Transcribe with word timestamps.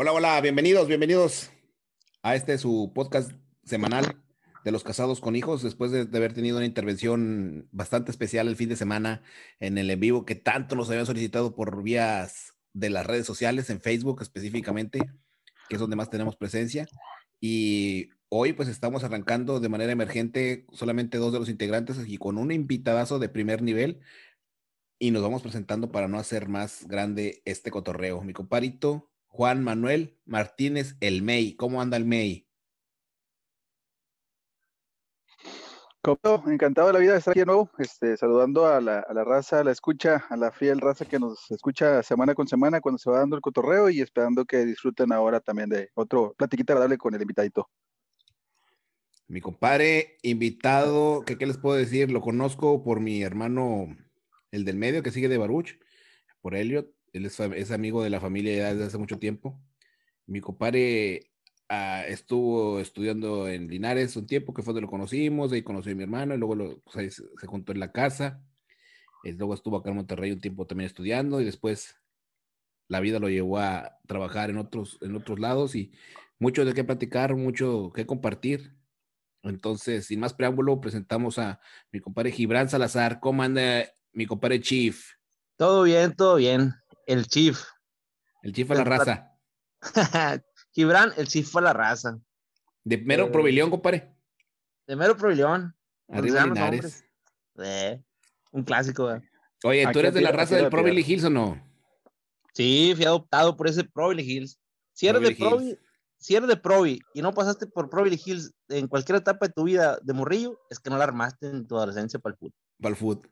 Hola, 0.00 0.12
hola, 0.12 0.40
bienvenidos, 0.40 0.86
bienvenidos 0.86 1.50
a 2.22 2.36
este 2.36 2.56
su 2.58 2.92
podcast 2.94 3.32
semanal 3.64 4.22
de 4.64 4.70
los 4.70 4.84
casados 4.84 5.20
con 5.20 5.34
hijos, 5.34 5.60
después 5.64 5.90
de, 5.90 6.02
haber 6.02 6.32
tenido 6.32 6.58
una 6.58 6.66
intervención 6.66 7.66
bastante 7.72 8.12
especial 8.12 8.46
el 8.46 8.54
fin 8.54 8.68
de 8.68 8.76
semana 8.76 9.24
en 9.58 9.76
el 9.76 9.90
en 9.90 9.98
vivo 9.98 10.24
que 10.24 10.36
tanto 10.36 10.76
nos 10.76 10.88
habían 10.88 11.04
solicitado 11.04 11.56
por 11.56 11.82
vías 11.82 12.54
de 12.74 12.90
las 12.90 13.06
redes 13.06 13.26
sociales, 13.26 13.70
en 13.70 13.80
Facebook 13.80 14.22
específicamente, 14.22 15.00
que 15.68 15.74
es 15.74 15.80
donde 15.80 15.96
más 15.96 16.10
tenemos 16.10 16.36
presencia. 16.36 16.86
Y 17.40 18.10
hoy 18.28 18.52
pues 18.52 18.68
estamos 18.68 19.02
arrancando 19.02 19.58
de 19.58 19.68
manera 19.68 19.90
emergente 19.90 20.64
solamente 20.72 21.18
dos 21.18 21.32
de 21.32 21.40
los 21.40 21.48
integrantes 21.48 21.98
y 22.06 22.18
con 22.18 22.38
un 22.38 22.52
invitadazo 22.52 23.18
de 23.18 23.30
primer 23.30 23.62
nivel 23.62 23.98
y 25.00 25.10
nos 25.10 25.22
vamos 25.22 25.42
presentando 25.42 25.90
para 25.90 26.06
no 26.06 26.20
hacer 26.20 26.48
más 26.48 26.86
grande 26.86 27.42
este 27.44 27.72
cotorreo. 27.72 28.22
Mi 28.22 28.32
comparito 28.32 29.07
Juan 29.28 29.62
Manuel 29.62 30.18
Martínez 30.24 30.96
El 31.00 31.22
Mey. 31.22 31.54
¿Cómo 31.54 31.80
anda 31.80 31.96
el 31.96 32.04
Mey? 32.04 32.48
Encantado 36.46 36.86
de 36.86 36.92
la 36.94 36.98
vida 37.00 37.12
de 37.12 37.18
estar 37.18 37.32
aquí 37.32 37.40
de 37.40 37.46
nuevo, 37.46 37.70
este, 37.78 38.16
saludando 38.16 38.66
a 38.66 38.80
la, 38.80 39.00
a 39.00 39.12
la, 39.12 39.24
raza, 39.24 39.60
a 39.60 39.64
la 39.64 39.72
escucha, 39.72 40.24
a 40.30 40.36
la 40.36 40.50
fiel 40.52 40.80
raza 40.80 41.04
que 41.04 41.18
nos 41.18 41.50
escucha 41.50 42.02
semana 42.02 42.34
con 42.34 42.48
semana 42.48 42.80
cuando 42.80 42.98
se 42.98 43.10
va 43.10 43.18
dando 43.18 43.36
el 43.36 43.42
cotorreo 43.42 43.90
y 43.90 44.00
esperando 44.00 44.46
que 44.46 44.64
disfruten 44.64 45.12
ahora 45.12 45.40
también 45.40 45.68
de 45.68 45.90
otro 45.94 46.34
platiquita 46.38 46.72
agradable 46.72 46.96
con 46.96 47.14
el 47.14 47.20
invitadito. 47.20 47.68
Mi 49.26 49.42
compadre, 49.42 50.16
invitado, 50.22 51.24
¿qué, 51.26 51.36
¿qué 51.36 51.46
les 51.46 51.58
puedo 51.58 51.76
decir? 51.76 52.10
Lo 52.10 52.22
conozco 52.22 52.82
por 52.82 53.00
mi 53.00 53.22
hermano, 53.22 53.94
el 54.50 54.64
del 54.64 54.78
medio, 54.78 55.02
que 55.02 55.10
sigue 55.10 55.28
de 55.28 55.36
Baruch, 55.36 55.78
por 56.40 56.54
Elliot, 56.54 56.90
él 57.18 57.26
es, 57.26 57.70
amigo 57.70 58.02
de 58.02 58.10
la 58.10 58.20
familia 58.20 58.72
desde 58.72 58.84
hace 58.86 58.98
mucho 58.98 59.18
tiempo. 59.18 59.60
Mi 60.26 60.40
compadre 60.40 61.32
ah, 61.68 62.04
estuvo 62.06 62.80
estudiando 62.80 63.48
en 63.48 63.68
Linares 63.68 64.16
un 64.16 64.26
tiempo, 64.26 64.54
que 64.54 64.62
fue 64.62 64.72
donde 64.72 64.82
lo 64.82 64.90
conocimos, 64.90 65.52
ahí 65.52 65.62
conocí 65.62 65.90
a 65.90 65.94
mi 65.94 66.04
hermano, 66.04 66.34
y 66.34 66.38
luego 66.38 66.82
se, 66.90 67.10
juntó 67.46 67.72
en 67.72 67.80
la 67.80 67.92
casa. 67.92 68.42
Y 69.24 69.32
luego 69.32 69.54
estuvo 69.54 69.76
acá 69.76 69.90
en 69.90 69.96
Monterrey 69.96 70.32
un 70.32 70.40
tiempo 70.40 70.66
también 70.66 70.86
estudiando, 70.86 71.40
y 71.40 71.44
después 71.44 71.96
la 72.88 73.00
vida 73.00 73.18
lo 73.18 73.28
llevó 73.28 73.58
a 73.58 73.98
trabajar 74.06 74.50
en 74.50 74.58
otros, 74.58 74.98
en 75.02 75.16
otros 75.16 75.38
lados, 75.38 75.74
y 75.74 75.92
mucho 76.38 76.64
de 76.64 76.74
qué 76.74 76.84
platicar, 76.84 77.36
mucho 77.36 77.92
que 77.94 78.06
compartir. 78.06 78.76
Entonces, 79.42 80.06
sin 80.06 80.20
más 80.20 80.34
preámbulo, 80.34 80.80
presentamos 80.80 81.38
a 81.38 81.60
mi 81.92 82.00
compadre 82.00 82.32
Gibran 82.32 82.68
Salazar. 82.68 83.20
¿Cómo 83.20 83.42
anda 83.42 83.84
mi 84.12 84.26
compadre 84.26 84.60
Chief? 84.60 85.12
Todo 85.56 85.84
bien, 85.84 86.14
todo 86.14 86.36
bien 86.36 86.74
el 87.08 87.26
Chief. 87.26 87.64
El 88.42 88.52
Chief 88.52 88.70
a 88.70 88.74
la 88.74 88.84
raza. 88.84 89.32
Gibran, 90.72 91.12
el 91.16 91.26
Chief 91.26 91.48
fue 91.48 91.62
la 91.62 91.72
raza. 91.72 92.20
De 92.84 92.98
mero 92.98 93.26
eh, 93.26 93.30
Provilión, 93.30 93.70
compadre. 93.70 94.14
De 94.86 94.94
mero 94.94 95.16
Provilión. 95.16 95.74
Arriba 96.08 96.44
Linares. 96.44 97.04
Eh, 97.58 98.00
un 98.52 98.62
clásico, 98.62 99.20
Oye, 99.64 99.86
¿tú 99.92 99.98
eres 99.98 100.14
de 100.14 100.20
la 100.20 100.30
raza 100.30 100.56
del 100.56 100.68
Proville 100.68 101.00
Hills 101.00 101.24
o 101.24 101.30
no? 101.30 101.60
Sí, 102.54 102.92
fui 102.94 103.04
adoptado 103.04 103.56
por 103.56 103.66
ese 103.66 103.84
Proville 103.84 104.22
Hills. 104.22 104.60
Si 104.92 105.08
eres, 105.08 105.22
de 105.22 105.34
Provi, 105.34 105.78
si 106.18 106.36
eres 106.36 106.48
de 106.48 106.56
Provi 106.56 107.00
y 107.14 107.22
no 107.22 107.32
pasaste 107.32 107.66
por 107.66 107.90
Proville 107.90 108.20
Hills 108.22 108.52
en 108.68 108.86
cualquier 108.86 109.16
etapa 109.18 109.46
de 109.46 109.52
tu 109.52 109.64
vida 109.64 109.98
de 110.02 110.12
morrillo, 110.12 110.60
es 110.70 110.78
que 110.78 110.90
no 110.90 110.98
la 110.98 111.04
armaste 111.04 111.48
en 111.48 111.66
tu 111.66 111.76
adolescencia 111.76 112.18
para 112.18 112.34
el 112.34 112.38
fútbol. 112.38 112.54
Para 112.80 112.90
el 112.90 112.96
fútbol. 112.96 113.30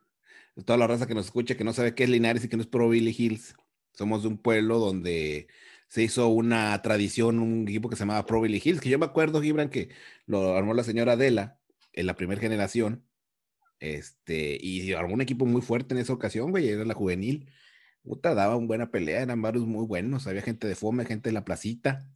Toda 0.64 0.78
la 0.78 0.86
raza 0.86 1.06
que 1.06 1.14
nos 1.14 1.27
escucha, 1.27 1.56
que 1.56 1.64
no 1.64 1.72
sabe 1.72 1.94
qué 1.94 2.04
es 2.04 2.10
Linares 2.10 2.44
y 2.44 2.48
que 2.48 2.56
no 2.56 2.62
es 2.62 2.69
Proville 2.69 3.14
Hills. 3.16 3.54
Somos 3.97 4.22
de 4.22 4.28
un 4.28 4.39
pueblo 4.39 4.78
donde 4.78 5.48
se 5.89 6.02
hizo 6.02 6.28
una 6.28 6.80
tradición, 6.83 7.39
un 7.39 7.66
equipo 7.66 7.89
que 7.89 7.97
se 7.97 8.00
llamaba 8.00 8.27
Pro 8.27 8.41
Billy 8.41 8.61
Hills, 8.62 8.80
que 8.80 8.91
yo 8.91 8.98
me 8.98 9.06
acuerdo, 9.06 9.41
Gibran, 9.41 9.70
que 9.70 9.88
lo 10.27 10.56
armó 10.56 10.75
la 10.75 10.84
señora 10.84 11.12
Adela 11.12 11.58
en 11.92 12.06
la 12.06 12.14
primera 12.14 12.41
generación. 12.41 13.05
Este, 13.78 14.58
y 14.61 14.93
armó 14.93 15.15
un 15.15 15.21
equipo 15.21 15.47
muy 15.47 15.62
fuerte 15.62 15.94
en 15.94 16.00
esa 16.00 16.12
ocasión, 16.12 16.50
güey, 16.50 16.69
era 16.69 16.84
la 16.84 16.94
juvenil. 16.94 17.50
Puta, 18.03 18.34
daba 18.34 18.56
una 18.56 18.66
buena 18.66 18.91
pelea, 18.91 19.22
eran 19.22 19.41
varios 19.43 19.66
muy 19.66 19.87
buenos, 19.87 20.26
había 20.26 20.42
gente 20.42 20.69
de 20.69 20.75
fome, 20.75 21.04
gente 21.04 21.31
de 21.31 21.34
la 21.34 21.44
placita. 21.44 22.06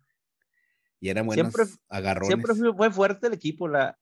Y 1.00 1.08
eran 1.08 1.26
buenos 1.26 1.52
siempre, 1.52 1.74
agarrones. 1.88 2.28
Siempre 2.28 2.72
fue 2.76 2.90
fuerte 2.90 3.28
el 3.28 3.32
equipo, 3.32 3.68
la, 3.68 3.98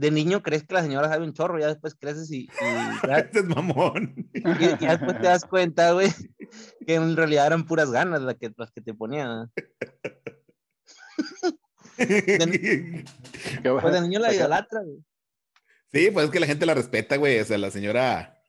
de 0.00 0.10
niño 0.10 0.42
crees 0.42 0.64
que 0.64 0.74
la 0.74 0.82
señora 0.82 1.08
sabe 1.08 1.24
un 1.24 1.34
chorro, 1.34 1.58
ya 1.58 1.68
después 1.68 1.94
creces 1.94 2.30
y. 2.32 2.48
ya, 3.06 3.18
este 3.18 3.40
es 3.40 3.44
mamón. 3.44 4.30
Y, 4.32 4.82
ya 4.82 4.96
después 4.96 5.18
te 5.18 5.26
das 5.26 5.44
cuenta, 5.44 5.92
güey, 5.92 6.08
que 6.86 6.94
en 6.94 7.16
realidad 7.16 7.46
eran 7.46 7.66
puras 7.66 7.90
ganas 7.90 8.22
las 8.22 8.36
que, 8.36 8.52
las 8.56 8.70
que 8.70 8.80
te 8.80 8.94
ponían. 8.94 9.50
de, 11.98 13.04
pues 13.62 13.92
de 13.92 14.00
niño 14.00 14.18
la 14.18 14.34
idolatra, 14.34 14.82
güey. 14.82 14.98
Sí, 15.92 16.10
pues 16.12 16.26
es 16.26 16.30
que 16.30 16.40
la 16.40 16.46
gente 16.46 16.66
la 16.66 16.74
respeta, 16.74 17.16
güey. 17.16 17.40
O 17.40 17.44
sea, 17.44 17.58
la 17.58 17.70
señora. 17.70 18.40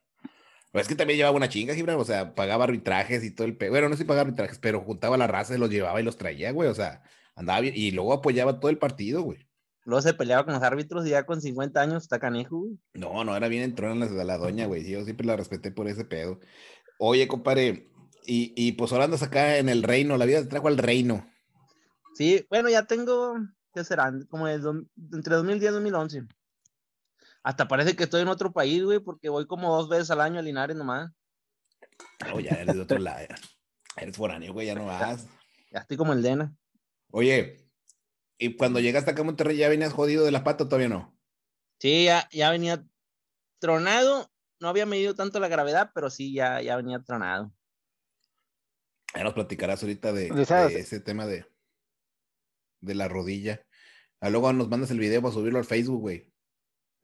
Pues 0.72 0.84
es 0.84 0.88
que 0.88 0.96
también 0.96 1.18
llevaba 1.18 1.36
una 1.36 1.50
chinga, 1.50 1.74
Gibran. 1.74 2.00
O 2.00 2.06
sea, 2.06 2.36
pagaba 2.36 2.66
arbitrajes 2.66 3.24
y 3.24 3.32
todo 3.32 3.48
el. 3.48 3.58
Pe... 3.58 3.70
Bueno, 3.70 3.90
no 3.90 3.96
sé 3.96 4.04
si 4.04 4.08
pagaba 4.08 4.28
arbitrajes, 4.28 4.60
pero 4.60 4.82
juntaba 4.82 5.18
la 5.18 5.28
raza 5.28 5.56
y 5.56 5.58
los 5.58 5.70
llevaba 5.70 6.00
y 6.00 6.04
los 6.04 6.18
traía, 6.18 6.52
güey. 6.52 6.70
O 6.70 6.76
sea, 6.76 7.02
andaba 7.36 7.62
bien. 7.62 7.74
Y 7.76 7.92
luego 7.92 8.14
apoyaba 8.14 8.60
todo 8.60 8.70
el 8.70 8.78
partido, 8.78 9.24
güey. 9.24 9.48
Luego 9.84 10.02
se 10.04 10.14
peleaba 10.14 10.46
con 10.46 10.54
los 10.54 10.62
árbitros 10.62 11.08
y 11.08 11.10
ya 11.10 11.26
con 11.26 11.42
50 11.42 11.82
años 11.82 12.04
está 12.04 12.20
canejo, 12.20 12.68
No, 12.94 13.24
no, 13.24 13.36
era 13.36 13.48
bien 13.48 13.64
entró 13.64 13.92
en 13.92 14.00
la, 14.00 14.24
la 14.24 14.38
doña, 14.38 14.68
güey. 14.68 14.88
Yo 14.88 15.04
siempre 15.04 15.26
la 15.26 15.36
respeté 15.36 15.72
por 15.72 15.88
ese 15.88 16.06
pedo. 16.06 16.40
Oye, 17.00 17.28
compadre, 17.28 17.90
y, 18.26 18.54
y 18.56 18.74
pues 18.74 18.92
ahora 18.92 19.06
andas 19.06 19.24
acá 19.24 19.58
en 19.58 19.70
el 19.70 19.84
reino, 19.84 20.18
la 20.18 20.26
vida 20.26 20.42
te 20.42 20.48
trajo 20.48 20.68
al 20.68 20.78
reino. 20.78 21.28
Sí, 22.16 22.46
bueno, 22.50 22.70
ya 22.70 22.86
tengo, 22.86 23.36
¿qué 23.74 23.84
serán? 23.84 24.26
Como 24.26 24.48
entre 24.48 25.36
2010 25.36 25.72
y 25.72 25.74
2011. 25.74 26.24
Hasta 27.44 27.68
parece 27.68 27.96
que 27.96 28.04
estoy 28.04 28.22
en 28.22 28.28
otro 28.28 28.52
país, 28.52 28.84
güey, 28.84 29.00
porque 29.00 29.30
voy 29.30 29.48
como 29.48 29.76
dos 29.76 29.90
veces 29.90 30.12
al 30.12 30.22
año 30.22 30.40
a 30.40 30.44
Linares 30.44 30.76
nomás. 30.76 31.12
Oh, 32.34 32.40
ya 32.40 32.52
eres 32.52 32.76
de 32.76 32.82
otro 32.82 33.00
lado. 33.00 33.26
Eres 33.98 34.16
foráneo, 34.16 34.54
güey, 34.54 34.68
ya 34.68 34.76
no 34.76 34.86
vas. 34.86 35.28
Ya 35.72 35.80
estoy 35.80 35.98
como 35.98 36.14
el 36.14 36.22
Dena. 36.22 36.56
Oye, 37.12 37.62
¿Y 38.44 38.56
cuando 38.56 38.80
llegaste 38.80 39.12
acá 39.12 39.22
a 39.22 39.24
Monterrey 39.24 39.56
ya 39.56 39.70
venías 39.70 39.94
jodido 39.94 40.26
de 40.26 40.32
la 40.32 40.44
pata 40.44 40.66
todavía 40.66 40.90
no? 40.90 41.16
Sí, 41.78 42.06
ya, 42.06 42.28
ya 42.32 42.50
venía 42.50 42.84
tronado. 43.60 44.32
No 44.60 44.68
había 44.68 44.88
medido 44.88 45.14
tanto 45.14 45.40
la 45.40 45.48
gravedad, 45.48 45.92
pero 45.94 46.10
sí, 46.10 46.34
ya, 46.34 46.60
ya 46.60 46.76
venía 46.76 47.04
tronado. 47.04 47.54
Ya 49.16 49.24
nos 49.24 49.34
platicarás 49.34 49.82
ahorita 49.82 50.14
de, 50.14 50.28
ese 50.78 51.00
tema 51.00 51.26
de, 51.26 51.46
de 52.80 52.96
la 52.96 53.08
rodilla. 53.08 53.66
Ah, 54.22 54.30
luego 54.30 54.52
nos 54.54 54.70
mandas 54.70 54.92
el 54.92 55.00
video 55.00 55.22
para 55.22 55.34
subirlo 55.34 55.60
al 55.60 55.66
Facebook, 55.66 56.00
güey. 56.00 56.32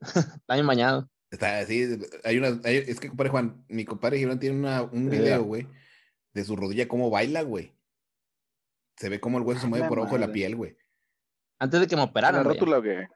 Está 0.00 0.54
bien 0.54 0.66
bañado. 0.66 1.10
Está 1.30 1.58
así, 1.58 1.98
hay 2.24 2.38
una, 2.38 2.58
es 2.64 3.00
que 3.00 3.08
compadre 3.08 3.30
Juan, 3.30 3.64
mi 3.68 3.84
compadre 3.84 4.18
Gibran 4.18 4.38
tiene 4.38 4.58
una, 4.58 4.82
un 4.82 5.10
video, 5.10 5.42
güey, 5.42 5.68
de 6.32 6.42
su 6.42 6.56
rodilla, 6.56 6.88
cómo 6.88 7.10
baila, 7.10 7.42
güey. 7.42 7.76
Se 8.96 9.10
ve 9.10 9.20
cómo 9.20 9.36
el 9.36 9.44
hueso 9.44 9.60
se 9.60 9.66
mueve 9.66 9.88
por 9.88 9.98
ojo 9.98 10.14
de 10.14 10.26
la 10.26 10.32
piel, 10.32 10.56
güey. 10.56 10.78
Antes 11.58 11.80
de 11.80 11.86
que 11.86 11.96
me 11.96 12.02
operaran. 12.02 12.42
¿La 12.42 12.50
rótula 12.50 12.78
o 12.78 12.82
qué? 12.82 13.08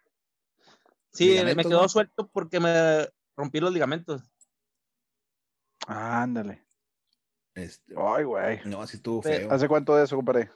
Sí, 1.11 1.39
me 1.43 1.65
quedó 1.65 1.89
suelto 1.89 2.29
porque 2.29 2.61
me 2.61 3.09
rompí 3.35 3.61
los 3.61 3.73
ligamentos. 3.73 4.23
ándale. 5.87 6.63
Este, 7.55 7.95
Ay, 7.97 8.25
güey. 8.25 8.61
No, 8.65 8.83
así 8.83 8.97
estuvo 8.97 9.23
feo. 9.23 9.51
¿Hace 9.51 9.69
cuánto 9.69 9.95
de 9.97 10.05
eso, 10.05 10.17
compadre? 10.17 10.51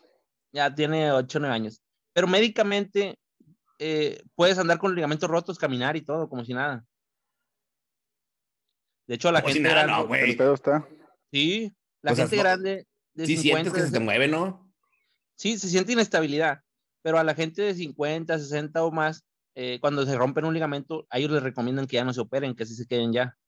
Ya 0.53 0.75
tiene 0.75 1.13
8 1.13 1.39
o 1.39 1.41
9 1.41 1.55
años. 1.55 1.83
Pero 2.13 2.27
médicamente 2.27 3.19
eh, 3.79 4.23
puedes 4.35 4.59
andar 4.59 4.79
con 4.79 4.91
los 4.91 4.97
ligamentos 4.97 5.29
rotos, 5.29 5.59
caminar 5.59 5.97
y 5.97 6.03
todo, 6.03 6.29
como 6.29 6.45
si 6.45 6.55
nada. 6.55 6.85
De 9.07 9.17
hecho, 9.17 9.31
la 9.31 9.43
gente. 9.43 9.61
grande, 9.61 9.93
no, 9.93 10.07
güey. 10.07 10.31
El 10.31 10.37
pedo 10.37 10.55
está. 10.55 10.89
Sí, 11.31 11.73
la 12.03 12.15
gente 12.15 12.37
grande. 12.37 12.87
De 13.15 13.27
sí, 13.27 13.37
sientes 13.37 13.73
que 13.73 13.83
se 13.83 13.93
te 13.93 14.01
mueve, 14.01 14.29
¿no? 14.29 14.73
Sí, 15.37 15.59
se 15.59 15.69
siente 15.69 15.93
inestabilidad 15.93 16.63
pero 17.07 17.21
a 17.21 17.23
la 17.23 17.37
gente 17.37 17.63
de 17.63 17.73
50, 17.73 18.37
60 18.37 18.83
o 18.83 18.91
más, 18.91 19.25
eh, 19.55 19.79
cuando 19.81 20.05
se 20.05 20.17
rompen 20.17 20.45
un 20.45 20.55
ligamento, 20.55 21.07
a 21.09 21.19
ellos 21.19 21.31
les 21.31 21.43
recomiendan 21.45 21.87
que 21.87 21.95
ya 21.95 22.05
no 22.05 22.13
se 22.13 22.21
operen, 22.21 22.57
que 22.57 22.65
así 22.65 22.75
se 22.75 22.85
queden 22.85 23.13
ya. 23.13 23.39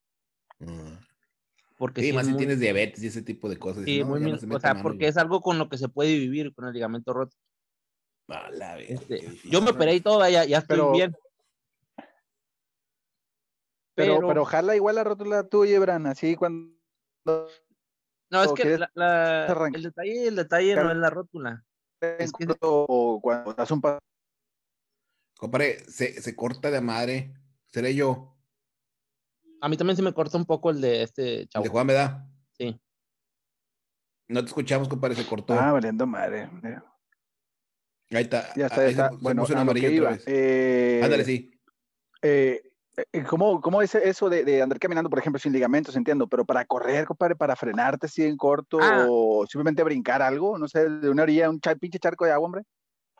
Mm. 0.60 0.92
Porque 1.78 2.02
sí, 2.02 2.12
más 2.12 2.26
si 2.26 2.36
tienes 2.36 2.58
diabetes 2.58 3.02
y 3.04 3.06
ese 3.06 3.22
tipo 3.22 3.48
de 3.48 3.56
cosas. 3.56 3.84
Sí, 3.84 4.02
muy 4.02 4.20
o 4.32 4.60
sea, 4.60 4.82
porque 4.82 5.06
es 5.06 5.16
algo 5.16 5.40
con 5.40 5.58
lo 5.58 5.68
que 5.68 5.78
se 5.78 5.88
puede 5.88 6.18
vivir 6.18 6.52
con 6.52 6.66
el 6.66 6.74
ligamento 6.74 7.12
roto. 7.12 7.36
A 8.26 8.50
la 8.50 8.78
este, 8.80 9.24
yo 9.44 9.62
me 9.62 9.70
operé 9.70 9.94
y 9.94 10.00
todo, 10.00 10.28
ya, 10.28 10.44
ya 10.44 10.58
estoy 10.58 10.80
bien. 10.92 11.16
Pero, 13.94 14.20
pero, 14.26 14.42
ojalá 14.42 14.76
igual 14.76 14.96
la 14.96 15.04
rótula 15.04 15.48
tuya, 15.48 15.78
Bran, 15.80 16.06
así 16.06 16.34
cuando. 16.34 16.76
No, 18.30 18.42
es 18.42 18.52
que 18.52 18.78
la, 18.94 19.70
el 19.72 19.82
detalle, 19.82 20.28
el 20.28 20.36
detalle 20.36 20.74
no 20.74 20.90
es 20.90 20.96
la 20.96 21.10
rótula. 21.10 21.64
Es 22.00 22.32
que... 22.32 22.46
o 22.60 23.20
cuando 23.22 23.54
das 23.54 23.70
un 23.70 23.80
paso. 23.80 23.98
Compadre, 25.38 25.78
se, 25.88 26.20
se 26.20 26.34
corta 26.34 26.70
de 26.70 26.80
madre. 26.80 27.34
¿Seré 27.66 27.94
yo? 27.94 28.37
A 29.60 29.68
mí 29.68 29.76
también 29.76 29.96
se 29.96 30.02
me 30.02 30.12
corta 30.12 30.36
un 30.38 30.44
poco 30.44 30.70
el 30.70 30.80
de 30.80 31.02
este 31.02 31.46
chavo. 31.48 31.62
¿De 31.64 31.68
Juan, 31.68 31.86
verdad? 31.86 32.24
Sí. 32.56 32.80
No 34.28 34.40
te 34.40 34.46
escuchamos, 34.46 34.88
compadre, 34.88 35.16
se 35.16 35.26
cortó. 35.26 35.54
Ah, 35.58 35.72
valiendo 35.72 36.06
madre. 36.06 36.48
Ahí 38.10 38.22
está. 38.22 38.54
Ya 38.54 38.66
está, 38.66 38.82
ya 38.84 38.88
está. 38.90 39.08
se- 39.10 39.16
Bueno, 39.20 39.42
puso 39.42 39.52
en 39.54 39.58
a 39.60 39.64
lo 39.64 39.72
que 39.74 39.80
amarillo 39.80 39.88
otra 39.88 39.96
iba. 39.96 40.10
vez. 40.10 40.24
Eh, 40.26 41.00
Ándale, 41.02 41.24
sí. 41.24 41.50
eh, 42.22 42.62
eh, 43.12 43.22
¿cómo, 43.24 43.60
¿Cómo 43.60 43.80
es 43.82 43.94
eso 43.94 44.28
de, 44.28 44.44
de 44.44 44.62
andar 44.62 44.78
caminando, 44.78 45.08
por 45.10 45.18
ejemplo, 45.18 45.38
sin 45.38 45.52
ligamentos? 45.52 45.96
Entiendo, 45.96 46.26
pero 46.28 46.44
para 46.44 46.64
correr, 46.64 47.06
compadre, 47.06 47.36
para 47.36 47.56
frenarte 47.56 48.06
así 48.06 48.22
en 48.24 48.36
corto 48.36 48.78
Ah. 48.80 49.06
o 49.08 49.46
simplemente 49.46 49.82
brincar 49.82 50.20
algo, 50.22 50.58
no 50.58 50.68
sé, 50.68 50.88
de 50.88 51.08
una 51.08 51.22
orilla, 51.22 51.48
un 51.50 51.60
pinche 51.80 51.98
charco 51.98 52.24
de 52.24 52.32
agua, 52.32 52.46
hombre. 52.46 52.62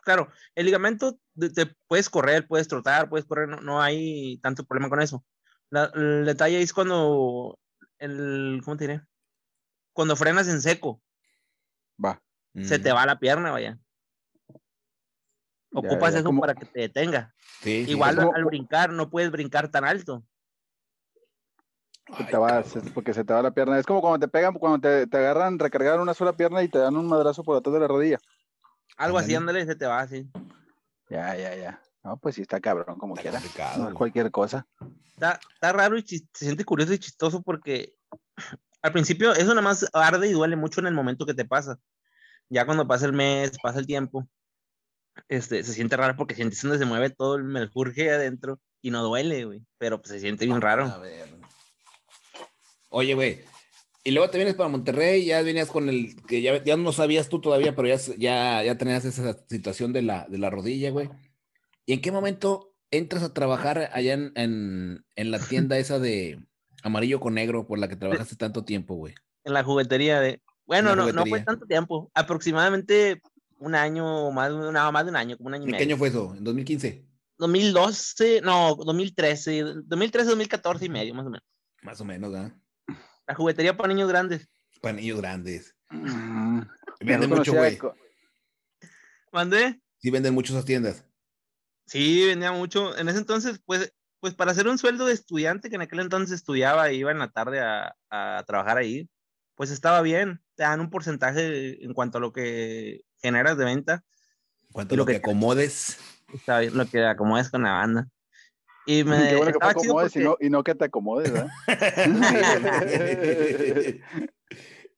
Claro, 0.05 0.29
el 0.55 0.67
ligamento 0.67 1.19
de- 1.35 1.50
te 1.50 1.67
puedes 1.87 2.08
correr, 2.11 2.46
puedes 2.46 2.67
trotar, 2.69 3.08
puedes 3.08 3.26
correr, 3.26 3.49
no, 3.49 3.61
no 3.61 3.81
hay 3.81 4.38
tanto 4.38 4.64
problema 4.64 4.88
con 4.88 5.00
eso. 5.02 5.25
La- 5.70 5.91
el 5.94 6.25
detalle 6.25 6.61
es 6.62 6.73
cuando 6.73 7.59
el, 7.99 8.61
¿cómo 8.65 8.76
te 8.76 8.87
diré? 8.87 9.03
Cuando 9.93 10.17
frenas 10.17 10.49
en 10.49 10.62
seco, 10.62 11.03
Va. 12.03 12.20
se 12.55 12.79
te 12.79 12.93
va 12.93 13.05
la 13.06 13.19
pierna, 13.19 13.50
vaya. 13.50 13.79
Ya, 15.70 15.81
Ocupas 15.81 16.15
ya, 16.15 16.20
eso 16.20 16.26
como- 16.29 16.41
para 16.41 16.55
que 16.55 16.65
te 16.67 16.81
detenga. 16.81 17.35
Sí, 17.61 17.85
Igual 17.88 18.15
sí. 18.15 18.20
como- 18.20 18.35
al 18.35 18.44
brincar, 18.44 18.91
no 18.91 19.11
puedes 19.11 19.31
brincar 19.31 19.70
tan 19.70 19.85
alto. 19.85 20.25
Se 22.17 22.25
te 22.25 22.37
va, 22.38 22.64
porque 22.94 23.12
se 23.12 23.23
te 23.23 23.35
va 23.35 23.43
la 23.43 23.50
pierna. 23.50 23.79
Es 23.79 23.85
como 23.85 24.00
cuando 24.00 24.19
te 24.19 24.29
pegan, 24.29 24.55
cuando 24.55 24.81
te, 24.81 25.06
te 25.06 25.17
agarran, 25.19 25.59
recargar 25.59 26.00
una 26.00 26.14
sola 26.14 26.35
pierna 26.35 26.62
y 26.62 26.69
te 26.69 26.79
dan 26.79 26.97
un 26.97 27.06
madrazo 27.06 27.44
por 27.44 27.56
atrás 27.56 27.75
de 27.75 27.81
la 27.81 27.87
rodilla. 27.88 28.19
Algo 28.97 29.19
así, 29.19 29.35
ándale, 29.35 29.67
se 29.67 29.76
te 29.76 29.87
va 29.87 30.00
así. 30.00 30.26
Ya, 31.11 31.37
ya, 31.37 31.55
ya. 31.55 31.82
No, 32.09 32.17
pues 32.17 32.37
sí 32.37 32.43
está 32.43 32.59
cabrón, 32.59 32.99
como 32.99 33.15
Está 33.15 33.23
quiera. 33.23 33.39
complicado, 33.39 33.83
No 33.83 33.89
es 33.91 33.95
cualquier 33.95 34.31
cosa. 34.31 34.67
Está, 35.13 35.39
está 35.53 35.73
raro 35.73 35.99
y 35.99 36.03
se 36.07 36.25
siente 36.33 36.65
curioso 36.65 36.95
y 36.95 36.99
chistoso 36.99 37.43
porque 37.43 37.95
al 38.81 38.93
principio 38.93 39.33
eso 39.35 39.49
nada 39.49 39.61
más 39.61 39.85
arde 39.93 40.29
y 40.29 40.33
duele 40.33 40.57
mucho 40.57 40.81
en 40.81 40.87
el 40.87 40.95
momento 40.95 41.27
que 41.27 41.35
te 41.35 41.45
pasa. 41.45 41.79
Ya 42.49 42.65
cuando 42.65 42.87
pasa 42.89 43.05
el 43.05 43.13
mes, 43.13 43.53
pasa 43.63 43.79
el 43.79 43.87
tiempo, 43.87 44.27
este, 45.29 45.63
se 45.65 45.75
siente 45.75 45.99
raro 45.99 46.17
porque 46.17 46.35
sientes 46.35 46.63
donde 46.63 46.79
se 46.79 46.87
mueve 46.87 47.11
todo 47.11 47.35
el 47.37 47.45
mercurje 47.45 48.11
adentro 48.11 48.59
y 48.81 48.91
no 48.91 49.03
duele, 49.03 49.45
güey. 49.45 49.63
Pero 49.77 50.01
pues, 50.01 50.13
se 50.13 50.21
siente 50.21 50.47
bien 50.47 50.57
A 50.57 50.61
raro. 50.61 51.01
ver. 51.01 51.29
Oye, 52.89 53.13
güey. 53.15 53.45
Y 54.05 54.13
luego 54.13 54.31
te 54.31 54.39
vienes 54.39 54.55
para 54.55 54.71
Monterrey, 54.71 55.27
ya 55.27 55.43
venías 55.43 55.69
con 55.69 55.91
el, 55.91 56.17
que 56.27 56.41
ya, 56.41 56.65
ya 56.65 56.79
no 56.79 56.93
sabías 56.93 57.29
tú 57.29 57.41
todavía, 57.43 57.77
pero 57.77 57.89
ya, 57.89 57.97
ya, 58.17 58.63
ya 58.63 58.79
tenías 58.79 59.05
esa 59.05 59.37
situación 59.47 59.93
de 59.93 60.01
la, 60.01 60.27
de 60.29 60.39
la 60.39 60.49
rodilla, 60.49 60.91
güey. 60.91 61.11
¿Y 61.88 61.94
en 61.94 62.02
qué 62.02 62.12
momento 62.12 62.75
entras 62.90 63.23
a 63.23 63.32
trabajar 63.32 63.88
allá 63.94 64.12
en, 64.12 64.32
en, 64.35 65.06
en 65.17 65.31
la 65.31 65.38
tienda 65.38 65.79
esa 65.79 65.99
de 65.99 66.38
amarillo 66.82 67.19
con 67.19 67.32
negro 67.32 67.67
por 67.67 67.79
la 67.79 67.88
que 67.88 67.96
trabajaste 67.96 68.37
tanto 68.37 68.62
tiempo, 68.62 68.94
güey? 68.96 69.14
En 69.44 69.55
la 69.55 69.64
juguetería 69.64 70.20
de. 70.20 70.43
Bueno, 70.67 70.94
no, 70.94 71.11
no 71.11 71.25
fue 71.25 71.40
tanto 71.40 71.64
tiempo. 71.64 72.11
Aproximadamente 72.12 73.23
un 73.58 73.75
año 73.75 74.26
o 74.26 74.32
más, 74.32 74.52
no, 74.52 74.93
más 74.93 75.05
de 75.06 75.11
un 75.11 75.17
año, 75.17 75.38
como 75.38 75.46
un 75.49 75.55
año 75.55 75.62
y 75.62 75.69
¿En 75.69 75.70
qué 75.70 75.79
medio. 75.79 75.94
año 75.94 75.96
fue 75.96 76.08
eso? 76.08 76.35
¿En 76.37 76.44
2015? 76.44 77.06
2012, 77.38 78.43
no, 78.43 78.75
2013, 78.75 79.64
2013, 79.85 80.29
2014 80.29 80.85
y 80.85 80.88
medio, 80.90 81.14
más 81.14 81.25
o 81.25 81.31
menos. 81.31 81.49
Más 81.81 82.00
o 82.02 82.05
menos, 82.05 82.35
¿ah? 82.35 82.55
La 83.26 83.35
juguetería 83.35 83.75
para 83.75 83.88
niños 83.88 84.11
grandes. 84.11 84.46
Para 84.82 84.93
niños 84.93 85.17
grandes. 85.23 85.75
Mm, 85.88 86.61
Venden 87.00 87.31
mucho, 87.31 87.55
güey. 87.55 87.79
¿Mandé? 89.32 89.81
Sí, 89.96 90.11
venden 90.11 90.35
mucho 90.35 90.52
esas 90.52 90.67
tiendas. 90.67 91.08
Sí, 91.88 92.26
vendía 92.26 92.52
mucho. 92.52 92.96
En 92.96 93.08
ese 93.08 93.19
entonces, 93.19 93.61
pues, 93.64 93.93
pues 94.20 94.35
para 94.35 94.52
hacer 94.52 94.69
un 94.69 94.79
sueldo 94.79 95.06
de 95.06 95.14
estudiante, 95.14 95.69
que 95.70 95.76
en 95.76 95.82
aquel 95.82 96.00
entonces 96.00 96.35
estudiaba 96.37 96.88
e 96.90 96.94
iba 96.94 97.11
en 97.11 97.19
la 97.19 97.31
tarde 97.31 97.61
a, 97.61 97.96
a 98.11 98.44
trabajar 98.46 98.76
ahí, 98.79 99.08
pues 99.55 99.70
estaba 99.70 100.02
bien. 100.02 100.40
Te 100.55 100.64
dan 100.64 100.81
un 100.81 100.90
porcentaje 100.90 101.85
en 101.85 101.94
cuanto 101.94 102.19
a 102.19 102.20
lo 102.20 102.32
que 102.32 103.00
generas 103.23 103.56
de 103.56 103.64
venta. 103.64 104.05
En 104.67 104.73
cuanto 104.73 104.94
Y 104.94 104.96
a 104.96 104.99
lo 104.99 105.02
lo 105.02 105.06
que 105.06 105.12
que- 105.12 105.19
acomodes. 105.19 105.99
Está 106.32 106.58
bien, 106.61 106.76
lo 106.76 106.85
que 106.87 107.05
acomodas 107.06 107.49
con 107.50 107.62
la 107.62 107.73
banda. 107.73 108.06
Y 108.87 109.02
me 109.05 109.17
Qué 109.31 109.37
bueno 109.37 109.52
que 109.58 109.67
acomodes 109.67 110.14
y 110.17 110.20
porque- 110.25 110.25
no, 110.25 110.37
y 110.40 110.50
no 110.50 110.62
que 110.62 110.75
te 110.75 110.85
acomodes, 110.85 111.32
¿verdad? 111.32 111.49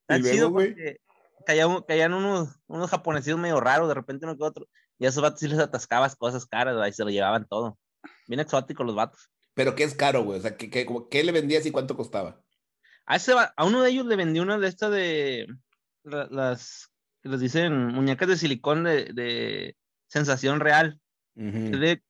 Está 0.08 0.16
Y 0.16 0.20
luego, 0.22 0.31
chido 0.34 0.50
güey. 0.50 0.69
porque 0.69 1.00
caían, 1.46 1.82
caían 1.87 2.14
unos, 2.14 2.48
unos 2.66 2.90
japoneses 2.90 3.37
medio 3.37 3.60
raros, 3.60 3.88
de 3.88 3.94
repente 3.94 4.26
uno 4.26 4.37
que 4.37 4.42
otro. 4.44 4.66
Y 5.00 5.06
a 5.06 5.08
esos 5.08 5.23
vatos 5.23 5.41
sí 5.41 5.49
les 5.49 5.58
atascabas 5.58 6.14
cosas 6.14 6.47
caras, 6.47 6.75
¿verdad? 6.75 6.87
y 6.88 6.93
se 6.93 7.02
lo 7.05 7.11
llevaban 7.11 7.47
todo. 7.49 7.76
Bien 8.29 8.38
exóticos 8.38 8.87
los 8.87 8.94
vatos. 8.94 9.29
Pero 9.55 9.75
¿qué 9.75 9.82
es 9.82 9.94
caro, 9.94 10.23
güey? 10.23 10.38
O 10.38 10.43
sea, 10.43 10.56
¿qué, 10.56 10.70
qué, 10.70 10.87
como- 10.87 11.08
qué 11.08 11.25
le 11.25 11.32
vendías 11.32 11.67
y 11.67 11.73
cuánto 11.73 11.97
costaba? 11.97 12.41
A, 13.06 13.17
ese 13.17 13.32
a 13.35 13.64
uno 13.64 13.82
de 13.82 13.91
ellos 13.91 14.06
le 14.06 14.14
vendí 14.14 14.38
una 14.38 14.58
de 14.58 14.69
estas 14.69 14.93
de 14.93 15.49
la- 16.05 16.29
las 16.31 16.91
que 17.23 17.29
les 17.31 17.41
dicen 17.41 17.87
muñecas 17.88 18.29
de 18.29 18.37
silicón 18.37 18.85
de, 18.85 19.06
de 19.12 19.76
sensación 20.06 20.61
real. 20.61 21.00
De- 21.35 22.02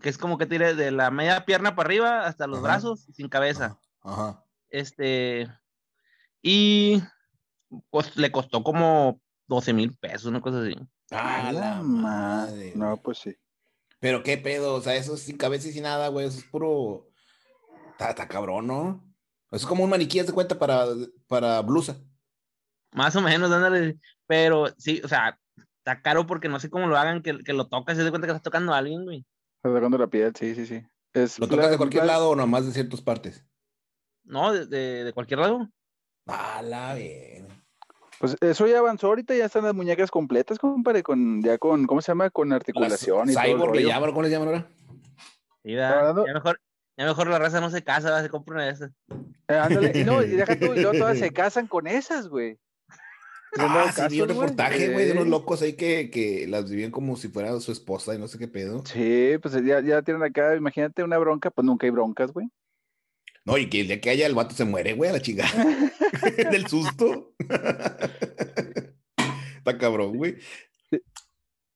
que 0.00 0.08
es 0.10 0.18
como 0.18 0.36
que 0.36 0.44
tire 0.46 0.74
de 0.74 0.90
la 0.90 1.10
media 1.10 1.46
pierna 1.46 1.74
para 1.74 1.86
arriba 1.86 2.26
hasta 2.26 2.46
los 2.46 2.58
Ajá. 2.58 2.66
brazos 2.68 3.06
sin 3.14 3.28
cabeza. 3.30 3.78
Ajá. 4.02 4.44
Este. 4.68 5.48
Y 6.42 7.02
pues 7.90 8.14
le 8.16 8.30
costó 8.30 8.62
como 8.62 9.20
12 9.48 9.72
mil 9.72 9.96
pesos, 9.96 10.26
una 10.26 10.40
cosa 10.42 10.60
así. 10.62 10.74
Ah, 11.10 11.50
la 11.52 11.82
madre. 11.82 12.72
No, 12.74 12.90
güey. 12.90 13.02
pues 13.02 13.18
sí. 13.18 13.36
Pero 14.00 14.22
qué 14.22 14.36
pedo, 14.38 14.74
o 14.74 14.80
sea, 14.80 14.94
eso 14.96 15.14
es 15.14 15.22
sin 15.22 15.36
cabeza 15.36 15.68
y 15.68 15.72
sin 15.72 15.84
nada, 15.84 16.08
güey, 16.08 16.26
eso 16.26 16.38
es 16.38 16.44
puro. 16.44 17.08
Está, 17.92 18.10
está 18.10 18.28
cabrón, 18.28 18.66
¿no? 18.66 19.02
Es 19.50 19.64
como 19.64 19.84
un 19.84 19.90
maniquí, 19.90 20.18
haz 20.18 20.26
de 20.26 20.32
cuenta, 20.32 20.58
para, 20.58 20.86
para 21.28 21.60
blusa. 21.62 21.96
Más 22.92 23.14
o 23.16 23.20
menos, 23.22 23.50
ándale. 23.50 23.98
Pero 24.26 24.66
sí, 24.76 25.00
o 25.04 25.08
sea, 25.08 25.38
está 25.78 26.02
caro 26.02 26.26
porque 26.26 26.48
no 26.48 26.58
sé 26.60 26.68
cómo 26.68 26.86
lo 26.88 26.96
hagan, 26.98 27.22
que, 27.22 27.38
que 27.44 27.52
lo 27.52 27.68
tocas 27.68 27.96
se 27.96 28.04
da 28.04 28.10
cuenta 28.10 28.26
que 28.26 28.32
estás 28.32 28.42
tocando 28.42 28.74
a 28.74 28.78
alguien, 28.78 29.04
güey. 29.04 29.24
Está 29.62 29.72
sacando 29.72 29.96
la 29.98 30.08
piel, 30.08 30.32
sí, 30.36 30.54
sí, 30.54 30.66
sí. 30.66 30.82
Es 31.14 31.38
¿Lo 31.38 31.46
tocas 31.48 31.66
la- 31.66 31.70
de 31.72 31.76
cualquier 31.78 32.04
la- 32.04 32.14
lado 32.14 32.30
o 32.30 32.36
nomás 32.36 32.66
de 32.66 32.72
ciertas 32.72 33.00
partes? 33.00 33.44
No, 34.24 34.52
de, 34.52 34.66
de, 34.66 35.04
de 35.04 35.12
cualquier 35.12 35.40
lado. 35.40 35.68
Ah, 36.26 36.60
la 36.62 36.94
bien. 36.94 37.46
Pues 38.18 38.36
eso 38.40 38.66
ya 38.66 38.78
avanzó, 38.78 39.08
ahorita 39.08 39.34
ya 39.34 39.44
están 39.44 39.64
las 39.64 39.74
muñecas 39.74 40.10
completas, 40.10 40.58
compadre, 40.58 41.02
con, 41.02 41.42
ya 41.42 41.58
con, 41.58 41.86
¿cómo 41.86 42.00
se 42.00 42.12
llama? 42.12 42.30
Con 42.30 42.52
articulación 42.52 43.28
y 43.30 43.34
todo 43.34 43.42
el 43.44 43.50
Cyborg 43.50 43.74
le 43.74 43.80
rollo. 43.80 43.88
llaman, 43.88 44.10
¿cómo 44.10 44.22
le 44.22 44.30
llaman 44.30 44.48
ahora? 44.48 44.68
Ya 46.26 46.32
mejor, 46.34 46.60
ya 46.96 47.04
mejor 47.04 47.28
la 47.28 47.38
raza 47.38 47.60
no 47.60 47.70
se 47.70 47.82
casa, 47.82 48.08
¿verdad? 48.08 48.22
se 48.22 48.30
compra 48.30 48.54
una 48.54 48.64
de 48.64 48.70
esas. 48.70 48.90
Eh, 49.48 49.54
ándale, 49.54 49.92
y 49.94 50.04
no, 50.04 50.22
y 50.22 50.28
deja 50.28 50.58
tú, 50.58 50.72
y 50.74 50.80
luego 50.80 50.92
todas 50.98 51.18
se 51.18 51.32
casan 51.32 51.66
con 51.66 51.86
esas, 51.86 52.28
güey. 52.28 52.58
¿Le 53.56 53.62
Ah, 53.62 53.90
sí, 53.92 54.02
vi 54.10 54.20
un 54.20 54.28
reportaje, 54.28 54.92
güey, 54.92 55.06
de 55.06 55.12
unos 55.12 55.28
locos 55.28 55.62
ahí 55.62 55.74
que, 55.74 56.10
que 56.10 56.46
las 56.46 56.68
vivían 56.68 56.90
como 56.90 57.16
si 57.16 57.28
fuera 57.28 57.58
su 57.60 57.72
esposa 57.72 58.14
y 58.14 58.18
no 58.18 58.28
sé 58.28 58.38
qué 58.38 58.48
pedo. 58.48 58.82
Sí, 58.84 59.36
pues 59.40 59.54
ya, 59.64 59.80
ya 59.80 60.02
tienen 60.02 60.22
acá, 60.22 60.56
imagínate 60.56 61.02
una 61.02 61.16
bronca, 61.18 61.50
pues 61.50 61.64
nunca 61.64 61.86
hay 61.86 61.90
broncas, 61.90 62.32
güey. 62.32 62.48
No, 63.46 63.56
y 63.56 63.70
que 63.70 63.80
el 63.82 63.86
día 63.86 64.00
que 64.00 64.10
haya 64.10 64.26
el 64.26 64.34
vato 64.34 64.54
se 64.54 64.64
muere, 64.64 64.92
güey, 64.94 65.08
a 65.10 65.12
la 65.14 65.22
chingada. 65.22 65.50
Del 66.50 66.66
susto. 66.66 67.32
Está 69.58 69.78
cabrón, 69.78 70.16
güey. 70.16 70.36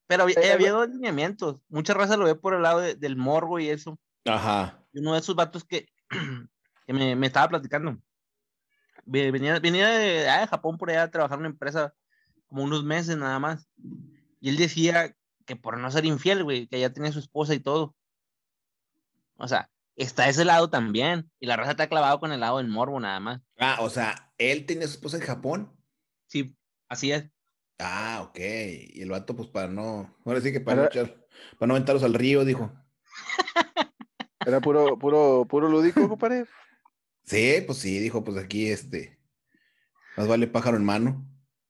Pero 0.07 0.25
había, 0.25 0.37
Eh, 0.41 0.53
había 0.53 0.73
dos 0.73 0.89
lineamientos. 0.89 1.61
Mucha 1.69 1.95
raza 1.95 2.17
lo 2.17 2.25
ve 2.25 2.35
por 2.35 2.55
el 2.55 2.63
lado 2.63 2.81
de- 2.81 2.97
del 2.97 3.17
morbo 3.17 3.59
y 3.61 3.69
eso. 3.69 3.99
Ajá. 4.25 4.85
Y 4.93 4.99
uno 5.01 5.13
de 5.15 5.21
esos 5.21 5.37
vatos 5.37 5.65
que, 5.65 5.87
que 6.87 6.93
me, 6.93 7.15
me 7.15 7.27
estaba 7.29 7.49
platicando. 7.49 7.97
Ve- 9.05 9.31
Venía, 9.31 9.59
venía 9.61 9.89
de, 9.91 10.29
ah, 10.29 10.41
de 10.41 10.47
Japón 10.49 10.77
por 10.77 10.91
allá 10.91 11.05
a 11.05 11.11
trabajar 11.11 11.37
en 11.37 11.41
una 11.41 11.49
empresa 11.51 11.95
como 12.49 12.65
unos 12.65 12.83
meses 12.85 13.17
nada 13.17 13.39
más. 13.39 13.69
Y 14.41 14.49
él 14.49 14.57
decía 14.57 15.15
que 15.47 15.55
por 15.57 15.79
no 15.79 15.91
ser 15.91 16.05
infiel, 16.05 16.43
güey, 16.43 16.67
que 16.67 16.81
ya 16.81 16.93
tenía 16.93 17.13
su 17.13 17.21
esposa 17.21 17.55
y 17.55 17.61
todo. 17.61 17.95
O 19.37 19.47
sea, 19.49 19.71
está 19.97 20.29
ese 20.29 20.45
lado 20.45 20.71
también. 20.71 21.31
Y 21.41 21.47
la 21.47 21.57
raza 21.57 21.73
está 21.73 21.89
clavado 21.89 22.21
con 22.21 22.33
el 22.33 22.41
lado 22.41 22.59
del 22.59 22.69
morbo 22.69 22.99
nada 23.01 23.21
más. 23.21 23.41
Ah, 23.59 23.79
o 23.81 23.91
sea, 23.91 24.33
él 24.39 24.67
tenía 24.67 24.87
su 24.87 24.95
esposa 24.95 25.17
en 25.17 25.23
Japón. 25.25 25.77
Sí, 26.27 26.57
así 26.89 27.13
es. 27.13 27.29
Ah, 27.79 28.21
ok. 28.29 28.39
Y 28.39 29.03
el 29.03 29.11
vato, 29.11 29.35
pues 29.35 29.49
para 29.49 29.69
no. 29.69 30.17
Ahora 30.25 30.41
sí 30.41 30.53
que 30.53 30.61
para 30.61 30.77
no 30.77 30.83
Era- 30.83 30.91
echar. 30.91 31.27
Para 31.59 31.69
no 31.69 31.75
aventarlos 31.75 32.03
al 32.05 32.15
río, 32.15 32.45
dijo. 32.45 32.73
Era 34.47 34.61
puro, 34.61 34.99
puro, 34.99 35.47
puro 35.49 35.69
lúdico, 35.69 36.09
compadre. 36.09 36.45
Sí, 37.25 37.63
pues 37.67 37.79
sí, 37.79 37.99
dijo, 37.99 38.25
pues 38.25 38.37
aquí 38.37 38.69
este. 38.71 39.19
Más 40.17 40.27
vale 40.29 40.47
pájaro 40.47 40.77
en 40.77 40.85
mano. 40.85 41.27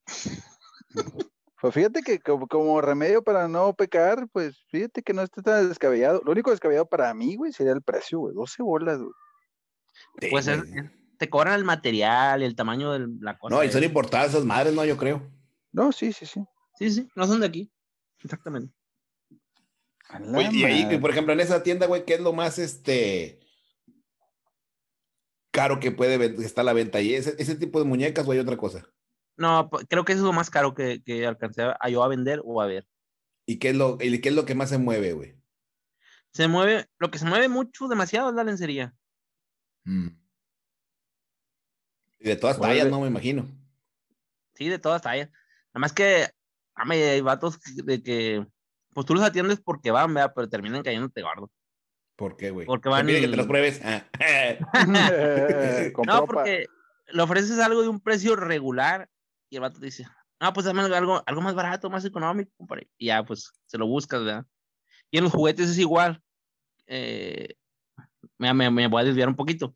Pues 1.60 1.74
fíjate 1.74 2.02
que 2.02 2.18
como, 2.20 2.46
como 2.48 2.80
remedio 2.80 3.22
para 3.22 3.46
no 3.48 3.74
pecar, 3.74 4.26
pues 4.32 4.56
fíjate 4.70 5.02
que 5.02 5.12
no 5.12 5.22
está 5.22 5.42
tan 5.42 5.68
descabellado. 5.68 6.22
Lo 6.24 6.32
único 6.32 6.50
descabellado 6.50 6.86
para 6.86 7.12
mí, 7.12 7.36
güey, 7.36 7.52
sería 7.52 7.72
el 7.72 7.82
precio, 7.82 8.18
güey. 8.20 8.34
12 8.34 8.62
bolas, 8.62 8.98
güey. 8.98 9.10
Sí, 10.20 10.28
Pues 10.30 10.46
es- 10.48 10.62
te 11.18 11.28
cobran 11.28 11.54
el 11.54 11.64
material, 11.64 12.42
el 12.42 12.56
tamaño 12.56 12.92
de 12.92 13.06
la 13.20 13.36
cosa. 13.36 13.54
No, 13.54 13.62
y 13.62 13.70
son 13.70 13.84
importadas 13.84 14.30
esas 14.30 14.44
madres, 14.46 14.72
no, 14.74 14.84
yo 14.86 14.96
creo. 14.96 15.22
No, 15.72 15.92
sí, 15.92 16.12
sí, 16.14 16.24
sí. 16.24 16.42
Sí, 16.78 16.90
sí, 16.90 17.08
no 17.14 17.26
son 17.26 17.40
de 17.40 17.46
aquí. 17.46 17.70
Exactamente. 18.24 18.72
Oye, 20.34 20.48
y 20.52 20.64
ahí, 20.64 20.98
por 20.98 21.10
ejemplo, 21.10 21.34
en 21.34 21.40
esa 21.40 21.62
tienda, 21.62 21.86
güey, 21.86 22.04
¿qué 22.06 22.14
es 22.14 22.20
lo 22.20 22.32
más 22.32 22.58
este 22.58 23.38
caro 25.50 25.78
que 25.78 25.90
puede 25.92 26.16
ven- 26.16 26.36
que 26.36 26.44
está 26.44 26.62
a 26.62 26.64
la 26.64 26.72
venta? 26.72 27.00
¿Y 27.02 27.14
ese, 27.14 27.34
ese 27.38 27.54
tipo 27.54 27.78
de 27.78 27.84
muñecas 27.84 28.26
o 28.26 28.32
hay 28.32 28.38
otra 28.38 28.56
cosa? 28.56 28.86
No, 29.40 29.70
creo 29.88 30.04
que 30.04 30.12
eso 30.12 30.20
es 30.20 30.26
lo 30.26 30.34
más 30.34 30.50
caro 30.50 30.74
que, 30.74 31.02
que 31.02 31.26
alcancé 31.26 31.62
a, 31.62 31.76
a 31.80 31.88
yo 31.88 32.04
a 32.04 32.08
vender 32.08 32.42
o 32.44 32.60
a 32.60 32.66
ver. 32.66 32.86
¿Y 33.46 33.58
qué 33.58 33.70
es 33.70 33.74
lo, 33.76 33.96
y 33.98 34.20
qué 34.20 34.28
es 34.28 34.34
lo 34.34 34.44
que 34.44 34.54
más 34.54 34.68
se 34.68 34.76
mueve, 34.76 35.14
güey? 35.14 35.34
Se 36.34 36.46
mueve, 36.46 36.86
lo 36.98 37.10
que 37.10 37.18
se 37.18 37.24
mueve 37.24 37.48
mucho, 37.48 37.88
demasiado 37.88 38.28
es 38.28 38.34
la 38.36 38.44
lencería. 38.44 38.94
Mm. 39.84 40.08
Y 42.18 42.28
de 42.28 42.36
todas 42.36 42.58
Mueve- 42.58 42.74
tallas, 42.80 42.90
no 42.90 43.00
me 43.00 43.06
imagino. 43.06 43.46
Sí, 44.54 44.68
de 44.68 44.78
todas 44.78 45.00
tallas. 45.00 45.30
Nada 45.30 45.80
más 45.80 45.94
que, 45.94 46.26
hay 46.74 47.20
vatos 47.22 47.58
de 47.76 48.02
que, 48.02 48.46
pues 48.92 49.06
tú 49.06 49.14
los 49.14 49.24
atiendes 49.24 49.58
porque 49.58 49.90
van, 49.90 50.12
vea, 50.12 50.34
pero 50.34 50.50
terminan 50.50 50.82
cayéndote 50.82 51.22
gordo. 51.22 51.50
¿Por 52.14 52.36
qué, 52.36 52.50
güey? 52.50 52.66
Porque 52.66 52.90
van- 52.90 53.06
pide 53.06 53.22
que 53.22 53.28
te 53.28 53.36
los 53.38 53.46
pruebes. 53.46 53.80
Ah. 53.82 54.04
No, 56.06 56.26
porque 56.26 56.66
le 57.08 57.22
ofreces 57.22 57.58
algo 57.58 57.80
de 57.80 57.88
un 57.88 58.00
precio 58.00 58.36
regular 58.36 59.08
y 59.50 59.56
el 59.56 59.62
vato 59.62 59.80
dice, 59.80 60.06
no, 60.40 60.52
pues 60.52 60.64
dame 60.64 60.82
algo, 60.82 61.22
algo 61.26 61.40
más 61.42 61.54
barato, 61.54 61.90
más 61.90 62.04
económico, 62.04 62.50
compadre. 62.56 62.88
Y 62.96 63.06
ya, 63.06 63.22
pues, 63.24 63.52
se 63.66 63.76
lo 63.76 63.86
buscas, 63.86 64.24
¿verdad? 64.24 64.46
Y 65.10 65.18
en 65.18 65.24
los 65.24 65.32
juguetes 65.32 65.68
es 65.68 65.78
igual. 65.78 66.22
Eh, 66.86 67.56
me, 68.38 68.54
me, 68.54 68.70
me 68.70 68.86
voy 68.86 69.02
a 69.02 69.04
desviar 69.04 69.28
un 69.28 69.36
poquito. 69.36 69.74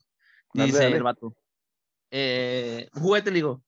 Dale, 0.55 0.69
Dice 0.71 0.85
dale. 0.85 0.97
el 0.97 1.03
vato. 1.03 1.37
Eh, 2.11 2.89
un 2.95 3.03
juguete, 3.03 3.31
le 3.31 3.37
digo, 3.37 3.63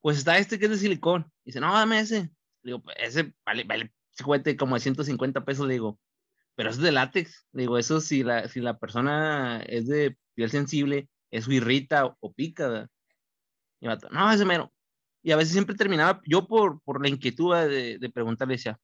pues 0.00 0.16
está 0.16 0.38
este 0.38 0.58
que 0.58 0.66
es 0.66 0.70
de 0.70 0.78
silicón. 0.78 1.30
Dice, 1.44 1.60
no, 1.60 1.72
dame 1.74 2.00
ese. 2.00 2.30
Le 2.62 2.72
digo, 2.72 2.82
pues 2.82 2.96
ese 3.00 3.34
vale, 3.44 3.64
vale, 3.64 3.92
ese 4.12 4.22
juguete 4.24 4.56
como 4.56 4.76
de 4.76 4.80
150 4.80 5.44
pesos, 5.44 5.66
le 5.66 5.74
digo, 5.74 5.98
pero 6.54 6.70
eso 6.70 6.78
es 6.78 6.84
de 6.84 6.92
látex. 6.92 7.46
Le 7.52 7.62
digo, 7.62 7.76
eso 7.76 8.00
si 8.00 8.22
la, 8.22 8.48
si 8.48 8.60
la 8.60 8.78
persona 8.78 9.60
es 9.66 9.86
de 9.88 10.16
piel 10.34 10.50
sensible, 10.50 11.08
eso 11.30 11.50
irrita 11.50 12.06
o, 12.06 12.16
o 12.20 12.32
pica. 12.32 12.68
¿verdad? 12.68 12.90
Y 13.80 13.86
el 13.86 13.88
vato, 13.90 14.08
no, 14.10 14.30
ese 14.30 14.44
mero. 14.44 14.72
Y 15.28 15.32
a 15.32 15.36
veces 15.36 15.52
siempre 15.52 15.76
terminaba, 15.76 16.22
yo 16.24 16.48
por, 16.48 16.80
por 16.80 17.02
la 17.02 17.10
inquietud 17.10 17.54
de, 17.54 17.98
de 17.98 18.08
preguntarle, 18.08 18.54
decía, 18.54 18.80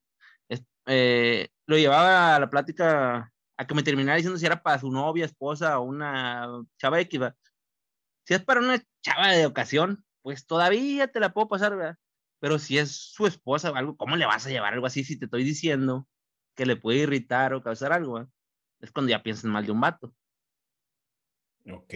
eh, 0.85 1.49
lo 1.65 1.79
llevaba 1.79 2.37
a 2.37 2.39
la 2.39 2.51
plática 2.51 3.33
a 3.57 3.67
que 3.67 3.75
me 3.75 3.83
terminara 3.83 4.17
diciendo 4.17 4.39
si 4.39 4.45
era 4.45 4.63
para 4.63 4.79
su 4.79 4.91
novia, 4.91 5.25
esposa 5.25 5.79
o 5.79 5.85
una 5.85 6.47
chava 6.77 7.01
X. 7.01 7.19
Si 8.27 8.35
es 8.35 8.45
para 8.45 8.61
una 8.61 8.79
chava 9.03 9.29
de 9.29 9.47
ocasión, 9.47 10.05
pues 10.21 10.45
todavía 10.45 11.09
te 11.09 11.19
la 11.19 11.33
puedo 11.33 11.49
pasar, 11.49 11.77
¿verdad? 11.77 11.97
Pero 12.41 12.59
si 12.59 12.77
es 12.77 12.95
su 12.95 13.27
esposa 13.27 13.71
o 13.71 13.77
algo, 13.77 13.97
¿cómo 13.97 14.15
le 14.15 14.27
vas 14.27 14.47
a 14.47 14.51
llevar 14.51 14.75
algo 14.75 14.85
así 14.85 15.03
si 15.03 15.19
te 15.19 15.25
estoy 15.25 15.45
diciendo 15.45 16.07
que 16.55 16.67
le 16.67 16.77
puede 16.77 16.99
irritar 16.99 17.55
o 17.55 17.63
causar 17.63 17.95
algo? 17.95 18.17
¿verdad? 18.17 18.31
Es 18.81 18.91
cuando 18.91 19.09
ya 19.09 19.23
piensas 19.23 19.47
mal 19.47 19.65
de 19.65 19.73
un 19.73 19.81
vato. 19.81 20.15
ok. 21.73 21.95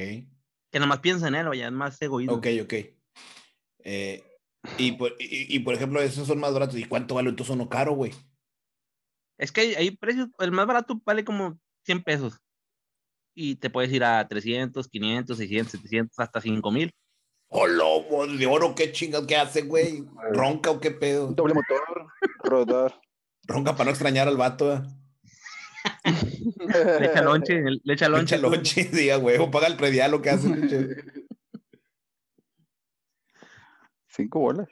Que 0.70 0.80
nomás 0.80 1.00
piensa 1.00 1.28
en 1.28 1.34
él, 1.34 1.48
o 1.48 1.52
ya 1.52 1.66
es 1.66 1.72
más 1.72 2.00
egoísmo. 2.00 2.36
Ok, 2.36 2.46
ok. 2.62 2.74
Eh, 3.80 4.27
y, 4.76 4.92
por, 4.92 5.14
y, 5.18 5.54
y, 5.54 5.58
por 5.60 5.74
ejemplo, 5.74 6.00
esos 6.00 6.26
son 6.26 6.38
más 6.38 6.52
baratos. 6.52 6.76
¿Y 6.76 6.84
cuánto 6.84 7.14
vale 7.14 7.30
entonces 7.30 7.54
uno 7.54 7.68
caro, 7.68 7.92
güey? 7.92 8.12
Es 9.38 9.52
que 9.52 9.60
hay, 9.62 9.74
hay 9.74 9.90
precios, 9.92 10.28
el 10.38 10.52
más 10.52 10.66
barato 10.66 11.00
vale 11.04 11.24
como 11.24 11.58
100 11.84 12.02
pesos. 12.02 12.40
Y 13.34 13.56
te 13.56 13.70
puedes 13.70 13.92
ir 13.92 14.02
a 14.02 14.26
300, 14.26 14.88
500, 14.88 15.36
600, 15.36 15.72
700, 15.72 16.18
hasta 16.18 16.40
5 16.40 16.70
mil. 16.72 16.92
¡Oh, 17.50 17.66
lobo 17.66 18.26
de 18.26 18.46
oro! 18.46 18.74
¿Qué 18.74 18.92
chingas 18.92 19.26
que 19.26 19.36
hace, 19.36 19.62
güey? 19.62 20.04
¿Ronca 20.32 20.70
o 20.70 20.80
qué 20.80 20.90
pedo? 20.90 21.28
Doble 21.28 21.54
motor, 21.54 22.08
rodar. 22.44 23.00
Ronca 23.46 23.72
para 23.72 23.84
no 23.86 23.90
extrañar 23.90 24.28
al 24.28 24.36
vato, 24.36 24.74
¿eh? 24.74 24.82
Le 27.00 27.06
echa 27.06 27.22
lonche, 27.22 27.62
le 27.82 27.94
echa 27.94 28.08
lonche. 28.08 28.36
Lonche, 28.36 28.56
lonche, 28.56 28.90
sí, 28.92 29.10
a 29.10 29.16
huevo, 29.16 29.50
paga 29.50 29.68
el 29.68 29.76
predial 29.76 30.10
lo 30.10 30.20
que 30.20 30.30
hace. 30.30 30.50
pinche. 30.50 30.96
Cinco 34.18 34.40
bolas. 34.40 34.68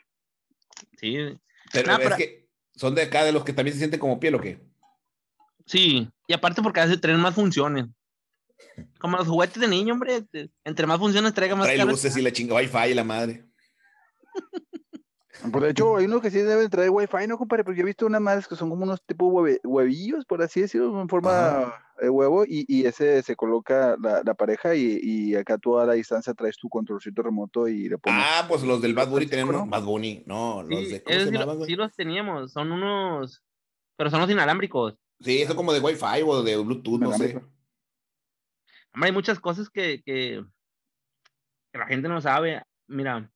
Sí, 0.99 1.17
Pero 1.73 1.87
No, 1.93 1.99
es 1.99 2.03
pero- 2.05 2.17
que 2.17 2.49
son 2.75 2.95
de 2.95 3.03
acá, 3.03 3.25
de 3.25 3.33
los 3.33 3.45
que 3.45 3.53
también 3.55 3.73
se 3.75 3.79
sienten 3.79 4.01
como 4.01 4.21
piel 4.21 4.35
o 4.35 4.41
qué. 4.41 4.61
sí. 5.65 6.11
Y 6.29 6.33
aparte 6.35 6.61
porque 6.61 6.81
hace 6.81 6.99
tener 6.99 7.17
más 7.19 7.35
funciones. 7.37 7.87
Como 8.99 9.17
los 9.17 9.29
juguetes 9.29 9.61
de 9.61 9.69
niño, 9.69 9.95
hombre. 9.95 10.25
Entre 10.65 10.87
más 10.89 10.99
funciones 10.99 11.33
traiga 11.35 11.55
más 11.55 11.67
Trae 11.69 11.77
caras. 11.77 11.93
luces 11.93 12.17
y 12.17 12.23
la 12.23 12.33
chinga 12.33 12.57
Wi-Fi 12.57 12.91
y 12.91 12.95
la 12.95 13.05
madre. 13.05 13.45
Pues 15.53 15.63
de 15.65 15.71
hecho, 15.71 15.97
hay 15.99 16.07
unos 16.07 16.23
que 16.23 16.31
sí 16.31 16.39
deben 16.39 16.69
traer 16.71 16.89
wifi, 16.91 17.27
¿no, 17.29 17.37
compadre? 17.39 17.63
Porque 17.63 17.79
yo 17.79 17.83
he 17.83 17.87
visto 17.87 18.07
unas 18.07 18.23
madres 18.23 18.49
que 18.49 18.57
son 18.57 18.71
como 18.71 18.85
unos 18.85 19.01
tipo 19.05 19.27
hueve- 19.27 19.61
huevillos, 19.63 20.25
por 20.25 20.43
así 20.43 20.63
decirlo, 20.63 21.01
en 21.01 21.09
forma 21.11 21.75
de 22.01 22.11
huevo, 22.11 22.45
y, 22.45 22.65
y 22.69 22.85
ese 22.87 23.23
se 23.23 23.37
coloca 23.37 23.97
la, 24.01 24.23
la 24.25 24.35
pareja 24.35 24.75
y, 24.75 24.99
y 25.03 25.35
acá 25.35 25.59
tú 25.59 25.79
a 25.79 25.87
la 25.87 25.95
distancia 25.95 26.35
traes 26.35 26.57
tu 26.57 26.69
controlcito 26.69 27.23
remoto 27.23 27.69
y 27.69 27.89
le 27.89 27.99
pones. 27.99 28.23
Ah, 28.25 28.45
pues 28.49 28.63
los 28.63 28.81
del 28.83 28.95
Bad 28.95 29.09
Bunny 29.09 29.27
tenían 29.27 29.49
¿no? 29.49 29.59
unos- 29.63 29.71
Bad 29.71 29.85
Bunny, 29.85 30.23
no, 30.27 30.63
los 30.63 30.81
Sí, 30.81 30.93
de. 30.93 31.03
¿Cómo 31.03 31.15
esos 31.17 31.29
se 31.31 31.67
sí, 31.67 31.77
lo- 31.77 31.85
los 31.85 31.95
teníamos. 31.97 32.53
Son 32.53 32.73
unos. 32.73 33.43
Pero 33.97 34.11
son 34.11 34.21
los 34.21 34.31
inalámbricos. 34.31 34.95
Sí, 35.21 35.41
eso 35.41 35.57
como 35.57 35.73
de 35.73 35.81
Wi-Fi 35.81 36.23
o 36.27 36.43
de 36.43 36.57
Bluetooth, 36.59 37.01
no 37.01 37.13
sé. 37.13 37.37
Hombre, 38.93 39.09
hay 39.09 39.13
muchas 39.13 39.41
cosas 39.41 39.71
que, 39.71 40.03
que, 40.03 40.45
que 41.73 41.79
la 41.79 41.87
gente 41.87 42.09
no 42.09 42.21
sabe. 42.21 42.63
Mira, 42.89 43.31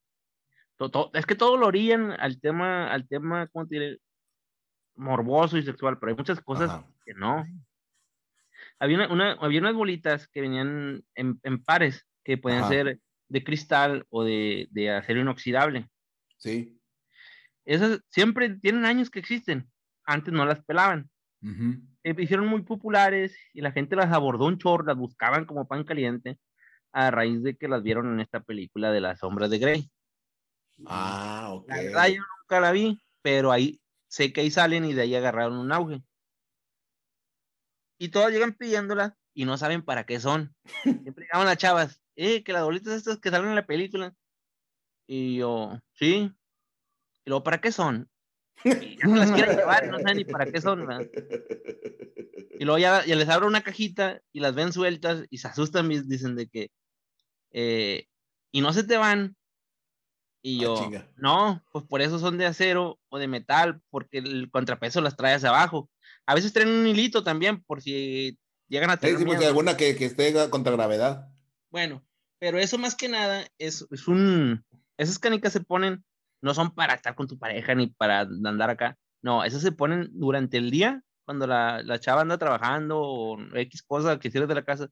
to- 0.77 0.91
to- 0.91 1.11
es 1.15 1.25
que 1.25 1.35
todo 1.35 1.57
lo 1.57 1.67
orillan 1.69 2.13
al 2.13 2.39
tema, 2.41 2.91
al 2.93 3.09
tema, 3.09 3.47
¿cómo 3.49 3.67
te 3.67 3.75
diré? 3.77 3.99
Morboso 4.97 5.57
y 5.57 5.63
sexual, 5.63 5.99
pero 5.99 6.11
hay 6.11 6.17
muchas 6.17 6.41
cosas 6.43 6.71
Ajá. 6.71 6.87
que 7.07 7.15
no. 7.15 7.47
Había, 8.81 8.97
una, 8.97 9.09
una- 9.13 9.33
había 9.41 9.61
unas 9.61 9.75
bolitas 9.75 10.27
que 10.29 10.41
venían 10.41 11.05
en, 11.15 11.39
en 11.43 11.63
pares, 11.63 12.07
que 12.25 12.39
podían 12.39 12.61
Ajá. 12.61 12.69
ser 12.71 12.99
de 13.29 13.45
cristal 13.45 14.07
o 14.09 14.25
de, 14.25 14.67
de 14.71 14.91
acero 14.91 15.21
inoxidable. 15.21 15.89
Sí. 16.39 16.81
Esas 17.65 18.01
siempre 18.09 18.49
tienen 18.57 18.85
años 18.87 19.11
que 19.11 19.19
existen. 19.21 19.71
Antes 20.05 20.33
no 20.35 20.45
las 20.47 20.65
pelaban. 20.65 21.09
Ujú. 21.43 21.77
se 22.03 22.23
hicieron 22.23 22.47
muy 22.49 22.63
populares 22.63 23.35
y 23.55 23.61
la 23.63 23.73
gente 23.73 23.97
las 23.97 24.13
abordó 24.13 24.45
un 24.47 24.59
chorro, 24.59 24.85
las 24.85 24.97
buscaban 24.97 25.45
como 25.47 25.67
pan 25.69 25.85
caliente 25.85 26.39
a 26.93 27.11
raíz 27.11 27.43
de 27.43 27.57
que 27.57 27.69
las 27.69 27.83
vieron 27.83 28.13
en 28.13 28.21
esta 28.21 28.41
película 28.41 28.91
de 28.93 29.01
las 29.01 29.21
sombras 29.21 29.49
de 29.51 29.59
Grey. 29.59 29.91
Ah, 30.87 31.49
ok. 31.53 31.69
La 31.69 31.77
verdad 31.83 32.09
yo 32.09 32.23
nunca 32.41 32.61
la 32.61 32.73
vi, 32.73 32.99
pero 33.23 33.53
ahí 33.53 33.81
sé 34.09 34.33
que 34.33 34.41
ahí 34.41 34.51
salen 34.51 34.85
y 34.85 34.93
de 34.95 35.03
ahí 35.03 35.15
agarraron 35.15 35.57
un 35.59 35.73
auge. 35.73 36.03
Y 38.01 38.09
todas 38.09 38.33
llegan 38.33 38.55
pidiéndolas 38.55 39.13
y 39.35 39.45
no 39.45 39.59
saben 39.59 39.83
para 39.83 40.07
qué 40.07 40.19
son. 40.19 40.57
Siempre 41.05 41.27
llegaban 41.27 41.47
las 41.47 41.59
chavas, 41.59 42.01
eh, 42.17 42.43
que 42.43 42.55
las 42.55 42.65
bolitas 42.65 42.95
estas 42.95 43.19
que 43.19 43.29
salen 43.29 43.51
en 43.51 43.57
la 43.57 43.67
película. 43.67 44.15
Y 45.07 45.37
yo, 45.37 45.79
sí. 45.93 46.33
Y 47.25 47.31
luego, 47.31 47.45
¿para 47.45 47.61
qué 47.61 47.71
son? 47.71 48.09
Y 48.65 48.97
ya 48.97 49.07
se 49.07 49.17
las 49.17 49.33
quieren 49.33 49.55
llevar 49.55 49.85
y 49.85 49.89
no 49.89 49.99
saben 49.99 50.17
ni 50.17 50.25
para 50.25 50.51
qué 50.51 50.63
son. 50.63 50.87
¿verdad? 50.87 51.07
Y 52.59 52.65
luego 52.65 52.79
ya, 52.79 53.05
ya 53.05 53.17
les 53.17 53.29
abro 53.29 53.47
una 53.47 53.63
cajita 53.63 54.23
y 54.33 54.41
las 54.41 54.55
ven 54.55 54.73
sueltas 54.73 55.25
y 55.29 55.37
se 55.37 55.49
asustan 55.49 55.93
y 55.93 56.01
dicen 56.01 56.37
de 56.37 56.49
que, 56.49 56.71
eh, 57.53 58.07
y 58.51 58.63
no 58.63 58.73
se 58.73 58.85
te 58.85 58.97
van. 58.97 59.37
Y 60.43 60.61
Ah, 60.61 60.63
yo, 60.63 60.91
no, 61.17 61.63
pues 61.71 61.85
por 61.85 62.01
eso 62.01 62.19
son 62.19 62.39
de 62.39 62.47
acero 62.47 62.99
o 63.11 63.19
de 63.19 63.29
metal, 63.29 63.83
porque 63.91 64.19
el 64.19 64.51
contrapeso 64.51 65.03
las 65.03 65.17
trae 65.17 65.35
hacia 65.35 65.51
abajo. 65.51 65.91
A 66.27 66.35
veces 66.35 66.53
traen 66.53 66.69
un 66.69 66.87
hilito 66.87 67.23
también, 67.25 67.63
por 67.65 67.83
si 67.83 68.39
llegan 68.69 68.91
a 68.91 68.95
Sí, 68.95 69.01
tener 69.01 69.19
sí, 69.19 69.25
pues, 69.25 69.39
miedo. 69.39 69.49
alguna 69.49 69.77
que, 69.77 69.97
que 69.97 70.05
esté 70.05 70.33
contra 70.51 70.73
gravedad. 70.73 71.29
Bueno, 71.71 72.05
pero 72.39 72.59
eso 72.59 72.79
más 72.79 72.95
que 72.95 73.09
nada 73.09 73.47
es, 73.59 73.87
es 73.91 74.09
un. 74.09 74.65
Esas 74.97 75.19
canicas 75.19 75.53
se 75.53 75.61
ponen, 75.61 76.05
no 76.43 76.55
son 76.55 76.75
para 76.75 76.95
estar 76.95 77.15
con 77.15 77.27
tu 77.27 77.39
pareja 77.39 77.75
ni 77.75 77.89
para 77.89 78.21
andar 78.21 78.71
acá. 78.71 78.97
No, 79.23 79.45
esas 79.45 79.63
se 79.63 79.73
ponen 79.73 80.09
durante 80.13 80.57
el 80.57 80.71
día, 80.71 81.03
cuando 81.25 81.47
la, 81.47 81.83
la 81.83 81.99
chava 82.01 82.23
anda 82.23 82.39
trabajando 82.39 82.99
o 83.01 83.39
X 83.57 83.83
cosa 83.83 84.19
que 84.19 84.29
hicieras 84.29 84.49
de 84.49 84.55
la 84.55 84.65
casa. 84.65 84.89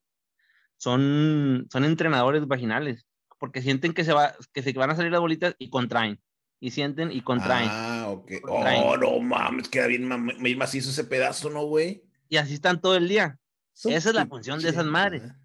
Son, 0.77 1.67
son 1.73 1.85
entrenadores 1.85 2.47
vaginales, 2.47 3.07
porque 3.39 3.63
sienten 3.63 3.95
que 3.95 4.05
se, 4.05 4.13
va, 4.13 4.35
que 4.53 4.63
se 4.63 4.73
van 4.73 4.91
a 4.91 4.97
salir 4.97 5.11
las 5.11 5.21
bolitas 5.21 5.55
y 5.59 5.71
contraen. 5.71 6.21
Y 6.61 6.71
sienten 6.73 7.13
y 7.13 7.21
contraen. 7.21 7.69
Ah, 7.71 8.07
ok. 8.09 8.41
Contraen. 8.43 8.83
Oh, 8.85 8.97
no 8.97 9.21
mames, 9.21 9.69
queda 9.69 9.87
bien, 9.87 10.09
bien 10.41 10.59
macizo 10.59 10.91
ese 10.91 11.05
pedazo, 11.05 11.51
¿no, 11.51 11.65
güey? 11.67 12.03
Y 12.29 12.37
así 12.37 12.55
están 12.55 12.81
todo 12.81 12.97
el 12.97 13.09
día. 13.09 13.39
Esa 13.85 14.09
es 14.11 14.15
la 14.15 14.27
función 14.27 14.61
de 14.61 14.69
esas 14.71 14.85
madres. 14.87 15.23
madre. 15.23 15.37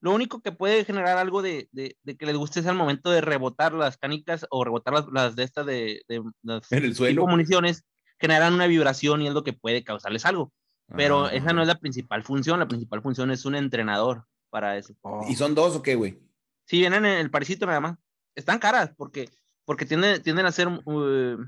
Lo 0.00 0.12
único 0.12 0.40
que 0.42 0.52
puede 0.52 0.84
generar 0.84 1.16
algo 1.16 1.40
de, 1.42 1.68
de, 1.72 1.96
de 2.02 2.16
que 2.16 2.26
les 2.26 2.36
guste 2.36 2.60
es 2.60 2.66
al 2.66 2.76
momento 2.76 3.10
de 3.10 3.22
rebotar 3.22 3.72
las 3.72 3.96
canicas 3.96 4.46
o 4.50 4.62
rebotar 4.62 4.92
las, 4.94 5.06
las 5.10 5.34
de 5.34 5.42
estas 5.42 5.64
de, 5.66 6.02
de 6.06 6.22
las 6.42 6.70
En 6.70 6.78
el 6.78 6.90
tipo 6.90 6.96
suelo. 6.98 7.26
municiones, 7.26 7.84
generan 8.20 8.52
una 8.54 8.66
vibración 8.66 9.22
y 9.22 9.28
es 9.28 9.34
lo 9.34 9.42
que 9.44 9.54
puede 9.54 9.82
causarles 9.82 10.26
algo. 10.26 10.52
Pero 10.94 11.24
Ah, 11.24 11.30
esa 11.32 11.54
no 11.54 11.62
es 11.62 11.68
la 11.68 11.78
principal 11.80 12.22
función, 12.22 12.60
la 12.60 12.68
principal 12.68 13.00
función 13.02 13.30
es 13.30 13.46
un 13.46 13.54
entrenador 13.54 14.26
para 14.50 14.76
eso. 14.76 14.94
Oh. 15.00 15.24
¿Y 15.28 15.34
son 15.34 15.54
dos 15.54 15.74
o 15.74 15.82
qué, 15.82 15.94
güey? 15.94 16.20
Sí, 16.66 16.78
vienen 16.80 17.06
en 17.06 17.18
el 17.18 17.30
parecito 17.30 17.64
nada 17.64 17.80
más. 17.80 17.98
Están 18.34 18.58
caras 18.58 18.90
porque, 18.96 19.30
porque 19.64 19.86
tienden, 19.86 20.22
tienden 20.22 20.46
a 20.46 20.52
ser, 20.52 20.68
uh, 20.68 21.38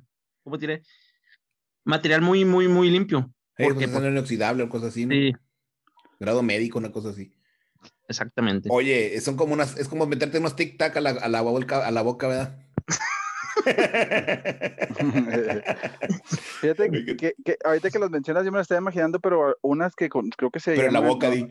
¿cómo 0.42 0.58
diré? 0.58 0.82
Material 1.84 2.22
muy, 2.22 2.44
muy, 2.44 2.68
muy 2.68 2.90
limpio. 2.90 3.32
Hey, 3.56 3.68
Porque, 3.68 3.86
pues, 3.88 4.02
son 4.02 4.10
inoxidable 4.10 4.62
o 4.64 4.68
cosas 4.68 4.88
así, 4.90 5.06
¿no? 5.06 5.14
Sí, 5.14 5.32
Grado 6.18 6.42
médico, 6.42 6.78
una 6.78 6.92
cosa 6.92 7.10
así. 7.10 7.32
exactamente. 8.08 8.68
Oye, 8.72 9.20
son 9.20 9.36
como 9.36 9.52
unas, 9.54 9.76
es 9.76 9.88
como 9.88 10.06
meterte 10.06 10.38
unos 10.38 10.56
tic-tac 10.56 10.96
a 10.96 11.00
la, 11.00 11.10
a 11.10 11.28
la 11.28 11.42
boca, 11.42 11.86
a 11.86 11.90
la 11.90 12.02
boca, 12.02 12.28
¿verdad? 12.28 12.58
Fíjate 16.60 16.90
que, 16.90 17.16
que, 17.16 17.56
ahorita 17.64 17.90
que 17.90 17.98
las 17.98 18.10
mencionas 18.10 18.44
yo 18.44 18.52
me 18.52 18.58
las 18.58 18.64
estoy 18.64 18.78
imaginando, 18.78 19.20
pero 19.20 19.56
unas 19.62 19.94
que 19.94 20.08
creo 20.08 20.50
que 20.50 20.60
se 20.60 20.74
Pero 20.74 20.88
en 20.88 20.92
la 20.92 21.00
boca, 21.00 21.30
di. 21.30 21.48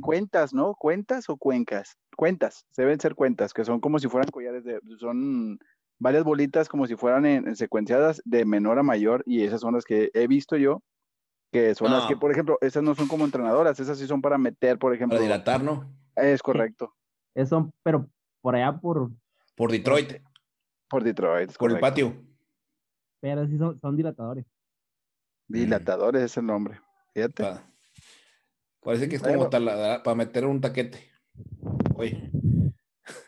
cuentas, 0.00 0.54
¿no? 0.54 0.74
¿Cuentas 0.74 1.28
o 1.28 1.36
cuencas? 1.36 1.96
Cuentas, 2.16 2.66
deben 2.76 3.00
ser 3.00 3.14
cuentas, 3.14 3.52
que 3.52 3.64
son 3.64 3.80
como 3.80 3.98
si 3.98 4.08
fueran 4.08 4.30
collares 4.30 4.64
de, 4.64 4.80
son 4.98 5.58
varias 6.02 6.24
bolitas 6.24 6.68
como 6.68 6.86
si 6.86 6.96
fueran 6.96 7.24
en, 7.24 7.56
secuenciadas 7.56 8.20
de 8.24 8.44
menor 8.44 8.78
a 8.78 8.82
mayor 8.82 9.22
y 9.24 9.44
esas 9.44 9.60
son 9.60 9.74
las 9.74 9.84
que 9.84 10.10
he 10.14 10.26
visto 10.26 10.56
yo, 10.56 10.82
que 11.52 11.74
son 11.74 11.92
las 11.92 12.06
que, 12.06 12.16
por 12.16 12.32
ejemplo, 12.32 12.58
esas 12.60 12.82
no 12.82 12.94
son 12.94 13.06
como 13.08 13.24
entrenadoras, 13.24 13.78
esas 13.78 13.98
sí 13.98 14.06
son 14.06 14.20
para 14.20 14.36
meter, 14.36 14.78
por 14.78 14.94
ejemplo. 14.94 15.16
Para 15.16 15.24
dilatar, 15.24 15.62
¿no? 15.62 15.94
Es 16.16 16.42
correcto. 16.42 16.94
Eso, 17.34 17.70
pero 17.82 18.10
por 18.40 18.56
allá 18.56 18.78
por... 18.78 19.10
Por 19.54 19.70
Detroit. 19.70 20.20
Por 20.88 21.04
Detroit. 21.04 21.56
por 21.56 21.70
el 21.70 21.78
patio. 21.78 22.14
Pero 23.20 23.46
sí 23.46 23.56
son, 23.56 23.78
son 23.80 23.96
dilatadores. 23.96 24.44
Dilatadores 25.48 26.22
es 26.22 26.36
el 26.36 26.46
nombre. 26.46 26.80
Fíjate. 27.14 27.44
parece 28.80 29.08
que 29.08 29.16
es 29.16 29.22
como 29.22 29.48
para 29.48 30.14
meter 30.14 30.46
un 30.46 30.60
taquete. 30.60 31.10
Oye. 31.94 32.30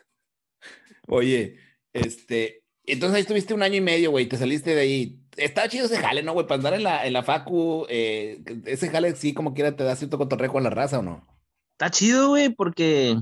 Oye, 1.07 1.59
este, 1.93 2.64
entonces 2.87 3.15
ahí 3.15 3.21
estuviste 3.21 3.53
un 3.53 3.63
año 3.63 3.75
y 3.75 3.81
medio, 3.81 4.11
güey, 4.11 4.27
te 4.27 4.37
saliste 4.37 4.75
de 4.75 4.81
ahí. 4.81 5.19
Está 5.37 5.67
chido 5.67 5.85
ese 5.85 5.97
jale, 5.97 6.23
¿no, 6.23 6.33
güey? 6.33 6.45
Para 6.45 6.57
andar 6.57 6.73
en 6.73 6.83
la, 6.83 7.05
en 7.05 7.13
la 7.13 7.23
facu, 7.23 7.85
eh, 7.89 8.43
ese 8.65 8.89
jale 8.89 9.15
sí 9.15 9.33
como 9.33 9.53
quiera 9.53 9.75
te 9.75 9.83
da 9.83 9.95
cierto 9.95 10.17
cotorreo 10.17 10.51
con 10.51 10.63
la 10.63 10.69
raza, 10.69 10.99
¿o 10.99 11.01
no? 11.01 11.25
Está 11.71 11.89
chido, 11.89 12.29
güey, 12.29 12.49
porque, 12.49 13.17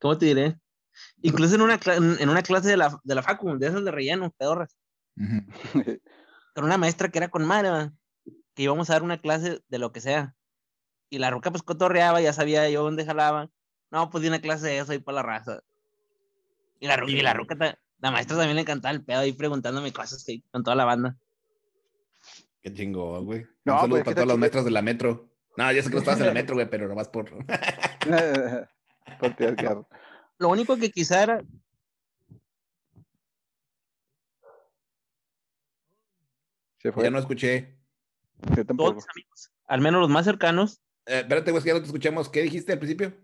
¿cómo 0.00 0.16
te 0.16 0.26
diré? 0.26 0.58
Incluso 1.22 1.54
en 1.56 1.62
una, 1.62 1.80
en 1.86 2.28
una 2.28 2.42
clase 2.42 2.68
de 2.68 2.76
la, 2.76 3.00
de 3.02 3.14
la 3.14 3.22
facu, 3.22 3.58
de 3.58 3.66
esas 3.66 3.84
de 3.84 3.90
relleno, 3.90 4.32
pedorras. 4.38 4.76
con 6.54 6.64
una 6.64 6.78
maestra 6.78 7.08
que 7.08 7.18
era 7.18 7.28
con 7.28 7.44
madre, 7.44 7.90
que 8.54 8.62
íbamos 8.62 8.88
a 8.90 8.94
dar 8.94 9.02
una 9.02 9.20
clase 9.20 9.60
de 9.68 9.78
lo 9.78 9.92
que 9.92 10.00
sea. 10.00 10.34
Y 11.10 11.18
la 11.18 11.30
roca 11.30 11.50
pues 11.50 11.62
cotorreaba, 11.62 12.20
ya 12.20 12.32
sabía 12.32 12.68
yo 12.68 12.82
dónde 12.82 13.04
jalaba. 13.04 13.50
No, 13.90 14.10
pues 14.10 14.22
di 14.22 14.28
una 14.28 14.40
clase 14.40 14.66
de 14.66 14.78
eso 14.78 14.92
ahí 14.92 14.98
para 14.98 15.16
la 15.16 15.22
raza. 15.22 15.60
Y 16.80 16.86
la, 16.86 17.02
y 17.06 17.22
la 17.22 17.34
roca 17.34 17.78
la 17.98 18.10
maestra 18.10 18.36
también 18.36 18.56
le 18.56 18.62
encantaba 18.62 18.94
el 18.94 19.04
pedo 19.04 19.20
ahí 19.20 19.32
preguntándome 19.32 19.92
cosas 19.92 20.24
con 20.50 20.62
toda 20.62 20.76
la 20.76 20.84
banda. 20.84 21.16
Qué 22.60 22.72
chingo, 22.72 23.22
güey. 23.22 23.46
No, 23.64 23.74
Un 23.74 23.80
saludo 23.80 23.96
pues, 23.96 24.04
para 24.04 24.14
todas 24.14 24.28
las 24.28 24.38
maestras 24.38 24.64
de 24.64 24.70
la 24.70 24.82
metro. 24.82 25.30
No, 25.56 25.72
ya 25.72 25.82
sé 25.82 25.88
que 25.88 25.94
no 25.94 26.00
estabas 26.00 26.20
en 26.20 26.26
la 26.26 26.34
metro, 26.40 26.54
güey, 26.54 26.68
pero 26.68 26.88
nomás 26.88 27.08
por. 27.08 27.30
por 29.20 29.36
Lo 30.38 30.48
único 30.48 30.76
que 30.76 30.90
quizá 30.90 31.22
era. 31.22 31.42
Se 36.78 36.92
fue. 36.92 37.04
Ya 37.04 37.10
no 37.10 37.18
escuché. 37.18 37.78
Todos 38.76 38.94
mis 38.96 39.06
amigos, 39.08 39.50
al 39.66 39.80
menos 39.80 40.02
los 40.02 40.10
más 40.10 40.26
cercanos. 40.26 40.82
Eh, 41.06 41.20
espérate, 41.20 41.50
güey, 41.50 41.62
que 41.62 41.68
ya 41.68 41.74
no 41.74 41.80
te 41.80 41.86
escuchamos. 41.86 42.28
¿Qué 42.28 42.42
dijiste 42.42 42.72
al 42.72 42.78
principio? 42.78 43.16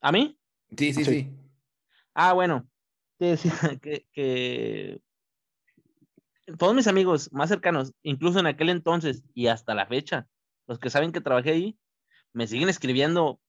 ¿A 0.00 0.10
mí? 0.10 0.40
Sí, 0.76 0.94
sí, 0.94 1.04
sí. 1.04 1.36
Ah, 2.14 2.32
bueno 2.32 2.66
que 3.18 3.26
decía 3.26 3.52
que, 3.80 5.00
todos 6.58 6.74
mis 6.74 6.86
amigos 6.86 7.32
más 7.32 7.48
cercanos, 7.48 7.92
incluso 8.02 8.38
en 8.38 8.46
aquel 8.46 8.68
entonces 8.68 9.22
y 9.34 9.46
hasta 9.46 9.74
la 9.74 9.86
fecha, 9.86 10.28
los 10.66 10.78
que 10.78 10.90
saben 10.90 11.12
que 11.12 11.20
trabajé 11.20 11.52
ahí, 11.52 11.78
me 12.32 12.46
siguen 12.46 12.68
escribiendo 12.68 13.40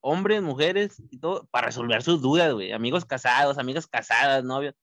hombres, 0.00 0.42
mujeres 0.42 1.02
y 1.10 1.18
todo 1.18 1.46
para 1.50 1.68
resolver 1.68 2.02
sus 2.02 2.20
dudas. 2.20 2.54
Amigos 2.74 3.06
casados, 3.06 3.58
amigas 3.58 3.86
casadas, 3.86 4.44
novios. 4.44 4.74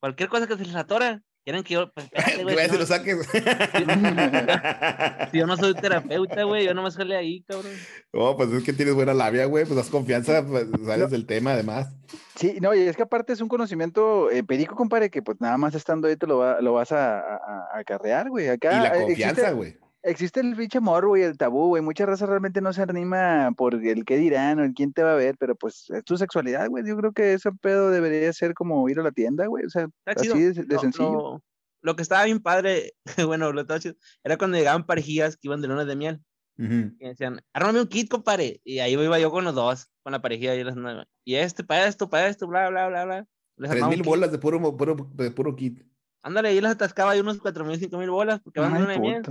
Cualquier 0.00 0.28
cosa 0.28 0.46
que 0.46 0.56
se 0.56 0.66
les 0.66 0.74
atora, 0.74 1.22
Quieren 1.44 1.64
que 1.64 1.74
yo, 1.74 1.92
pues, 1.92 2.08
güey, 2.42 2.68
si 2.68 2.78
lo 2.78 2.86
saques. 2.86 3.26
si 5.32 5.38
yo 5.38 5.46
no 5.46 5.56
soy 5.56 5.74
terapeuta, 5.74 6.44
güey, 6.44 6.64
yo 6.64 6.72
no 6.72 6.82
me 6.82 6.90
salí 6.92 7.14
ahí, 7.14 7.42
cabrón. 7.42 7.72
No, 8.12 8.36
pues 8.36 8.52
es 8.52 8.62
que 8.62 8.72
tienes 8.72 8.94
buena 8.94 9.12
labia, 9.12 9.46
güey, 9.46 9.64
pues 9.64 9.76
das 9.76 9.90
confianza, 9.90 10.46
pues 10.46 10.68
sales 10.84 11.10
del 11.10 11.26
tema, 11.26 11.54
además. 11.54 11.88
Sí, 12.36 12.58
no, 12.60 12.74
y 12.74 12.82
es 12.82 12.96
que 12.96 13.02
aparte 13.02 13.32
es 13.32 13.40
un 13.40 13.48
conocimiento 13.48 14.30
empírico, 14.30 14.76
compadre, 14.76 15.10
que 15.10 15.20
pues 15.20 15.40
nada 15.40 15.58
más 15.58 15.74
estando 15.74 16.06
ahí 16.06 16.16
te 16.16 16.28
lo, 16.28 16.38
va, 16.38 16.60
lo 16.60 16.74
vas 16.74 16.92
a, 16.92 17.18
a, 17.18 17.68
acarrear, 17.74 18.28
güey. 18.28 18.48
Acá, 18.48 18.78
y 18.78 18.80
la 18.80 18.92
confianza, 18.92 19.50
güey 19.50 19.81
existe 20.02 20.40
el 20.40 20.56
pinche 20.56 20.78
amor, 20.78 21.06
güey, 21.06 21.22
el 21.22 21.38
tabú, 21.38 21.68
güey. 21.68 21.82
Mucha 21.82 22.06
raza 22.06 22.26
realmente 22.26 22.60
no 22.60 22.72
se 22.72 22.82
anima 22.82 23.52
por 23.56 23.74
el 23.74 24.04
qué 24.04 24.16
dirán 24.16 24.58
o 24.58 24.64
el 24.64 24.74
quién 24.74 24.92
te 24.92 25.02
va 25.02 25.12
a 25.12 25.16
ver, 25.16 25.36
pero 25.38 25.56
pues 25.56 25.86
es 25.90 26.04
tu 26.04 26.16
sexualidad, 26.16 26.68
güey. 26.68 26.86
Yo 26.86 26.96
creo 26.96 27.12
que 27.12 27.34
ese 27.34 27.50
pedo 27.52 27.90
debería 27.90 28.32
ser 28.32 28.54
como 28.54 28.88
ir 28.88 28.98
a 29.00 29.02
la 29.02 29.12
tienda, 29.12 29.46
güey. 29.46 29.64
O 29.64 29.70
sea, 29.70 29.88
así 30.06 30.28
de, 30.28 30.78
sencillo. 30.78 31.42
Lo, 31.82 31.96
que 31.96 32.02
estaba 32.02 32.24
bien 32.24 32.40
padre, 32.40 32.92
bueno, 33.28 33.52
lo 33.52 33.62
estaba 33.62 33.80
chido, 33.80 33.94
era 34.22 34.36
cuando 34.36 34.56
llegaban 34.56 34.86
parejillas 34.86 35.36
que 35.36 35.48
iban 35.48 35.60
de 35.60 35.68
luna 35.68 35.84
de 35.84 35.96
miel. 35.96 36.20
Y 36.58 37.08
decían, 37.08 37.40
armame 37.52 37.80
un 37.80 37.88
kit, 37.88 38.08
compadre. 38.08 38.60
Y 38.62 38.78
ahí 38.78 38.92
iba 38.92 39.18
yo 39.18 39.32
con 39.32 39.44
los 39.44 39.54
dos, 39.54 39.88
con 40.04 40.12
la 40.12 40.22
parejilla 40.22 40.54
y 40.54 40.62
las 40.62 40.76
Y 41.24 41.34
este, 41.34 41.64
para 41.64 41.88
esto, 41.88 42.08
para 42.08 42.28
esto, 42.28 42.46
bla, 42.46 42.68
bla, 42.70 42.88
bla, 42.88 43.04
bla. 43.04 43.26
Tres 43.56 43.86
mil 43.88 44.02
bolas 44.04 44.30
de 44.30 44.38
puro, 44.38 44.76
puro, 44.76 45.10
de 45.14 45.30
puro 45.32 45.56
kit. 45.56 45.82
Ándale, 46.22 46.50
ahí 46.50 46.60
las 46.60 46.72
atascaba 46.72 47.12
ahí 47.12 47.20
unos 47.20 47.38
cuatro 47.38 47.64
mil, 47.64 47.80
cinco 47.80 47.98
mil 47.98 48.10
bolas, 48.10 48.40
porque 48.40 48.60
van 48.60 48.74
de 48.74 48.80
luna 48.80 48.92
de 48.92 49.00
miel 49.00 49.22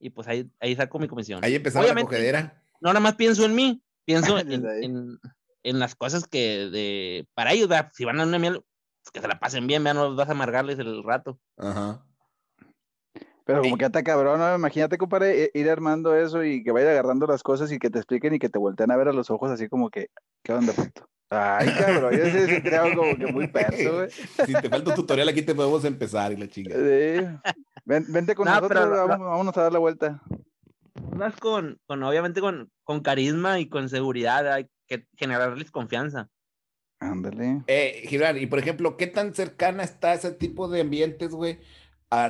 y 0.00 0.10
pues 0.10 0.26
ahí, 0.26 0.50
ahí 0.58 0.74
saco 0.74 0.98
mi 0.98 1.06
comisión. 1.06 1.44
Ahí 1.44 1.54
empezaba 1.54 1.86
la 1.86 2.02
cogedera. 2.02 2.60
No, 2.80 2.88
nada 2.88 3.00
más 3.00 3.14
pienso 3.14 3.44
en 3.44 3.54
mí, 3.54 3.82
pienso 4.04 4.38
en, 4.38 4.50
en, 5.62 5.78
las 5.78 5.94
cosas 5.94 6.26
que 6.26 6.70
de, 6.70 7.28
para 7.34 7.52
ellos, 7.52 7.68
si 7.92 8.04
van 8.04 8.18
a 8.18 8.24
una 8.24 8.38
miel, 8.38 8.62
pues, 9.02 9.12
que 9.12 9.20
se 9.20 9.28
la 9.28 9.38
pasen 9.38 9.66
bien, 9.66 9.84
vean, 9.84 9.96
no 9.96 10.14
vas 10.16 10.28
a 10.28 10.32
amargarles 10.32 10.78
el 10.78 11.04
rato. 11.04 11.38
Ajá. 11.58 12.04
Pero 13.44 13.62
como 13.62 13.78
que 13.78 13.84
está 13.84 14.02
cabrón, 14.02 14.38
¿no? 14.38 14.54
imagínate, 14.54 14.96
compadre, 14.96 15.44
e, 15.44 15.50
ir 15.54 15.68
armando 15.68 16.14
eso 16.14 16.44
y 16.44 16.62
que 16.62 16.70
vaya 16.70 16.90
agarrando 16.90 17.26
las 17.26 17.42
cosas 17.42 17.72
y 17.72 17.78
que 17.78 17.90
te 17.90 17.98
expliquen 17.98 18.34
y 18.34 18.38
que 18.38 18.48
te 18.48 18.58
volteen 18.58 18.90
a 18.92 18.96
ver 18.96 19.08
a 19.08 19.12
los 19.12 19.30
ojos 19.30 19.50
así 19.50 19.68
como 19.68 19.90
que, 19.90 20.08
¿qué 20.44 20.52
onda, 20.52 20.72
puto? 20.72 21.08
Ay, 21.30 21.68
cabrón, 21.78 22.16
yo 22.16 22.24
sí, 22.26 22.54
sí 22.54 22.62
creo 22.62 22.96
como 22.96 23.16
que 23.16 23.26
muy 23.32 23.46
perso, 23.48 23.94
güey. 23.94 24.10
Si 24.46 24.52
te 24.52 24.68
falta 24.68 24.90
un 24.90 24.96
tutorial 24.96 25.28
aquí 25.28 25.42
te 25.42 25.54
podemos 25.54 25.84
empezar 25.84 26.32
y 26.32 26.36
la 26.36 26.48
chinga. 26.48 26.74
Sí. 26.74 27.54
Vente 28.08 28.34
con 28.34 28.46
nosotros, 28.46 28.90
vamos, 28.90 29.26
vámonos 29.26 29.56
a 29.56 29.62
dar 29.62 29.72
la 29.72 29.78
vuelta. 29.78 30.22
Más 31.16 31.36
con, 31.36 31.78
con 31.86 32.02
obviamente 32.02 32.40
con, 32.40 32.70
con 32.84 33.00
carisma 33.00 33.60
y 33.60 33.68
con 33.68 33.88
seguridad, 33.88 34.52
hay 34.52 34.66
que 34.86 35.06
generarles 35.16 35.70
confianza. 35.70 36.28
Ándale. 36.98 37.62
Eh, 37.66 38.04
Gibran, 38.06 38.36
y 38.38 38.46
por 38.46 38.58
ejemplo, 38.58 38.96
¿qué 38.96 39.06
tan 39.06 39.34
cercana 39.34 39.82
está 39.82 40.14
ese 40.14 40.32
tipo 40.32 40.68
de 40.68 40.82
ambientes, 40.82 41.30
güey, 41.30 41.58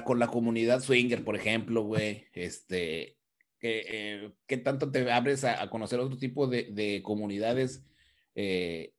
con 0.05 0.19
la 0.19 0.29
comunidad 0.29 0.81
swinger, 0.81 1.25
por 1.25 1.37
ejemplo, 1.37 1.83
güey? 1.83 2.27
Este, 2.33 3.17
eh, 3.61 4.33
¿qué 4.47 4.57
tanto 4.59 4.91
te 4.91 5.11
abres 5.11 5.45
a, 5.45 5.63
a 5.63 5.71
conocer 5.71 5.99
otro 5.99 6.19
tipo 6.19 6.47
de, 6.47 6.69
de 6.71 7.03
comunidades? 7.03 7.85
Eh, 8.35 8.93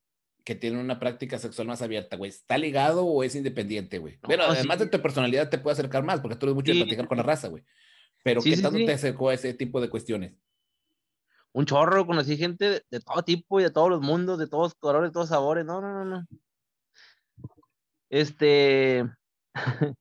que 0.44 0.56
tienen 0.56 0.80
una 0.80 1.00
práctica 1.00 1.38
sexual 1.38 1.68
más 1.68 1.82
abierta, 1.82 2.18
güey, 2.18 2.30
¿está 2.30 2.58
ligado 2.58 3.06
o 3.06 3.24
es 3.24 3.36
independiente, 3.36 4.00
güey? 4.00 4.18
Pero 4.28 4.44
además 4.44 4.80
de 4.80 4.88
tu 4.88 5.02
personalidad 5.02 5.50
te 5.50 5.58
puede 5.58 5.74
acercar 5.74 6.04
más, 6.04 6.20
porque 6.20 6.36
tú 6.36 6.46
eres 6.48 6.56
mucho 6.56 6.72
de 6.72 6.80
platicar 6.80 7.08
con 7.08 7.18
la 7.18 7.24
raza, 7.24 7.48
güey. 7.48 7.64
Pero 8.24 8.42
¿qué 8.42 8.58
tanto 8.58 8.78
te 8.78 8.94
acercó 8.94 9.30
a 9.30 9.34
ese 9.34 9.54
tipo 9.54 9.82
de 9.82 9.90
cuestiones? 9.90 10.34
Un 11.54 11.66
chorro, 11.66 12.06
conocí 12.06 12.38
gente 12.38 12.84
de, 12.90 13.00
todo 13.00 13.24
tipo 13.24 13.60
y 13.60 13.64
de 13.64 13.72
todos 13.72 13.90
los 13.90 14.02
mundos, 14.02 14.40
de 14.40 14.48
todos 14.48 14.74
colores, 14.76 15.10
de 15.10 15.14
todos 15.14 15.30
sabores. 15.30 15.66
No, 15.66 15.82
no, 15.82 15.92
no, 15.92 16.06
no. 16.06 16.28
Este. 18.10 19.10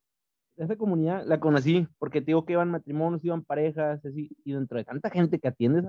esa 0.56 0.76
comunidad 0.76 1.24
la 1.26 1.40
conocí 1.40 1.88
porque 1.98 2.20
te 2.20 2.26
digo 2.26 2.44
que 2.44 2.52
iban 2.52 2.70
matrimonios, 2.70 3.24
iban 3.24 3.42
parejas, 3.42 4.04
así, 4.04 4.30
y 4.44 4.52
dentro 4.52 4.78
de 4.78 4.84
tanta 4.84 5.10
gente 5.10 5.38
que 5.38 5.48
atiendes, 5.48 5.84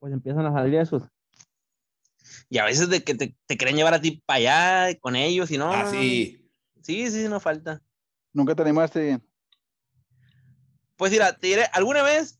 pues 0.00 0.12
empiezan 0.12 0.44
a 0.46 0.52
salir 0.52 0.74
esos 0.74 1.02
y 2.48 2.58
a 2.58 2.64
veces 2.64 2.88
de 2.88 3.02
que 3.02 3.14
te, 3.14 3.36
te 3.46 3.56
quieren 3.56 3.76
llevar 3.76 3.94
a 3.94 4.00
ti 4.00 4.22
para 4.24 4.38
allá 4.38 4.98
con 5.00 5.16
ellos 5.16 5.50
y 5.50 5.58
no. 5.58 5.72
Ah, 5.72 5.86
sí. 5.86 6.42
Sí, 6.82 7.10
sí, 7.10 7.28
no 7.28 7.40
falta. 7.40 7.82
¿Nunca 8.32 8.54
te 8.54 8.62
animaste? 8.62 9.20
Pues 10.96 11.10
mira, 11.10 11.36
te 11.36 11.48
diré, 11.48 11.64
alguna 11.72 12.02
vez 12.02 12.38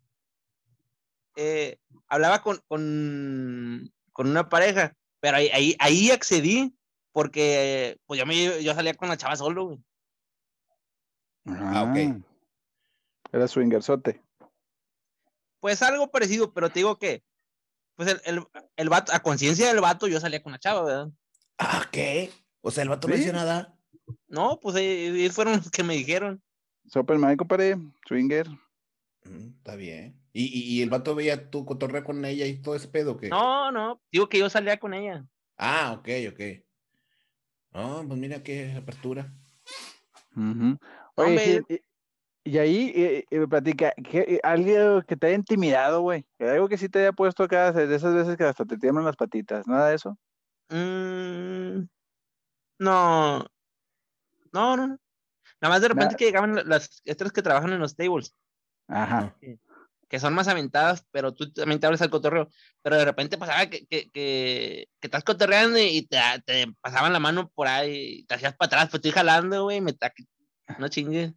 eh, 1.37 1.79
hablaba 2.09 2.43
con, 2.43 2.63
con, 2.69 3.93
con, 4.13 4.29
una 4.29 4.49
pareja, 4.49 4.97
pero 5.21 5.37
ahí, 5.37 5.49
ahí, 5.53 5.77
ahí, 5.79 6.11
accedí 6.11 6.75
porque 7.13 7.99
pues 8.07 8.19
yo, 8.19 8.27
me, 8.27 8.63
yo 8.63 8.75
salía 8.75 8.95
con 8.95 9.09
la 9.09 9.17
chava 9.17 9.37
solo, 9.37 9.67
güey. 9.67 9.79
Ah, 11.47 11.85
ok. 11.85 12.25
Era 13.33 13.49
swingersote. 13.49 14.23
Pues 15.61 15.83
algo 15.83 16.11
parecido, 16.11 16.53
pero 16.53 16.71
te 16.71 16.81
digo 16.81 16.99
que 16.99 17.23
pues 17.97 18.09
el, 18.11 18.21
el, 18.25 18.45
el 18.77 18.89
vato, 18.89 19.13
a 19.13 19.21
conciencia 19.21 19.69
del 19.69 19.81
vato, 19.81 20.07
yo 20.07 20.21
salía 20.21 20.43
con 20.43 20.53
la 20.53 20.59
chava, 20.59 20.85
¿verdad? 20.85 21.09
Ah, 21.59 21.89
¿qué? 21.91 22.31
O 22.61 22.71
sea, 22.71 22.83
el 22.83 22.89
vato 22.89 23.09
no 23.09 23.17
hizo 23.17 23.33
nada. 23.33 23.77
No, 24.29 24.61
pues 24.61 24.77
ellos 24.77 25.35
fueron 25.35 25.57
los 25.57 25.71
que 25.71 25.83
me 25.83 25.95
dijeron. 25.95 26.43
Superman, 26.87 27.37
compadre, 27.37 27.77
swinger. 28.07 28.49
Mm, 29.25 29.49
está 29.59 29.77
bien. 29.77 30.21
¿Y, 30.33 30.45
¿Y, 30.45 30.75
y, 30.75 30.83
el 30.83 30.91
vato 30.91 31.15
veía 31.15 31.51
tu 31.51 31.65
cotorrea 31.65 32.05
con 32.05 32.25
ella 32.25 32.47
y 32.47 32.61
todo 32.61 32.77
ese 32.77 32.89
pedo? 32.89 33.17
¿qué? 33.17 33.31
No, 33.31 33.73
no, 33.73 34.03
digo 34.13 34.29
que 34.29 34.39
yo 34.39 34.51
salía 34.51 34.79
con 34.79 34.93
ella. 34.95 35.27
Ah, 35.57 35.97
ok, 35.99 36.09
ok. 36.33 36.41
Oh, 37.73 38.05
pues 38.07 38.21
mira 38.21 38.43
qué 38.43 38.73
apertura. 38.73 39.33
Ujú. 40.37 40.79
Oye, 41.15 41.63
y, 42.47 42.59
ahí 42.59 42.93
eh, 42.95 43.25
eh, 43.31 43.39
me 43.39 43.49
platica, 43.49 43.93
¿qué, 44.11 44.19
eh, 44.21 44.41
algo 44.43 45.03
que 45.03 45.17
te 45.17 45.27
haya 45.27 45.37
intimidado, 45.37 46.01
güey? 46.01 46.25
Algo 46.39 46.69
que 46.69 46.79
sí 46.79 46.89
te 46.89 47.01
haya 47.01 47.13
puesto 47.13 47.43
acá, 47.43 47.73
de 47.73 47.95
esas 47.95 48.15
veces 48.15 48.37
que 48.37 48.45
hasta 48.45 48.65
te 48.65 48.79
tiemblan 48.79 49.05
las 49.05 49.17
patitas, 49.17 49.67
nada 49.67 49.89
de 49.89 49.97
eso. 49.97 50.19
Mm, 50.69 51.89
no. 52.79 53.47
No, 54.53 54.77
no. 54.77 54.87
Nada 55.61 55.75
más 55.75 55.81
de 55.81 55.89
repente 55.89 56.17
que 56.17 56.27
llegaban 56.27 56.69
las 56.69 57.03
estas 57.05 57.33
que 57.33 57.43
trabajan 57.43 57.73
en 57.73 57.81
los 57.81 57.97
tables, 57.97 58.35
Ajá. 58.89 59.37
que 60.09 60.21
son 60.21 60.35
más 60.35 60.49
aventadas, 60.49 61.05
pero 61.11 61.35
tú 61.35 61.53
también 61.53 61.81
te 61.81 61.87
abres 61.87 62.03
al 62.03 62.11
cotorreo. 62.11 62.49
Pero 62.83 62.97
de 62.97 63.05
repente 63.05 63.39
pasaba 63.39 63.67
que, 63.67 63.87
que, 63.87 64.11
que, 64.11 64.89
que 65.01 65.07
estás 65.07 65.25
cotorreando 65.25 65.79
y 65.79 66.07
te, 66.07 66.19
te 66.45 66.67
pasaban 66.81 67.13
la 67.13 67.21
mano 67.21 67.51
por 67.55 67.67
ahí, 67.67 68.25
te 68.27 68.35
hacías 68.35 68.55
para 68.55 68.67
atrás, 68.67 68.85
pues 68.91 68.99
estoy 68.99 69.11
jalando, 69.13 69.65
güey, 69.65 69.81
me 69.81 69.97
no 70.79 70.89
chingue. 70.89 71.35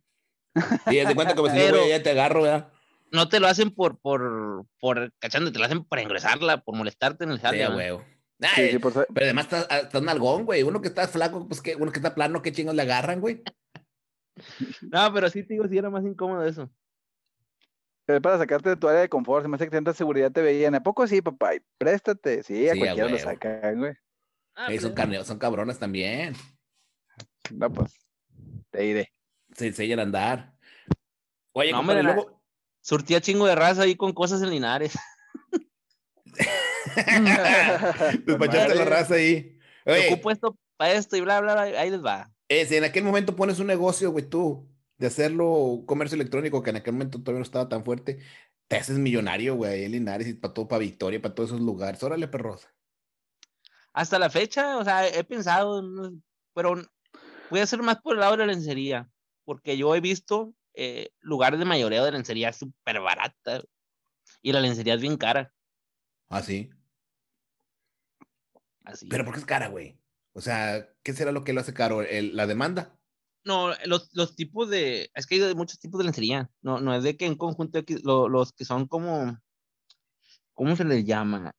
Y 0.92 1.00
haz 1.00 1.08
de 1.08 1.16
cuenta 1.16 1.36
como 1.36 1.50
si 1.50 1.58
yo, 1.58 1.66
Pero- 1.66 1.88
ya 1.88 2.02
te 2.04 2.10
agarro, 2.12 2.42
¿verdad? 2.44 2.70
No 3.12 3.28
te 3.28 3.40
lo 3.40 3.48
hacen 3.48 3.72
por, 3.72 3.98
por, 4.00 4.66
por 4.80 5.12
cachando, 5.20 5.52
te 5.52 5.58
lo 5.60 5.66
hacen 5.66 5.84
por 5.84 5.98
engresarla, 6.00 6.62
por 6.62 6.76
molestarte 6.76 7.24
en 7.24 7.32
el 7.32 7.40
Sí, 7.40 7.46
huevo. 7.48 8.04
Sí, 8.40 8.48
Ay, 8.56 8.72
sí, 8.72 8.80
por 8.80 8.94
sa- 8.94 9.06
Pero 9.14 9.26
además 9.26 9.46
estás 9.46 9.68
está 9.84 10.00
un 10.00 10.10
algón, 10.10 10.46
güey. 10.46 10.64
Uno 10.64 10.80
que 10.82 10.88
está 10.90 11.08
flaco, 11.08 11.48
pues 11.48 11.60
que 11.62 11.76
uno 11.76 11.92
que 11.92 12.00
está 12.00 12.14
plano, 12.16 12.42
¿qué 12.42 12.52
chingos 12.52 12.76
le 12.76 12.84
agarran, 12.84 13.20
güey? 13.20 13.42
No, 14.92 15.14
pero 15.14 15.30
sí 15.30 15.44
te 15.44 15.54
digo, 15.56 15.68
sí 15.68 15.78
era 15.78 15.90
más 15.90 16.04
incómodo 16.06 16.46
eso. 16.46 16.70
es 18.08 18.22
para 18.22 18.38
sacarte 18.38 18.70
de 18.70 18.76
tu 18.78 18.88
área 18.88 19.02
de 19.02 19.10
confort, 19.10 19.44
se 19.44 19.50
me 19.50 19.56
hace 19.56 19.66
que 19.66 19.72
tanta 19.72 19.94
seguridad 19.94 20.32
te 20.32 20.42
veían. 20.42 20.74
¿A 20.76 20.82
poco 20.84 21.06
sí, 21.08 21.22
papá? 21.22 21.56
Y 21.56 21.62
préstate. 21.78 22.44
Sí, 22.44 22.70
a 22.70 22.74
Sí, 22.74 22.80
a 22.80 22.84
cualquiera 22.86 23.10
lo 23.10 23.18
sacan, 23.20 23.78
güey. 23.80 23.94
Ah, 24.56 24.70
son, 24.80 24.94
carne- 24.94 25.24
son 25.26 25.40
cabronas 25.40 25.78
también. 25.80 26.36
No, 27.52 27.72
pues, 27.72 27.94
te 28.72 28.82
diré. 28.84 29.12
Se 29.60 29.68
enseñan 29.68 30.00
a 30.00 30.04
andar. 30.04 30.54
Oye, 31.54 31.72
No, 31.72 31.78
compadre, 31.78 32.04
luego. 32.04 32.42
surtía 32.82 33.22
chingo 33.22 33.46
de 33.46 33.56
raza 33.56 33.84
ahí 33.84 33.96
con 33.96 34.14
cosas 34.14 34.42
en 34.42 34.50
Linares. 34.52 34.94
Despachaste 38.26 38.76
la 38.76 38.86
raza 38.86 39.16
ahí. 39.16 39.58
Te 39.84 39.92
Oye, 39.92 40.08
ocupo 40.14 40.32
esto 40.32 40.58
para 40.78 40.94
esto 40.94 41.18
y 41.18 41.22
bla, 41.22 41.42
bla, 41.42 41.54
bla, 41.54 41.64
ahí 41.64 41.90
les 41.90 42.04
va. 42.04 42.32
eh, 42.48 42.66
si 42.66 42.76
en 42.78 42.84
aquel 42.84 43.04
momento 43.04 43.36
pones 43.36 43.60
un 43.60 43.68
negocio, 43.68 44.12
güey, 44.12 44.28
tú, 44.30 44.70
de 44.98 45.08
hacerlo 45.08 45.84
comercio 45.86 46.16
electrónico, 46.16 46.64
que 46.64 46.70
en 46.70 46.78
aquel 46.78 46.94
momento 46.94 47.20
todavía 47.20 47.40
no 47.40 47.44
estaba 47.44 47.70
tan 47.70 47.84
fuerte, 47.84 48.20
te 48.68 48.78
haces 48.78 48.98
millonario, 48.98 49.56
güey, 49.56 49.74
ahí 49.74 49.84
en 49.86 49.92
Linares 49.94 50.28
y 50.28 50.34
para 50.36 50.54
todo, 50.54 50.68
para 50.68 50.80
Victoria, 50.80 51.22
para 51.22 51.36
todos 51.36 51.50
esos 51.50 51.62
lugares. 51.62 52.02
Órale, 52.04 52.28
perrosa. 52.28 52.74
Hasta 53.94 54.20
la 54.20 54.30
fecha, 54.30 54.78
o 54.78 54.84
sea, 54.84 55.08
he 55.08 55.24
pensado, 55.24 55.82
pero 56.54 56.76
voy 57.50 57.60
a 57.60 57.66
ser 57.66 57.82
más 57.82 57.98
por 58.02 58.14
el 58.14 58.20
lado 58.20 58.34
de 58.34 58.38
la 58.46 58.54
lencería, 58.54 59.10
porque 59.50 59.76
yo 59.78 59.96
he 59.96 60.00
visto 60.00 60.54
eh, 60.76 61.10
lugares 61.22 61.58
de 61.58 61.66
mayoreo 61.66 62.06
de 62.06 62.12
lencería 62.12 62.54
súper 62.54 63.00
barata 63.02 63.64
y 64.44 64.52
la 64.52 64.60
lencería 64.62 64.94
es 64.94 65.02
bien 65.02 65.18
cara. 65.18 65.52
Ah, 66.30 66.44
sí. 66.44 66.70
Así. 68.84 69.08
Pero 69.08 69.26
¿por 69.26 69.34
qué 69.34 69.40
es 69.40 69.48
cara, 69.48 69.68
güey? 69.70 69.98
O 70.34 70.42
sea, 70.42 70.88
¿qué 71.02 71.14
será 71.14 71.32
lo 71.32 71.44
que 71.44 71.54
lo 71.54 71.62
hace 71.62 71.74
caro? 71.74 72.04
¿El- 72.04 72.36
¿La 72.36 72.46
demanda? 72.46 72.96
No, 73.44 73.74
los, 73.86 74.14
los 74.14 74.36
tipos 74.36 74.70
de, 74.70 75.10
es 75.16 75.26
que 75.26 75.44
hay 75.44 75.56
muchos 75.56 75.80
tipos 75.80 75.98
de 75.98 76.04
lencería, 76.06 76.52
no, 76.62 76.80
no 76.80 76.94
es 76.94 77.02
de 77.02 77.18
que 77.18 77.26
en 77.26 77.34
conjunto 77.36 77.80
aquí- 77.80 77.98
lo- 78.04 78.30
los 78.30 78.54
que 78.54 78.66
son 78.66 78.86
como, 78.88 79.36
¿cómo 80.54 80.76
se 80.76 80.86
les 80.86 81.06
llama? 81.06 81.56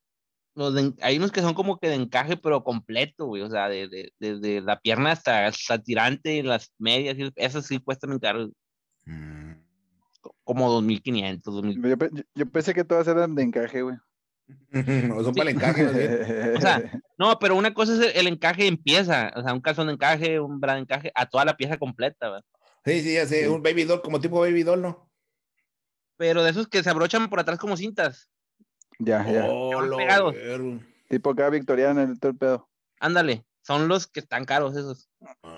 Los 0.54 0.74
de 0.74 0.80
en- 0.80 0.96
hay 1.00 1.16
unos 1.18 1.30
que 1.32 1.42
son 1.42 1.54
como 1.54 1.78
que 1.78 1.88
de 1.88 1.94
encaje, 1.94 2.36
pero 2.36 2.64
completo, 2.64 3.26
güey, 3.26 3.42
o 3.42 3.50
sea, 3.50 3.68
de, 3.68 3.88
de, 3.88 4.12
desde 4.18 4.60
la 4.60 4.80
pierna 4.80 5.12
hasta, 5.12 5.46
hasta 5.46 5.78
tirante, 5.82 6.42
las 6.42 6.72
medias, 6.78 7.16
y 7.18 7.30
esos 7.36 7.66
sí 7.66 7.78
cuestan 7.78 8.18
caro, 8.18 8.50
Mm. 9.06 9.52
como 10.44 10.70
2.500, 10.70 11.54
2.000. 11.54 11.80
Yo, 11.82 11.96
yo- 12.12 12.22
yo 12.34 12.46
pensé 12.46 12.74
que 12.74 12.84
todas 12.84 13.06
eran 13.08 13.34
de 13.34 13.42
encaje, 13.44 13.82
güey. 13.82 13.96
o 15.16 15.22
son 15.24 15.34
para 15.34 15.50
el 15.50 15.56
encaje, 15.56 15.84
bien. 15.86 16.56
O 16.56 16.60
sea, 16.60 16.82
No, 17.18 17.38
pero 17.38 17.54
una 17.54 17.72
cosa 17.74 17.92
es 17.94 18.00
el, 18.00 18.16
el 18.16 18.26
encaje 18.32 18.66
en 18.66 18.76
pieza, 18.76 19.30
o 19.36 19.42
sea, 19.42 19.52
un 19.52 19.60
calzón 19.60 19.86
de 19.88 19.92
encaje, 19.92 20.40
un 20.40 20.58
bra 20.58 20.74
de 20.74 20.80
encaje, 20.80 21.12
a 21.14 21.26
toda 21.26 21.44
la 21.44 21.56
pieza 21.56 21.76
completa, 21.78 22.30
¿va? 22.30 22.42
Sí, 22.84 23.02
sí, 23.02 23.12
ya 23.14 23.26
sé, 23.26 23.42
Sí. 23.42 23.46
un 23.46 23.62
baby 23.62 23.84
doll, 23.84 24.00
como 24.00 24.20
tipo 24.20 24.40
baby 24.40 24.62
doll, 24.62 24.80
¿no? 24.80 25.10
Pero 26.16 26.42
de 26.42 26.50
esos 26.50 26.66
que 26.66 26.82
se 26.82 26.88
abrochan 26.90 27.28
por 27.28 27.38
atrás 27.40 27.58
como 27.58 27.76
cintas. 27.76 28.29
Ya, 29.00 29.30
ya. 29.30 29.46
Oh, 29.48 29.80
lo 29.82 29.96
pegados. 29.96 30.34
Tipo 31.08 31.30
acá 31.30 31.50
victoriana 31.50 32.04
el 32.04 32.20
todo 32.20 32.30
el 32.32 32.38
pedo. 32.38 32.68
Ándale, 33.00 33.44
son 33.62 33.88
los 33.88 34.06
que 34.06 34.20
están 34.20 34.44
caros 34.44 34.76
esos. 34.76 35.10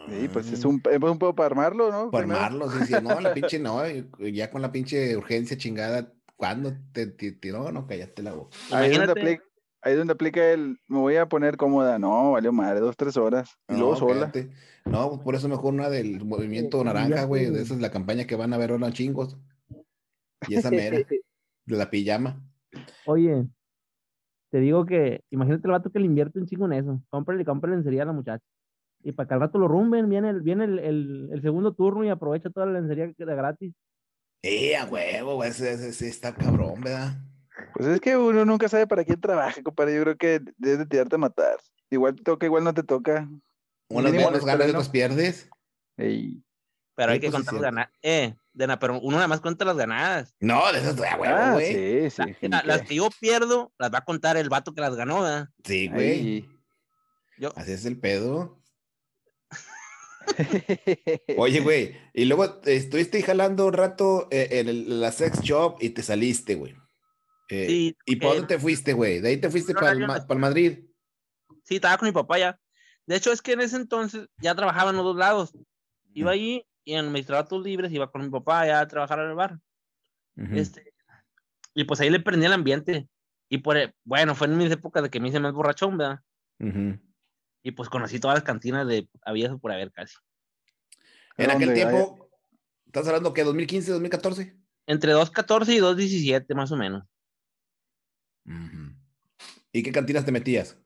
Sí, 0.08 0.28
pues 0.32 0.50
es 0.50 0.64
Ah, 0.64 0.68
un, 0.68 0.82
es 0.90 1.00
un 1.02 1.18
pedo 1.18 1.34
para 1.34 1.46
armarlo, 1.46 1.90
¿no? 1.92 2.10
Para 2.10 2.24
armarlo, 2.24 2.70
sí, 2.70 2.86
sí, 2.86 2.94
no, 3.02 3.20
la 3.20 3.34
pinche 3.34 3.58
no, 3.58 3.82
ya 4.18 4.50
con 4.50 4.62
la 4.62 4.72
pinche 4.72 5.16
urgencia 5.16 5.56
chingada, 5.56 6.12
¿cuándo 6.36 6.72
te 6.92 7.06
tiró? 7.06 7.70
No, 7.70 7.86
cállate 7.86 8.22
la 8.22 8.32
boca. 8.32 8.56
Ahí 8.72 8.90
es, 8.90 8.96
donde 8.98 9.12
aplica, 9.12 9.44
ahí 9.82 9.92
es 9.92 9.98
donde 9.98 10.12
aplica 10.14 10.50
el, 10.50 10.78
me 10.88 10.98
voy 10.98 11.16
a 11.16 11.28
poner 11.28 11.56
cómoda. 11.56 11.98
No, 11.98 12.32
valió 12.32 12.52
madre, 12.52 12.80
dos, 12.80 12.96
tres 12.96 13.16
horas. 13.16 13.50
Y 13.68 13.74
luego 13.74 13.92
No, 13.92 13.96
sola. 13.98 14.20
cállate. 14.32 14.50
No, 14.84 15.08
pues 15.10 15.20
por 15.22 15.34
eso 15.34 15.48
mejor 15.48 15.74
una 15.74 15.90
del 15.90 16.24
movimiento 16.24 16.82
naranja, 16.82 17.24
güey, 17.24 17.44
esa 17.56 17.74
es 17.74 17.80
la 17.80 17.90
campaña 17.90 18.26
que 18.26 18.34
van 18.36 18.52
a 18.52 18.58
ver 18.58 18.70
ahora 18.72 18.92
chingos. 18.92 19.36
Y 20.48 20.56
esa 20.56 20.70
mera, 20.70 20.98
de 20.98 21.06
la 21.66 21.88
pijama. 21.90 22.42
Oye, 23.06 23.46
te 24.50 24.58
digo 24.58 24.84
que, 24.86 25.22
imagínate 25.30 25.66
el 25.66 25.72
vato 25.72 25.90
que 25.90 25.98
le 25.98 26.06
invierte 26.06 26.38
un 26.38 26.46
chingo 26.46 26.66
en 26.66 26.72
eso. 26.74 27.02
Cómprale, 27.10 27.44
cómprale 27.44 27.76
lencería 27.76 28.02
a 28.02 28.06
la 28.06 28.12
muchacha. 28.12 28.44
Y 29.02 29.12
para 29.12 29.26
que 29.28 29.34
al 29.34 29.40
rato 29.40 29.58
lo 29.58 29.66
rumben, 29.68 30.08
viene 30.08 30.30
el, 30.30 30.42
viene 30.42 30.64
el, 30.64 30.78
el, 30.78 31.28
el 31.32 31.42
segundo 31.42 31.74
turno 31.74 32.04
y 32.04 32.08
aprovecha 32.08 32.50
toda 32.50 32.66
la 32.66 32.78
lencería 32.80 33.06
que 33.08 33.14
queda 33.14 33.34
gratis. 33.34 33.74
Eh, 34.42 34.76
a 34.76 34.84
huevo, 34.86 35.36
güey, 35.36 35.50
ese, 35.50 35.72
ese- 35.72 35.88
ese 35.88 36.08
está 36.08 36.34
cabrón, 36.34 36.80
¿verdad? 36.80 37.12
Pues 37.74 37.88
es 37.88 38.00
que 38.00 38.16
uno 38.16 38.44
nunca 38.44 38.68
sabe 38.68 38.86
para 38.86 39.04
quién 39.04 39.20
trabaja, 39.20 39.62
compadre. 39.62 39.94
Yo 39.96 40.02
creo 40.02 40.16
que 40.16 40.40
debes 40.56 40.78
de 40.78 40.86
tirarte 40.86 41.16
a 41.16 41.18
matar. 41.18 41.56
Igual 41.90 42.16
te 42.16 42.22
toca, 42.22 42.46
igual 42.46 42.64
no 42.64 42.74
te 42.74 42.82
toca. 42.82 43.28
Mínimo 43.88 44.24
ganas 44.24 44.44
ganas 44.44 44.68
otras 44.68 44.88
pierdes. 44.88 45.50
Ey. 45.96 46.42
Pero 46.94 47.08
Sí, 47.08 47.12
hay 47.14 47.20
que 47.20 47.30
pues, 47.30 47.36
sí, 47.42 47.46
contar 47.46 47.54
las 47.54 47.60
cierto. 47.60 47.76
ganadas. 48.02 48.41
Eh, 48.52 48.54
Dena, 48.54 48.78
pero 48.78 49.00
uno 49.00 49.16
nada 49.16 49.28
más 49.28 49.40
cuenta 49.40 49.64
las 49.64 49.76
ganadas. 49.76 50.34
No, 50.40 50.70
de 50.72 50.78
esas, 50.78 50.98
a 51.00 51.16
huevo, 51.16 51.34
Ah, 51.36 51.52
güey. 51.54 52.10
sí, 52.10 52.22
sí. 52.40 52.48
La- 52.48 52.62
las 52.62 52.82
que 52.82 52.96
yo 52.96 53.08
pierdo, 53.20 53.72
las 53.78 53.92
va 53.92 53.98
a 53.98 54.04
contar 54.04 54.36
el 54.36 54.48
vato 54.48 54.74
que 54.74 54.80
las 54.82 54.94
ganó, 54.94 55.22
¿verdad? 55.22 55.48
Sí, 55.64 55.88
güey. 55.88 56.48
Yo, 57.38 57.52
Así 57.56 57.72
es 57.72 57.84
el 57.86 57.98
pedo. 57.98 58.60
Oye, 61.36 61.60
güey, 61.60 61.96
y 62.14 62.24
luego 62.26 62.60
estuviste 62.64 63.22
jalando 63.22 63.66
un 63.66 63.72
rato 63.72 64.28
eh, 64.30 64.48
en 64.52 64.68
el- 64.68 65.00
la 65.00 65.10
sex 65.12 65.40
shop 65.40 65.78
y 65.80 65.90
te 65.90 66.02
saliste, 66.02 66.54
güey. 66.54 66.74
Eh, 67.48 67.66
sí, 67.66 67.96
¿Y 68.06 68.14
eh, 68.14 68.18
dónde 68.20 68.46
te 68.46 68.58
fuiste, 68.58 68.92
güey? 68.92 69.20
¿De 69.20 69.30
ahí 69.30 69.36
te 69.38 69.50
fuiste 69.50 69.72
no, 69.74 69.80
para 69.80 69.94
yo 69.94 70.06
no- 70.06 70.34
Madrid? 70.38 70.78
sí, 71.64 71.76
estaba 71.76 71.98
con 71.98 72.06
mi 72.08 72.12
papá 72.12 72.38
ya. 72.38 72.58
De 73.06 73.16
hecho, 73.16 73.32
es 73.32 73.42
que 73.42 73.52
en 73.52 73.60
ese 73.62 73.76
entonces 73.76 74.28
ya 74.38 74.54
trabajaba 74.54 74.90
en 74.90 74.96
los 74.96 75.04
dos 75.04 75.16
lados. 75.16 75.52
Iba 76.14 76.30
allí 76.32 76.64
y 76.84 76.94
en 76.94 77.12
mis 77.12 77.26
trabajos 77.26 77.62
libres 77.62 77.92
iba 77.92 78.10
con 78.10 78.22
mi 78.22 78.30
papá 78.30 78.66
ya 78.66 78.80
a 78.80 78.88
trabajar 78.88 79.18
en 79.20 79.28
el 79.30 79.34
bar. 79.34 79.58
ujú. 80.36 80.54
Este, 80.56 80.92
y 81.74 81.84
pues 81.84 82.00
ahí 82.00 82.10
le 82.10 82.20
prendí 82.20 82.46
el 82.46 82.52
ambiente. 82.52 83.08
Y 83.48 83.58
por, 83.58 83.76
e- 83.76 83.94
bueno, 84.04 84.34
fue 84.34 84.46
en 84.46 84.56
mis 84.56 84.70
épocas 84.70 85.02
de 85.02 85.10
que 85.10 85.20
me 85.20 85.28
hice 85.28 85.40
más 85.40 85.52
borrachón, 85.52 85.96
¿verdad? 85.98 86.20
Ujú. 86.58 86.98
Y 87.62 87.70
pues 87.72 87.88
conocí 87.88 88.18
todas 88.18 88.36
las 88.36 88.44
cantinas 88.44 88.86
de 88.86 89.08
había 89.22 89.54
por 89.56 89.72
haber 89.72 89.92
casi. 89.92 90.16
En 91.36 91.50
aquel 91.50 91.74
tiempo, 91.74 92.30
¿estás 92.86 93.06
hablando 93.06 93.32
que 93.32 93.44
2015, 93.44 93.92
2014? 93.92 94.56
Entre 94.86 95.12
2.14 95.12 95.72
y 95.74 95.78
2.17 95.78 96.54
más 96.54 96.72
o 96.72 96.76
menos. 96.76 97.04
Ujú. 98.46 98.94
¿Y 99.72 99.82
qué 99.82 99.92
cantinas 99.92 100.24
te 100.24 100.32
metías? 100.32 100.76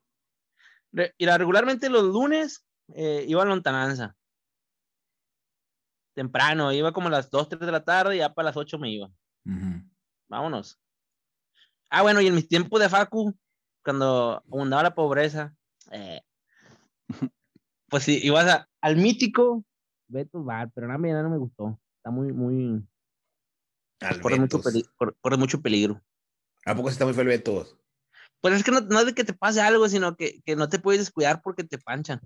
Re- 0.93 1.15
y 1.19 1.27
la- 1.27 1.39
regularmente 1.39 1.89
los 1.89 2.05
lunes 2.05 2.65
eh, 2.95 3.25
iba 3.27 3.43
a 3.43 3.47
lontananza. 3.47 4.15
Temprano, 6.17 6.73
iba 6.73 6.93
como 6.93 7.09
a 7.09 7.11
las 7.11 7.31
2, 7.31 7.47
3 7.51 7.61
de 7.61 7.71
la 7.73 7.85
tarde 7.85 8.17
y 8.17 8.19
ya 8.21 8.33
para 8.33 8.47
las 8.47 8.57
8 8.57 8.79
me 8.79 8.91
iba. 8.91 9.11
Vámonos. 10.31 10.81
Ah, 11.91 12.01
bueno, 12.01 12.23
y 12.23 12.27
en 12.27 12.35
mis 12.35 12.49
tiempos 12.49 12.81
de 12.81 12.89
Facu, 12.89 13.37
cuando 13.85 14.43
abundaba 14.51 14.83
la 14.83 14.95
pobreza, 14.95 15.55
eh, 15.93 16.23
pues 17.91 18.03
sí, 18.05 18.19
ibas 18.23 18.47
a- 18.49 18.67
al 18.81 18.97
mítico 18.97 19.63
Beto 20.09 20.43
Bar, 20.43 20.71
pero 20.75 20.89
nada, 20.89 21.23
no 21.23 21.29
me 21.31 21.37
gustó. 21.37 21.79
Está 21.99 22.11
muy, 22.11 22.33
muy. 22.33 22.83
Al 24.01 24.19
corre 24.23 24.41
mucho, 24.41 24.57
Betos. 24.57 24.73
peli- 24.73 24.89
corre, 24.97 25.13
corre 25.21 25.37
mucho 25.37 25.61
peligro. 25.61 26.01
¿A 26.65 26.75
poco 26.75 26.89
sí 26.89 26.95
está 26.95 27.05
muy 27.05 27.13
feo 27.13 27.23
el 27.23 27.29
Betos? 27.29 27.77
Pues 28.41 28.55
es 28.55 28.65
que 28.65 28.71
no, 28.71 28.81
no 28.81 29.01
es 29.01 29.07
de 29.07 29.15
que 29.15 29.25
te 29.25 29.35
pase 29.35 29.61
algo, 29.61 29.87
sino 29.89 30.17
que, 30.17 30.41
que 30.47 30.57
no 30.57 30.69
te 30.71 30.79
puedes 30.79 31.01
descuidar 31.03 31.43
porque 31.43 31.63
te 31.63 31.77
panchan. 31.79 32.23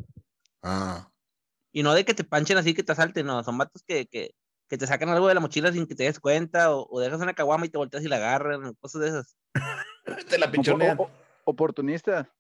Ah. 0.63 1.10
Y 1.73 1.83
no 1.83 1.95
de 1.95 2.05
que 2.05 2.15
te 2.15 2.25
panchen 2.25 2.59
así 2.59 2.75
que 2.75 2.83
te 2.83 2.93
asalten, 2.93 3.27
no, 3.27 3.43
son 3.45 3.57
vatos 3.59 3.83
que, 3.87 4.07
que, 4.07 4.35
que 4.69 4.79
te 4.79 4.87
sacan 4.87 5.09
algo 5.09 5.29
de 5.29 5.35
la 5.35 5.41
mochila 5.41 5.73
sin 5.73 5.87
que 5.87 5.95
te 5.95 6.05
des 6.05 6.19
cuenta, 6.21 6.75
o, 6.75 6.87
o 6.91 7.01
dejas 7.01 7.21
una 7.21 7.35
caguama 7.35 7.67
y 7.67 7.69
te 7.69 7.79
volteas 7.79 8.03
y 8.05 8.09
la 8.09 8.17
agarran, 8.17 8.65
o 8.65 8.75
cosas 8.75 9.03
de 9.03 9.09
esas. 9.09 9.37
Te 10.29 10.39
la 10.39 10.47
o- 10.47 11.03
o- 11.03 11.11
oportunista. 11.45 12.33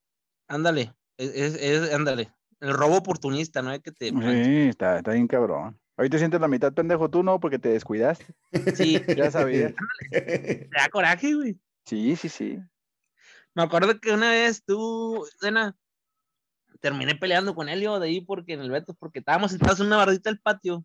Ándale, 0.48 0.94
es, 1.16 1.30
es, 1.34 1.54
es- 1.54 1.92
ándale. 1.94 2.32
el 2.60 2.72
robo 2.74 2.96
oportunista, 2.96 3.62
¿no? 3.62 3.72
Es 3.72 3.80
que 3.80 3.92
te 3.92 4.10
Sí, 4.10 4.68
está, 4.68 4.98
está 4.98 5.12
bien 5.12 5.28
cabrón. 5.28 5.78
Hoy 5.96 6.08
te 6.10 6.18
sientes 6.18 6.40
la 6.40 6.48
mitad 6.48 6.72
pendejo 6.72 7.08
tú, 7.10 7.22
¿no? 7.22 7.38
Porque 7.38 7.58
te 7.58 7.68
descuidaste. 7.70 8.24
Sí, 8.74 8.98
Ya 9.28 9.30
sabía. 9.30 9.74
te 10.10 10.68
da 10.70 10.88
coraje, 10.90 11.34
güey. 11.34 11.58
Sí, 11.84 12.16
sí, 12.16 12.28
sí. 12.28 12.58
Me 13.54 13.62
acuerdo 13.62 13.98
que 14.00 14.12
una 14.12 14.30
vez 14.30 14.64
tú, 14.64 15.26
Cena, 15.40 15.76
terminé 16.80 17.14
peleando 17.14 17.54
con 17.54 17.68
Helio 17.68 17.98
de 18.00 18.08
ahí 18.08 18.20
porque 18.20 18.54
en 18.54 18.60
el 18.60 18.70
Beto, 18.70 18.94
porque 18.94 19.20
estábamos 19.20 19.50
sentados 19.52 19.80
en 19.80 19.86
una 19.86 19.96
bardita 19.98 20.30
del 20.30 20.40
patio. 20.40 20.84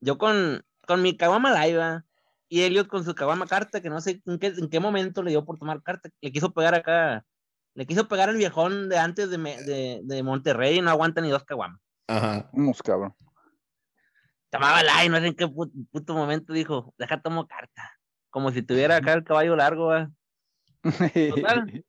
Yo 0.00 0.18
con, 0.18 0.64
con 0.86 1.02
mi 1.02 1.16
caguama 1.16 1.50
laiva 1.50 2.04
y 2.48 2.62
Elliot 2.62 2.86
con 2.88 3.04
su 3.04 3.14
caguama 3.14 3.46
carta, 3.46 3.80
que 3.80 3.90
no 3.90 4.00
sé 4.00 4.22
en 4.26 4.38
qué, 4.38 4.48
en 4.48 4.68
qué 4.68 4.80
momento 4.80 5.22
le 5.22 5.30
dio 5.30 5.44
por 5.44 5.58
tomar 5.58 5.82
carta. 5.82 6.10
Le 6.20 6.30
quiso 6.30 6.52
pegar 6.52 6.74
acá, 6.74 7.24
le 7.74 7.86
quiso 7.86 8.06
pegar 8.06 8.28
el 8.28 8.36
viejón 8.36 8.88
de 8.88 8.98
antes 8.98 9.30
de, 9.30 9.38
me- 9.38 9.62
de, 9.62 10.00
de 10.04 10.22
Monterrey 10.22 10.78
y 10.78 10.82
no 10.82 10.90
aguanta 10.90 11.20
ni 11.20 11.30
dos 11.30 11.44
caguamas. 11.44 11.80
Ajá. 12.06 12.50
Vamos, 12.52 12.82
cabrón. 12.82 13.14
Tomaba 14.50 14.82
la 14.84 15.04
y 15.04 15.08
no 15.08 15.18
sé 15.18 15.26
en 15.28 15.34
qué 15.34 15.46
pu- 15.46 15.72
puto, 15.90 16.14
momento 16.14 16.52
dijo, 16.52 16.94
deja 16.98 17.20
tomo 17.20 17.46
carta. 17.48 17.98
Como 18.30 18.52
si 18.52 18.62
tuviera 18.62 18.96
acá 18.96 19.14
el 19.14 19.24
caballo 19.24 19.56
largo. 19.56 19.90
Total. 21.34 21.84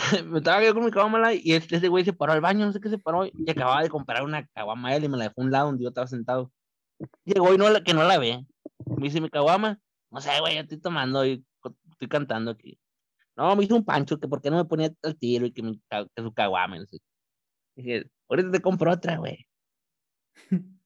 me 0.26 0.38
estaba 0.38 0.64
yo 0.64 0.74
con 0.74 0.84
mi 0.84 0.90
caguama 0.90 1.18
light 1.18 1.44
y 1.44 1.52
este, 1.54 1.76
ese 1.76 1.88
güey 1.88 2.04
se 2.04 2.12
paró 2.12 2.32
al 2.32 2.40
baño, 2.40 2.66
no 2.66 2.72
sé 2.72 2.80
qué 2.80 2.88
se 2.88 2.98
paró, 2.98 3.26
y 3.26 3.50
acababa 3.50 3.82
de 3.82 3.88
comprar 3.90 4.22
una 4.22 4.46
caguama 4.48 4.94
él 4.94 5.04
y 5.04 5.08
me 5.08 5.16
la 5.16 5.24
dejó 5.24 5.40
a 5.40 5.44
un 5.44 5.50
lado 5.50 5.66
donde 5.66 5.82
yo 5.84 5.88
estaba 5.88 6.06
sentado. 6.06 6.50
Llegó 7.24 7.52
y 7.54 7.58
no 7.58 7.68
la, 7.70 7.82
que 7.82 7.94
no 7.94 8.04
la 8.04 8.18
ve. 8.18 8.44
Me 8.86 9.04
dice 9.04 9.20
mi 9.20 9.30
caguama, 9.30 9.80
no 10.10 10.20
sé, 10.20 10.30
güey, 10.40 10.56
yo 10.56 10.62
estoy 10.62 10.80
tomando 10.80 11.24
y 11.24 11.44
estoy 11.92 12.08
cantando 12.08 12.50
aquí. 12.52 12.78
No, 13.36 13.56
me 13.56 13.64
hizo 13.64 13.76
un 13.76 13.84
pancho, 13.84 14.18
que 14.20 14.28
por 14.28 14.42
qué 14.42 14.50
no 14.50 14.56
me 14.58 14.64
ponía 14.66 14.92
al 15.02 15.16
tiro 15.18 15.46
y 15.46 15.52
que, 15.52 15.62
ca- 15.88 16.06
que 16.14 16.22
su 16.22 16.32
caguama, 16.32 16.78
no 16.78 16.86
sé. 16.86 16.98
Dije, 17.76 18.10
ahorita 18.28 18.50
te 18.52 18.60
compro 18.60 18.92
otra, 18.92 19.16
güey. 19.18 19.46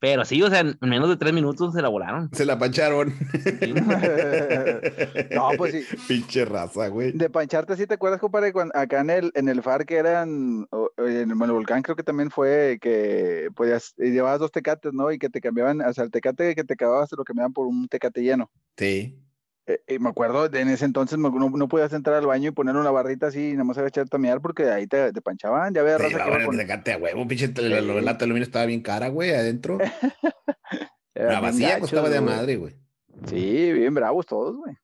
Pero 0.00 0.24
sí, 0.24 0.40
o 0.42 0.48
sea, 0.48 0.60
en 0.60 0.76
menos 0.80 1.08
de 1.08 1.16
tres 1.16 1.32
minutos 1.32 1.74
se 1.74 1.82
la 1.82 1.88
volaron. 1.88 2.30
Se 2.32 2.44
la 2.44 2.58
pancharon. 2.58 3.12
Sí. 3.32 3.74
No, 5.34 5.50
pues 5.56 5.72
sí. 5.72 5.96
Pinche 6.06 6.44
raza, 6.44 6.88
güey. 6.88 7.12
De 7.12 7.30
pancharte, 7.30 7.76
¿sí 7.76 7.86
te 7.86 7.94
acuerdas, 7.94 8.20
compadre? 8.20 8.52
Cuando, 8.52 8.76
acá 8.76 9.00
en 9.00 9.10
el, 9.10 9.30
en 9.34 9.48
el 9.48 9.62
FAR 9.62 9.86
que 9.86 9.96
eran, 9.96 10.68
en 10.98 11.30
el 11.30 11.34
volcán 11.34 11.82
creo 11.82 11.96
que 11.96 12.02
también 12.02 12.30
fue 12.30 12.78
que 12.80 13.48
podías, 13.54 13.94
llevabas 13.96 14.40
dos 14.40 14.52
tecates, 14.52 14.92
¿no? 14.92 15.10
Y 15.10 15.18
que 15.18 15.28
te 15.28 15.40
cambiaban, 15.40 15.80
o 15.80 15.92
sea, 15.92 16.04
el 16.04 16.10
tecate 16.10 16.54
que 16.54 16.64
te 16.64 16.74
acababas 16.74 17.10
te 17.10 17.16
lo 17.16 17.24
cambiaban 17.24 17.52
por 17.52 17.66
un 17.66 17.88
tecate 17.88 18.22
lleno. 18.22 18.50
Sí. 18.76 19.16
Eh, 19.86 19.98
me 19.98 20.08
acuerdo, 20.08 20.48
de 20.48 20.60
en 20.60 20.68
ese 20.68 20.86
entonces 20.86 21.18
no, 21.18 21.28
no 21.30 21.68
podías 21.68 21.92
entrar 21.92 22.16
al 22.16 22.26
baño 22.26 22.48
y 22.48 22.52
poner 22.52 22.74
una 22.74 22.90
barrita 22.90 23.26
así 23.26 23.50
y 23.50 23.52
nada 23.52 23.64
más 23.64 23.76
echar 23.76 24.04
a 24.04 24.06
tamear 24.06 24.40
porque 24.40 24.64
ahí 24.70 24.86
te, 24.86 25.12
te 25.12 25.20
panchaban. 25.20 25.74
Ya 25.74 25.82
había 25.82 25.98
Te 25.98 26.04
raza 26.04 26.24
que 26.24 26.46
con... 26.46 26.92
a 26.94 26.96
huevo, 26.96 27.28
pinche. 27.28 27.52
La, 27.56 27.80
la, 27.82 28.10
aluminio 28.12 28.44
estaba 28.44 28.64
bien 28.64 28.80
cara, 28.80 29.08
güey, 29.08 29.30
adentro. 29.34 29.78
La 31.14 31.40
vacía 31.40 31.68
gachos, 31.70 31.80
costaba 31.82 32.08
de 32.08 32.20
güey. 32.20 32.34
madre, 32.34 32.56
güey. 32.56 32.76
Sí, 33.26 33.72
bien 33.72 33.92
bravos 33.94 34.24
todos, 34.26 34.56
güey. 34.56 34.74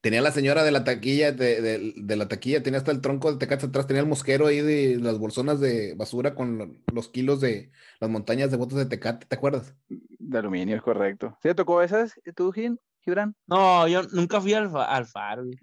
Tenía 0.00 0.20
la 0.22 0.30
señora 0.30 0.62
de 0.62 0.70
la 0.70 0.84
taquilla, 0.84 1.32
de, 1.32 1.60
de- 1.60 1.92
de 1.96 2.16
la 2.16 2.28
taquilla, 2.28 2.62
tenía 2.62 2.78
hasta 2.78 2.92
el 2.92 3.00
tronco 3.00 3.32
de 3.32 3.38
tecate 3.38 3.66
atrás, 3.66 3.86
tenía 3.88 4.02
el 4.02 4.08
mosquero 4.08 4.46
ahí 4.46 4.60
de 4.60 4.96
las 5.00 5.18
bolsonas 5.18 5.58
de 5.58 5.94
basura 5.96 6.34
con 6.36 6.58
lo- 6.58 6.76
los 6.94 7.08
kilos 7.08 7.40
de 7.40 7.72
las 7.98 8.08
montañas 8.08 8.50
de 8.52 8.56
botas 8.58 8.78
de 8.78 8.86
tecate, 8.86 9.26
¿te 9.26 9.34
acuerdas? 9.34 9.74
De 9.88 10.38
aluminio, 10.38 10.76
es 10.76 10.82
correcto. 10.82 11.36
¿Sí 11.42 11.48
te 11.48 11.54
tocó 11.56 11.82
esas, 11.82 12.14
tú, 12.36 12.52
Gin? 12.52 12.78
Gibran? 13.00 13.34
No, 13.46 13.86
yo 13.88 14.02
nunca 14.12 14.40
fui 14.40 14.54
al, 14.54 14.70
fa- 14.70 14.84
al 14.94 15.06
faro, 15.06 15.44
güey. 15.44 15.58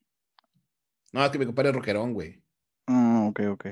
No, 1.14 1.24
es 1.24 1.30
que 1.32 1.40
mi 1.40 1.46
compadre 1.46 1.70
es 1.70 1.76
roquerón, 1.76 2.14
güey. 2.14 2.42
Ah, 2.88 3.26
ok, 3.30 3.40
ok. 3.52 3.66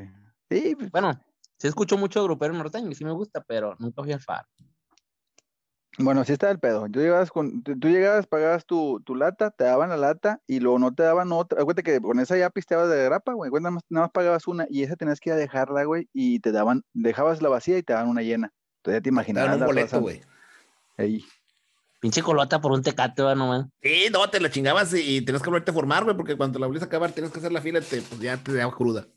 Sí, 0.49 0.76
pues, 0.78 0.91
Bueno, 0.91 1.19
sí 1.58 1.67
escucho 1.67 1.97
mucho 1.97 2.23
grupero 2.23 2.54
norteño 2.54 2.89
y 2.89 2.95
sí 2.95 3.04
me 3.04 3.12
gusta, 3.12 3.41
pero 3.41 3.76
nunca 3.80 4.04
fui 4.04 4.13
al 4.13 4.21
faro. 4.21 4.47
Bueno, 5.99 6.21
así 6.21 6.34
está 6.34 6.49
el 6.49 6.60
pedo. 6.60 6.88
Tú 6.89 6.99
llegabas, 6.99 7.30
con, 7.30 7.62
tú, 7.62 7.76
llegabas, 7.88 8.26
pagabas 8.26 8.65
tu, 8.65 8.99
tu 9.06 9.13
lata, 9.13 9.52
te 9.52 9.63
daban 9.65 9.89
la 9.89 9.97
lata 9.97 10.41
y 10.47 10.60
luego 10.60 10.80
no 10.80 10.91
te 10.95 11.04
daban 11.04 11.32
otra. 11.32 11.62
Acuérdate 11.62 11.84
que 11.84 12.02
con 12.02 12.19
esa 12.19 12.36
ya 12.36 12.49
pisteabas 12.49 12.89
de 12.89 13.04
grapa, 13.06 13.34
güey. 13.34 13.52
Nada 13.52 13.69
más, 13.69 13.84
nada 13.89 14.06
más 14.08 14.12
pagabas 14.12 14.47
una 14.47 14.65
y 14.71 14.82
esa 14.82 14.95
tenías 14.95 15.19
que 15.19 15.30
ir 15.30 15.34
a 15.36 15.38
dejarla, 15.38 15.84
güey, 15.84 16.10
y 16.12 16.39
te 16.39 16.52
daban, 16.52 16.84
dejabas 16.93 17.43
la 17.43 17.49
vacía 17.49 17.78
y 17.78 17.84
te 17.84 17.93
daban 17.93 18.10
una 18.10 18.23
llena. 18.23 18.52
Entonces 18.78 18.99
ya 18.99 19.04
te 19.04 19.10
Daban 19.10 19.13
imaginabas 19.13 19.54
un 19.54 19.60
la 19.60 19.65
boleto, 19.67 19.86
raza 19.86 19.97
güey. 19.99 20.21
ahí. 20.97 21.23
Pinche 22.04 22.22
colota 22.22 22.60
por 22.60 22.74
un 22.74 22.82
tecate, 22.84 23.22
va 23.24 23.34
nomás. 23.34 23.68
Sí, 23.82 24.08
no, 24.12 24.30
te 24.30 24.42
la 24.42 24.52
chingabas 24.52 24.94
y, 24.94 25.16
y 25.16 25.22
tenías 25.22 25.42
que 25.42 25.50
volverte 25.50 25.72
a 25.72 25.74
formar, 25.74 26.04
güey, 26.04 26.18
porque 26.18 26.36
cuando 26.36 26.60
la 26.60 26.66
volvías 26.68 26.84
a 26.84 26.88
acabar 26.88 27.13
tenías 27.13 27.32
que 27.32 27.39
hacer 27.39 27.54
la 27.54 27.62
fila, 27.62 27.80
te, 27.80 28.02
pues 28.02 28.20
ya 28.20 28.36
te 28.36 28.54
daba 28.54 28.76
cruda. 28.76 29.08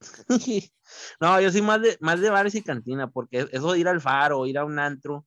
no, 1.20 1.40
yo 1.40 1.52
soy 1.52 1.62
más 1.62 1.80
de, 1.80 1.96
más 2.00 2.20
de 2.20 2.28
bares 2.28 2.56
y 2.56 2.62
cantina, 2.62 3.08
porque 3.08 3.46
eso 3.52 3.72
de 3.72 3.78
ir 3.78 3.86
al 3.86 4.00
faro, 4.00 4.44
ir 4.46 4.58
a 4.58 4.64
un 4.64 4.80
antro, 4.80 5.24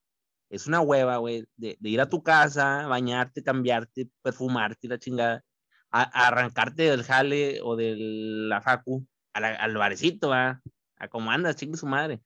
es 0.50 0.68
una 0.68 0.82
hueva, 0.82 1.16
güey, 1.16 1.46
de, 1.56 1.78
de 1.80 1.90
ir 1.90 2.02
a 2.02 2.10
tu 2.10 2.22
casa, 2.22 2.86
bañarte, 2.88 3.42
cambiarte, 3.42 4.10
perfumarte 4.22 4.90
la 4.90 5.00
chingada, 5.00 5.46
a, 5.92 6.02
a 6.02 6.28
arrancarte 6.28 6.84
del 6.84 7.04
jale 7.04 7.62
o 7.64 7.78
de 7.78 7.96
la 7.98 8.60
facu 8.60 9.08
a 9.34 9.40
la- 9.40 9.56
al 9.56 9.78
barecito, 9.78 10.28
va, 10.28 10.62
a 10.98 11.08
cómo 11.08 11.32
andas, 11.32 11.56
chingue 11.56 11.78
su 11.78 11.88
madre. 11.88 12.20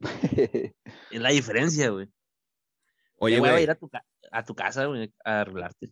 Es 1.12 1.20
la 1.20 1.28
diferencia, 1.30 1.90
güey. 1.90 2.08
Oye, 3.18 3.40
hueva 3.40 3.52
güey. 3.54 3.64
ir 3.64 3.70
a 3.70 3.74
tu, 3.76 3.88
ca- 3.88 4.04
a 4.30 4.44
tu 4.44 4.54
casa, 4.54 4.86
a 5.24 5.40
arreglarte. 5.40 5.90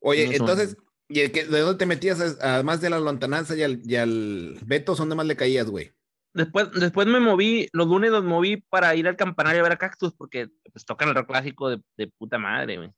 Oye, 0.00 0.26
No 0.26 0.32
son- 0.32 0.40
entonces, 0.50 0.76
¿y 1.08 1.20
el 1.20 1.32
que, 1.32 1.44
de 1.44 1.60
dónde 1.60 1.78
te 1.78 1.86
metías? 1.86 2.20
Además 2.40 2.80
de 2.80 2.90
la 2.90 2.98
lontananza 2.98 3.54
y 3.56 3.62
al, 3.62 3.80
y 3.84 3.96
al 3.96 4.58
Beto, 4.64 4.94
¿dónde 4.94 5.14
más 5.14 5.26
le 5.26 5.36
caías, 5.36 5.68
güey? 5.68 5.92
Después, 6.34 6.70
después 6.72 7.06
me 7.06 7.20
moví, 7.20 7.68
los 7.72 7.86
lunes 7.86 8.10
los 8.10 8.24
moví 8.24 8.56
para 8.70 8.94
ir 8.94 9.06
al 9.06 9.16
campanario 9.16 9.60
a 9.60 9.64
ver 9.64 9.72
a 9.72 9.76
Cactus, 9.76 10.14
porque 10.14 10.48
pues 10.72 10.84
tocan 10.86 11.10
el 11.10 11.14
rock 11.14 11.28
clásico 11.28 11.68
de, 11.68 11.82
de 11.98 12.08
puta 12.08 12.38
madre, 12.38 12.78
güey. 12.78 12.90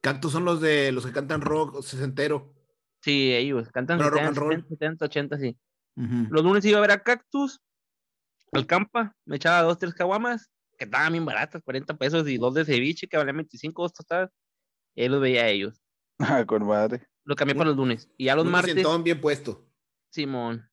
Cactus 0.00 0.32
son 0.32 0.44
los 0.44 0.60
de 0.60 0.92
los 0.92 1.06
que 1.06 1.12
cantan 1.12 1.40
rock 1.40 1.80
sesentero. 1.82 2.54
Sí, 3.02 3.32
ellos 3.34 3.68
cantan 3.70 3.98
Pero 3.98 4.10
rock 4.10 4.18
70, 4.20 4.28
and 4.28 4.36
roll. 4.38 4.68
70, 4.68 5.04
80, 5.04 5.38
sí. 5.38 5.56
Los 6.30 6.44
lunes 6.44 6.64
iba 6.64 6.78
a 6.78 6.80
ver 6.80 6.92
a 6.92 7.02
Cactus, 7.02 7.60
al 8.52 8.66
campa, 8.66 9.16
me 9.24 9.36
echaba 9.36 9.62
dos, 9.62 9.78
tres 9.78 9.94
caguamas, 9.94 10.48
que 10.78 10.84
estaban 10.84 11.12
bien 11.12 11.24
baratas, 11.24 11.62
40 11.62 11.96
pesos, 11.96 12.26
y 12.28 12.38
dos 12.38 12.54
de 12.54 12.64
ceviche, 12.64 13.08
que 13.08 13.16
valían 13.16 13.36
25, 13.36 13.82
dos 13.82 13.92
tostadas. 13.92 14.30
Y 14.94 15.02
ahí 15.02 15.08
los 15.08 15.20
veía 15.20 15.42
a 15.42 15.48
ellos. 15.48 15.82
Ah, 16.18 16.44
con 16.46 16.66
madre. 16.66 17.06
Lo 17.24 17.36
cambié 17.36 17.54
para 17.54 17.68
los 17.68 17.76
lunes. 17.76 18.08
Y 18.16 18.26
ya 18.26 18.34
los 18.34 18.44
Un 18.46 18.52
martes, 18.52 18.84
bien 19.04 19.20
puesto. 19.20 19.68
Simón. 20.10 20.68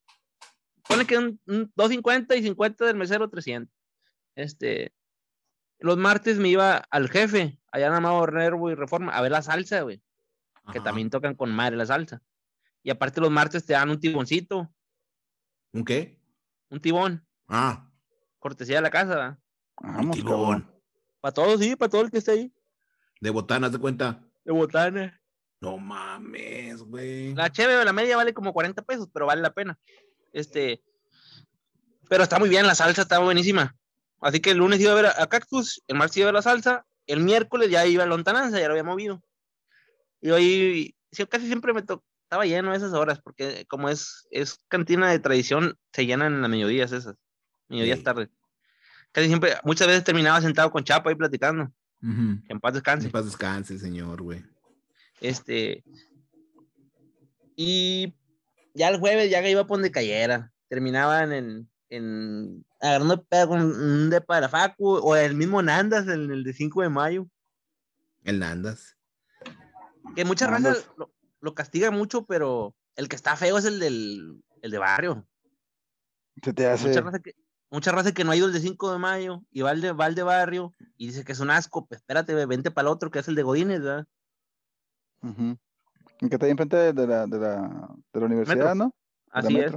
Pone 0.88 1.06
que 1.06 1.18
un, 1.18 1.40
un 1.48 1.72
250 1.76 2.36
y 2.36 2.44
50 2.44 2.86
del 2.86 2.96
mesero 2.96 3.30
300. 3.30 3.72
Este, 4.36 4.94
los 5.80 5.98
martes 5.98 6.38
me 6.38 6.50
iba 6.50 6.78
al 6.78 7.10
jefe, 7.10 7.60
allá 7.72 7.88
en 7.88 7.94
Amado 7.94 8.26
Nervo 8.28 8.70
y 8.70 8.76
Reforma, 8.76 9.16
a 9.16 9.22
ver 9.22 9.32
la 9.32 9.42
salsa, 9.42 9.82
güey, 9.82 10.02
que 10.72 10.80
también 10.80 11.10
tocan 11.10 11.36
con 11.36 11.52
madre 11.54 11.76
la 11.76 11.86
salsa. 11.86 12.22
Y 12.84 12.90
aparte 12.92 13.22
los 13.22 13.32
martes 13.32 13.66
te 13.66 13.74
dan 13.74 13.90
un 13.90 14.00
tiboncito, 14.00 14.72
¿Un 15.74 15.84
qué? 15.84 16.20
un 16.70 16.80
tibón, 16.80 17.26
Ah, 17.48 17.92
cortesía 18.40 18.78
de 18.78 18.82
la 18.82 18.90
casa, 18.90 19.10
¿verdad? 19.16 19.40
Vamos, 19.82 20.18
cabrón. 20.24 20.72
Para 21.22 21.34
todos, 21.34 21.60
sí, 21.60 21.76
para 21.76 21.90
todo 21.90 22.02
el 22.02 22.12
que 22.12 22.20
esté 22.20 22.32
ahí. 22.32 22.54
De 23.22 23.30
botanas, 23.30 23.72
de 23.72 23.80
cuenta. 23.80 24.22
De 24.44 24.52
botana. 24.52 25.20
No 25.62 25.78
mames, 25.78 26.82
güey. 26.84 27.34
La 27.34 27.50
cheve 27.52 27.84
la 27.84 27.94
media 27.94 28.18
vale 28.18 28.34
como 28.34 28.54
40 28.54 28.82
pesos, 28.84 29.10
pero 29.12 29.26
vale 29.26 29.42
la 29.42 29.54
pena. 29.54 29.80
Este, 30.34 30.84
pero 32.10 32.24
está 32.24 32.38
muy 32.40 32.50
bien, 32.50 32.68
la 32.68 32.76
salsa 32.76 33.02
está 33.04 33.20
buenísima. 33.20 33.76
Así 34.22 34.40
que 34.40 34.52
el 34.52 34.58
lunes 34.58 34.80
iba 34.80 34.92
a 34.92 34.96
ver 34.96 35.06
a, 35.08 35.24
a 35.24 35.28
Cactus, 35.28 35.82
el 35.88 35.98
martes 35.98 36.18
iba 36.18 36.26
a 36.26 36.28
ver 36.28 36.36
la 36.36 36.42
salsa, 36.42 36.86
el 37.08 37.22
miércoles 37.22 37.70
ya 37.70 37.86
iba 37.86 38.04
a 38.04 38.08
Lontananza, 38.08 38.60
ya 38.60 38.68
lo 38.68 38.74
había 38.74 38.84
movido. 38.84 39.24
Y 40.22 40.30
hoy, 40.32 40.96
sí, 41.12 41.26
casi 41.26 41.48
siempre 41.48 41.74
me 41.74 41.82
to- 41.82 42.04
estaba 42.24 42.46
lleno 42.46 42.72
a 42.72 42.76
esas 42.76 42.94
horas, 42.94 43.20
porque 43.22 43.66
como 43.68 43.90
es, 43.90 44.28
es 44.32 44.60
cantina 44.68 45.10
de 45.10 45.20
tradición, 45.20 45.78
se 45.94 46.06
llenan 46.06 46.34
en 46.34 46.42
las 46.42 46.50
mediodías 46.50 46.92
esas, 46.92 47.16
mediodías 47.70 48.00
Sí. 48.00 48.04
tarde. 48.04 48.30
Casi 49.16 49.28
siempre, 49.28 49.54
muchas 49.64 49.88
veces 49.88 50.04
terminaba 50.04 50.42
sentado 50.42 50.70
con 50.70 50.84
Chapa 50.84 51.10
ahí 51.10 51.16
platicando, 51.16 51.72
en 52.02 52.60
paz 52.60 52.74
descanse. 52.74 53.06
En 53.06 53.14
paz 53.14 53.24
descanse, 53.24 53.80
señor, 53.80 54.22
güey. 54.22 54.44
Este. 55.22 55.86
Y 57.56 58.14
ya 58.74 58.90
el 58.90 59.00
jueves 59.00 59.32
ya 59.32 59.42
que 59.42 59.52
iba 59.52 59.66
por 59.66 59.78
donde 59.78 59.90
cayera. 59.90 60.52
Terminaban 60.68 61.32
en, 61.32 61.70
en 61.88 62.66
agarrando 62.82 63.24
pedo 63.24 63.48
con 63.48 63.62
un 63.62 64.10
depa 64.10 64.36
de 64.36 64.42
la 64.42 64.50
Facu 64.50 64.86
o 64.86 65.16
el 65.16 65.34
mismo 65.34 65.62
Nandas, 65.62 66.10
el, 66.10 66.30
el 66.30 66.44
de 66.44 66.52
5 66.52 66.82
de 66.82 66.90
mayo. 66.90 67.26
El 68.26 68.40
Nandas. 68.40 68.98
Que 70.14 70.26
muchas 70.26 70.50
razas 70.50 70.64
Nandas. 70.64 70.90
lo, 70.98 71.14
lo 71.40 71.56
castiga 71.56 71.90
mucho, 71.90 72.26
pero 72.26 72.76
el 72.98 73.08
que 73.08 73.16
está 73.16 73.38
feo 73.38 73.58
es 73.60 73.64
el 73.64 73.80
del 73.80 74.44
el 74.62 74.72
de 74.72 74.78
barrio. 74.78 75.26
Se 76.44 76.52
te 76.52 76.68
hace. 76.68 76.90
Mucha 76.90 77.00
raza, 77.00 77.20
que, 77.20 77.34
mucha 77.76 77.92
raza 77.92 78.14
que 78.14 78.24
no 78.24 78.32
ha 78.32 78.36
ido 78.36 78.48
el 78.48 78.54
de 78.54 78.62
5 78.62 78.92
de 78.92 78.98
mayo 78.98 79.42
y 79.52 79.62
va 79.62 79.70
al 79.72 79.82
de, 79.82 79.92
va 79.92 80.06
al 80.06 80.16
de 80.16 80.24
barrio 80.24 80.74
y 80.98 81.08
dice 81.08 81.24
que 81.24 81.34
es 81.34 81.40
un 81.40 81.52
asco. 81.52 81.86
Pues 81.86 82.00
espérate, 82.00 82.34
ve, 82.34 82.46
vente 82.46 82.72
para 82.72 82.88
el 82.88 82.94
otro 82.94 83.12
que 83.12 83.20
es 83.20 83.28
el 83.28 83.36
de 83.36 83.44
Godínez, 83.44 83.82
¿verdad? 83.82 84.08
Ujú. 85.22 85.58
Que 86.20 86.36
está 86.36 86.46
ahí 86.46 86.52
enfrente 86.52 86.78
de, 86.78 86.94
de 86.94 87.06
la, 87.08 87.28
de, 87.28 87.38
la, 87.38 87.90
de 88.14 88.20
la 88.20 88.26
universidad, 88.26 88.56
Metro. 88.58 88.76
¿no? 88.76 88.96
La 89.34 89.40
Así 89.42 89.60
es. 89.60 89.74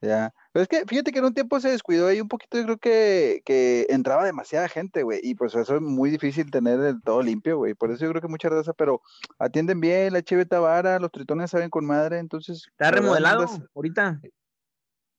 Ya. 0.00 0.32
Pero 0.52 0.62
es 0.62 0.68
que 0.68 0.84
fíjate 0.86 1.10
que 1.10 1.18
en 1.18 1.24
un 1.24 1.34
tiempo 1.34 1.58
se 1.58 1.70
descuidó 1.70 2.06
ahí 2.06 2.20
un 2.20 2.28
poquito, 2.28 2.58
yo 2.58 2.64
creo 2.64 2.78
que, 2.78 3.42
que 3.44 3.86
entraba 3.88 4.24
demasiada 4.24 4.68
gente, 4.68 5.02
güey, 5.02 5.20
y 5.22 5.34
pues 5.34 5.54
eso 5.54 5.74
es 5.74 5.82
muy 5.82 6.10
difícil 6.10 6.50
tener 6.50 6.78
el 6.80 7.02
todo 7.02 7.22
limpio, 7.22 7.56
güey, 7.56 7.74
por 7.74 7.90
eso 7.90 8.04
yo 8.04 8.10
creo 8.10 8.20
que 8.22 8.28
mucha 8.28 8.48
raza, 8.50 8.74
pero 8.74 9.00
atienden 9.38 9.80
bien, 9.80 10.12
la 10.12 10.22
Cheve 10.22 10.44
Tavara, 10.44 11.00
los 11.00 11.10
tritones 11.10 11.50
saben 11.50 11.70
con 11.70 11.86
madre, 11.86 12.18
entonces... 12.18 12.66
Está 12.68 12.84
la 12.84 12.90
verdad, 12.90 13.02
remodelado 13.02 13.40
das- 13.40 13.62
ahorita. 13.74 14.20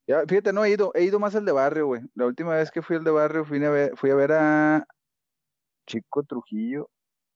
Ya, 0.08 0.24
fíjate, 0.26 0.54
no 0.54 0.64
he 0.64 0.70
ido, 0.72 0.92
he 0.96 1.04
ido 1.04 1.20
más 1.20 1.36
al 1.36 1.44
de 1.46 1.52
barrio, 1.52 1.88
güey. 1.88 2.02
La 2.16 2.26
última 2.26 2.56
vez 2.56 2.72
que 2.72 2.82
fui 2.82 2.96
al 2.96 3.04
de 3.04 3.12
barrio 3.12 3.44
fui 3.46 3.64
a 3.64 3.70
ver, 3.70 3.98
fui 3.98 4.10
a 4.10 4.16
ver 4.16 4.32
a 4.32 4.88
Chico 5.86 6.24
Trujillo. 6.24 6.90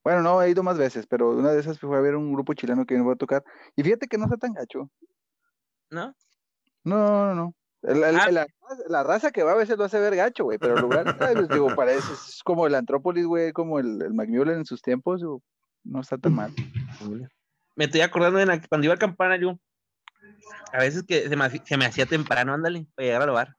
Bueno, 0.03 0.21
no, 0.21 0.41
he 0.41 0.49
ido 0.49 0.63
más 0.63 0.77
veces, 0.77 1.05
pero 1.05 1.31
una 1.31 1.51
de 1.51 1.60
esas 1.60 1.79
fue 1.79 1.95
a 1.97 2.01
ver 2.01 2.15
un 2.15 2.34
grupo 2.34 2.53
chileno 2.53 2.86
que 2.86 2.95
me 2.97 3.05
va 3.05 3.13
a 3.13 3.17
tocar. 3.17 3.43
Y 3.75 3.84
fíjate 3.84 4.07
que 4.07 4.17
no 4.17 4.23
está 4.25 4.38
tan 4.38 4.53
gacho. 4.53 4.89
¿No? 5.89 6.15
No, 6.84 7.25
no, 7.27 7.36
no. 7.36 7.55
El- 7.84 8.03
el- 8.03 8.15
Ah. 8.19 8.31
la, 8.31 8.47
la 8.88 9.03
raza 9.03 9.31
que 9.31 9.43
va 9.43 9.51
a 9.51 9.55
veces 9.55 9.77
lo 9.77 9.84
hace 9.84 9.99
ver 9.99 10.15
gacho, 10.15 10.45
güey, 10.45 10.57
pero 10.57 10.75
el 10.75 10.81
lugar, 10.81 11.03
pues, 11.45 11.49
digo, 11.49 11.75
para 11.75 11.91
eso 11.91 12.13
es 12.13 12.41
como 12.43 12.67
el 12.67 12.75
Antrópolis, 12.75 13.25
güey, 13.25 13.51
como 13.53 13.79
el, 13.79 14.01
el 14.01 14.13
Macmillan 14.13 14.57
en 14.60 14.65
sus 14.65 14.81
tiempos, 14.81 15.19
digo, 15.19 15.41
no 15.84 15.99
está 16.01 16.17
tan 16.17 16.34
mal. 16.34 16.53
Me 17.75 17.86
estoy 17.86 18.01
acordando 18.01 18.39
de 18.39 18.45
la- 18.45 18.62
cuando 18.67 18.86
iba 18.86 18.93
al 18.93 18.99
campanario. 18.99 19.60
A 20.73 20.77
veces 20.80 21.04
que 21.04 21.27
se 21.27 21.36
me, 21.36 21.45
hacía- 21.45 21.63
se 21.65 21.77
me 21.77 21.86
hacía 21.86 22.06
temprano, 22.06 22.54
ándale, 22.54 22.88
para 22.95 23.06
llegar 23.06 23.21
al 23.23 23.32
bar. 23.32 23.58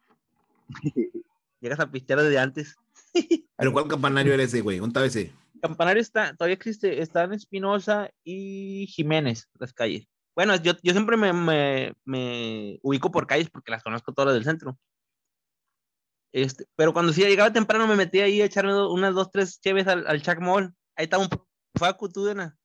Llegas 1.61 1.81
a 1.81 1.91
pistear 1.91 2.21
desde 2.21 2.39
antes. 2.39 2.77
¿Pero 3.57 3.73
cuál 3.73 3.89
campanario 3.89 4.35
era 4.35 4.43
ese, 4.43 4.61
güey? 4.63 4.79
¿Dónde 4.79 4.91
estaba 4.91 5.07
ese? 5.07 5.33
Campanario 5.61 6.01
está, 6.03 6.35
todavía 6.35 6.55
existe, 6.55 7.01
está 7.01 7.23
en 7.25 7.35
Espinosa 7.35 8.11
y 8.25 8.87
Jiménez, 8.89 9.49
las 9.61 9.73
calles. 9.73 10.09
Bueno, 10.35 10.57
yo, 10.57 10.73
yo 10.83 10.93
siempre 10.93 11.17
me, 11.17 11.33
me, 11.33 11.93
me 12.05 12.79
ubico 12.83 13.13
por 13.13 13.27
calles 13.29 13.49
porque 13.51 13.71
las 13.71 13.83
conozco 13.85 14.13
todas 14.13 14.29
las 14.29 14.35
del 14.35 14.45
centro. 14.45 14.77
Este, 16.33 16.65
pero 16.75 16.93
cuando 16.93 17.13
sí 17.13 17.21
llegaba 17.23 17.53
temprano 17.53 17.87
me 17.87 17.95
metía 17.95 18.25
ahí 18.25 18.41
a 18.41 18.47
echarme 18.47 18.73
do- 18.73 18.93
unas 18.93 19.15
dos, 19.15 19.31
tres 19.31 19.61
cheves 19.61 19.87
al, 19.87 20.07
al 20.07 20.23
Chac 20.23 20.41
Mall. 20.41 20.75
Ahí 20.97 21.05
estaba 21.05 21.23
un 21.25 21.29
Facu, 21.79 22.09
tú, 22.09 22.25
Dena. 22.25 22.57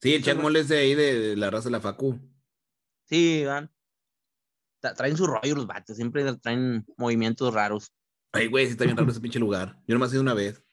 Sí, 0.00 0.14
el 0.14 0.22
Chuck 0.24 0.36
Moll 0.40 0.56
es 0.56 0.68
de 0.68 0.78
ahí, 0.78 0.94
de, 0.94 1.18
de 1.18 1.36
la 1.36 1.50
raza 1.50 1.64
de 1.64 1.72
la 1.72 1.80
Facu. 1.80 2.18
Sí, 3.12 3.44
van. 3.44 3.70
Tra- 4.82 4.94
Traen 4.96 5.18
su 5.18 5.26
rollo 5.26 5.54
los 5.54 5.66
vatos, 5.66 5.96
siempre 5.96 6.24
traen 6.36 6.86
movimientos 6.96 7.52
raros. 7.52 7.92
Ay, 8.32 8.46
güey, 8.48 8.64
sí 8.64 8.72
está 8.72 8.84
bien 8.84 8.96
raro 8.96 9.10
ese 9.10 9.20
pinche 9.20 9.38
lugar. 9.38 9.76
Yo 9.86 9.94
nomás 9.94 10.10
he 10.10 10.14
ido 10.14 10.22
una 10.22 10.32
vez. 10.32 10.64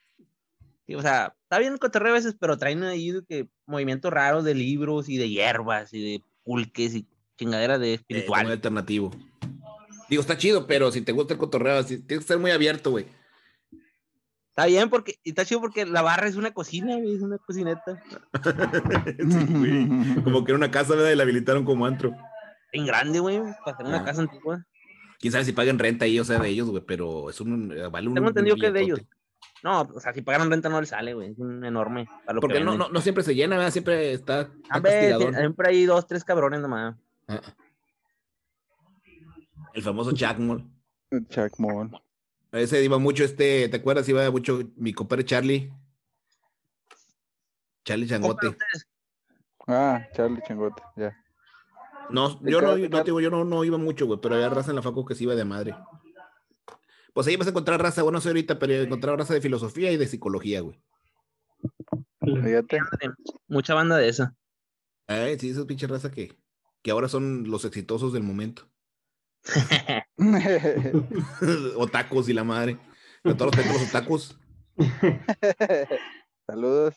Sí, 0.88 0.96
o 0.96 1.02
sea, 1.02 1.36
está 1.44 1.60
bien 1.60 1.74
el 1.74 1.80
cotorreo 1.80 2.12
a 2.14 2.16
veces, 2.16 2.38
pero 2.40 2.58
traen 2.58 2.82
ahí 2.84 3.12
que 3.28 3.50
movimientos 3.66 4.12
raros 4.14 4.46
de 4.46 4.56
libros 4.56 5.10
y 5.10 5.18
de 5.18 5.30
hierbas 5.30 5.94
y 5.94 6.02
de 6.02 6.24
pulques 6.44 6.96
y 6.96 7.06
chingadera 7.38 7.78
de 7.78 7.92
Eh, 7.92 7.96
espiritual. 7.96 8.44
muy 8.46 8.54
alternativo. 8.54 9.12
Digo, 10.10 10.22
está 10.22 10.38
chido, 10.38 10.66
pero 10.66 10.92
si 10.94 11.02
te 11.02 11.12
gusta 11.12 11.34
el 11.34 11.40
cotorreo, 11.40 11.78
así, 11.78 12.00
tienes 12.00 12.24
que 12.26 12.30
ser 12.34 12.40
muy 12.40 12.52
abierto, 12.52 12.92
güey. 12.92 13.06
Está 14.50 14.66
bien 14.66 14.90
porque, 14.90 15.16
está 15.24 15.46
chido 15.46 15.62
porque 15.62 15.86
la 15.86 16.02
barra 16.02 16.28
es 16.28 16.36
una 16.36 16.52
cocina, 16.52 16.96
güey, 16.98 17.16
es 17.16 17.22
una 17.22 17.38
cocineta. 17.38 18.02
Sí, 19.20 19.46
güey. 19.50 20.24
Como 20.24 20.44
que 20.44 20.52
era 20.52 20.58
una 20.58 20.72
casa, 20.72 20.96
¿verdad? 20.96 21.12
Y 21.12 21.16
la 21.16 21.24
habilitaron 21.24 21.64
como 21.66 21.86
antro. 21.86 22.16
En 22.72 22.86
grande, 22.86 23.20
güey, 23.20 23.40
para 23.66 23.76
hacer 23.76 23.86
una 23.86 24.00
Ah. 24.02 24.06
casa 24.06 24.22
antigua. 24.22 24.66
Quién 25.20 25.32
sabe 25.34 25.44
si 25.46 25.52
pagan 25.52 25.80
renta 25.80 26.06
ahí, 26.06 26.20
o 26.20 26.24
sea, 26.24 26.40
de 26.40 26.48
ellos, 26.50 26.70
güey, 26.70 26.84
pero 26.86 27.30
es 27.30 27.42
un. 27.42 27.72
eh, 27.72 27.88
Vale 27.88 28.08
un. 28.08 28.14
Tengo 28.16 28.30
entendido 28.30 28.56
que 28.56 28.68
es 28.68 28.74
de 28.74 28.82
ellos. 28.82 29.02
No, 29.64 29.82
o 29.82 30.00
sea, 30.00 30.14
si 30.14 30.22
pagan 30.22 30.50
renta 30.50 30.70
no 30.70 30.80
les 30.80 30.90
sale, 30.90 31.14
güey, 31.14 31.32
es 31.32 31.38
un 31.40 31.66
enorme. 31.66 32.06
Para 32.26 32.34
lo 32.36 32.40
que 32.42 32.48
Porque 32.48 32.60
no, 32.62 32.78
no, 32.78 32.88
no 32.90 33.02
siempre 33.02 33.24
se 33.26 33.36
llena, 33.36 33.58
¿verdad? 33.58 33.72
Siempre 33.72 34.14
está, 34.14 34.42
está 34.42 34.54
A 34.70 34.80
ver, 34.80 34.94
castigador. 34.94 35.36
siempre 35.36 35.70
hay 35.70 35.86
dos, 35.86 36.08
tres 36.08 36.24
cabrones 36.24 36.62
nomás. 36.62 36.96
Ah. 37.28 37.42
El 39.74 39.82
famoso 39.84 40.12
Chuck 40.14 40.38
Moll. 40.40 40.66
Chacmón. 41.30 41.92
Ese 42.52 42.84
iba 42.84 42.98
mucho 42.98 43.24
este, 43.24 43.68
¿te 43.70 43.78
acuerdas? 43.78 44.08
Iba 44.10 44.30
mucho 44.32 44.62
mi 44.78 44.94
compadre 44.94 45.26
Charlie. 45.26 45.72
Charlie 47.84 48.08
Changote. 48.08 48.56
Ah, 49.68 50.02
Charlie 50.16 50.42
Changote, 50.48 50.82
ya. 50.96 51.16
No, 52.10 52.40
yo 52.44 52.62
no, 52.62 52.78
no 52.78 52.98
te 53.00 53.04
digo, 53.06 53.20
yo 53.20 53.30
no, 53.30 53.44
no 53.46 53.64
iba 53.64 53.78
mucho, 53.78 54.06
güey, 54.06 54.20
pero 54.22 54.36
había 54.36 54.50
raza 54.50 54.72
en 54.72 54.78
la 54.78 54.82
facu 54.82 55.06
que 55.06 55.16
se 55.16 55.24
iba 55.24 55.36
de 55.36 55.46
madre. 55.46 55.76
Pues 57.14 57.28
ahí 57.28 57.36
vas 57.36 57.48
a 57.48 57.52
encontrar 57.52 57.82
raza, 57.82 58.04
bueno, 58.04 58.18
no 58.18 58.22
sé 58.22 58.30
ahorita, 58.30 58.60
pero 58.60 58.74
encontrar 58.74 59.18
raza 59.18 59.34
de 59.34 59.42
filosofía 59.42 59.92
y 59.92 59.98
de 59.98 60.08
psicología, 60.08 60.62
güey. 60.62 60.80
Fíjate. 62.22 62.80
Mucha 63.48 63.74
banda 63.74 63.98
de 63.98 64.10
esa. 64.10 64.36
Ay, 65.08 65.40
sí, 65.40 65.50
esos 65.50 65.66
pinches 65.66 65.90
raza 65.90 66.12
que, 66.12 66.38
que 66.82 66.92
ahora 66.92 67.10
son 67.10 67.50
los 67.50 67.66
exitosos 67.66 68.14
del 68.14 68.24
momento. 68.24 68.70
Otacos 71.78 72.30
y 72.30 72.34
la 72.34 72.44
madre. 72.44 72.80
Con 73.24 73.36
todos 73.38 73.56
los 73.56 73.66
los 73.66 73.90
otacos. 73.90 74.40
Saludos. 76.48 76.96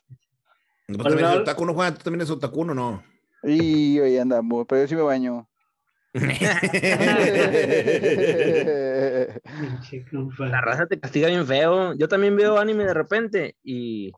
¿Tú 0.86 0.98
también 0.98 1.26
eres 1.26 1.40
otaku, 1.40 1.66
no, 1.66 1.74
Juan? 1.74 1.94
¿Tú 1.94 2.04
también 2.04 2.20
eres 2.20 2.30
otaku, 2.30 2.64
no? 2.64 3.02
Y 3.44 3.98
hoy 3.98 4.18
andamos, 4.18 4.66
pero 4.68 4.82
yo 4.82 4.88
sí 4.88 4.94
me 4.94 5.02
baño. 5.02 5.48
La 10.38 10.60
raza 10.60 10.86
te 10.86 11.00
castiga 11.00 11.28
bien 11.28 11.46
feo. 11.46 11.94
Yo 11.94 12.08
también 12.08 12.36
veo 12.36 12.58
anime 12.58 12.84
de 12.84 12.94
repente 12.94 13.56
y, 13.62 14.12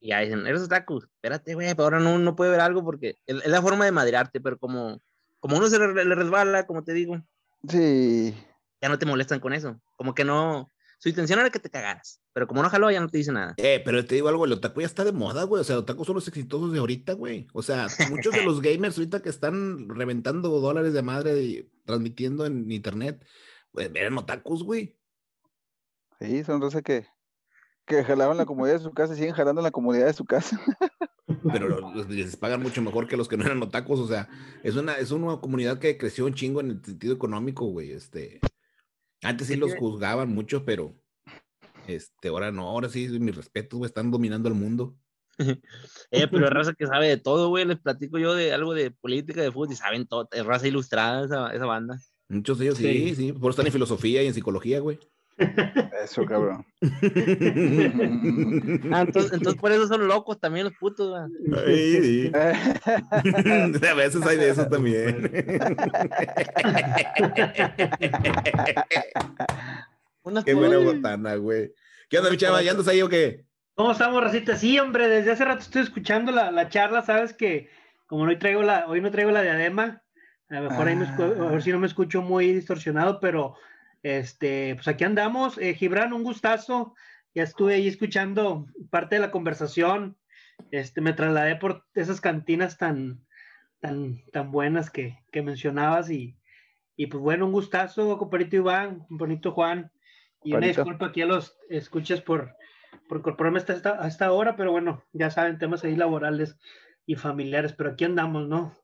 y 0.00 0.08
ya 0.08 0.20
dicen, 0.20 0.46
eres 0.46 0.62
otaku. 0.62 0.98
Espérate, 1.02 1.54
güey, 1.54 1.68
pero 1.70 1.84
ahora 1.84 2.00
no, 2.00 2.18
no 2.18 2.36
puede 2.36 2.50
ver 2.50 2.60
algo 2.60 2.84
porque 2.84 3.16
es, 3.26 3.36
es 3.44 3.50
la 3.50 3.62
forma 3.62 3.84
de 3.84 3.92
madrearte, 3.92 4.40
pero 4.40 4.58
como, 4.58 5.00
como 5.40 5.56
uno 5.56 5.68
se 5.68 5.78
le, 5.78 6.04
le 6.04 6.14
resbala, 6.14 6.66
como 6.66 6.82
te 6.82 6.92
digo, 6.92 7.20
Sí. 7.68 8.34
ya 8.80 8.88
no 8.88 8.98
te 8.98 9.06
molestan 9.06 9.40
con 9.40 9.52
eso. 9.52 9.80
Como 9.96 10.14
que 10.14 10.24
no, 10.24 10.70
su 10.98 11.08
intención 11.08 11.38
era 11.38 11.50
que 11.50 11.58
te 11.60 11.70
cagaras, 11.70 12.20
pero 12.32 12.46
como 12.48 12.62
no 12.62 12.68
jaló, 12.70 12.90
ya 12.90 13.00
no 13.00 13.08
te 13.08 13.18
dice 13.18 13.30
nada. 13.32 13.54
Eh, 13.56 13.80
pero 13.84 14.04
te 14.04 14.16
digo 14.16 14.28
algo, 14.28 14.44
el 14.44 14.52
otaku 14.52 14.80
ya 14.80 14.86
está 14.86 15.04
de 15.04 15.12
moda, 15.12 15.44
güey. 15.44 15.60
O 15.60 15.64
sea, 15.64 15.76
los 15.76 15.82
otaku 15.84 16.04
son 16.04 16.16
los 16.16 16.26
exitosos 16.28 16.72
de 16.72 16.78
ahorita, 16.80 17.12
güey. 17.14 17.46
O 17.52 17.62
sea, 17.62 17.86
muchos 18.10 18.34
de 18.34 18.44
los 18.44 18.60
gamers 18.60 18.98
ahorita 18.98 19.22
que 19.22 19.28
están 19.28 19.88
reventando 19.88 20.48
dólares 20.60 20.92
de 20.92 21.02
madre 21.02 21.40
y 21.42 21.70
transmitiendo 21.84 22.46
en 22.46 22.70
internet, 22.70 23.24
pues 23.70 23.90
eran 23.94 24.18
otakus, 24.18 24.62
güey. 24.64 24.96
Sí, 26.20 26.42
son 26.42 26.60
raza 26.60 26.82
que, 26.82 27.06
que 27.86 28.02
jalaban 28.02 28.36
la 28.36 28.44
comodidad 28.46 28.78
de 28.78 28.82
su 28.82 28.90
casa 28.92 29.14
y 29.14 29.16
siguen 29.18 29.34
jalando 29.34 29.62
la 29.62 29.70
comodidad 29.70 30.06
de 30.06 30.12
su 30.14 30.24
casa. 30.24 30.60
Pero 31.52 31.68
los- 31.68 31.80
los- 31.94 32.08
les 32.10 32.36
pagan 32.36 32.60
mucho 32.62 32.82
mejor 32.82 33.06
que 33.06 33.16
los 33.16 33.28
que 33.28 33.36
no 33.36 33.44
eran 33.44 33.62
otakus. 33.62 34.00
O 34.00 34.08
sea, 34.08 34.28
es 34.64 34.74
una, 34.74 34.94
es 34.98 35.12
una 35.12 35.36
comunidad 35.40 35.78
que 35.78 35.96
creció 35.96 36.26
un 36.26 36.34
chingo 36.34 36.60
en 36.60 36.70
el 36.70 36.84
sentido 36.84 37.14
económico, 37.14 37.66
güey. 37.66 37.92
Este, 37.92 38.40
antes 39.22 39.46
sí 39.48 39.56
los 39.56 39.74
juzgaban 39.74 40.28
mucho, 40.30 40.64
pero 40.64 40.94
este, 41.86 42.28
ahora 42.28 42.52
no, 42.52 42.68
ahora 42.68 42.88
sí, 42.88 43.08
mis 43.18 43.34
respetos, 43.34 43.78
güey, 43.78 43.88
están 43.88 44.10
dominando 44.10 44.48
el 44.48 44.54
mundo. 44.54 44.96
Eh, 46.10 46.26
pero 46.26 46.46
es 46.46 46.52
raza 46.52 46.74
que 46.74 46.86
sabe 46.86 47.06
de 47.06 47.16
todo, 47.16 47.48
güey. 47.48 47.64
Les 47.64 47.78
platico 47.78 48.18
yo 48.18 48.34
de 48.34 48.52
algo 48.52 48.74
de 48.74 48.90
política, 48.90 49.40
de 49.40 49.52
fútbol 49.52 49.70
y 49.72 49.76
saben 49.76 50.06
todo. 50.06 50.28
Es 50.32 50.44
raza 50.44 50.66
ilustrada 50.66 51.24
esa, 51.26 51.54
esa 51.54 51.66
banda. 51.66 52.00
Muchos 52.28 52.58
de 52.58 52.64
ellos 52.64 52.78
sí, 52.78 52.84
sí, 52.84 53.14
Sí. 53.14 53.32
por 53.32 53.42
eso 53.42 53.50
están 53.50 53.66
en 53.66 53.72
filosofía 53.72 54.22
y 54.22 54.26
en 54.26 54.34
psicología, 54.34 54.80
güey. 54.80 54.98
Eso, 56.04 56.26
cabrón. 56.26 56.66
Ah, 58.92 59.02
entonces, 59.02 59.32
entonces 59.32 59.60
por 59.60 59.70
eso 59.72 59.86
son 59.86 60.06
locos 60.08 60.38
también 60.40 60.64
los 60.66 60.74
putos, 60.74 61.10
güey. 61.10 61.22
Ay, 61.66 62.02
sí. 62.02 62.32
A 62.34 63.94
veces 63.94 64.26
hay 64.26 64.36
de 64.38 64.50
esos 64.50 64.68
también. 64.68 65.30
Qué 70.44 70.54
buena 70.54 70.78
botana, 70.78 71.34
güey. 71.36 71.72
¿Qué 72.08 72.18
onda, 72.18 72.30
mi 72.30 72.36
chava? 72.36 72.62
¿Ya 72.62 72.72
andas 72.72 72.88
ahí 72.88 73.02
o 73.02 73.08
qué? 73.08 73.44
¿Cómo 73.74 73.92
estamos, 73.92 74.22
Racita? 74.22 74.56
Sí, 74.56 74.78
hombre, 74.78 75.08
desde 75.08 75.32
hace 75.32 75.44
rato 75.44 75.60
estoy 75.60 75.82
escuchando 75.82 76.32
la, 76.32 76.50
la 76.50 76.68
charla, 76.68 77.02
sabes 77.02 77.32
que 77.32 77.70
como 78.06 78.24
hoy 78.24 78.38
traigo 78.38 78.62
la, 78.62 78.86
hoy 78.88 79.00
no 79.00 79.10
traigo 79.10 79.30
la 79.30 79.42
diadema, 79.42 80.02
a 80.48 80.60
lo 80.60 80.70
mejor 80.70 80.88
ahí 80.88 80.96
me 80.96 81.04
escu- 81.04 81.46
a 81.46 81.50
ver 81.50 81.62
si 81.62 81.70
no 81.70 81.78
me 81.78 81.86
escucho 81.86 82.22
muy 82.22 82.52
distorsionado, 82.52 83.20
pero 83.20 83.54
este, 84.16 84.74
pues 84.74 84.88
aquí 84.88 85.04
andamos. 85.04 85.58
Eh, 85.58 85.74
Gibran, 85.74 86.12
un 86.12 86.22
gustazo. 86.24 86.94
Ya 87.34 87.42
estuve 87.42 87.74
ahí 87.74 87.88
escuchando 87.88 88.66
parte 88.90 89.16
de 89.16 89.20
la 89.20 89.30
conversación. 89.30 90.16
Este, 90.70 91.00
me 91.00 91.12
trasladé 91.12 91.56
por 91.56 91.84
esas 91.94 92.20
cantinas 92.20 92.78
tan, 92.78 93.24
tan, 93.80 94.22
tan 94.32 94.50
buenas 94.50 94.90
que, 94.90 95.18
que 95.30 95.42
mencionabas 95.42 96.10
y, 96.10 96.36
y 96.96 97.06
pues 97.06 97.22
bueno, 97.22 97.46
un 97.46 97.52
gustazo, 97.52 98.18
compadrito 98.18 98.56
Iván, 98.56 99.00
compadrito 99.08 99.52
Juan. 99.52 99.92
Y 100.42 100.54
una 100.54 100.66
Compadrito. 100.66 100.82
disculpa 100.82 101.06
aquí 101.06 101.22
a 101.22 101.26
los 101.26 101.58
escuchas 101.68 102.20
por, 102.20 102.54
por 103.08 103.18
incorporarme 103.18 103.58
hasta 103.58 103.74
esta, 103.74 104.02
a 104.02 104.08
esta 104.08 104.32
hora, 104.32 104.56
pero 104.56 104.72
bueno, 104.72 105.04
ya 105.12 105.30
saben, 105.30 105.58
temas 105.58 105.84
ahí 105.84 105.96
laborales 105.96 106.58
y 107.06 107.16
familiares, 107.16 107.72
pero 107.72 107.90
aquí 107.90 108.04
andamos, 108.04 108.48
¿no? 108.48 108.74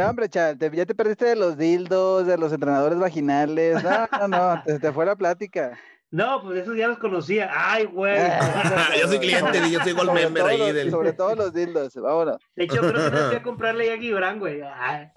No, 0.00 0.10
hombre, 0.10 0.28
chaval, 0.28 0.58
te- 0.58 0.70
ya 0.74 0.86
te 0.86 0.94
perdiste 0.94 1.24
de 1.26 1.36
los 1.36 1.56
dildos, 1.58 2.26
de 2.26 2.36
los 2.38 2.52
entrenadores 2.52 2.98
vaginales. 2.98 3.82
No, 3.84 4.08
no, 4.20 4.28
no, 4.28 4.62
te, 4.66 4.78
te 4.78 4.92
fue 4.92 5.04
la 5.06 5.16
plática. 5.16 5.78
No, 6.12 6.42
pues 6.42 6.58
esos 6.62 6.76
ya 6.76 6.88
los 6.88 6.98
conocía. 6.98 7.50
Ay, 7.54 7.84
güey. 7.84 8.16
yo 9.00 9.06
soy 9.08 9.18
cliente, 9.20 9.70
yo 9.70 9.80
soy 9.80 9.92
gold 9.92 10.12
member 10.12 10.42
ahí 10.44 10.58
los- 10.58 10.74
del. 10.74 10.90
Sobre 10.90 11.12
todo 11.12 11.34
los 11.36 11.52
dildos, 11.52 11.94
vámonos. 11.94 12.38
De 12.56 12.64
hecho, 12.64 12.80
creo 12.80 12.92
que 12.94 13.10
no 13.16 13.26
fui 13.28 13.36
a 13.36 13.42
comprarle 13.42 13.86
ya 13.86 13.94
a 13.94 13.98
Gibran, 13.98 14.38
güey. 14.40 14.60
Ay, 14.62 15.08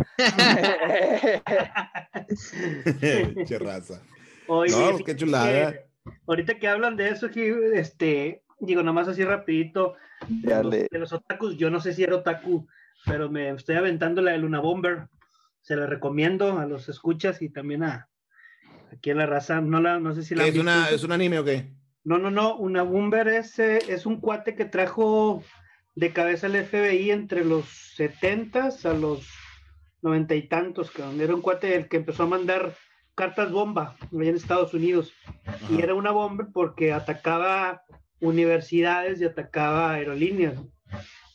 Che 3.45 3.57
raza. 3.59 4.01
Oye, 4.47 4.71
No, 4.71 4.77
fíjate 4.87 5.03
qué 5.03 5.15
chulada. 5.15 5.71
que 5.71 5.85
ahorita 6.27 6.59
que 6.59 6.67
hablan 6.67 6.95
de 6.97 7.09
eso, 7.09 7.27
este, 7.73 8.43
digo, 8.59 8.83
nomás 8.83 9.07
así 9.07 9.23
rapidito, 9.23 9.95
los, 10.43 10.69
de 10.69 10.87
los 10.91 11.13
otakus, 11.13 11.57
yo 11.57 11.69
no 11.69 11.79
sé 11.79 11.93
si 11.93 12.03
era 12.03 12.15
otaku, 12.17 12.67
pero 13.05 13.29
me 13.29 13.49
estoy 13.49 13.75
aventando 13.75 14.21
la 14.21 14.31
de 14.31 14.39
Luna 14.39 14.59
Bomber. 14.59 15.07
Se 15.61 15.75
la 15.75 15.85
recomiendo 15.85 16.59
a 16.59 16.65
los 16.65 16.89
escuchas 16.89 17.41
y 17.41 17.49
también 17.49 17.83
a 17.83 18.09
aquí 18.91 19.09
en 19.09 19.17
la 19.17 19.25
raza. 19.25 19.61
No, 19.61 19.81
la, 19.81 19.99
no 19.99 20.13
sé 20.13 20.23
si 20.23 20.35
la 20.35 20.43
¿Qué 20.43 20.49
han 20.49 20.55
es, 20.55 20.61
una. 20.61 20.89
¿Es 20.89 21.03
un 21.03 21.11
anime 21.11 21.39
o 21.39 21.43
qué? 21.43 21.73
No, 22.03 22.17
no, 22.17 22.31
no. 22.31 22.55
Una 22.55 22.83
Bomber 22.83 23.27
es, 23.27 23.57
eh, 23.59 23.79
es 23.87 24.05
un 24.05 24.19
cuate 24.19 24.55
que 24.55 24.65
trajo 24.65 25.43
de 25.95 26.11
cabeza 26.11 26.47
el 26.47 26.65
FBI 26.65 27.11
entre 27.11 27.45
los 27.45 27.65
70 27.95 28.69
a 28.83 28.93
los 28.93 29.27
noventa 30.01 30.35
y 30.35 30.47
tantos, 30.47 30.91
cabrón. 30.91 31.21
Era 31.21 31.33
un 31.33 31.41
cuate 31.41 31.75
el 31.75 31.87
que 31.87 31.97
empezó 31.97 32.23
a 32.23 32.27
mandar 32.27 32.75
cartas 33.15 33.51
bomba 33.51 33.95
allá 34.11 34.29
en 34.29 34.35
Estados 34.35 34.73
Unidos. 34.73 35.13
Y 35.69 35.75
Ajá. 35.75 35.83
era 35.83 35.93
una 35.93 36.11
bomba 36.11 36.47
porque 36.53 36.91
atacaba 36.91 37.83
universidades 38.19 39.21
y 39.21 39.25
atacaba 39.25 39.93
aerolíneas. 39.93 40.55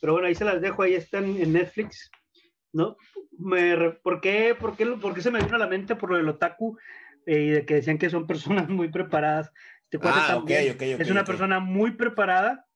Pero 0.01 0.12
bueno, 0.12 0.28
ahí 0.28 0.34
se 0.34 0.44
las 0.44 0.61
dejo, 0.61 0.82
ahí 0.82 0.94
están 0.94 1.24
en 1.24 1.53
Netflix. 1.53 2.11
¿No? 2.72 2.96
Me, 3.38 3.90
¿por, 4.03 4.20
qué, 4.20 4.55
por, 4.59 4.76
qué, 4.76 4.84
por 4.86 5.14
qué 5.14 5.22
se 5.22 5.30
me 5.30 5.40
vino 5.42 5.57
a 5.57 5.59
la 5.59 5.66
mente 5.66 5.96
por 5.96 6.11
lo 6.11 6.16
del 6.16 6.28
otaku? 6.28 6.76
eh, 7.26 7.40
y 7.42 7.49
de 7.49 7.66
que 7.66 7.74
decían 7.74 7.99
que 7.99 8.11
son 8.11 8.26
personas 8.26 8.68
muy 8.68 8.88
preparadas. 8.88 9.51
Este 9.90 9.99
Ah, 10.03 10.26
también 10.28 10.72
ok, 10.72 10.76
ok, 10.76 10.82
es 11.01 11.11
una 11.11 11.24
persona 11.24 11.61
muy 11.61 11.92
preparada, 11.92 12.66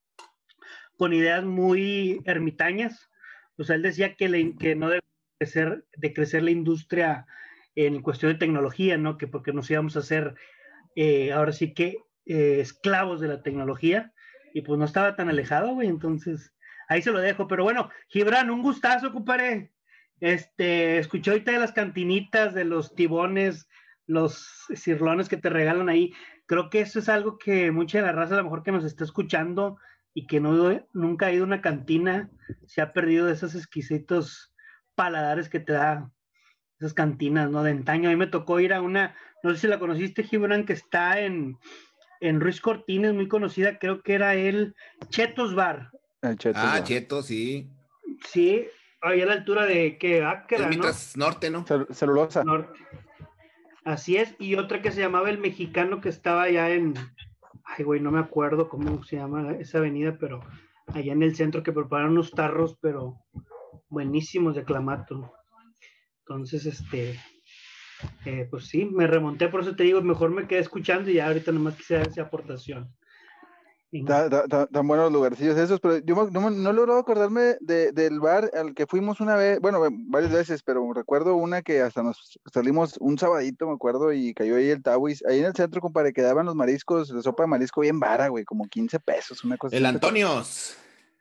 con 0.97 1.13
ideas 1.13 1.45
muy 1.45 2.21
ermitañas. 2.25 3.11
O 3.59 3.65
sea, 3.65 3.77
él 3.77 3.83
decía 3.83 4.15
que, 4.15 4.29
le- 4.29 4.57
que 4.57 4.75
no 4.75 4.89
debe 4.89 5.03
crecer, 5.39 5.85
de 5.97 6.13
crecer 6.13 6.43
la 6.43 6.51
industria 6.51 7.27
en 7.75 8.03
cuestión 8.03 8.33
de 8.33 8.39
tecnología, 8.39 8.97
¿no? 8.99 9.19
Que 9.19 9.27
porque 9.27 9.53
nos 9.53 9.71
íbamos 9.71 9.97
a 9.97 10.01
hacer 10.01 10.35
eh, 10.97 11.33
ahora 11.33 11.53
sí 11.53 11.75
que 11.75 11.99
eh, 12.27 12.59
esclavos 12.61 13.21
de 13.21 13.29
la 13.29 13.43
tecnología. 13.43 14.13
Y 14.55 14.63
pues 14.63 14.79
no 14.79 14.85
estaba 14.85 15.17
tan 15.17 15.29
alejado, 15.29 15.75
güey. 15.75 15.89
Entonces, 15.89 16.55
ahí 16.89 17.03
se 17.03 17.11
lo 17.11 17.21
dejo. 17.21 17.47
Pero 17.49 17.65
bueno, 17.65 17.91
Gibran, 18.09 18.51
un 18.51 18.63
gustazo, 18.63 19.13
compadre. 19.13 19.73
Este, 20.21 20.99
escuché 20.99 21.33
ahorita 21.33 21.53
de 21.53 21.59
las 21.59 21.73
cantinitas, 21.73 22.55
de 22.55 22.65
los 22.65 22.95
tibones, 22.95 23.69
los 24.07 24.67
cirlones 24.75 25.29
que 25.29 25.37
te 25.37 25.51
regalan 25.51 25.89
ahí. 25.89 26.13
Creo 26.47 26.71
que 26.71 26.81
eso 26.81 26.99
es 26.99 27.09
algo 27.09 27.39
que 27.39 27.71
mucha 27.71 27.99
de 27.99 28.07
la 28.07 28.13
raza, 28.13 28.35
a 28.35 28.39
lo 28.39 28.45
mejor 28.45 28.63
que 28.63 28.73
nos 28.73 28.85
está 28.85 29.05
escuchando 29.05 29.79
y 30.15 30.27
que 30.27 30.41
no, 30.41 30.81
nunca 30.93 31.27
ha 31.27 31.33
ido 31.33 31.45
a 31.45 31.47
una 31.47 31.63
cantina, 31.63 32.31
se 32.67 32.83
ha 32.83 32.93
perdido 32.93 33.27
de 33.27 33.33
esos 33.33 33.55
exquisitos 33.55 34.55
paladares 34.95 35.49
que 35.49 35.61
te 35.61 35.73
da 35.73 36.11
esas 36.79 36.95
cantinas, 36.95 37.51
¿no? 37.51 37.63
De 37.63 37.71
antaño. 37.71 38.09
A 38.09 38.13
mí 38.13 38.17
me 38.17 38.27
tocó 38.27 38.61
ir 38.61 38.75
a 38.75 38.83
una, 38.83 39.17
no 39.43 39.51
sé 39.51 39.59
si 39.59 39.67
la 39.67 39.79
conociste, 39.79 40.25
Gibran, 40.25 40.67
que 40.67 40.75
está 40.75 41.21
en, 41.21 41.57
en 42.21 42.41
Ruiz 42.41 42.61
Cortines, 42.61 43.15
muy 43.15 43.29
conocida, 43.29 43.79
creo 43.79 44.03
que 44.03 44.15
era 44.15 44.35
el 44.35 44.75
Chetos 45.09 45.55
Bar. 45.55 45.91
El 46.23 46.39
cheto, 46.39 46.59
Ah. 46.61 46.83
Cheto, 46.85 47.23
sí. 47.23 47.69
Sí, 48.29 48.65
ahí 49.01 49.21
a 49.21 49.27
la 49.27 49.33
altura 49.35 49.67
de 49.67 49.99
que 49.99 50.23
Acra, 50.23 50.71
¿no? 50.71 50.85
norte, 51.17 51.51
¿no? 51.51 51.65
Cel- 51.67 51.93
celulosa. 51.93 52.45
Norte. 52.45 52.79
Así 53.85 54.17
es, 54.17 54.35
y 54.39 54.55
otra 54.55 54.81
que 54.81 54.93
se 54.93 55.01
llamaba 55.01 55.29
el 55.29 55.39
mexicano 55.39 56.01
que 56.01 56.09
estaba 56.09 56.43
allá 56.45 56.71
en, 56.71 56.95
ay 57.65 57.85
güey, 57.85 58.01
no 58.01 58.13
me 58.13 58.21
acuerdo 58.21 58.69
cómo 58.69 59.03
se 59.03 59.17
llama 59.17 59.55
esa 59.59 59.79
avenida, 59.79 60.17
pero 60.21 60.41
allá 60.95 61.13
en 61.13 61.23
el 61.25 61.35
centro 61.35 61.65
que 61.65 61.73
preparan 61.73 62.11
unos 62.11 62.31
tarros, 62.31 62.79
pero 62.81 63.17
buenísimos 63.89 64.55
de 64.55 64.63
clamato. 64.63 65.33
Entonces, 66.21 66.65
este, 66.67 67.19
eh, 68.25 68.47
pues 68.49 68.67
sí, 68.69 68.85
me 68.85 69.09
remonté, 69.09 69.49
por 69.49 69.63
eso 69.63 69.75
te 69.75 69.83
digo, 69.83 70.01
mejor 70.01 70.31
me 70.31 70.47
quedé 70.47 70.61
escuchando 70.61 71.11
y 71.11 71.15
ya 71.15 71.27
ahorita 71.27 71.51
nomás 71.51 71.75
quise 71.75 71.95
dar 71.95 72.07
esa 72.07 72.23
aportación. 72.23 72.95
Tan 73.93 74.89
buenos 74.89 75.13
lugarcillos 75.13 75.59
esos, 75.59 75.79
pero 75.81 75.99
yo 75.99 76.17
me- 76.17 76.31
no, 76.31 76.49
no 76.51 76.73
logro 76.73 76.97
acordarme 76.99 77.57
de- 77.61 77.93
del 77.93 78.21
bar 78.21 78.51
al 78.55 78.75
que 78.75 78.87
fuimos 78.87 79.21
una 79.21 79.37
vez, 79.37 79.61
bueno, 79.61 79.81
varias 80.09 80.33
veces, 80.33 80.63
pero 80.63 80.93
recuerdo 80.95 81.37
una 81.37 81.61
que 81.61 81.83
hasta 81.83 82.03
nos 82.03 82.39
salimos 82.53 82.97
un 83.01 83.19
sabadito, 83.19 83.67
me 83.67 83.75
acuerdo, 83.75 84.13
y 84.13 84.33
cayó 84.33 84.57
ahí 84.57 84.71
el 84.71 84.83
Tawis. 84.83 85.23
Ahí 85.29 85.41
en 85.41 85.45
el 85.45 85.55
centro, 85.55 85.83
compadre, 85.83 86.15
quedaban 86.15 86.47
los 86.47 86.55
mariscos, 86.55 87.11
la 87.11 87.21
sopa 87.21 87.43
de 87.43 87.49
marisco 87.49 87.83
bien 87.83 88.01
vara, 88.01 88.29
güey, 88.29 88.45
como 88.45 88.67
15 88.67 88.99
pesos, 88.99 89.45
una 89.45 89.59
cosa 89.59 89.77
El 89.77 89.85
así. 89.85 89.95
Antonios. 89.95 90.77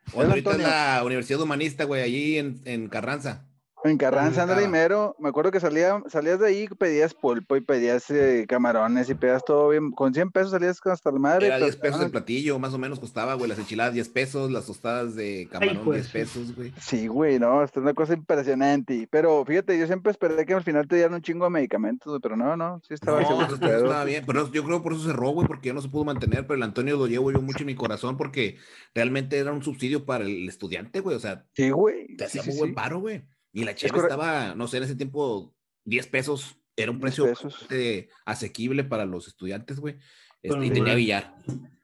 El 0.06 0.12
Cuando 0.14 0.32
ahorita 0.32 0.50
es 0.50 0.56
Antonios. 0.56 0.70
la 0.98 1.04
Universidad 1.04 1.40
Humanista, 1.42 1.84
güey, 1.84 2.02
allí 2.02 2.38
en, 2.38 2.60
en 2.64 2.88
Carranza. 2.88 3.44
En 3.84 3.98
Carranza, 3.98 4.42
ándale, 4.42 4.62
y 4.62 4.64
estaba. 4.64 4.82
mero. 4.82 5.16
Me 5.18 5.28
acuerdo 5.28 5.50
que 5.50 5.58
salía, 5.60 6.00
salías 6.08 6.38
de 6.38 6.46
ahí, 6.46 6.68
pedías 6.78 7.14
pulpo 7.14 7.56
y 7.56 7.60
pedías 7.60 8.08
eh, 8.10 8.46
camarones 8.48 9.08
y 9.10 9.14
pedías 9.14 9.44
todo 9.44 9.68
bien. 9.70 9.90
Con 9.90 10.14
100 10.14 10.30
pesos 10.30 10.52
salías 10.52 10.80
hasta 10.84 11.10
la 11.10 11.18
madre. 11.18 11.46
Era 11.46 11.56
pero 11.56 11.66
10 11.66 11.76
pesos 11.76 12.00
el 12.02 12.10
platillo, 12.10 12.58
más 12.58 12.74
o 12.74 12.78
menos 12.78 13.00
costaba, 13.00 13.34
güey. 13.34 13.48
Las 13.48 13.58
enchiladas 13.58 13.94
10 13.94 14.08
pesos, 14.10 14.50
las 14.52 14.66
tostadas 14.66 15.14
de 15.16 15.48
camarón 15.50 15.84
pues, 15.84 16.04
10 16.04 16.06
sí. 16.06 16.12
pesos, 16.12 16.56
güey. 16.56 16.72
Sí, 16.80 17.06
güey, 17.08 17.38
no, 17.38 17.62
esto 17.64 17.80
es 17.80 17.82
una 17.84 17.94
cosa 17.94 18.14
impresionante. 18.14 19.08
Pero 19.10 19.44
fíjate, 19.44 19.78
yo 19.78 19.86
siempre 19.86 20.12
esperé 20.12 20.46
que 20.46 20.54
al 20.54 20.62
final 20.62 20.86
te 20.86 20.96
dieran 20.96 21.14
un 21.14 21.22
chingo 21.22 21.44
de 21.44 21.50
medicamentos, 21.50 22.18
pero 22.22 22.36
no, 22.36 22.56
no, 22.56 22.80
sí 22.86 22.94
estaba 22.94 23.20
No, 23.20 23.26
seguro 23.26 23.46
eso 23.46 23.54
estaba 23.56 24.04
bien, 24.04 24.24
pero 24.26 24.50
yo 24.52 24.64
creo 24.64 24.82
por 24.82 24.92
eso 24.92 25.04
cerró, 25.04 25.30
güey, 25.30 25.46
porque 25.46 25.68
ya 25.68 25.74
no 25.74 25.82
se 25.82 25.88
pudo 25.88 26.04
mantener, 26.04 26.46
pero 26.46 26.54
el 26.56 26.62
Antonio 26.62 26.96
lo 26.96 27.06
llevo 27.06 27.32
yo 27.32 27.42
mucho 27.42 27.60
en 27.60 27.66
mi 27.66 27.74
corazón 27.74 28.16
porque 28.16 28.58
realmente 28.94 29.38
era 29.38 29.52
un 29.52 29.62
subsidio 29.62 30.04
para 30.04 30.24
el 30.24 30.48
estudiante, 30.48 31.00
güey, 31.00 31.16
o 31.16 31.20
sea, 31.20 31.44
Sí, 31.54 31.70
güey. 31.70 32.16
te 32.16 32.24
hacía 32.24 32.42
sí, 32.42 32.50
muy 32.50 32.58
buen 32.58 32.74
paro, 32.74 33.00
güey. 33.00 33.24
Y 33.52 33.64
la 33.64 33.74
chela 33.74 33.98
estaba, 33.98 34.54
no 34.54 34.66
sé, 34.66 34.78
en 34.78 34.84
ese 34.84 34.96
tiempo 34.96 35.54
10 35.84 36.06
pesos, 36.08 36.56
era 36.76 36.90
un 36.90 36.98
10 36.98 37.02
precio 37.02 37.26
bastante 37.26 38.08
asequible 38.24 38.84
para 38.84 39.04
los 39.04 39.28
estudiantes, 39.28 39.78
güey. 39.78 39.98
Este, 40.42 40.58
y 40.66 40.68
tenía 40.70 40.82
bueno. 40.82 40.96
billar. 40.96 41.34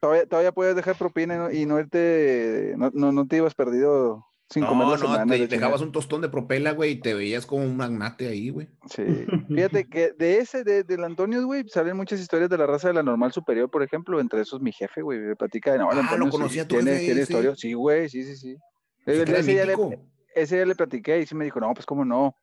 Todavía, 0.01 0.27
todavía 0.27 0.53
puedes 0.53 0.75
dejar 0.75 0.97
propina 0.97 1.35
y 1.35 1.39
no, 1.39 1.53
y 1.53 1.67
no 1.67 1.79
irte, 1.79 2.75
no, 2.77 2.91
no, 2.93 3.13
no 3.13 3.27
te 3.27 3.37
ibas 3.37 3.55
perdido 3.55 4.25
sin 4.49 4.65
comer 4.65 4.87
No, 4.87 4.93
la 4.93 4.97
no, 4.97 5.03
semana. 5.03 5.33
te 5.33 5.39
la 5.41 5.47
dejabas 5.47 5.81
un 5.83 5.93
tostón 5.93 6.23
de 6.23 6.29
propela, 6.29 6.73
güey, 6.73 6.93
y 6.93 7.01
te 7.01 7.15
veías 7.15 7.45
como 7.47 7.65
un 7.65 7.77
magnate 7.77 8.27
ahí, 8.29 8.49
güey. 8.51 8.69
Sí. 8.89 9.05
Fíjate 9.49 9.85
que 9.89 10.13
de 10.19 10.39
ese, 10.39 10.65
de, 10.65 10.83
del 10.85 11.05
Antonio, 11.05 11.45
güey, 11.45 11.69
salen 11.69 11.97
muchas 11.97 12.19
historias 12.19 12.49
de 12.51 12.57
la 12.59 12.67
raza 12.67 12.89
de 12.89 12.95
la 12.95 13.03
normal 13.03 13.33
superior, 13.33 13.71
por 13.71 13.83
ejemplo, 13.83 14.19
entre 14.21 14.41
esos 14.41 14.61
mi 14.61 14.73
jefe, 14.73 15.03
güey, 15.03 15.19
me 15.21 15.37
platica 15.37 15.73
de 15.73 15.79
no, 15.79 15.93
el 15.93 15.99
Ah, 15.99 16.01
¿lo 16.01 16.01
Antonio 16.03 16.27
sí 16.27 16.31
conocía 16.33 16.67
tu 16.67 16.75
tiene, 16.77 16.93
jefe 16.93 17.05
tiene 17.05 17.21
ese? 17.21 17.33
historia. 17.33 17.55
Sí, 17.57 17.73
güey, 17.75 18.09
sí, 18.09 18.25
sí, 18.25 18.37
sí. 18.37 18.57
Sí, 18.57 19.13
era 19.13 19.39
ese, 19.39 19.55
ya 19.55 19.67
le, 19.67 19.77
mítico. 19.77 20.03
Ese 20.43 20.59
ya 20.59 20.67
le 20.67 20.75
platiqué 20.75 21.21
y 21.21 21.27
sí 21.27 21.35
me 21.35 21.45
dijo, 21.45 21.61
no, 21.61 21.73
pues 21.75 21.87
cómo 21.87 22.05
no. 22.05 22.35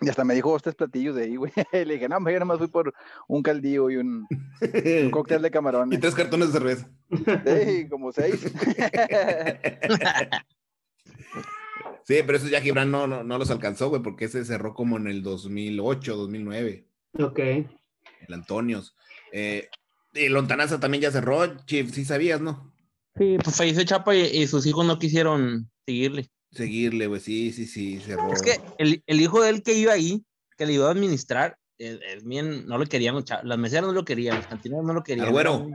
Y 0.00 0.08
hasta 0.08 0.24
me 0.24 0.34
dijo 0.34 0.58
tres 0.60 0.74
platillos 0.74 1.14
de 1.14 1.24
ahí, 1.24 1.36
güey. 1.36 1.52
Le 1.72 1.94
dije, 1.94 2.08
no, 2.08 2.18
yo 2.28 2.38
nomás 2.38 2.58
fui 2.58 2.66
por 2.68 2.92
un 3.28 3.42
caldillo 3.42 3.90
y 3.90 3.96
un, 3.96 4.26
un 4.60 5.10
cóctel 5.10 5.40
de 5.40 5.48
y 5.48 5.50
camarones. 5.50 6.00
tres 6.00 6.14
cartones 6.14 6.48
de 6.48 6.58
cerveza. 6.58 6.90
Sí, 7.10 7.88
como 7.88 8.12
seis. 8.12 8.44
Sí, 12.06 12.16
pero 12.26 12.36
esos 12.36 12.50
ya 12.50 12.60
Gibran 12.60 12.90
no, 12.90 13.06
no, 13.06 13.24
no 13.24 13.38
los 13.38 13.50
alcanzó, 13.50 13.88
güey, 13.88 14.02
porque 14.02 14.26
ese 14.26 14.44
cerró 14.44 14.74
como 14.74 14.98
en 14.98 15.06
el 15.06 15.22
2008, 15.22 16.16
2009, 16.16 16.86
ok. 17.18 17.38
el 17.38 18.34
Antonios. 18.34 18.94
Eh, 19.32 19.68
y 20.12 20.28
Lontananza 20.28 20.78
también 20.78 21.00
ya 21.02 21.10
cerró, 21.10 21.56
Chief, 21.64 21.90
sí 21.90 22.04
sabías, 22.04 22.42
¿no? 22.42 22.74
Sí, 23.16 23.38
Pues 23.42 23.56
falleció 23.56 23.84
Chapa 23.84 24.14
y, 24.14 24.20
y 24.20 24.46
sus 24.46 24.66
hijos 24.66 24.84
no 24.84 24.98
quisieron 24.98 25.70
seguirle. 25.86 26.28
Seguirle, 26.54 27.06
güey, 27.06 27.20
sí, 27.20 27.52
sí, 27.52 27.66
sí, 27.66 28.00
cerró. 28.00 28.32
Es 28.32 28.42
que 28.42 28.60
el, 28.78 29.02
el 29.06 29.20
hijo 29.20 29.42
de 29.42 29.50
él 29.50 29.62
que 29.62 29.74
iba 29.74 29.92
ahí, 29.92 30.24
que 30.56 30.66
le 30.66 30.74
iba 30.74 30.88
a 30.88 30.92
administrar, 30.92 31.58
eh, 31.78 31.98
eh, 32.00 32.18
bien, 32.22 32.66
no 32.66 32.78
lo 32.78 32.86
querían, 32.86 33.24
las 33.42 33.58
meseras 33.58 33.86
no 33.86 33.92
lo 33.92 34.04
querían, 34.04 34.36
los 34.36 34.46
cantineros 34.46 34.84
no 34.84 34.92
lo 34.92 35.02
querían. 35.02 35.26
¿Al 35.26 35.32
güero? 35.32 35.66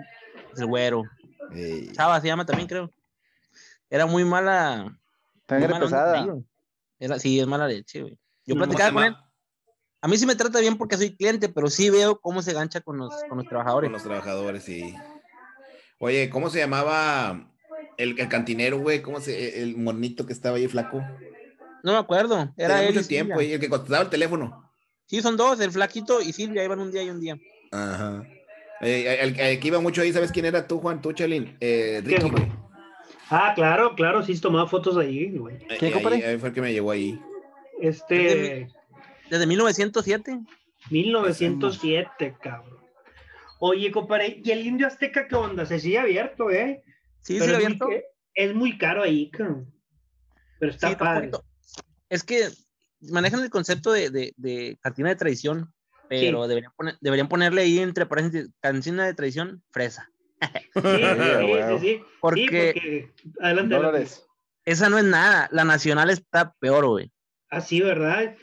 El 0.58 0.66
güero. 0.66 1.04
Ey, 1.54 1.92
Chava 1.92 2.22
se 2.22 2.28
llama 2.28 2.46
también, 2.46 2.68
creo. 2.68 2.90
Era 3.90 4.06
muy 4.06 4.24
mala. 4.24 4.84
muy 4.86 4.98
Sangre 5.48 5.68
mala 5.68 5.86
onda 5.86 5.98
con 5.98 6.14
pesada. 6.16 6.38
Era, 7.00 7.20
sí, 7.20 7.40
es 7.40 7.48
mala 7.48 7.68
leche, 7.68 8.02
güey. 8.02 8.18
Yo 8.46 8.56
¿Cómo 8.56 8.62
¿cómo 8.62 8.72
se 8.72 8.78
platicaba 8.78 8.94
con 8.94 9.04
él. 9.04 9.16
A 10.02 10.08
mí 10.08 10.18
sí 10.18 10.26
me 10.26 10.36
trata 10.36 10.60
bien 10.62 10.78
porque 10.78 10.96
soy 10.96 11.16
cliente, 11.16 11.50
pero 11.50 11.70
sí 11.70 11.90
veo 11.90 12.20
cómo 12.20 12.42
se 12.42 12.54
gancha 12.54 12.80
con 12.80 12.98
los, 12.98 13.14
con 13.28 13.38
los 13.38 13.48
trabajadores. 13.48 13.90
Con 13.90 13.94
los 13.94 14.04
trabajadores, 14.04 14.64
sí. 14.64 14.96
Oye, 15.98 16.30
¿cómo 16.30 16.50
se 16.50 16.60
llamaba 16.60 17.52
el, 18.00 18.20
el 18.20 18.28
cantinero, 18.30 18.80
güey? 18.80 19.02
¿Cómo 19.02 19.20
se, 19.22 19.62
el 19.62 19.78
monito 19.78 20.26
que 20.26 20.34
estaba 20.34 20.58
ahí 20.58 20.68
flaco? 20.68 21.02
No 21.84 21.92
me 21.94 21.98
acuerdo. 22.00 22.52
Era 22.58 22.76
Tenía 22.76 22.82
él. 22.88 22.94
mucho 22.96 23.06
y 23.06 23.08
tiempo, 23.08 23.34
Silvia. 23.36 23.50
y 23.50 23.54
el 23.54 23.60
que 23.60 23.70
contestaba 23.70 24.04
el 24.04 24.10
teléfono. 24.10 24.72
Sí, 25.06 25.22
son 25.22 25.38
dos, 25.38 25.60
el 25.60 25.72
flaquito 25.72 26.22
y 26.22 26.34
Silvia 26.34 26.64
iban 26.64 26.80
un 26.80 26.92
día 26.92 27.04
y 27.04 27.10
un 27.10 27.20
día. 27.20 27.38
Ajá. 27.72 28.24
Eh, 28.82 29.18
el, 29.22 29.40
el 29.40 29.60
que 29.60 29.68
iba 29.68 29.80
mucho 29.80 30.02
ahí, 30.02 30.12
¿sabes 30.14 30.32
quién 30.32 30.46
era 30.46 30.68
tú, 30.68 30.80
Juan? 30.80 31.02
Tú, 31.02 31.12
Chalín. 31.14 31.58
Eh, 31.60 32.02
Ricky, 32.04 32.22
¿Qué, 32.24 32.30
güey. 32.30 32.52
Ah, 33.30 33.52
claro, 33.56 33.94
claro, 33.96 34.24
sí, 34.24 34.40
tomaba 34.40 34.68
fotos 34.68 34.98
ahí, 34.98 35.38
güey. 35.38 35.56
Eh, 35.58 35.78
¿Quién, 35.80 35.86
ahí- 35.86 35.92
compadre? 35.94 36.26
ahí 36.26 36.38
fue 36.38 36.50
el 36.50 36.56
que 36.56 36.62
me 36.62 36.74
llevó 36.74 36.92
ahí. 36.92 37.20
Este, 37.82 38.68
Desde 39.30 39.46
1907. 39.48 40.40
1907, 40.90 42.36
cabrón. 42.42 42.78
Oye, 43.60 43.92
compadre, 43.92 44.42
¿y 44.44 44.52
el 44.52 44.66
indio 44.66 44.88
azteca 44.88 45.28
qué 45.28 45.36
onda? 45.36 45.66
Se 45.66 45.80
sigue 45.80 46.00
abierto, 46.00 46.50
¿eh? 46.50 46.82
Sí, 47.30 47.38
Pero 47.38 47.46
sí, 47.46 47.52
es, 47.52 47.58
muy, 47.58 47.66
abierto. 47.66 47.90
es 48.34 48.56
muy 48.56 48.78
caro 48.80 49.04
ahí. 49.04 49.30
Pero 50.60 50.72
está 50.72 50.90
Sí, 50.90 50.96
padre. 50.96 51.30
Es 52.10 52.24
que 52.24 52.50
manejan 53.02 53.42
el 53.42 53.52
concepto 53.52 53.92
de, 53.92 54.10
de, 54.10 54.34
de 54.36 54.80
cantina 54.82 55.10
de 55.10 55.16
tradición, 55.16 55.72
pero 56.08 56.48
deberían, 56.48 56.72
poner- 56.76 56.98
deberían 57.02 57.30
ponerle 57.30 57.62
ahí 57.62 57.78
entre 57.78 58.08
paréntesis, 58.08 58.50
cantina 58.62 59.06
de 59.06 59.14
tradición, 59.14 59.62
fresa. 59.70 60.10
Sí, 60.74 60.82
sí, 60.82 61.78
sí, 61.78 61.80
sí. 61.82 62.04
Porque 62.20 62.42
Sí, 62.42 62.46
porque- 62.48 63.14
adelante, 63.42 64.08
esa 64.66 64.90
no 64.90 64.98
es 64.98 65.04
nada. 65.06 65.48
La 65.52 65.66
nacional 65.66 66.10
está 66.10 66.54
peor, 66.60 66.88
güey. 66.88 67.12
Ah, 67.52 67.62
sí, 67.62 67.80
¿verdad? 67.80 68.36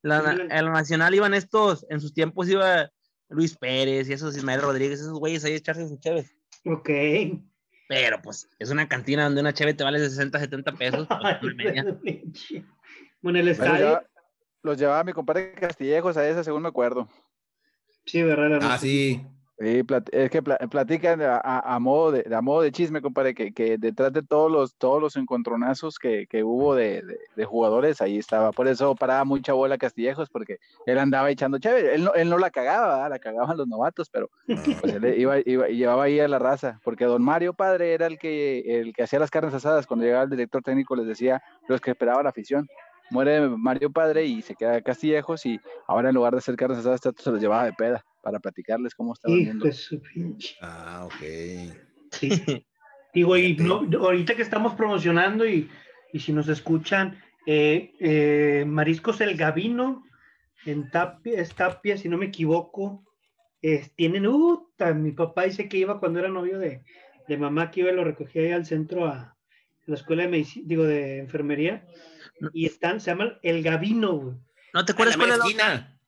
La, 0.00 0.22
la- 0.22 0.32
en 0.32 0.64
la 0.64 0.70
nacional 0.72 1.14
iban 1.14 1.34
estos, 1.34 1.84
en 1.90 2.00
sus 2.00 2.14
tiempos 2.14 2.48
iba 2.48 2.90
Luis 3.28 3.54
Pérez 3.54 4.08
y 4.08 4.14
esos 4.14 4.34
Ismael 4.34 4.62
Rodríguez, 4.62 5.00
esos 5.00 5.18
güeyes 5.18 5.44
ahí 5.44 5.52
echarse 5.52 5.86
sus 5.86 6.00
cheves. 6.00 6.34
Ok. 6.64 6.88
Pero 7.90 8.22
pues 8.22 8.48
es 8.60 8.70
una 8.70 8.88
cantina 8.88 9.24
donde 9.24 9.40
una 9.40 9.52
cheve 9.52 9.74
te 9.74 9.82
vale 9.82 9.98
60, 9.98 10.38
70 10.38 10.72
pesos. 10.74 11.08
pues, 11.40 11.56
media. 11.56 11.84
Bueno, 13.22 13.38
el 13.40 13.48
estadio, 13.48 14.02
los 14.62 14.78
llevaba 14.78 15.04
mi 15.04 15.12
compadre 15.12 15.52
Castillejos 15.52 16.16
a 16.16 16.26
esa, 16.26 16.42
según 16.42 16.62
me 16.62 16.68
acuerdo. 16.68 17.06
sí, 18.06 18.22
¿verdad? 18.22 18.60
Ah, 18.62 18.78
sí. 18.78 19.26
Sí, 19.62 19.82
es 20.12 20.30
que 20.30 20.42
pla- 20.42 20.56
platican 20.70 21.20
a, 21.20 21.36
a- 21.36 21.74
a 21.74 21.78
modo 21.78 22.12
de, 22.12 22.34
a 22.34 22.40
modo 22.40 22.62
de 22.62 22.72
chisme, 22.72 23.02
compadre, 23.02 23.34
que, 23.34 23.52
que 23.52 23.76
detrás 23.76 24.10
de 24.10 24.22
todos 24.22 24.50
los, 24.50 24.74
todos 24.76 25.02
los 25.02 25.16
encontronazos 25.16 25.98
que, 25.98 26.26
que 26.26 26.42
hubo 26.42 26.74
de, 26.74 27.02
de- 27.02 27.18
de 27.36 27.44
jugadores, 27.44 28.00
ahí 28.00 28.16
estaba. 28.16 28.52
Por 28.52 28.68
eso 28.68 28.94
paraba 28.94 29.24
mucha 29.24 29.52
bola 29.52 29.76
Castillejos, 29.76 30.30
porque 30.30 30.60
él 30.86 30.98
andaba 30.98 31.30
echando 31.30 31.58
chévere. 31.58 31.94
Él 31.94 32.04
no, 32.04 32.14
él 32.14 32.30
no 32.30 32.38
la 32.38 32.50
cagaba, 32.50 32.94
¿verdad? 32.94 33.10
la 33.10 33.18
cagaban 33.18 33.58
los 33.58 33.68
novatos, 33.68 34.08
pero 34.08 34.30
pues 34.80 34.94
él 34.94 35.14
iba, 35.20 35.36
iba- 35.44 35.68
y 35.68 35.76
llevaba 35.76 36.04
ahí 36.04 36.20
a 36.20 36.26
la 36.28 36.38
raza, 36.38 36.80
porque 36.82 37.04
don 37.04 37.22
Mario 37.22 37.52
Padre 37.52 37.92
era 37.92 38.06
el 38.06 38.18
que, 38.18 38.60
el 38.80 38.94
que 38.94 39.02
hacía 39.02 39.18
las 39.18 39.30
carnes 39.30 39.52
asadas. 39.52 39.86
Cuando 39.86 40.06
llegaba 40.06 40.24
el 40.24 40.30
director 40.30 40.62
técnico 40.62 40.96
les 40.96 41.06
decía 41.06 41.42
los 41.68 41.82
que 41.82 41.90
esperaba 41.90 42.22
la 42.22 42.30
afición. 42.30 42.66
Muere 43.10 43.46
Mario 43.48 43.90
Padre 43.90 44.24
y 44.24 44.40
se 44.40 44.54
queda 44.54 44.80
Castillejos 44.80 45.44
y 45.44 45.60
ahora 45.86 46.08
en 46.08 46.14
lugar 46.14 46.32
de 46.32 46.38
hacer 46.38 46.56
carnes 46.56 46.78
asadas 46.78 47.00
se 47.16 47.30
los 47.30 47.40
llevaba 47.42 47.64
de 47.64 47.72
peda 47.74 48.06
para 48.20 48.38
platicarles 48.40 48.94
cómo 48.94 49.12
estaba 49.14 49.34
Hijo 49.34 49.44
viendo. 49.44 49.64
de 49.66 49.72
su 49.72 50.00
pinche. 50.00 50.56
Ah, 50.60 51.06
ok. 51.06 51.74
Sí. 52.12 52.30
Digo, 53.14 53.36
y 53.36 53.56
no, 53.56 53.86
ahorita 54.00 54.36
que 54.36 54.42
estamos 54.42 54.74
promocionando 54.74 55.44
y, 55.46 55.68
y 56.12 56.20
si 56.20 56.32
nos 56.32 56.48
escuchan, 56.48 57.20
eh, 57.46 57.92
eh, 57.98 58.64
Mariscos 58.66 59.20
El 59.20 59.36
Gavino, 59.36 60.04
en 60.64 60.90
Tapia, 60.90 61.40
es 61.40 61.54
Tapia, 61.54 61.96
si 61.96 62.08
no 62.08 62.18
me 62.18 62.26
equivoco, 62.26 63.04
es- 63.62 63.92
tienen, 63.96 64.26
uh, 64.26 64.68
mi 64.94 65.12
papá 65.12 65.44
dice 65.44 65.68
que 65.68 65.78
iba 65.78 65.98
cuando 65.98 66.18
era 66.20 66.28
novio 66.28 66.58
de, 66.58 66.84
de 67.26 67.36
mamá, 67.36 67.70
que 67.70 67.80
iba 67.80 67.90
y 67.90 67.94
lo 67.96 68.04
recogía 68.04 68.42
ahí 68.42 68.52
al 68.52 68.66
centro 68.66 69.06
a 69.06 69.36
la 69.86 69.94
escuela 69.94 70.22
de 70.22 70.28
medicina, 70.28 70.64
digo, 70.68 70.84
de 70.84 71.18
enfermería, 71.18 71.84
y 72.52 72.66
están, 72.66 73.00
se 73.00 73.10
llaman 73.10 73.38
El 73.42 73.62
Gavino, 73.62 74.12
güey. 74.18 74.36
¿No 74.72 74.84
te 74.84 74.92
acuerdas 74.92 75.16
cuál 75.16 75.30
es 75.30 75.38
la 75.38 75.44
esquina. 75.44 75.99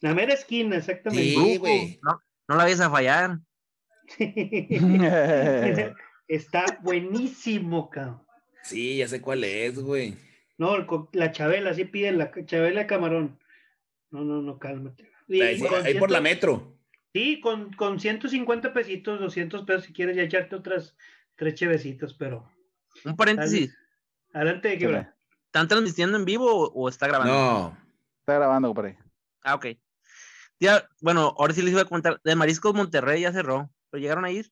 La 0.00 0.14
mera 0.14 0.34
esquina, 0.34 0.76
exactamente. 0.76 1.24
Sí, 1.34 1.56
güey. 1.58 1.98
No, 2.02 2.20
no 2.48 2.56
la 2.56 2.64
vayas 2.64 2.80
a 2.80 2.90
fallar. 2.90 3.38
Está 6.28 6.64
buenísimo, 6.82 7.90
cabrón. 7.90 8.22
Sí, 8.62 8.96
ya 8.98 9.08
sé 9.08 9.20
cuál 9.20 9.44
es, 9.44 9.78
güey. 9.78 10.16
No, 10.58 10.74
el 10.74 10.86
la 11.12 11.32
Chabela, 11.32 11.74
sí 11.74 11.84
piden 11.84 12.18
la 12.18 12.32
Chabela 12.46 12.80
de 12.80 12.86
camarón. 12.86 13.38
No, 14.10 14.22
no, 14.24 14.42
no, 14.42 14.58
cálmate. 14.58 15.10
Y 15.28 15.40
Ahí, 15.40 15.62
ahí 15.84 15.98
por 15.98 16.10
la 16.10 16.20
metro. 16.20 16.76
Sí, 17.12 17.40
con, 17.40 17.72
con 17.72 17.98
150 18.00 18.72
pesitos, 18.72 19.20
200 19.20 19.64
pesos 19.64 19.84
si 19.84 19.92
quieres 19.92 20.16
ya 20.16 20.22
echarte 20.22 20.56
otras 20.56 20.96
tres 21.34 21.54
chevecitos, 21.54 22.14
pero 22.14 22.50
Un 23.04 23.16
paréntesis. 23.16 23.76
adelante 24.32 24.68
de 24.68 24.78
quebra. 24.78 25.16
¿Están 25.46 25.68
transmitiendo 25.68 26.16
en 26.18 26.24
vivo 26.24 26.46
o, 26.52 26.72
o 26.72 26.88
está 26.88 27.06
grabando? 27.06 27.32
No. 27.32 27.78
Está 28.20 28.34
grabando, 28.34 28.68
compadre. 28.68 28.98
Ah, 29.42 29.54
ok. 29.54 29.66
Ya, 30.58 30.88
bueno, 31.00 31.34
ahora 31.38 31.52
sí 31.54 31.62
les 31.62 31.72
iba 31.72 31.82
a 31.82 31.86
contar. 31.86 32.20
De 32.24 32.34
Mariscos 32.36 32.74
Monterrey 32.74 33.20
ya 33.22 33.32
cerró. 33.32 33.70
¿Pero 33.90 34.00
llegaron 34.00 34.24
a 34.24 34.30
ir? 34.30 34.50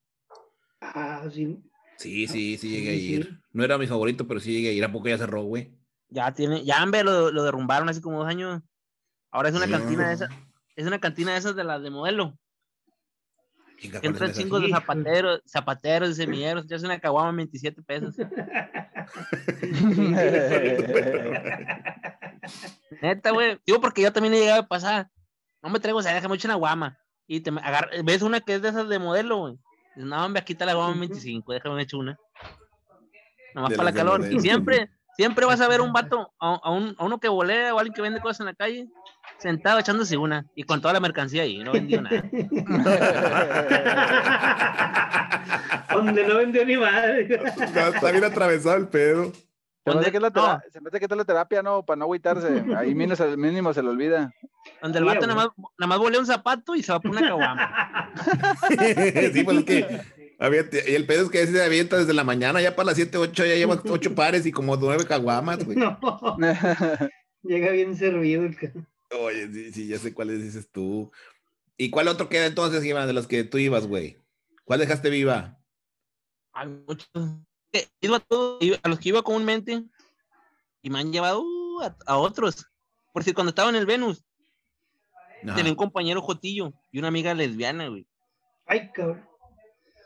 Ah, 0.80 1.24
sí. 1.32 1.59
Sí, 1.96 2.26
sí, 2.26 2.59
sí 2.59 2.68
llegué 2.70 2.90
a 2.90 2.94
ir. 2.94 3.24
sí. 3.26 3.38
No 3.52 3.64
era 3.64 3.78
mi 3.78 3.86
favorito, 3.86 4.26
pero 4.26 4.40
sí 4.40 4.52
llegué 4.52 4.70
a 4.70 4.72
ir. 4.72 4.84
¿A 4.84 4.90
poco 4.92 5.09
ya 5.09 5.16
cerró, 5.18 5.42
güey? 5.44 5.72
Ya 6.09 6.32
tiene, 6.32 6.64
ya 6.64 6.82
hombre, 6.82 7.02
lo, 7.05 7.30
lo 7.32 7.42
derrumbaron 7.44 7.88
hace 7.88 8.00
como 8.02 8.18
dos 8.18 8.28
años. 8.28 8.62
Ahora 9.30 9.48
es 9.48 9.55
una 9.55 9.66
Sí. 9.66 9.72
cantina 9.72 10.09
de 10.09 10.14
esas, 10.14 10.28
es 10.76 10.86
una 10.86 11.00
cantina 11.00 11.32
de 11.32 11.38
esas 11.38 11.57
de 11.57 11.64
las 11.64 11.82
de 11.82 11.90
modelo. 11.90 12.38
Chinga, 13.78 14.00
Que 14.00 14.09
¿cuál 14.09 14.12
entran 14.12 14.32
chingos 14.32 14.62
de 14.62 14.68
zapateros, 14.70 15.40
zapateros 15.46 16.11
y 16.11 16.14
semilleros, 16.14 16.66
ya 16.66 16.76
es 16.76 16.82
una 16.84 17.00
caguama 17.00 17.30
en 17.30 17.36
27 17.36 17.82
pesos. 17.82 18.14
Neta, 23.02 23.30
güey. 23.30 23.59
Digo 23.66 23.80
porque 23.80 24.02
yo 24.02 24.12
también 24.12 24.34
he 24.34 24.40
llegado 24.40 24.61
a 24.62 24.66
pasar. 24.68 25.09
No 25.64 25.70
me 25.70 25.80
traigo, 25.80 25.98
o 25.98 26.02
sea, 26.02 26.14
déjame 26.14 26.36
echar 26.36 26.50
una 26.50 26.56
guama. 26.58 26.98
Y 27.26 27.40
te 27.40 27.50
me 27.50 27.60
agarra- 27.62 27.88
ves 28.04 28.20
una 28.22 28.40
que 28.40 28.54
es 28.56 28.62
de 28.62 28.68
esas 28.68 28.88
de 28.88 28.98
modelo, 28.98 29.38
güey. 29.38 29.58
No, 29.96 30.24
hombre, 30.24 30.42
aquí 30.42 30.52
está 30.52 30.66
la 30.66 30.74
guama 30.74 30.92
en 30.92 31.00
25, 31.00 31.52
déjame 31.54 31.82
echar 31.82 32.00
una. 32.00 32.18
Nomás 33.54 33.70
De 33.70 33.76
para 33.76 33.90
la 33.90 33.96
calor. 33.96 34.18
modelo. 34.20 34.36
Y 34.36 34.40
siempre, 34.40 34.90
siempre 35.16 35.46
vas 35.46 35.60
a 35.60 35.68
ver 35.68 35.80
un 35.80 35.92
vato, 35.92 36.32
a, 36.38 36.60
a 36.62 36.70
un, 36.70 36.94
a 36.98 37.04
uno 37.04 37.18
que 37.18 37.28
volea 37.28 37.74
o 37.74 37.78
alguien 37.78 37.94
que 37.94 38.02
vende 38.02 38.20
cosas 38.20 38.40
en 38.40 38.46
la 38.46 38.54
calle, 38.54 38.88
sentado 39.38 39.78
echándose 39.78 40.18
una. 40.18 40.44
Y 40.54 40.64
con 40.64 40.82
toda 40.82 40.92
la 40.92 41.00
mercancía 41.00 41.42
ahí, 41.44 41.58
no 41.64 41.72
vendió 41.72 42.02
nada. 42.02 42.22
Donde 45.94 46.26
no 46.26 46.36
vendió 46.36 46.64
ni 46.66 46.76
madre. 46.76 47.40
Está 47.56 48.10
bien 48.10 48.24
atravesado 48.24 48.76
el 48.76 48.88
pedo. 48.88 49.32
Se 49.85 49.95
me, 49.95 50.11
que 50.11 50.16
es 50.16 50.22
la 50.22 50.30
No. 50.30 50.32
tera- 50.32 50.64
se 50.72 50.80
me 50.80 50.89
hace 50.89 50.99
que 50.99 51.05
es 51.05 51.11
la 51.16 51.24
terapia, 51.24 51.62
¿no? 51.62 51.85
Para 51.85 51.97
no 51.99 52.05
agüitarse. 52.07 52.47
Ahí 52.78 52.95
mínimo, 52.95 53.16
se- 53.16 53.37
mínimo 53.37 53.74
se 53.74 53.82
le 53.82 53.89
olvida. 53.91 54.32
Donde 54.80 54.99
el 54.99 55.05
Sí, 55.05 55.07
vato 55.09 55.18
güey. 55.26 55.28
nada 55.28 55.35
más, 55.57 55.66
nada 55.78 55.89
más 55.89 55.99
volea 55.99 56.20
un 56.20 56.26
zapato 56.26 56.74
y 56.74 56.82
se 56.82 56.93
va 56.93 57.01
por 57.01 57.11
una 57.11 57.20
caguama. 57.20 58.12
sí, 59.32 59.45
pues 59.45 59.59
es 59.59 59.64
que. 59.64 60.01
avienta- 60.39 60.78
y 60.89 60.95
el 60.95 61.07
pedo 61.07 61.24
es 61.24 61.30
que 61.30 61.47
se 61.47 61.62
avienta 61.62 61.99
desde 61.99 62.14
la 62.14 62.24
mañana, 62.24 62.61
ya 62.62 62.74
para 62.74 62.87
las 62.87 62.97
7, 62.97 63.18
8, 63.18 63.45
ya 63.45 63.55
lleva 63.57 63.80
8 63.89 64.14
pares 64.14 64.47
y 64.47 64.53
como 64.53 64.76
9 64.76 65.05
caguamas, 65.07 65.64
güey. 65.64 65.76
No. 65.76 65.99
Llega 67.43 67.70
bien 67.72 67.95
servido 67.97 68.45
el 68.45 68.57
Oye, 69.20 69.49
sí, 69.53 69.72
sí, 69.72 69.87
ya 69.89 69.99
sé 69.99 70.14
cuáles 70.14 70.43
dices 70.43 70.68
tú. 70.72 71.12
¿Y 71.76 71.91
cuál 71.91 72.09
otro 72.09 72.28
queda 72.28 72.47
entonces, 72.47 72.85
Iván, 72.85 73.07
de 73.07 73.12
los 73.12 73.26
que 73.26 73.45
tú 73.45 73.59
ibas, 73.59 73.87
güey? 73.87 74.16
¿Cuál 74.64 74.80
dejaste 74.80 75.11
viva? 75.11 75.59
Hay 76.53 76.68
muchos. 76.68 77.09
Iba 78.01 78.16
a, 78.18 78.20
todos- 78.20 78.62
iba- 78.62 78.79
a 78.83 78.89
los 78.89 78.99
que 78.99 79.09
iba 79.11 79.22
comúnmente 79.22 79.83
y 80.83 80.91
me 80.91 81.01
han 81.01 81.12
llevado 81.12 81.43
uh, 81.43 81.83
a, 81.83 81.97
a 82.07 82.16
otros. 82.18 82.66
Por 83.12 83.22
si 83.25 83.33
cuando 83.33 83.51
estaba 83.51 83.70
en 83.70 83.77
el 83.77 83.87
Venus, 83.87 84.25
Ajá. 85.45 85.55
tenía 85.55 85.72
un 85.72 85.77
compañero 85.77 86.20
Jotillo 86.22 86.72
y 86.93 86.99
una 86.99 87.09
amiga 87.09 87.35
lesbiana, 87.35 87.89
güey. 87.89 88.07
Ay, 88.66 88.91
cabrón. 88.93 89.25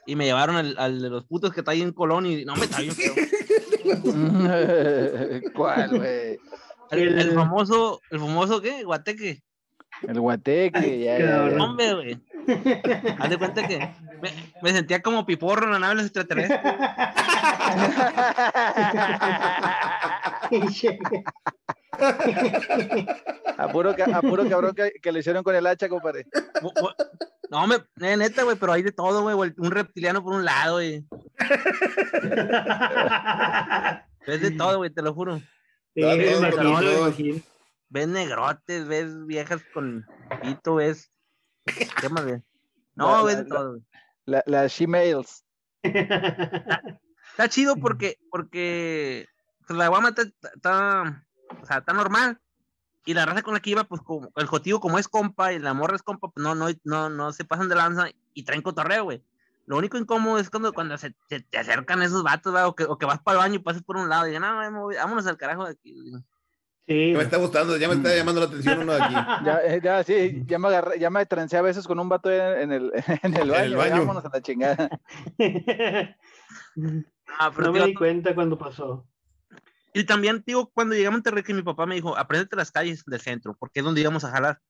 Y 0.07 0.17
me 0.17 0.25
llevaron 0.25 0.57
al, 0.57 0.77
al 0.79 1.03
de 1.03 1.11
los 1.11 1.25
putos 1.27 1.53
que 1.53 1.61
está 1.61 1.73
ahí 1.73 1.83
en 1.83 1.93
Colón 1.93 2.27
y 2.27 2.45
no 2.45 2.57
me 2.57 2.65
está 2.65 2.81
bien 2.81 2.95
feo. 2.95 3.15
¿Cuál, 5.55 5.99
güey? 5.99 6.39
El, 6.91 7.33
famoso, 7.35 8.01
el 8.11 8.19
famoso 8.19 8.61
¿qué? 8.63 8.83
Guateque. 8.85 9.43
El 10.07 10.21
guateque. 10.21 10.79
Ay, 10.79 11.05
ya, 11.05 11.19
ya, 11.19 11.25
ya. 11.25 11.31
cabrón. 11.31 11.61
Hombre, 11.61 11.95
güey. 11.95 12.21
Haz 13.19 13.31
de 13.31 13.39
cuenta 13.39 13.67
que 13.67 13.79
me, 14.23 14.31
me 14.63 14.73
sentía 14.73 15.03
como 15.03 15.27
piporro 15.27 15.67
en 15.67 15.73
la 15.73 15.79
nave 15.79 15.95
de 15.95 15.97
los 15.97 16.07
extraterrestres. 16.07 16.61
Apuro 23.59 23.95
cabrón 24.49 24.75
que, 24.75 24.93
que 25.03 25.13
lo 25.13 25.19
hicieron 25.19 25.43
con 25.43 25.55
el 25.55 25.67
hacha, 25.67 25.89
compadre. 25.89 26.27
No, 27.51 27.67
me, 27.67 27.77
eh, 28.01 28.17
neta, 28.17 28.43
güey, 28.45 28.57
pero 28.57 28.73
hay 28.73 28.83
de 28.83 28.93
todo, 28.93 29.23
güey. 29.23 29.55
Un 29.57 29.71
reptiliano 29.71 30.23
por 30.23 30.35
un 30.35 30.45
lado, 30.45 30.75
güey. 30.75 31.07
Ves 34.27 34.43
de 34.43 34.51
todo, 34.51 34.79
güey, 34.79 34.91
te 34.91 35.03
lo 35.03 35.15
juro. 35.15 35.41
Sí. 35.95 36.03
Ves 37.89 38.09
negrotes, 38.09 38.87
ves 38.87 39.27
viejas 39.27 39.63
con 39.73 40.07
pito, 40.43 40.75
ves. 40.77 41.11
¿Qué 42.01 42.09
más 42.09 42.25
ves? 42.25 42.43
No, 42.95 43.25
La- 43.27 43.33
la- 43.33 43.37
de 43.43 43.45
todo. 43.49 43.71
güey. 43.71 43.83
La- 44.27 44.43
Las 44.47 44.73
she-mails. 44.73 45.45
Está 45.83 47.49
chido 47.49 47.77
porque, 47.77 48.19
porque 48.31 49.27
pues, 49.67 49.79
la 49.79 49.89
guama 49.89 50.11
está, 50.11 50.23
está, 50.55 51.25
o 51.63 51.67
sea, 51.67 51.79
está 51.79 51.93
normal. 51.93 52.41
Y 53.07 53.15
la 53.15 53.25
raza 53.25 53.43
con 53.43 53.55
la 53.55 53.61
que 53.61 53.71
iba, 53.71 53.85
pues 53.85 54.03
como 54.03 54.31
el 54.37 54.47
jotivo 54.47 54.81
como 54.81 54.99
es 54.99 55.09
compa 55.09 55.53
y 55.53 55.59
la 55.59 55.73
morra 55.73 55.97
es 55.97 56.03
compa, 56.03 56.29
pues 56.29 56.43
no, 56.45 56.55
no, 56.55 56.67
no, 56.85 57.09
no 57.09 57.33
se 57.33 57.45
pasan 57.45 57.69
de 57.71 57.75
lanza 57.75 58.09
y 58.35 58.43
traen 58.45 58.61
cotorreo, 58.61 59.05
güey. 59.05 59.25
Lo 59.65 59.77
único 59.79 59.97
incómodo 59.97 60.39
es 60.39 60.51
cuando, 60.51 60.73
cuando 60.73 60.97
se, 60.99 61.15
se 61.29 61.41
te 61.41 61.59
acercan 61.59 62.03
esos 62.03 62.23
vatos, 62.23 62.55
o, 62.55 62.75
que, 62.75 62.85
o 62.85 62.99
que 62.99 63.07
vas 63.07 63.21
para 63.21 63.39
el 63.39 63.45
baño 63.45 63.55
y 63.57 63.59
pasas 63.61 63.83
por 63.83 63.97
un 63.97 64.09
lado 64.09 64.27
y 64.27 64.31
digan, 64.31 64.73
no, 64.73 64.87
vámonos 64.89 65.27
al 65.27 65.37
carajo 65.39 65.65
de 65.65 65.73
aquí. 65.73 65.95
güey". 66.11 66.23
Sí, 66.89 67.13
Ya 67.13 67.19
me 67.19 67.25
está 67.25 67.37
gustando, 67.37 67.77
ya 67.77 67.87
me 67.87 67.95
está 67.97 68.17
llamando 68.17 68.41
la 68.41 68.47
atención 68.47 68.79
uno 68.79 68.95
de 68.95 69.03
aquí. 69.03 69.15
Ya, 69.45 69.61
eh, 69.63 69.81
ya, 69.83 70.03
sí, 70.03 70.43
ya 70.47 70.59
me 70.59 70.69
agarré, 70.69 70.99
ya 70.99 71.11
me 71.11 71.27
trancé 71.27 71.59
a 71.59 71.63
veces 71.63 71.87
con 71.87 72.01
un 72.01 72.09
vato 72.09 72.31
en, 72.33 72.63
en 72.63 72.73
el, 72.73 72.93
en 73.23 73.37
el 73.37 73.51
baño. 73.51 73.63
el 73.65 73.71
ya 73.73 73.77
baño. 73.77 73.99
Vámonos 73.99 74.25
a 74.25 74.31
la 74.33 74.41
chingada. 74.43 74.89
Ah, 77.41 77.53
pero 77.55 77.67
no 77.69 77.73
me 77.73 77.87
di 77.87 77.95
cuenta 77.95 78.35
cuando 78.35 78.57
pasó. 78.59 79.07
Y 79.93 80.05
también, 80.05 80.43
digo, 80.47 80.71
cuando 80.73 80.95
llegué 80.95 81.07
a 81.09 81.11
Monterrey, 81.11 81.43
que 81.43 81.53
mi 81.55 81.63
papá 81.63 81.87
me 81.87 81.95
dijo, 81.95 82.17
apréndete 82.17 82.57
las 82.57 82.71
calles 82.73 83.05
del 83.05 83.21
centro, 83.21 83.55
porque 83.59 83.81
es 83.81 83.85
donde 83.85 84.01
íbamos 84.01 84.25
a 84.25 84.31
jalar. 84.31 84.61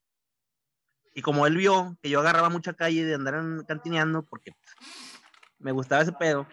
Y 1.15 1.23
como 1.23 1.47
él 1.47 1.57
vio 1.57 1.97
que 2.03 2.11
yo 2.11 2.21
agarraba 2.21 2.49
mucha 2.49 2.73
calle 2.75 3.05
de 3.05 3.15
andar 3.15 3.35
en- 3.35 3.63
cantineando, 3.67 4.25
porque 4.25 4.53
me 5.59 5.73
gustaba 5.73 6.03
ese 6.03 6.13
pedo, 6.13 6.47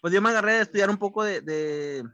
pues 0.00 0.12
yo 0.12 0.20
me 0.22 0.30
agarré 0.30 0.52
a 0.54 0.62
estudiar 0.62 0.88
un 0.90 0.98
poco 0.98 1.22
de. 1.22 1.40
de 1.42 2.04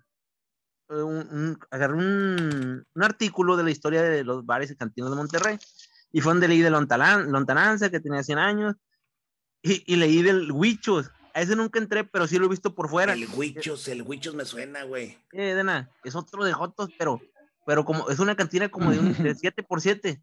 un- 0.89 1.29
un- 1.31 1.59
agarré 1.71 1.95
un, 1.95 2.85
un 2.95 3.03
artículo 3.03 3.57
de 3.57 3.65
la 3.65 3.71
historia 3.71 4.03
de 4.03 4.25
los 4.25 4.45
bares 4.47 4.71
y 4.71 4.77
cantinas 4.77 5.11
de 5.11 5.17
Monterrey. 5.17 5.59
Y 6.13 6.21
fue 6.21 6.33
donde 6.33 6.49
leí 6.49 6.61
de 6.61 6.71
Lontalan- 6.71 7.27
Lontananza, 7.31 7.91
que 7.91 8.01
tenía 8.01 8.23
100 8.23 8.39
años. 8.39 8.75
Y, 9.63 9.83
y 9.93 9.97
leí 9.97 10.23
del 10.23 10.51
Huichos. 10.53 11.11
A 11.35 11.43
ese 11.43 11.55
nunca 11.55 11.79
entré, 11.79 12.05
pero 12.05 12.27
sí 12.27 12.39
lo 12.39 12.47
he 12.47 12.49
visto 12.49 12.75
por 12.75 12.89
fuera. 12.89 13.13
El 13.13 13.29
Huichos, 13.35 13.87
el 13.89 14.03
Huichos 14.03 14.35
me 14.35 14.45
suena, 14.45 14.85
güey. 14.85 15.19
Eh, 15.33 15.55
Dena, 15.55 15.91
es 16.05 16.15
otro 16.17 16.45
de 16.45 16.53
Jotos, 16.53 16.91
pero, 16.99 17.21
pero 17.67 17.85
como 17.85 18.09
es 18.11 18.19
una 18.19 18.35
cantina 18.35 18.69
como 18.71 18.91
de, 18.91 18.99
un, 18.99 19.13
de 19.23 19.35
7 19.35 19.63
por 19.63 19.81
7 19.81 20.23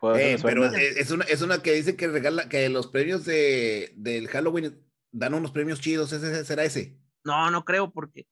Joder, 0.00 0.16
se 0.22 0.30
Eh, 0.32 0.36
me 0.38 0.42
pero 0.42 0.64
es, 0.64 0.96
es 0.96 1.10
una, 1.10 1.24
es 1.26 1.42
una 1.42 1.62
que 1.62 1.72
dice 1.72 1.94
que 1.94 2.08
regala, 2.08 2.48
que 2.48 2.68
los 2.70 2.86
premios 2.86 3.24
de, 3.26 3.92
del 3.96 4.28
Halloween 4.28 4.82
dan 5.12 5.34
unos 5.34 5.50
premios 5.52 5.80
chidos. 5.80 6.12
¿Ese 6.12 6.44
será 6.46 6.64
ese? 6.64 6.98
No, 7.22 7.50
no 7.50 7.64
creo, 7.66 7.92
porque 7.92 8.26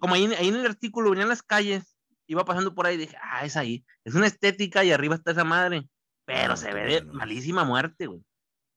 como 0.00 0.14
ahí, 0.14 0.26
ahí 0.34 0.48
en 0.48 0.56
el 0.56 0.66
artículo 0.66 1.10
venían 1.10 1.28
las 1.28 1.42
calles, 1.42 1.96
iba 2.26 2.44
pasando 2.44 2.74
por 2.74 2.86
ahí 2.86 2.94
y 2.94 2.98
dije, 2.98 3.16
ah, 3.22 3.44
es 3.44 3.56
ahí. 3.56 3.84
Es 4.04 4.14
una 4.14 4.26
estética 4.26 4.84
y 4.84 4.92
arriba 4.92 5.14
está 5.14 5.32
esa 5.32 5.44
madre. 5.44 5.88
Pero 6.26 6.54
Ah, 6.54 6.56
se 6.56 6.68
qué 6.68 6.74
ve 6.74 6.84
de 6.86 7.00
bueno. 7.02 7.14
malísima 7.14 7.64
muerte, 7.64 8.06
güey. 8.06 8.24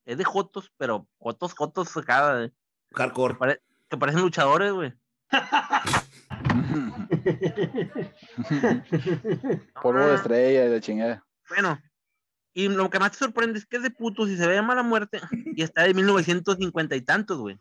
Es 0.05 0.17
de 0.17 0.23
Jotos, 0.23 0.71
pero 0.77 1.07
Jotos, 1.17 1.53
Jotos, 1.53 1.95
acá, 1.97 2.43
eh, 2.43 2.51
que, 2.89 2.95
Hardcore. 3.01 3.35
pare- 3.35 3.61
que 3.89 3.97
parecen 3.97 4.21
luchadores, 4.21 4.71
güey. 4.73 4.93
Polvo 9.81 10.07
de 10.07 10.15
estrella 10.15 10.65
y 10.65 10.69
la 10.69 10.79
chingada. 10.81 11.25
Bueno, 11.49 11.79
y 12.53 12.67
lo 12.69 12.89
que 12.89 12.99
más 12.99 13.11
te 13.11 13.17
sorprende 13.19 13.59
es 13.59 13.65
que 13.65 13.77
es 13.77 13.83
de 13.83 13.91
putos 13.91 14.29
y 14.29 14.37
se 14.37 14.47
ve 14.47 14.55
de 14.55 14.61
mala 14.61 14.83
muerte 14.83 15.21
y 15.55 15.61
está 15.61 15.83
de 15.83 15.93
1950 15.93 16.95
y 16.95 17.01
tantos, 17.01 17.37
güey. 17.39 17.59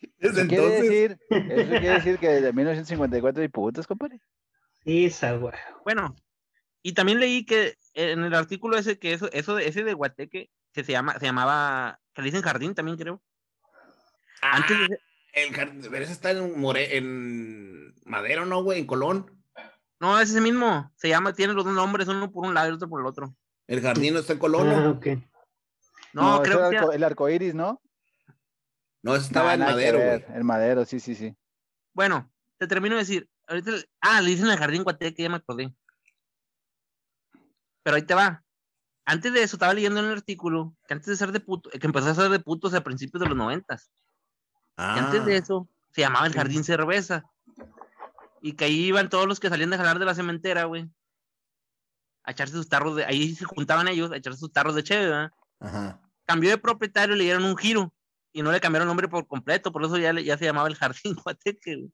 Desde 0.18 0.40
Eso 0.42 0.48
quiere, 0.48 0.64
entonces. 0.64 0.82
decir, 0.82 1.18
eso 1.30 1.68
quiere 1.70 1.88
decir 1.94 2.18
que 2.18 2.28
de 2.28 2.52
1954 2.52 3.42
hay 3.42 3.48
putas, 3.48 3.86
compadre. 3.86 4.20
Esa, 4.84 5.32
güey. 5.32 5.54
Bueno, 5.84 6.14
y 6.82 6.92
también 6.92 7.18
leí 7.20 7.44
que 7.44 7.74
en 7.94 8.22
el 8.24 8.34
artículo 8.34 8.76
ese 8.78 8.98
que 8.98 9.12
eso, 9.14 9.30
eso 9.32 9.54
de- 9.56 9.66
ese 9.68 9.82
de 9.84 9.94
Guateque 9.94 10.50
que 10.72 10.84
se 10.84 10.92
llama, 10.92 11.18
se 11.18 11.26
llamaba, 11.26 11.98
que 12.14 12.22
le 12.22 12.26
dicen 12.26 12.42
jardín 12.42 12.74
también 12.74 12.96
creo. 12.96 13.22
Antes 14.42 14.76
de- 14.88 14.98
El 15.32 15.54
jardín, 15.54 15.82
pero 15.90 16.04
ese 16.04 16.12
está 16.12 16.30
en, 16.30 16.58
More, 16.60 16.96
en 16.96 17.94
Madero, 18.04 18.44
¿no, 18.46 18.62
güey? 18.62 18.78
En 18.80 18.86
Colón. 18.86 19.30
no, 19.98 20.20
es 20.20 20.30
ese 20.30 20.40
mismo, 20.40 20.92
se 20.96 21.08
llama, 21.08 21.32
tiene 21.32 21.54
los 21.54 21.64
dos 21.64 21.74
nombres, 21.74 22.06
uno 22.08 22.30
por 22.30 22.46
un 22.46 22.54
lado 22.54 22.70
y 22.70 22.74
otro 22.74 22.88
por 22.88 23.00
el 23.00 23.06
otro. 23.06 23.34
El 23.66 23.80
jardín 23.80 24.14
no 24.14 24.20
está 24.20 24.34
en 24.34 24.38
Colón. 24.38 24.68
Ah, 24.68 24.80
¿no? 24.80 24.90
ok. 24.92 25.06
No, 26.12 26.40
creo 26.42 26.70
que 26.70 26.76
el, 26.76 26.82
arco, 26.82 26.92
el 26.92 27.04
arco 27.04 27.28
iris, 27.28 27.54
¿no? 27.54 27.82
No, 29.06 29.14
estaba 29.14 29.50
Ah, 29.52 29.54
en 29.54 29.60
Madero, 29.60 29.98
güey. 29.98 30.24
El 30.34 30.44
madero, 30.44 30.84
sí, 30.84 30.98
sí, 31.00 31.14
sí. 31.14 31.36
bueno, 31.94 32.30
te 32.58 32.66
termino 32.66 32.96
de 32.96 33.02
decir, 33.02 33.28
ahorita, 33.46 33.70
ah, 34.00 34.20
le 34.20 34.30
dicen 34.30 34.48
el 34.48 34.58
jardín 34.58 34.82
Guateque, 34.82 35.22
ya 35.22 35.28
me 35.30 35.36
acordé. 35.36 35.72
Pero 37.82 37.96
ahí 37.96 38.02
te 38.02 38.14
va. 38.14 38.42
Antes 39.04 39.32
de 39.32 39.42
eso, 39.42 39.56
estaba 39.56 39.72
leyendo 39.74 40.00
en 40.00 40.06
el 40.06 40.12
artículo 40.12 40.74
que 40.88 40.94
antes 40.94 41.06
de 41.06 41.16
ser 41.16 41.30
de 41.30 41.38
puto, 41.40 41.70
que 41.70 41.86
empezó 41.86 42.08
a 42.08 42.14
ser 42.14 42.28
de 42.30 42.40
putos 42.40 42.74
a 42.74 42.82
principios 42.82 43.20
de 43.22 43.28
los 43.28 43.36
noventas. 43.36 43.90
Y 44.78 44.82
antes 44.82 45.24
de 45.24 45.34
Ah, 45.34 45.38
eso, 45.38 45.68
se 45.92 46.00
llamaba 46.00 46.26
el 46.26 46.32
Jardín 46.34 46.64
Cerveza. 46.64 47.24
Y 48.42 48.54
que 48.54 48.64
ahí 48.64 48.86
iban 48.86 49.08
todos 49.08 49.26
los 49.26 49.38
que 49.38 49.48
salían 49.48 49.70
de 49.70 49.76
jalar 49.76 49.98
de 50.00 50.04
la 50.04 50.14
cementera, 50.16 50.64
güey. 50.64 50.90
A 52.24 52.32
echarse 52.32 52.54
sus 52.54 52.68
tarros 52.68 52.96
de. 52.96 53.04
Ahí 53.04 53.34
se 53.36 53.44
juntaban 53.44 53.86
ellos 53.86 54.10
a 54.10 54.16
echarse 54.16 54.40
sus 54.40 54.52
tarros 54.52 54.74
de 54.74 54.82
cheve, 54.82 55.06
¿verdad? 55.06 55.30
Ajá. 55.60 56.00
Cambió 56.24 56.50
de 56.50 56.58
propietario 56.58 57.14
y 57.14 57.18
le 57.18 57.24
dieron 57.24 57.44
un 57.44 57.56
giro. 57.56 57.92
Y 58.36 58.42
no 58.42 58.52
le 58.52 58.60
cambiaron 58.60 58.86
nombre 58.86 59.08
por 59.08 59.26
completo, 59.26 59.72
por 59.72 59.82
eso 59.82 59.96
ya, 59.96 60.12
le- 60.12 60.22
ya 60.22 60.36
se 60.36 60.44
llamaba 60.44 60.68
el 60.68 60.74
Jardín 60.74 61.14
Guateque. 61.24 61.86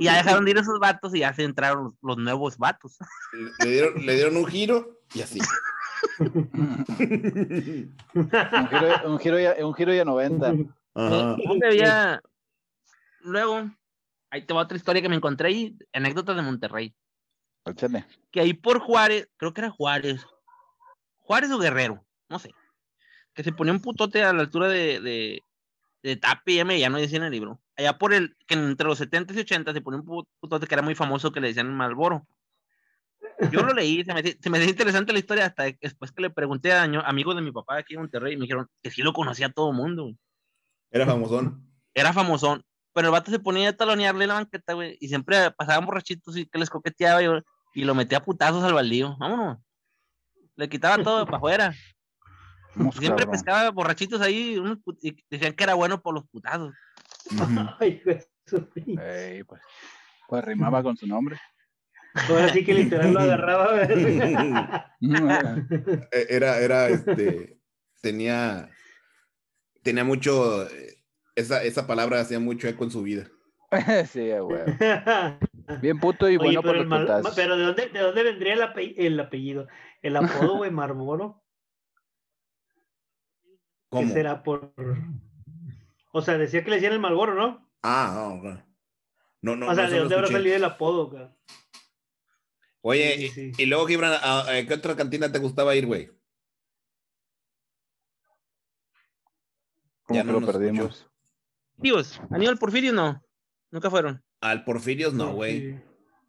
Y 0.00 0.04
ya 0.04 0.16
dejaron 0.16 0.44
de 0.44 0.50
ir 0.50 0.58
esos 0.58 0.80
vatos 0.80 1.14
y 1.14 1.20
ya 1.20 1.32
se 1.32 1.44
entraron 1.44 1.84
los, 1.84 1.94
los 2.02 2.16
nuevos 2.18 2.58
vatos. 2.58 2.98
Le 3.60 3.70
dieron, 3.70 4.04
le 4.04 4.14
dieron 4.16 4.36
un 4.36 4.46
giro 4.46 4.98
y 5.14 5.20
así. 5.22 5.38
Un 6.18 6.52
giro, 8.68 9.10
un 9.10 9.18
giro, 9.18 9.38
ya, 9.40 9.54
un 9.64 9.74
giro 9.74 9.94
ya 9.94 10.04
90. 10.04 10.46
Ajá. 10.94 11.36
¿Dónde 11.46 11.66
había? 11.68 12.22
Luego, 13.20 13.70
ahí 14.30 14.44
te 14.44 14.54
va 14.54 14.62
otra 14.62 14.76
historia 14.76 15.02
que 15.02 15.08
me 15.08 15.16
encontré 15.16 15.48
ahí, 15.48 15.76
anécdotas 15.92 16.36
de 16.36 16.42
Monterrey. 16.42 16.94
Échale. 17.64 18.04
que 18.32 18.40
ahí 18.40 18.54
por 18.54 18.80
Juárez, 18.80 19.28
creo 19.36 19.54
que 19.54 19.60
era 19.60 19.70
Juárez, 19.70 20.26
Juárez 21.20 21.52
o 21.52 21.58
Guerrero, 21.60 22.04
no 22.28 22.40
sé, 22.40 22.52
que 23.34 23.42
se 23.44 23.52
ponía 23.52 23.72
un 23.72 23.80
putote 23.80 24.22
a 24.22 24.32
la 24.32 24.40
altura 24.42 24.68
de, 24.68 25.00
de, 25.00 25.42
de 26.02 26.16
Tapi, 26.16 26.56
ya, 26.78 26.88
no 26.90 26.98
decía 26.98 27.18
en 27.18 27.24
el 27.24 27.32
libro, 27.32 27.60
allá 27.76 27.96
por 27.98 28.12
el, 28.12 28.36
que 28.46 28.54
entre 28.54 28.86
los 28.86 28.98
70 28.98 29.34
y 29.34 29.38
80 29.40 29.72
se 29.72 29.80
ponía 29.80 30.00
un 30.00 30.06
pu- 30.06 30.26
putote 30.40 30.66
que 30.66 30.74
era 30.74 30.82
muy 30.82 30.94
famoso 30.94 31.32
que 31.32 31.40
le 31.40 31.48
decían 31.48 31.72
Malboro. 31.74 32.26
Yo 33.50 33.62
lo 33.62 33.72
leí, 33.72 34.04
se 34.04 34.12
me, 34.14 34.22
se 34.22 34.50
me 34.50 34.58
hacía 34.58 34.70
interesante 34.70 35.12
la 35.12 35.18
historia 35.18 35.46
hasta 35.46 35.64
después 35.80 36.12
que 36.12 36.22
le 36.22 36.30
pregunté 36.30 36.72
a 36.72 36.82
amigos 36.84 37.34
de 37.34 37.42
mi 37.42 37.50
papá 37.52 37.78
aquí 37.78 37.94
en 37.94 38.00
Monterrey 38.00 38.34
y 38.34 38.36
me 38.36 38.42
dijeron 38.42 38.68
que 38.82 38.90
sí 38.90 39.02
lo 39.02 39.12
conocía 39.12 39.48
todo 39.48 39.70
el 39.70 39.76
mundo, 39.76 40.02
güey. 40.04 40.18
Era 40.90 41.06
famosón. 41.06 41.66
era 41.94 42.12
famosón, 42.12 42.64
pero 42.92 43.08
el 43.08 43.12
vato 43.12 43.30
se 43.30 43.38
ponía 43.38 43.70
a 43.70 43.72
talonearle 43.76 44.26
la 44.26 44.34
banqueta, 44.34 44.74
güey, 44.74 44.96
y 45.00 45.08
siempre 45.08 45.50
pasaban 45.52 45.86
borrachitos 45.86 46.36
y 46.36 46.46
que 46.46 46.58
les 46.58 46.68
coqueteaba 46.70 47.22
y, 47.22 47.26
y 47.74 47.84
lo 47.84 47.94
metía 47.94 48.18
a 48.18 48.24
putazos 48.24 48.62
al 48.64 48.74
baldío, 48.74 49.16
vámonos. 49.18 49.58
Le 50.56 50.68
quitaba 50.68 51.02
todo 51.02 51.24
para 51.24 51.38
afuera. 51.38 51.74
Siempre 52.74 53.08
cabrón. 53.24 53.30
pescaba 53.30 53.70
borrachitos 53.70 54.20
ahí 54.20 54.56
unos 54.58 54.78
put- 54.78 54.98
y 55.02 55.16
decían 55.30 55.52
que 55.54 55.64
era 55.64 55.74
bueno 55.74 56.00
por 56.00 56.14
los 56.14 56.26
putazos. 56.28 56.74
Ay. 57.80 58.02
Ey, 59.00 59.44
pues, 59.44 59.60
pues 60.28 60.44
rimaba 60.44 60.82
con 60.82 60.96
su 60.96 61.06
nombre. 61.06 61.38
Ahora 62.28 62.48
sí 62.50 62.64
que 62.64 62.74
literal 62.74 63.12
lo 63.12 63.20
agarraba. 63.20 63.82
Eh, 66.12 66.26
Era, 66.28 66.58
era, 66.58 66.88
este, 66.88 67.58
tenía, 68.00 68.68
tenía 69.82 70.04
mucho, 70.04 70.66
esa, 71.34 71.62
esa 71.62 71.86
palabra 71.86 72.20
hacía 72.20 72.38
mucho 72.40 72.68
eco 72.68 72.84
en 72.84 72.90
su 72.90 73.02
vida. 73.02 73.26
sí, 74.06 74.30
güey. 74.30 74.62
Bien 75.80 75.98
puto 75.98 76.28
y 76.28 76.36
Oye, 76.36 76.44
bueno 76.58 76.62
por 76.62 76.72
pero, 76.72 76.74
los 76.74 76.82
el 76.84 76.88
mal- 76.88 77.00
putazos. 77.02 77.34
pero 77.34 77.56
¿de 77.56 77.64
dónde, 77.64 77.88
¿de 77.88 77.98
dónde 78.00 78.22
vendría 78.22 78.54
el, 78.54 78.62
ape- 78.62 78.94
el 78.98 79.18
apellido? 79.20 79.66
El 80.02 80.16
apodo, 80.16 80.56
güey, 80.58 80.70
¿Qué 83.92 84.08
será 84.08 84.42
por...? 84.42 84.72
O 86.12 86.22
sea, 86.22 86.36
decía 86.38 86.62
que 86.64 86.70
le 86.70 86.76
decían 86.76 86.92
el 86.92 87.00
Marlboro, 87.00 87.34
¿no? 87.34 87.70
Ah, 87.82 88.12
no, 88.14 88.42
no. 88.42 88.66
No, 89.42 89.56
no, 89.56 89.68
o 89.70 89.74
sea, 89.74 89.88
no, 89.88 90.08
¿de 90.08 90.14
habrá 90.14 90.28
salido 90.28 90.54
el 90.56 90.64
apodo, 90.64 91.08
güey? 91.10 91.28
Oye, 92.82 93.16
Sí, 93.16 93.28
sí, 93.28 93.40
y- 93.40 93.54
sí. 93.54 93.62
y 93.62 93.66
luego, 93.66 93.86
Gibran, 93.86 94.12
¿a, 94.22 94.40
a 94.40 94.66
qué 94.66 94.74
otra 94.74 94.94
cantina 94.96 95.30
te 95.32 95.38
gustaba 95.38 95.74
ir, 95.74 95.86
güey? 95.86 96.10
Ya 100.08 100.20
que 100.22 100.26
no 100.26 100.32
lo 100.34 100.40
nos 100.40 100.50
perdimos. 100.50 101.06
Tíos, 101.80 102.20
Aníbal 102.30 102.58
Porfirio 102.58 102.92
no, 102.92 103.22
nunca 103.70 103.90
fueron. 103.90 104.22
Al 104.40 104.64
Porfirios 104.64 105.14
no, 105.14 105.32
güey. 105.32 105.80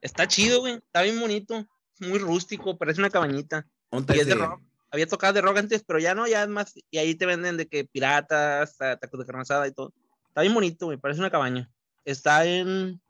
Está 0.02 0.28
chido, 0.28 0.60
güey, 0.62 0.76
está 0.76 1.02
bien 1.02 1.20
bonito, 1.20 1.68
muy 2.00 2.20
rústico, 2.20 2.78
parece 2.78 3.02
una 3.02 3.10
cabañita. 3.10 3.68
¿Dónde 3.92 4.16
Y 4.16 4.20
es 4.20 4.28
de 4.28 4.36
rock. 4.36 4.62
Había 4.94 5.08
tocado 5.08 5.34
de 5.34 5.42
rock 5.42 5.58
antes, 5.58 5.84
pero 5.84 5.98
ya 5.98 6.14
no, 6.14 6.28
ya 6.28 6.44
es 6.44 6.50
más, 6.50 6.74
y 6.92 6.98
ahí 7.00 7.16
te 7.16 7.26
venden 7.26 7.58
de 7.58 7.68
que 7.68 7.84
piratas, 7.84 8.78
ta- 8.78 8.96
tacos 8.98 9.20
de 9.20 9.26
carne 9.26 9.42
asada 9.42 9.68
y 9.68 9.72
todo. 9.72 9.92
Está 10.28 10.42
bien 10.42 10.54
bonito, 10.54 10.86
güey, 10.86 11.00
parece 11.00 11.20
una 11.20 11.32
cabaña. 11.32 11.68
Está 12.06 12.46
en, 12.46 13.02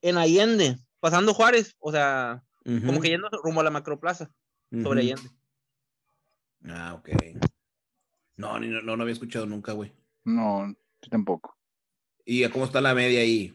en 0.00 0.16
Allende, 0.16 0.78
pasando 1.00 1.34
Juárez, 1.34 1.76
o 1.78 1.92
sea, 1.92 2.42
como 2.64 3.00
que 3.02 3.08
yendo 3.10 3.28
rumbo 3.42 3.60
a 3.60 3.64
la 3.64 3.70
macroplaza, 3.70 4.30
sobre 4.70 4.82
ujú. 4.82 4.98
Allende. 5.12 5.30
Ah, 6.68 6.94
ok. 6.94 7.08
No, 8.36 8.58
ni- 8.58 8.68
no, 8.68 8.80
no, 8.80 8.96
no 8.96 9.02
había 9.02 9.12
escuchado 9.12 9.44
nunca, 9.44 9.72
güey. 9.72 9.92
No, 10.24 10.68
yo 11.02 11.10
tampoco. 11.10 11.56
¿Y 12.24 12.44
a 12.44 12.50
cómo 12.50 12.64
está 12.64 12.80
la 12.80 12.94
media 12.94 13.20
ahí? 13.20 13.54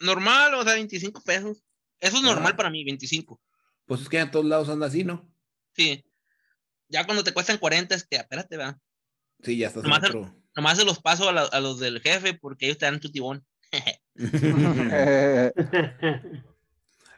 Normal, 0.00 0.54
o 0.54 0.64
sea, 0.64 0.74
25 0.74 1.20
pesos. 1.22 1.62
Eso 2.00 2.16
es 2.16 2.22
normal 2.24 2.52
Ah. 2.54 2.56
para 2.56 2.70
mí, 2.70 2.82
25. 2.84 3.40
Pues 3.86 4.00
es 4.00 4.08
que 4.08 4.18
a 4.18 4.30
todos 4.32 4.44
lados 4.44 4.68
anda 4.68 4.86
así, 4.88 5.04
¿no? 5.04 5.24
Sí. 5.76 6.04
Ya 6.88 7.04
cuando 7.04 7.24
te 7.24 7.32
cuestan 7.34 7.58
40 7.58 7.94
es 7.94 8.06
que, 8.06 8.16
espérate, 8.16 8.56
va. 8.56 8.78
Sí, 9.42 9.58
ya 9.58 9.68
estás 9.68 9.82
Nomás 9.82 10.02
el- 10.04 10.08
otro. 10.10 10.34
Nomás 10.56 10.78
se 10.78 10.84
los 10.84 11.00
paso 11.00 11.28
a, 11.28 11.32
la- 11.32 11.42
a 11.42 11.60
los 11.60 11.78
del 11.80 12.00
jefe 12.00 12.32
porque 12.34 12.66
ellos 12.66 12.78
te 12.78 12.86
dan 12.86 13.00
tu 13.00 13.10
tibón. 13.10 13.44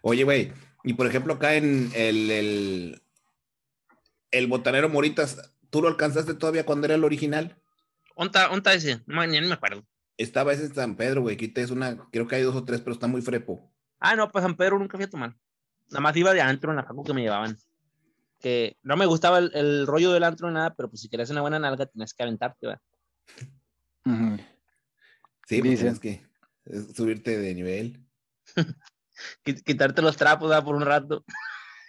Oye, 0.02 0.24
güey, 0.24 0.52
y 0.84 0.94
por 0.94 1.06
ejemplo 1.06 1.34
acá 1.34 1.54
en 1.54 1.90
el, 1.94 2.30
el, 2.30 3.02
el 4.30 4.46
botanero 4.46 4.88
Moritas, 4.88 5.52
¿tú 5.70 5.82
lo 5.82 5.88
alcanzaste 5.88 6.34
todavía 6.34 6.64
cuando 6.66 6.86
era 6.86 6.94
el 6.94 7.04
original? 7.04 7.60
¿Onta, 8.14 8.50
onta 8.50 8.72
ese? 8.74 9.02
No, 9.06 9.24
ni 9.26 9.40
ni 9.40 9.46
me 9.46 9.54
acuerdo. 9.54 9.86
Estaba 10.16 10.52
ese 10.52 10.66
en 10.66 10.74
San 10.74 10.96
Pedro, 10.96 11.22
güey. 11.22 11.36
Quita 11.36 11.60
es 11.60 11.70
una, 11.70 11.96
creo 12.10 12.26
que 12.26 12.36
hay 12.36 12.42
dos 12.42 12.56
o 12.56 12.64
tres, 12.64 12.80
pero 12.80 12.92
está 12.92 13.06
muy 13.06 13.22
frepo. 13.22 13.72
Ah, 14.00 14.16
no, 14.16 14.30
pues 14.30 14.42
San 14.42 14.56
Pedro 14.56 14.78
nunca 14.78 14.96
fui 14.96 15.04
a 15.04 15.10
tomar. 15.10 15.36
Nada 15.90 16.00
más 16.00 16.16
iba 16.16 16.34
de 16.34 16.40
antro 16.40 16.70
en 16.70 16.76
la 16.76 16.84
facu 16.84 17.04
que 17.04 17.14
me 17.14 17.22
llevaban. 17.22 17.56
Que 18.40 18.76
no 18.82 18.96
me 18.96 19.06
gustaba 19.06 19.38
el, 19.38 19.50
el 19.54 19.86
rollo 19.86 20.12
del 20.12 20.22
antro 20.24 20.48
ni 20.48 20.54
nada, 20.54 20.74
pero 20.74 20.88
pues 20.88 21.00
si 21.00 21.08
querías 21.08 21.30
una 21.30 21.40
buena 21.40 21.58
nalga 21.58 21.86
tienes 21.86 22.14
que 22.14 22.22
aventarte, 22.22 22.66
¿verdad? 22.68 22.80
Sí, 25.46 25.60
pues 25.60 25.70
Dicen. 25.70 25.98
tienes 25.98 26.00
que 26.00 26.10
eh, 26.66 26.94
subirte 26.94 27.38
de 27.38 27.54
nivel. 27.54 28.04
Qui- 29.44 29.62
Quitarte 29.64 30.02
los 30.02 30.16
trapos, 30.16 30.48
¿verdad? 30.48 30.64
Por 30.64 30.74
un 30.76 30.82
rato. 30.82 31.24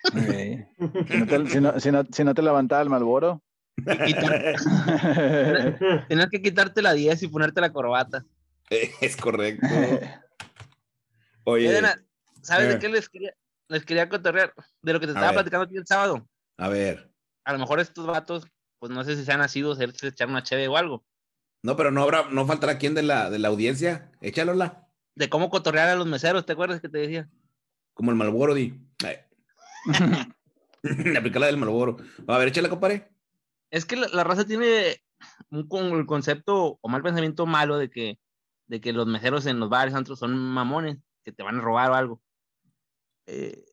Si 0.01 1.17
no 1.17 1.25
te, 1.27 1.47
si 1.49 1.59
no- 1.59 1.77
si 1.79 1.91
no- 1.91 2.05
si 2.09 2.23
no 2.23 2.33
te 2.33 2.41
levantaba 2.41 2.81
el 2.81 2.89
Malboro. 2.89 3.43
Quitar- 3.75 4.55
tenías 6.07 6.29
que 6.29 6.41
quitarte 6.41 6.81
la 6.81 6.93
10 6.93 7.21
y 7.23 7.27
ponerte 7.27 7.59
la 7.59 7.73
corbata. 7.73 8.23
Es 8.69 9.17
correcto. 9.17 9.67
Oye, 11.43 11.69
Edena, 11.69 12.01
¿sabes 12.41 12.67
eh. 12.69 12.73
de 12.73 12.79
qué 12.79 12.87
les 12.87 13.09
quería, 13.09 13.33
les 13.67 13.83
quería 13.83 14.07
cotorrear? 14.07 14.53
De 14.81 14.93
lo 14.93 15.01
que 15.01 15.05
te 15.07 15.11
A 15.11 15.15
estaba 15.15 15.27
ver. 15.31 15.35
platicando 15.35 15.65
aquí 15.65 15.75
el 15.75 15.85
sábado. 15.85 16.25
A 16.59 16.69
ver. 16.69 17.11
A 17.45 17.53
lo 17.53 17.59
mejor 17.59 17.79
estos 17.79 18.05
vatos, 18.05 18.45
pues 18.79 18.91
no 18.91 19.03
sé 19.03 19.15
si 19.15 19.25
sean 19.25 19.39
nacidos, 19.39 19.77
se 19.77 19.91
se 19.91 20.07
echar 20.07 20.27
una 20.27 20.43
cheve 20.43 20.67
o 20.67 20.77
algo. 20.77 21.05
No, 21.63 21.75
pero 21.75 21.91
no 21.91 22.03
habrá, 22.03 22.29
no 22.29 22.45
faltará 22.45 22.77
quien 22.77 22.93
de 22.93 23.03
la, 23.03 23.29
de 23.29 23.39
la 23.39 23.47
audiencia. 23.49 24.11
Échalola. 24.21 24.87
De 25.15 25.29
cómo 25.29 25.49
cotorrear 25.49 25.89
a 25.89 25.95
los 25.95 26.07
meseros, 26.07 26.45
¿te 26.45 26.53
acuerdas 26.53 26.79
que 26.79 26.89
te 26.89 26.99
decía? 26.99 27.29
Como 27.93 28.11
el 28.11 28.17
Malboro, 28.17 28.53
di. 28.53 28.79
Aplicar 31.15 31.41
la 31.41 31.47
del 31.47 31.57
Malboro. 31.57 31.97
A 32.27 32.37
ver, 32.37 32.47
échala, 32.49 32.69
compadre. 32.69 33.09
Es 33.71 33.85
que 33.85 33.95
la, 33.95 34.07
la 34.09 34.23
raza 34.23 34.45
tiene 34.45 35.01
un 35.51 35.67
con- 35.67 35.91
el 35.97 36.05
concepto 36.05 36.79
o 36.81 36.89
mal 36.89 37.01
pensamiento 37.03 37.45
malo 37.45 37.77
de 37.77 37.89
que, 37.89 38.19
de 38.67 38.79
que 38.81 38.93
los 38.93 39.07
meseros 39.07 39.45
en 39.45 39.59
los 39.59 39.69
bares 39.69 39.93
antros 39.93 40.19
son 40.19 40.37
mamones, 40.37 40.97
que 41.25 41.31
te 41.31 41.43
van 41.43 41.57
a 41.57 41.61
robar 41.61 41.91
o 41.91 41.95
algo. 41.95 42.21
Eh, 43.25 43.65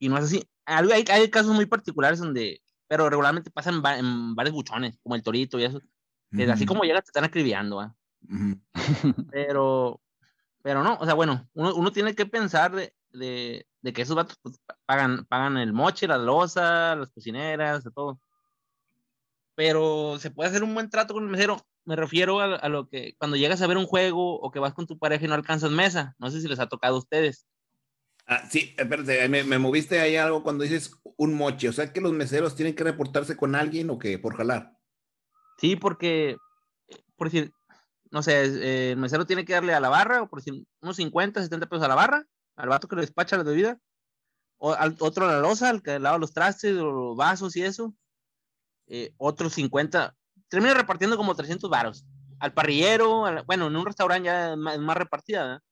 y 0.00 0.08
no 0.08 0.18
es 0.18 0.24
así. 0.24 0.42
Hay, 0.64 1.04
hay 1.08 1.30
casos 1.30 1.54
muy 1.54 1.66
particulares 1.66 2.18
donde, 2.18 2.60
pero 2.88 3.08
regularmente 3.08 3.50
pasan 3.50 3.82
en, 3.96 4.34
bares 4.34 4.52
buchones, 4.52 4.98
como 5.02 5.14
el 5.14 5.22
Torito 5.22 5.60
y 5.60 5.64
eso. 5.64 5.80
que 6.34 6.50
así 6.50 6.66
como 6.66 6.82
llegas 6.82 7.04
te 7.04 7.10
están 7.10 7.24
acribillando. 7.24 7.94
Ujú. 8.28 8.60
pero, 9.30 10.00
pero 10.62 10.82
no, 10.82 10.96
o 10.98 11.04
sea, 11.04 11.14
bueno, 11.14 11.48
uno, 11.54 11.74
uno 11.74 11.92
tiene 11.92 12.14
que 12.14 12.26
pensar 12.26 12.74
de, 12.74 12.94
de, 13.12 13.66
de 13.82 13.92
que 13.92 14.02
esos 14.02 14.16
vatos 14.16 14.38
pues, 14.42 14.58
pagan, 14.86 15.26
pagan 15.26 15.58
el 15.58 15.72
moche, 15.72 16.08
la 16.08 16.18
loza, 16.18 16.96
las 16.96 17.10
cocineras, 17.10 17.84
de 17.84 17.90
todo. 17.90 18.20
Pero 19.54 20.18
se 20.18 20.30
puede 20.30 20.48
hacer 20.48 20.64
un 20.64 20.72
buen 20.72 20.88
trato 20.88 21.12
con 21.12 21.24
el 21.24 21.30
mesero. 21.30 21.58
Me 21.84 21.96
refiero 21.96 22.40
a, 22.40 22.56
a 22.56 22.68
lo 22.70 22.88
que 22.88 23.14
cuando 23.18 23.36
llegas 23.36 23.60
a 23.60 23.66
ver 23.66 23.76
un 23.76 23.86
juego 23.86 24.40
o 24.40 24.50
que 24.50 24.60
vas 24.60 24.72
con 24.72 24.86
tu 24.86 24.98
pareja 24.98 25.26
y 25.26 25.28
no 25.28 25.34
alcanzas 25.34 25.70
mesa. 25.70 26.14
No 26.18 26.30
sé 26.30 26.40
si 26.40 26.48
les 26.48 26.58
ha 26.58 26.68
tocado 26.68 26.94
a 26.96 26.98
ustedes. 26.98 27.46
Ah, 28.32 28.44
sí, 28.48 28.72
espérate, 28.78 29.28
me, 29.28 29.58
moviste 29.58 29.98
ahí 29.98 30.14
algo 30.14 30.44
cuando 30.44 30.62
dices 30.62 30.94
un 31.16 31.34
moche. 31.34 31.68
O 31.68 31.72
sea 31.72 31.92
que 31.92 32.00
los 32.00 32.12
meseros 32.12 32.54
tienen 32.54 32.76
que 32.76 32.84
reportarse 32.84 33.36
con 33.36 33.56
alguien 33.56 33.90
o 33.90 33.98
que 33.98 34.20
por 34.20 34.36
jalar. 34.36 34.78
Sí, 35.58 35.74
porque, 35.74 36.36
eh, 36.86 37.02
por 37.16 37.28
decir, 37.28 37.52
no 38.12 38.22
sé, 38.22 38.44
eh, 38.44 38.92
el 38.92 38.98
mesero 38.98 39.26
tiene 39.26 39.44
que 39.44 39.54
darle 39.54 39.74
a 39.74 39.80
la 39.80 39.88
barra, 39.88 40.22
o 40.22 40.28
por 40.28 40.38
decir, 40.38 40.64
unos 40.80 40.94
50, 40.94 41.42
70 41.42 41.68
pesos 41.68 41.84
a 41.84 41.88
la 41.88 41.96
barra, 41.96 42.24
al 42.54 42.68
vato 42.68 42.86
que 42.86 42.94
le 42.94 43.02
despacha 43.02 43.36
la 43.36 43.42
bebida, 43.42 43.80
o 44.58 44.74
al 44.74 44.94
otro 45.00 45.24
a 45.26 45.32
la 45.32 45.40
loza, 45.40 45.68
al 45.68 45.82
que 45.82 45.98
lava 45.98 46.16
los 46.16 46.32
trastes, 46.32 46.72
los 46.72 47.16
vasos 47.16 47.56
y 47.56 47.64
eso, 47.64 47.96
eh, 48.86 49.12
otros 49.16 49.54
50, 49.54 50.16
termina 50.48 50.74
repartiendo 50.74 51.16
como 51.16 51.34
300 51.34 51.68
varos. 51.68 52.06
Al 52.38 52.52
parrillero, 52.54 53.24
bueno, 53.44 53.66
en 53.66 53.74
un 53.74 53.86
restaurante 53.86 54.26
ya 54.26 54.52
es 54.52 54.56
más, 54.56 54.96
repartida, 54.96 55.42
¿verdad? 55.42 55.62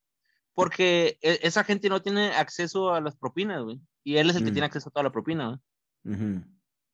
Porque 0.58 1.18
e- 1.22 1.38
esa 1.42 1.62
gente 1.62 1.88
no 1.88 2.02
tiene 2.02 2.32
acceso 2.34 2.92
a 2.92 3.00
las 3.00 3.16
propinas, 3.16 3.62
güey, 3.62 3.80
y 4.02 4.16
él 4.16 4.28
es 4.28 4.34
el 4.34 4.42
que 4.42 4.50
Mm. 4.50 4.54
tiene 4.54 4.66
acceso 4.66 4.88
a 4.88 4.92
toda 4.92 5.04
la 5.04 5.12
propina, 5.12 5.50
¿verdad? 5.50 5.60
Ujú. 6.04 6.44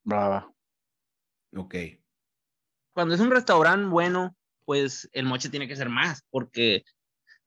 Brava. 0.05 0.53
Ok. 1.57 1.75
cuando 2.93 3.15
es 3.15 3.21
un 3.21 3.31
restaurante 3.31 3.89
bueno, 3.89 4.37
pues 4.67 5.09
el 5.13 5.25
moche 5.25 5.49
tiene 5.49 5.67
que 5.67 5.77
ser 5.77 5.89
más, 5.89 6.23
porque 6.31 6.85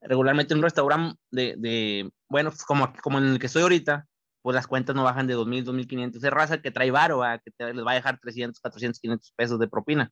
regularmente 0.02 0.54
en 0.54 0.58
un 0.58 0.64
restaurante 0.64 1.20
de, 1.32 1.56
de 1.58 2.12
bueno, 2.30 2.50
pues, 2.50 2.64
como, 2.66 2.92
como 3.02 3.20
en 3.20 3.26
el 3.28 3.40
que 3.40 3.46
estoy 3.46 3.62
ahorita, 3.62 4.08
pues 4.42 4.56
las 4.56 4.68
cuentas 4.68 4.96
no 4.96 5.04
bajan 5.04 5.28
de 5.28 5.36
2.000, 5.36 5.64
2.500. 5.64 6.24
Es 6.24 6.32
raza 6.32 6.62
que 6.62 6.72
trae 6.72 6.90
varo, 6.92 7.20
¿va? 7.20 7.38
que 7.40 7.52
te, 7.52 7.74
les 7.74 7.86
va 7.86 7.92
a 7.92 7.96
dejar 7.96 8.20
300, 8.20 8.60
400, 8.60 9.00
500 9.00 9.32
pesos 9.38 9.60
de 9.60 9.68
propina. 9.68 10.12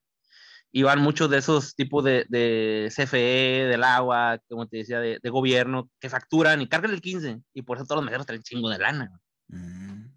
Y 0.71 0.83
van 0.83 0.99
muchos 0.99 1.29
de 1.29 1.37
esos 1.37 1.75
tipos 1.75 2.03
de, 2.03 2.25
de 2.27 2.91
CFE, 2.93 3.67
del 3.69 3.83
agua, 3.83 4.39
como 4.49 4.67
te 4.67 4.77
decía, 4.77 4.99
de, 4.99 5.19
de 5.23 5.29
gobierno, 5.29 5.89
que 5.99 6.09
facturan 6.09 6.61
y 6.61 6.67
cargan 6.67 6.91
el 6.91 7.01
15. 7.01 7.41
Y 7.53 7.61
por 7.61 7.77
eso 7.77 7.85
todos 7.85 7.97
los 7.97 8.05
meseros 8.05 8.25
traen 8.25 8.43
chingo 8.43 8.69
de 8.69 8.79
lana. 8.79 9.09
Mm. 9.47 10.07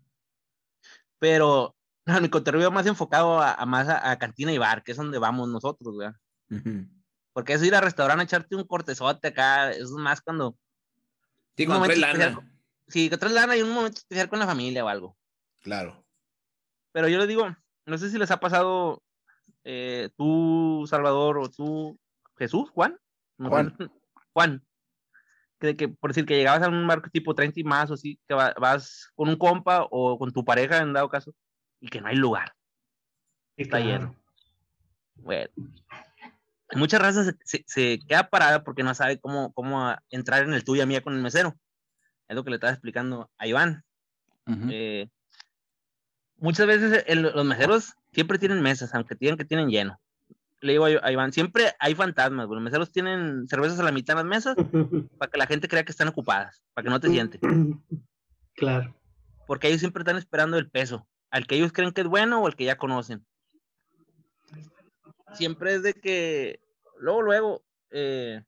Pero 1.20 1.76
no, 2.06 2.20
mi 2.20 2.28
contenido 2.28 2.70
más 2.70 2.86
enfocado 2.86 3.40
a, 3.40 3.54
a 3.54 3.66
más 3.66 3.88
a, 3.88 4.10
a 4.10 4.18
cantina 4.18 4.52
y 4.52 4.58
bar, 4.58 4.82
que 4.82 4.92
es 4.92 4.96
donde 4.98 5.18
vamos 5.18 5.48
nosotros, 5.48 5.96
¿verdad? 5.96 6.16
Porque 7.32 7.52
eso 7.52 7.64
ir 7.64 7.74
al 7.74 7.82
restaurante 7.82 8.22
a 8.22 8.24
echarte 8.24 8.56
un 8.56 8.64
cortezote 8.64 9.28
acá, 9.28 9.70
eso 9.70 9.82
es 9.84 9.90
más 9.90 10.20
cuando, 10.20 10.56
Sí, 11.58 11.66
con 11.66 11.82
tres 11.82 11.98
lana. 11.98 12.40
si 12.86 13.10
que 13.10 13.18
traes 13.18 13.34
lana 13.34 13.56
y 13.56 13.62
un 13.62 13.72
momento 13.72 13.98
especial 13.98 14.28
con 14.28 14.38
la 14.38 14.46
familia 14.46 14.84
o 14.84 14.88
algo. 14.88 15.16
Claro. 15.60 16.06
Pero 16.92 17.08
yo 17.08 17.18
les 17.18 17.26
digo, 17.26 17.48
no 17.84 17.98
sé 17.98 18.10
si 18.10 18.16
les 18.16 18.30
ha 18.30 18.38
pasado, 18.38 19.02
eh, 19.70 20.08
tú, 20.16 20.86
Salvador, 20.88 21.36
o 21.38 21.50
tú, 21.50 21.98
Jesús, 22.38 22.70
Juan. 22.70 22.98
Juan. 23.38 23.76
Juan. 24.32 24.64
Que, 25.60 25.76
que 25.76 25.88
por 25.88 26.10
decir 26.10 26.24
que 26.24 26.36
llegabas 26.38 26.62
a 26.62 26.68
un 26.70 26.86
barco 26.86 27.10
tipo 27.10 27.34
30 27.34 27.60
y 27.60 27.64
más, 27.64 27.90
o 27.90 27.94
así, 27.94 28.18
que 28.26 28.32
va- 28.34 28.54
vas 28.58 29.10
con 29.14 29.28
un 29.28 29.36
compa 29.36 29.86
o 29.90 30.18
con 30.18 30.32
tu 30.32 30.42
pareja, 30.42 30.78
en 30.78 30.94
dado 30.94 31.10
caso, 31.10 31.34
y 31.80 31.88
que 31.88 32.00
no 32.00 32.08
hay 32.08 32.16
lugar. 32.16 32.54
Está 33.58 33.78
claro. 33.82 33.86
lleno. 33.92 34.16
Bueno. 35.16 35.50
Muchas 36.74 37.00
razas 37.02 37.26
se, 37.26 37.36
se- 37.44 37.64
se 37.66 37.98
queda 38.06 38.30
parada 38.30 38.64
porque 38.64 38.82
no 38.84 38.94
sabe 38.94 39.18
cómo, 39.20 39.52
cómo 39.52 39.94
entrar 40.10 40.44
en 40.44 40.54
el 40.54 40.64
tuyo 40.64 40.80
y 40.80 40.82
a 40.84 40.86
mía 40.86 41.02
con 41.02 41.12
el 41.14 41.20
mesero. 41.22 41.54
Es 42.28 42.36
lo 42.36 42.42
que 42.44 42.50
le 42.50 42.56
estaba 42.56 42.72
explicando 42.72 43.30
a 43.36 43.46
Iván. 43.46 43.84
Eh, 44.70 45.08
muchas 46.36 46.66
veces 46.66 47.04
el- 47.06 47.20
los 47.22 47.44
meseros 47.44 47.94
siempre 48.12 48.38
tienen 48.38 48.60
mesas, 48.62 48.94
aunque 48.94 49.14
digan 49.18 49.36
que 49.36 49.44
tienen 49.44 49.68
lleno. 49.68 50.00
Le 50.60 50.72
digo 50.72 50.86
a, 50.86 50.88
a 51.02 51.12
Iván, 51.12 51.32
siempre 51.32 51.72
hay 51.78 51.94
fantasmas. 51.94 52.46
güey. 52.46 52.56
Los 52.56 52.64
meseros 52.64 52.90
tienen 52.90 53.46
cervezas 53.48 53.78
a 53.78 53.84
la 53.84 53.92
mitad 53.92 54.14
de 54.16 54.22
las 54.24 54.28
mesas 54.28 54.56
para 55.18 55.30
que 55.30 55.38
la 55.38 55.46
gente 55.46 55.68
crea 55.68 55.84
que 55.84 55.92
están 55.92 56.08
ocupadas, 56.08 56.62
para 56.74 56.84
que 56.84 56.90
no 56.90 57.00
te 57.00 57.08
siente. 57.08 57.38
Claro. 58.54 58.92
Porque 59.46 59.68
ellos 59.68 59.78
siempre 59.78 60.00
están 60.00 60.16
esperando 60.16 60.58
el 60.58 60.68
peso, 60.68 61.06
al 61.30 61.46
que 61.46 61.54
ellos 61.54 61.70
creen 61.72 61.92
que 61.92 62.00
es 62.00 62.08
bueno 62.08 62.42
o 62.42 62.46
al 62.48 62.56
que 62.56 62.64
ya 62.64 62.76
conocen. 62.76 63.24
Siempre 65.34 65.74
es 65.74 65.82
de 65.82 65.94
que, 65.94 66.60
luego, 66.98 67.22
luego, 67.22 67.62
eh, 67.90 68.42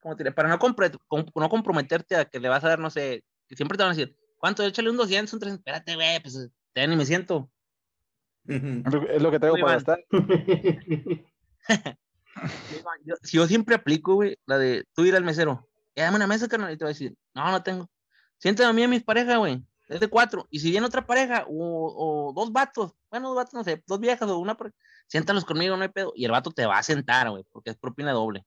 ¿cómo 0.00 0.14
te 0.14 0.22
diré? 0.22 0.32
Para 0.32 0.48
no, 0.48 0.58
compre- 0.58 0.96
com- 1.08 1.26
no 1.34 1.48
comprometerte 1.48 2.16
a 2.16 2.24
que 2.24 2.38
le 2.38 2.48
vas 2.48 2.62
a 2.64 2.68
dar, 2.68 2.78
no 2.78 2.90
sé, 2.90 3.24
que 3.48 3.56
siempre 3.56 3.76
te 3.76 3.82
van 3.82 3.92
a 3.92 3.96
decir, 3.96 4.16
¿cuánto? 4.38 4.62
Échale 4.64 4.90
un 4.90 4.96
200, 4.96 5.32
un 5.32 5.40
300, 5.40 5.58
espérate, 5.58 5.94
güey, 5.96 6.20
pues 6.22 6.48
ya 6.74 6.86
ni 6.86 6.94
me 6.96 7.04
siento. 7.04 7.50
Es 8.86 8.92
lo 8.92 9.00
que- 9.00 9.16
Es 9.16 9.22
lo 9.22 9.30
que 9.30 9.38
traigo 9.38 9.56
para 9.62 9.74
gastar. 9.74 10.04
Yo, 13.04 13.14
si 13.22 13.36
yo 13.36 13.46
siempre 13.46 13.74
aplico, 13.74 14.14
güey, 14.14 14.36
la 14.46 14.58
de 14.58 14.84
tú 14.94 15.04
ir 15.04 15.14
al 15.14 15.22
mesero, 15.24 15.68
"Eh, 15.94 16.00
dame 16.02 16.16
una 16.16 16.26
mesa, 16.26 16.48
carnal, 16.48 16.72
y 16.72 16.76
te 16.78 16.84
va 16.84 16.88
a 16.88 16.94
decir, 16.94 17.14
no, 17.34 17.50
no 17.50 17.62
tengo. 17.62 17.88
Siéntame 18.38 18.70
a 18.70 18.72
mí 18.72 18.80
y 18.80 18.84
a 18.84 18.88
mis 18.88 19.04
parejas, 19.04 19.36
güey, 19.38 19.62
es 19.88 20.00
de 20.00 20.08
cuatro. 20.08 20.46
Y 20.50 20.58
si 20.60 20.70
viene 20.70 20.86
otra 20.86 21.06
pareja 21.06 21.44
o, 21.48 22.28
o 22.30 22.32
dos 22.32 22.50
vatos, 22.50 22.94
bueno, 23.10 23.28
dos 23.28 23.36
vatos, 23.36 23.54
no 23.54 23.62
sé, 23.64 23.82
dos 23.86 24.00
viejas 24.00 24.28
o 24.28 24.38
una, 24.38 24.56
siéntalos 25.06 25.44
conmigo, 25.44 25.76
no 25.76 25.82
hay 25.82 25.90
pedo. 25.90 26.12
Y 26.16 26.24
el 26.24 26.30
vato 26.32 26.50
te 26.50 26.64
va 26.66 26.78
a 26.78 26.82
sentar, 26.82 27.28
güey, 27.30 27.44
porque 27.52 27.70
es 27.70 27.76
propina 27.76 28.12
doble. 28.12 28.44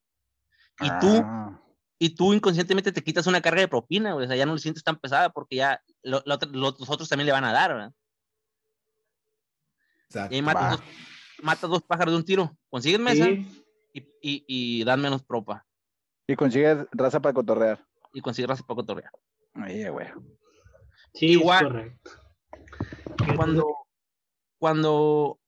Y 0.82 0.90
tú, 1.00 1.22
Ah, 1.24 1.62
y 2.00 2.10
tú 2.16 2.34
inconscientemente 2.34 2.92
te 2.92 3.04
quitas 3.04 3.28
una 3.28 3.42
carga 3.42 3.62
de 3.62 3.68
propina, 3.70 4.14
güey, 4.14 4.26
o 4.26 4.28
sea, 4.28 4.36
ya 4.36 4.46
no 4.48 4.54
lo 4.54 4.58
sientes 4.58 4.84
tan 4.84 4.98
pesada 4.98 5.30
porque 5.30 5.58
ya 5.58 5.82
lo- 6.02 6.24
lo- 6.26 6.38
los 6.52 6.90
otros 6.90 7.08
también 7.08 7.28
le 7.28 7.32
van 7.32 7.46
a 7.46 7.54
dar, 7.54 7.74
¿verdad? 7.74 7.92
Exacto. 10.16 10.36
Y 10.36 10.42
Va. 10.42 10.70
dos, 10.72 10.84
matas 11.44 11.70
dos 11.70 11.84
pájaros 11.84 12.14
de 12.14 12.18
un 12.18 12.26
tiro. 12.26 12.58
Consigues 12.70 13.00
mesa 13.00 13.26
Sí. 13.26 13.64
y, 13.94 14.00
y, 14.22 14.46
y 14.48 14.84
dan 14.84 15.02
menos 15.02 15.24
propa. 15.24 15.66
Y 16.28 16.36
consigues 16.36 16.86
raza 16.92 17.20
para 17.22 17.34
cotorrear. 17.34 17.86
Y 18.14 18.22
consigues 18.22 18.50
raza 18.50 18.64
para 18.66 18.76
cotorrear. 18.78 19.12
Ahí, 19.54 19.88
güey. 19.90 20.08
Sí, 21.14 21.28
Igual. 21.28 21.68
correcto. 21.68 22.12
cuando, 23.36 23.76
cuando, 24.58 25.40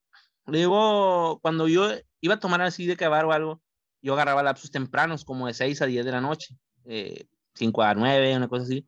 digo, 0.46 1.38
cuando 1.40 1.68
yo 1.68 1.90
iba 2.20 2.34
a 2.34 2.40
tomar 2.40 2.62
así 2.62 2.86
de 2.86 2.96
cabar 2.96 3.24
o 3.24 3.32
algo, 3.32 3.60
yo 4.00 4.14
agarraba 4.14 4.42
lapsos 4.42 4.70
tempranos, 4.70 5.24
como 5.24 5.46
de 5.46 5.54
6 5.54 5.82
a 5.82 5.86
10 5.86 6.04
de 6.04 6.12
la 6.12 6.20
noche, 6.20 6.56
eh, 6.84 7.26
5 7.54 7.82
a 7.82 7.94
9, 7.94 8.36
una 8.36 8.48
cosa 8.48 8.64
así. 8.64 8.86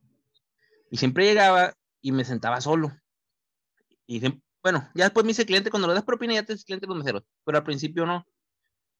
Y 0.90 0.96
siempre 0.96 1.24
llegaba 1.24 1.74
y 2.00 2.12
me 2.12 2.24
sentaba 2.24 2.60
solo. 2.60 2.92
Y 4.06 4.20
siem- 4.20 4.40
bueno, 4.62 4.88
ya 4.94 5.04
después 5.04 5.24
me 5.24 5.32
hice 5.32 5.46
cliente, 5.46 5.70
cuando 5.70 5.88
le 5.88 5.94
das 5.94 6.04
propina 6.04 6.34
ya 6.34 6.42
te 6.44 6.52
haces 6.52 6.64
cliente 6.64 6.86
los 6.86 6.96
meseros, 6.96 7.24
pero 7.44 7.58
al 7.58 7.64
principio 7.64 8.06
no. 8.06 8.26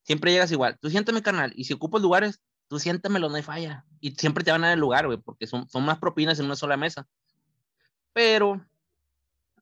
Siempre 0.03 0.31
llegas 0.31 0.51
igual. 0.51 0.79
Tú 0.79 0.89
siéntame, 0.89 1.21
carnal, 1.21 1.53
y 1.55 1.65
si 1.65 1.73
ocupas 1.73 2.01
lugares, 2.01 2.41
tú 2.67 2.79
siéntamelo, 2.79 3.29
no 3.29 3.35
hay 3.35 3.43
falla. 3.43 3.85
Y 3.99 4.11
siempre 4.11 4.43
te 4.43 4.51
van 4.51 4.63
a 4.63 4.67
dar 4.67 4.73
el 4.73 4.79
lugar, 4.79 5.05
güey, 5.05 5.19
porque 5.19 5.45
son, 5.45 5.69
son 5.69 5.85
más 5.85 5.99
propinas 5.99 6.39
en 6.39 6.45
una 6.45 6.55
sola 6.55 6.77
mesa. 6.77 7.07
Pero 8.13 8.65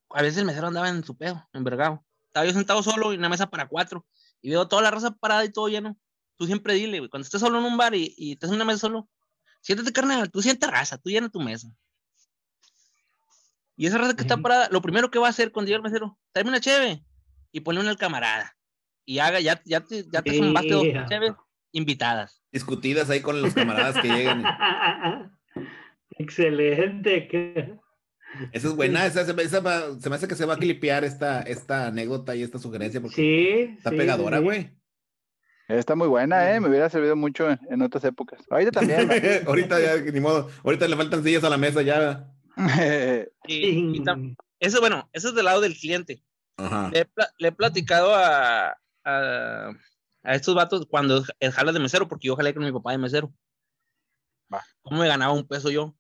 a 0.10 0.22
veces 0.22 0.38
el 0.40 0.46
mesero 0.46 0.68
andaba 0.68 0.90
en 0.90 1.04
su 1.04 1.18
pedo, 1.18 1.48
envergado. 1.54 2.04
Estaba 2.28 2.46
yo 2.46 2.54
sentado 2.54 2.82
solo 2.84 3.12
en 3.12 3.20
una 3.20 3.30
mesa 3.30 3.50
para 3.50 3.68
cuatro 3.68 4.06
y 4.42 4.50
veo 4.50 4.68
toda 4.68 4.82
la 4.82 4.92
raza 4.92 5.12
parada 5.12 5.44
y 5.44 5.52
todo 5.52 5.68
lleno. 5.68 5.98
Tú 6.38 6.46
siempre 6.46 6.74
dile, 6.74 7.00
güey, 7.00 7.10
cuando 7.10 7.26
estés 7.26 7.42
solo 7.42 7.60
en 7.60 7.66
un 7.66 7.78
bar 7.78 7.94
y, 7.96 8.14
y 8.18 8.34
estás 8.34 8.50
en 8.50 8.56
una 8.56 8.66
mesa 8.66 8.80
solo, 8.80 9.10
siéntate, 9.62 9.92
carnal, 9.92 10.32
tú 10.32 10.42
sientes 10.42 10.70
raza, 10.70 10.98
tú 10.98 11.10
llena 11.10 11.30
tu 11.30 11.42
mesa. 11.42 11.68
Y 13.80 13.88
esa 13.88 13.98
raza 13.98 14.14
que 14.14 14.24
está 14.24 14.36
parada, 14.36 14.68
lo 14.72 14.82
primero 14.82 15.10
que 15.10 15.20
va 15.20 15.28
a 15.28 15.30
hacer 15.30 15.54
cuando 15.54 15.68
llegue 15.68 15.78
el 15.78 15.84
mesero, 15.84 16.20
tráeme 16.34 16.50
una 16.50 16.60
cheve 16.60 17.02
y 17.54 17.62
ponle 17.62 17.80
una 17.80 17.92
al 17.92 17.98
camarada. 17.98 18.58
Y 19.06 19.20
haga, 19.20 19.40
ya, 19.40 19.62
ya 19.64 19.80
te, 19.80 20.04
ya 20.12 20.22
te 20.22 20.34
zumbaste 20.38 20.70
dos 20.74 20.84
cheves 21.08 21.32
invitadas. 21.72 22.44
Discutidas 22.52 23.10
ahí 23.10 23.22
con 23.22 23.42
los 23.42 23.54
camaradas 23.54 23.96
que 24.02 24.10
llegan. 24.10 24.44
Excelente. 26.18 27.28
que- 27.30 27.76
Esa 28.52 28.68
es 28.68 28.76
buena, 28.76 29.06
esa, 29.06 29.26
se, 29.26 29.34
me- 29.34 29.44
esa 29.44 29.62
va- 29.62 29.98
se 29.98 30.10
me 30.10 30.16
hace 30.18 30.28
que 30.28 30.36
se 30.36 30.46
va 30.46 30.56
a 30.56 30.58
clipear 30.58 31.06
esta, 31.06 31.42
esta 31.44 31.88
anécdota 31.88 32.36
y 32.36 32.44
esta 32.44 32.60
sugerencia 32.60 33.00
porque 33.02 33.16
Sí. 33.16 33.76
está 33.78 33.92
sí, 33.92 33.96
pegadora, 33.96 34.40
sí. 34.40 34.44
güey. 34.44 34.72
Está 35.70 35.96
muy 35.96 36.08
buena, 36.10 36.52
¿eh? 36.54 36.60
Me 36.60 36.68
hubiera 36.68 36.90
servido 36.90 37.16
mucho 37.16 37.50
en, 37.50 37.60
en 37.70 37.82
otras 37.82 38.04
épocas. 38.04 38.42
Ahorita 38.50 38.72
también. 38.72 39.08
ahorita 39.48 39.80
ya, 39.80 40.12
ni 40.12 40.20
modo, 40.20 40.50
ahorita 40.66 40.88
le 40.88 40.96
faltan 40.98 41.24
sillas 41.24 41.44
a 41.46 41.50
la 41.50 41.58
mesa 41.58 41.82
ya. 41.82 42.28
Y, 43.48 43.98
y 43.98 44.00
tam- 44.04 44.36
eso, 44.60 44.80
bueno, 44.80 45.10
eso 45.14 45.30
es 45.30 45.36
del 45.36 45.46
lado 45.46 45.62
del 45.62 45.76
cliente. 45.78 46.24
Ajá. 46.58 46.90
Le 46.92 47.10
le 47.38 47.48
he 47.48 47.52
platicado 47.52 48.14
a, 48.14 48.78
a, 49.06 49.70
a 50.24 50.36
estos 50.36 50.54
vatos 50.56 50.86
cuando 50.90 51.24
el 51.40 51.52
jala 51.52 51.72
de 51.72 51.80
mesero, 51.80 52.08
porque 52.08 52.28
yo 52.28 52.36
jalé 52.36 52.54
con 52.54 52.64
mi 52.64 52.72
papá 52.72 52.92
de 52.92 52.98
mesero. 52.98 53.34
Va. 54.54 54.64
¿Cómo 54.82 55.00
me 55.02 55.08
ganaba 55.08 55.34
un 55.34 55.48
peso 55.48 55.70
yo? 55.72 55.96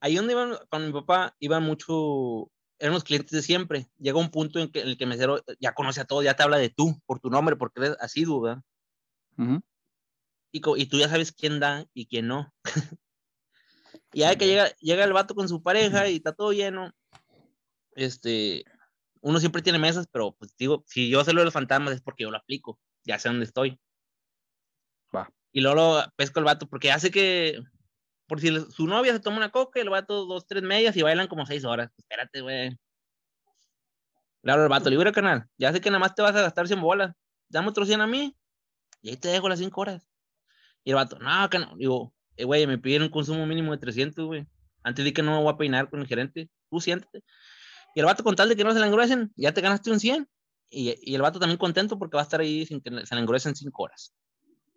Ahí 0.00 0.14
donde 0.16 0.34
iban 0.34 0.56
con 0.68 0.86
mi 0.86 0.92
papá, 0.92 1.34
iban 1.40 1.62
mucho, 1.62 2.50
eran 2.78 2.92
los 2.94 3.04
clientes 3.04 3.30
de 3.32 3.42
siempre. 3.42 3.88
Llega 3.98 4.18
un 4.18 4.30
punto 4.30 4.58
en, 4.58 4.70
que, 4.70 4.82
en 4.82 4.88
el 4.88 4.98
que 4.98 5.04
el 5.04 5.10
mesero 5.10 5.42
ya 5.58 5.72
conoce 5.72 6.00
a 6.00 6.04
todos, 6.04 6.22
ya 6.24 6.34
te 6.34 6.42
habla 6.42 6.58
de 6.58 6.68
tú, 6.68 7.00
por 7.06 7.18
tu 7.18 7.30
nombre, 7.30 7.56
porque 7.56 7.80
eres 7.80 7.96
asiduo, 8.00 8.42
¿verdad? 8.42 8.62
Ujú. 9.38 9.62
y, 10.52 10.60
co- 10.60 10.76
y 10.76 10.86
tú 10.86 10.98
ya 10.98 11.08
sabes 11.08 11.32
quién 11.32 11.60
da 11.60 11.86
y 11.94 12.06
quién 12.06 12.26
no. 12.28 12.52
y 14.16 14.20
ya 14.20 14.34
que 14.34 14.46
llega, 14.46 14.70
llega 14.80 15.04
el 15.04 15.12
vato 15.12 15.34
con 15.34 15.46
su 15.46 15.62
pareja 15.62 16.08
y 16.08 16.16
está 16.16 16.32
todo 16.32 16.50
lleno, 16.50 16.90
este, 17.92 18.64
uno 19.20 19.38
siempre 19.40 19.60
tiene 19.60 19.78
mesas, 19.78 20.08
pero 20.10 20.34
pues 20.38 20.56
digo, 20.56 20.84
si 20.86 21.10
yo 21.10 21.22
sé 21.22 21.34
lo 21.34 21.42
de 21.42 21.44
los 21.44 21.52
fantasmas 21.52 21.92
es 21.92 22.00
porque 22.00 22.22
yo 22.22 22.30
lo 22.30 22.38
aplico, 22.38 22.80
ya 23.04 23.18
sé 23.18 23.28
dónde 23.28 23.44
estoy. 23.44 23.78
Va. 25.14 25.30
Y 25.52 25.60
luego 25.60 25.76
lo 25.76 26.12
pesco 26.16 26.38
el 26.38 26.46
vato, 26.46 26.66
porque 26.66 26.90
hace 26.90 27.10
que, 27.10 27.62
por 28.26 28.40
si 28.40 28.58
su 28.70 28.86
novia 28.86 29.12
se 29.12 29.20
toma 29.20 29.36
una 29.36 29.50
coca 29.50 29.82
el 29.82 29.90
vato 29.90 30.24
dos, 30.24 30.46
tres 30.46 30.62
medias 30.62 30.96
y 30.96 31.02
bailan 31.02 31.28
como 31.28 31.44
seis 31.44 31.66
horas. 31.66 31.92
Espérate, 31.98 32.40
güey. 32.40 32.74
Hablo 34.44 34.62
al 34.62 34.68
vato, 34.70 34.88
"Mira, 34.88 35.12
canal, 35.12 35.46
ya 35.58 35.74
sé 35.74 35.82
que 35.82 35.90
nada 35.90 36.00
más 36.00 36.14
te 36.14 36.22
vas 36.22 36.34
a 36.34 36.40
gastar 36.40 36.66
100 36.66 36.80
bolas, 36.80 37.14
dame 37.50 37.68
otros 37.68 37.86
100 37.86 38.00
a 38.00 38.06
mí 38.06 38.34
y 39.02 39.10
ahí 39.10 39.18
te 39.18 39.28
dejo 39.28 39.46
las 39.50 39.58
5 39.58 39.82
horas. 39.82 40.08
Y 40.84 40.90
el 40.92 40.96
vato, 40.96 41.18
no, 41.18 41.50
que 41.50 41.58
no. 41.58 41.76
Digo, 41.76 42.15
eh, 42.36 42.44
güey, 42.44 42.66
me 42.66 42.78
pidieron 42.78 43.06
un 43.06 43.12
consumo 43.12 43.46
mínimo 43.46 43.72
de 43.72 43.78
300, 43.78 44.26
güey. 44.26 44.46
Antes 44.82 45.04
di 45.04 45.12
que 45.12 45.22
no 45.22 45.36
me 45.36 45.42
voy 45.42 45.52
a 45.52 45.56
peinar 45.56 45.90
con 45.90 46.00
el 46.00 46.06
gerente. 46.06 46.50
Tú 46.70 46.80
siéntate. 46.80 47.24
Y 47.94 48.00
el 48.00 48.06
vato, 48.06 48.22
con 48.22 48.36
tal 48.36 48.48
de 48.48 48.56
que 48.56 48.64
no 48.64 48.72
se 48.72 48.80
le 48.80 48.86
engruesen, 48.86 49.32
ya 49.36 49.52
te 49.52 49.60
ganaste 49.60 49.90
un 49.90 50.00
100. 50.00 50.28
Y, 50.68 50.94
y 51.00 51.14
el 51.14 51.22
vato 51.22 51.38
también 51.38 51.58
contento 51.58 51.98
porque 51.98 52.16
va 52.16 52.22
a 52.22 52.24
estar 52.24 52.40
ahí 52.40 52.66
sin 52.66 52.80
que 52.80 52.90
se 53.06 53.14
le 53.14 53.20
engruesen 53.20 53.54
5 53.54 53.82
horas. 53.82 54.14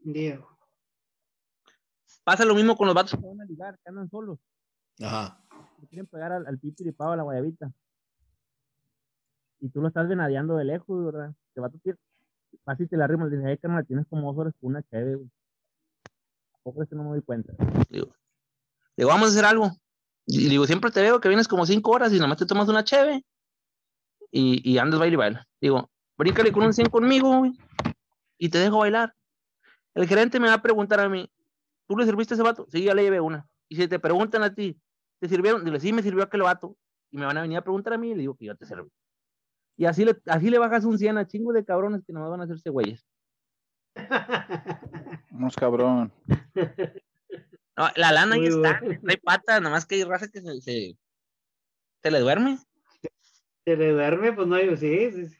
Diego. 0.04 0.50
Pasa 2.24 2.46
lo 2.46 2.56
mismo 2.56 2.76
con 2.76 2.88
los 2.88 2.96
vatos 2.96 3.20
que 3.20 3.28
van 3.28 3.42
a 3.42 3.46
ligar, 3.46 3.78
que 3.84 3.90
andan 3.90 4.10
solos. 4.10 4.40
Ajá. 5.02 5.44
Le 5.82 5.88
quieren 5.88 6.08
pegar 6.08 6.32
al, 6.32 6.48
al 6.48 6.60
pipiripao, 6.60 7.12
a 7.12 7.18
la 7.18 7.24
guayabita. 7.24 7.72
Y 9.60 9.70
tú 9.70 9.82
lo 9.82 9.88
estás 9.88 10.08
venadeando 10.08 10.56
de 10.56 10.66
lejos, 10.66 11.06
¿verdad? 11.06 11.34
El 11.56 11.62
vato 11.62 11.78
tiene, 11.80 11.98
vas 12.66 12.80
y 12.80 12.88
te 12.88 12.98
la 12.98 13.08
rimas, 13.08 13.30
le 13.30 13.38
dices, 13.38 13.50
ay, 13.50 13.58
carnal, 13.58 13.86
tienes 13.86 14.08
como 14.08 14.32
dos 14.32 14.40
horas 14.40 14.54
con 14.60 14.72
una 14.72 14.84
chévere, 14.84 15.16
güey. 15.16 15.30
¿A 16.70 16.72
poco 16.72 16.84
es 16.84 16.90
que 16.90 16.96
no 16.96 17.04
me 17.04 17.10
doy 17.10 17.22
cuenta? 17.22 17.54
Digo, 17.90 18.14
vamos 18.98 19.30
a 19.30 19.32
hacer 19.32 19.46
algo. 19.46 19.72
Y 20.26 20.48
digo, 20.48 20.68
siempre 20.68 20.92
te 20.92 21.02
veo 21.02 21.20
que 21.20 21.28
vienes 21.28 21.48
como 21.48 21.66
cinco 21.66 21.92
horas 21.92 22.14
y 22.14 22.20
nomás 22.20 22.38
te 22.38 22.46
tomas 22.46 22.70
una 22.70 22.84
cheve 22.84 23.26
y, 24.32 24.72
y 24.72 24.78
andas 24.78 25.00
baile 25.00 25.16
y 25.16 25.18
baila. 25.18 25.48
Digo, 25.60 25.90
bríncale 26.16 26.52
con 26.52 26.64
un 26.64 26.74
100 26.74 26.90
conmigo, 26.90 27.44
y 28.38 28.50
te 28.50 28.60
dejo 28.60 28.80
bailar. 28.80 29.16
El 29.96 30.08
gerente 30.08 30.40
me 30.40 30.48
va 30.48 30.56
a 30.56 30.62
preguntar 30.62 31.00
a 31.00 31.10
mí, 31.10 31.30
¿tú 31.88 31.98
le 31.98 32.06
serviste 32.06 32.34
a 32.34 32.36
ese 32.36 32.44
vato? 32.44 32.68
Sí, 32.70 32.84
ya 32.84 32.94
le 32.94 33.04
llevé 33.04 33.20
una. 33.20 33.48
Y 33.68 33.76
si 33.76 33.88
te 33.88 34.00
preguntan 34.00 34.44
a 34.44 34.54
ti, 34.54 34.80
¿te 35.20 35.28
sirvieron? 35.28 35.66
Dile, 35.66 35.80
sí, 35.80 35.92
me 35.92 36.04
sirvió 36.04 36.24
aquel 36.24 36.44
vato. 36.44 36.76
Y 37.12 37.18
me 37.18 37.26
van 37.26 37.38
a 37.38 37.42
venir 37.42 37.58
a 37.58 37.64
preguntar 37.64 37.94
a 37.94 37.98
mí 37.98 38.12
y 38.12 38.14
le 38.14 38.22
digo 38.22 38.36
que 38.36 38.46
yo 38.46 38.56
te 38.56 38.66
serví. 38.66 38.90
Y 39.78 39.86
así 39.86 40.06
le, 40.06 40.22
así 40.28 40.50
le 40.50 40.60
bajas 40.60 40.86
un 40.86 40.98
100 40.98 41.18
a 41.18 41.28
chingo 41.28 41.52
de 41.52 41.66
cabrones 41.66 42.04
que 42.06 42.14
nomás 42.14 42.30
van 42.30 42.42
a 42.42 42.44
hacerse 42.44 42.70
güeyes. 42.70 43.06
Unos 45.32 45.56
cabrón. 45.56 46.14
No, 47.78 47.88
la 47.96 48.12
lana 48.12 48.36
ahí 48.36 48.46
está, 48.46 48.82
no 48.82 49.10
hay 49.10 49.18
pata, 49.18 49.60
nada 49.60 49.70
más 49.70 49.86
que 49.86 49.96
hay 49.96 50.04
raza 50.04 50.28
que 50.28 50.42
se, 50.42 50.62
se, 50.62 50.98
se 52.04 52.12
le 52.12 52.20
duerme. 52.20 52.58
Se 53.66 53.76
le 53.78 53.92
duerme, 53.92 54.34
pues 54.34 54.48
no 54.48 54.56
hay, 54.56 54.76
sí, 54.76 55.12
sí, 55.12 55.26
sí. 55.28 55.36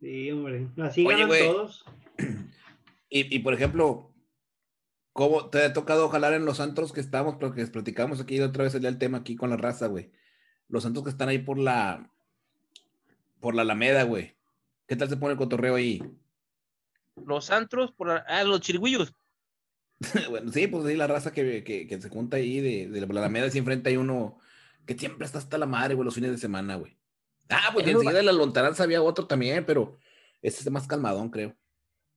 Sí, 0.00 0.30
hombre. 0.32 0.68
Así 0.78 1.06
Oye, 1.06 1.14
ganan 1.14 1.28
güey. 1.28 1.46
todos. 1.46 1.84
Y, 3.08 3.36
y 3.36 3.38
por 3.40 3.54
ejemplo, 3.54 4.12
¿cómo 5.12 5.50
te 5.50 5.64
ha 5.64 5.72
tocado 5.72 6.08
jalar 6.08 6.32
en 6.32 6.44
los 6.44 6.60
antros 6.60 6.92
que 6.92 7.00
estamos? 7.00 7.36
Porque 7.36 7.60
les 7.60 7.70
platicamos 7.70 8.20
aquí 8.20 8.40
otra 8.40 8.64
vez 8.64 8.74
el 8.74 8.84
el 8.86 8.98
tema 8.98 9.18
aquí 9.18 9.36
con 9.36 9.50
la 9.50 9.56
raza, 9.56 9.88
güey. 9.88 10.10
Los 10.68 10.86
antros 10.86 11.04
que 11.04 11.10
están 11.10 11.28
ahí 11.28 11.38
por 11.38 11.58
la 11.58 12.10
por 13.40 13.54
la 13.54 13.62
Alameda, 13.62 14.04
güey. 14.04 14.36
¿Qué 14.86 14.96
tal 14.96 15.08
se 15.08 15.16
pone 15.16 15.32
el 15.32 15.38
cotorreo 15.38 15.74
ahí? 15.74 16.02
Los 17.16 17.50
antros, 17.50 17.92
por 17.92 18.08
la- 18.08 18.24
ah, 18.28 18.44
los 18.44 18.60
chirigüillos. 18.60 19.12
bueno, 20.30 20.50
sí, 20.52 20.66
pues 20.66 20.86
sí, 20.86 20.96
la 20.96 21.06
raza 21.06 21.32
que, 21.32 21.62
que, 21.62 21.86
que 21.86 22.00
se 22.00 22.08
junta 22.08 22.36
ahí 22.38 22.60
de, 22.60 22.88
de 22.88 23.00
la 23.00 23.06
Alameda, 23.06 23.46
así 23.46 23.58
enfrente 23.58 23.90
hay 23.90 23.96
uno 23.96 24.38
que 24.86 24.94
siempre 24.96 25.26
está 25.26 25.38
hasta 25.38 25.58
la 25.58 25.66
madre, 25.66 25.94
güey, 25.94 26.04
los 26.06 26.14
fines 26.14 26.30
de 26.30 26.38
semana, 26.38 26.76
güey. 26.76 26.96
Ah, 27.48 27.70
pues 27.72 27.86
enseguida 27.86 28.18
de 28.18 28.22
la 28.22 28.32
lontananza 28.32 28.84
había 28.84 29.02
otro 29.02 29.26
también, 29.26 29.66
pero 29.66 29.98
ese 30.40 30.62
es 30.62 30.70
más 30.70 30.86
calmadón, 30.86 31.30
creo. 31.30 31.56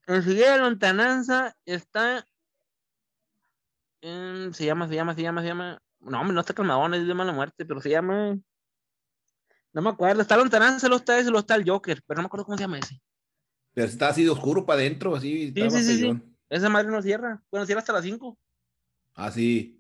Enseguida 0.06 0.54
de 0.54 0.60
Lontananza 0.60 1.56
está. 1.66 2.28
en- 4.02 4.54
se 4.54 4.66
llama, 4.66 4.88
se 4.88 4.96
llama, 4.96 5.16
se 5.16 5.22
llama, 5.22 5.42
se 5.42 5.48
llama. 5.48 5.82
No, 6.00 6.20
hombre, 6.20 6.34
no 6.36 6.42
está 6.42 6.54
calmadón, 6.54 6.94
es 6.94 7.08
de 7.08 7.14
mala 7.14 7.32
muerte, 7.32 7.66
pero 7.66 7.82
se 7.82 7.90
llama. 7.90 8.38
No 9.72 9.82
me 9.82 9.90
acuerdo, 9.90 10.22
está 10.22 10.38
Lontananza, 10.38 10.88
lo 10.88 10.98
está 10.98 11.18
ese, 11.18 11.32
lo 11.32 11.40
está 11.40 11.56
el 11.56 11.68
Joker, 11.68 12.02
pero 12.06 12.18
no 12.18 12.24
me 12.24 12.26
acuerdo 12.28 12.46
cómo 12.46 12.58
se 12.58 12.64
llama 12.64 12.80
ese. 12.80 13.02
Pero 13.74 13.88
está 13.88 14.10
así 14.10 14.24
de 14.24 14.30
oscuro 14.30 14.66
para 14.66 14.80
adentro, 14.80 15.16
así. 15.16 15.52
Sí, 15.54 15.62
está 15.62 15.70
sí, 15.80 15.84
sí, 15.84 15.98
sí. 16.00 16.22
Esa 16.50 16.70
madre 16.70 16.92
no 16.92 17.02
cierra. 17.02 17.42
Bueno, 17.50 17.66
cierra 17.66 17.80
hasta 17.80 17.94
las 17.94 18.04
5. 18.04 18.38
Así. 19.16 19.80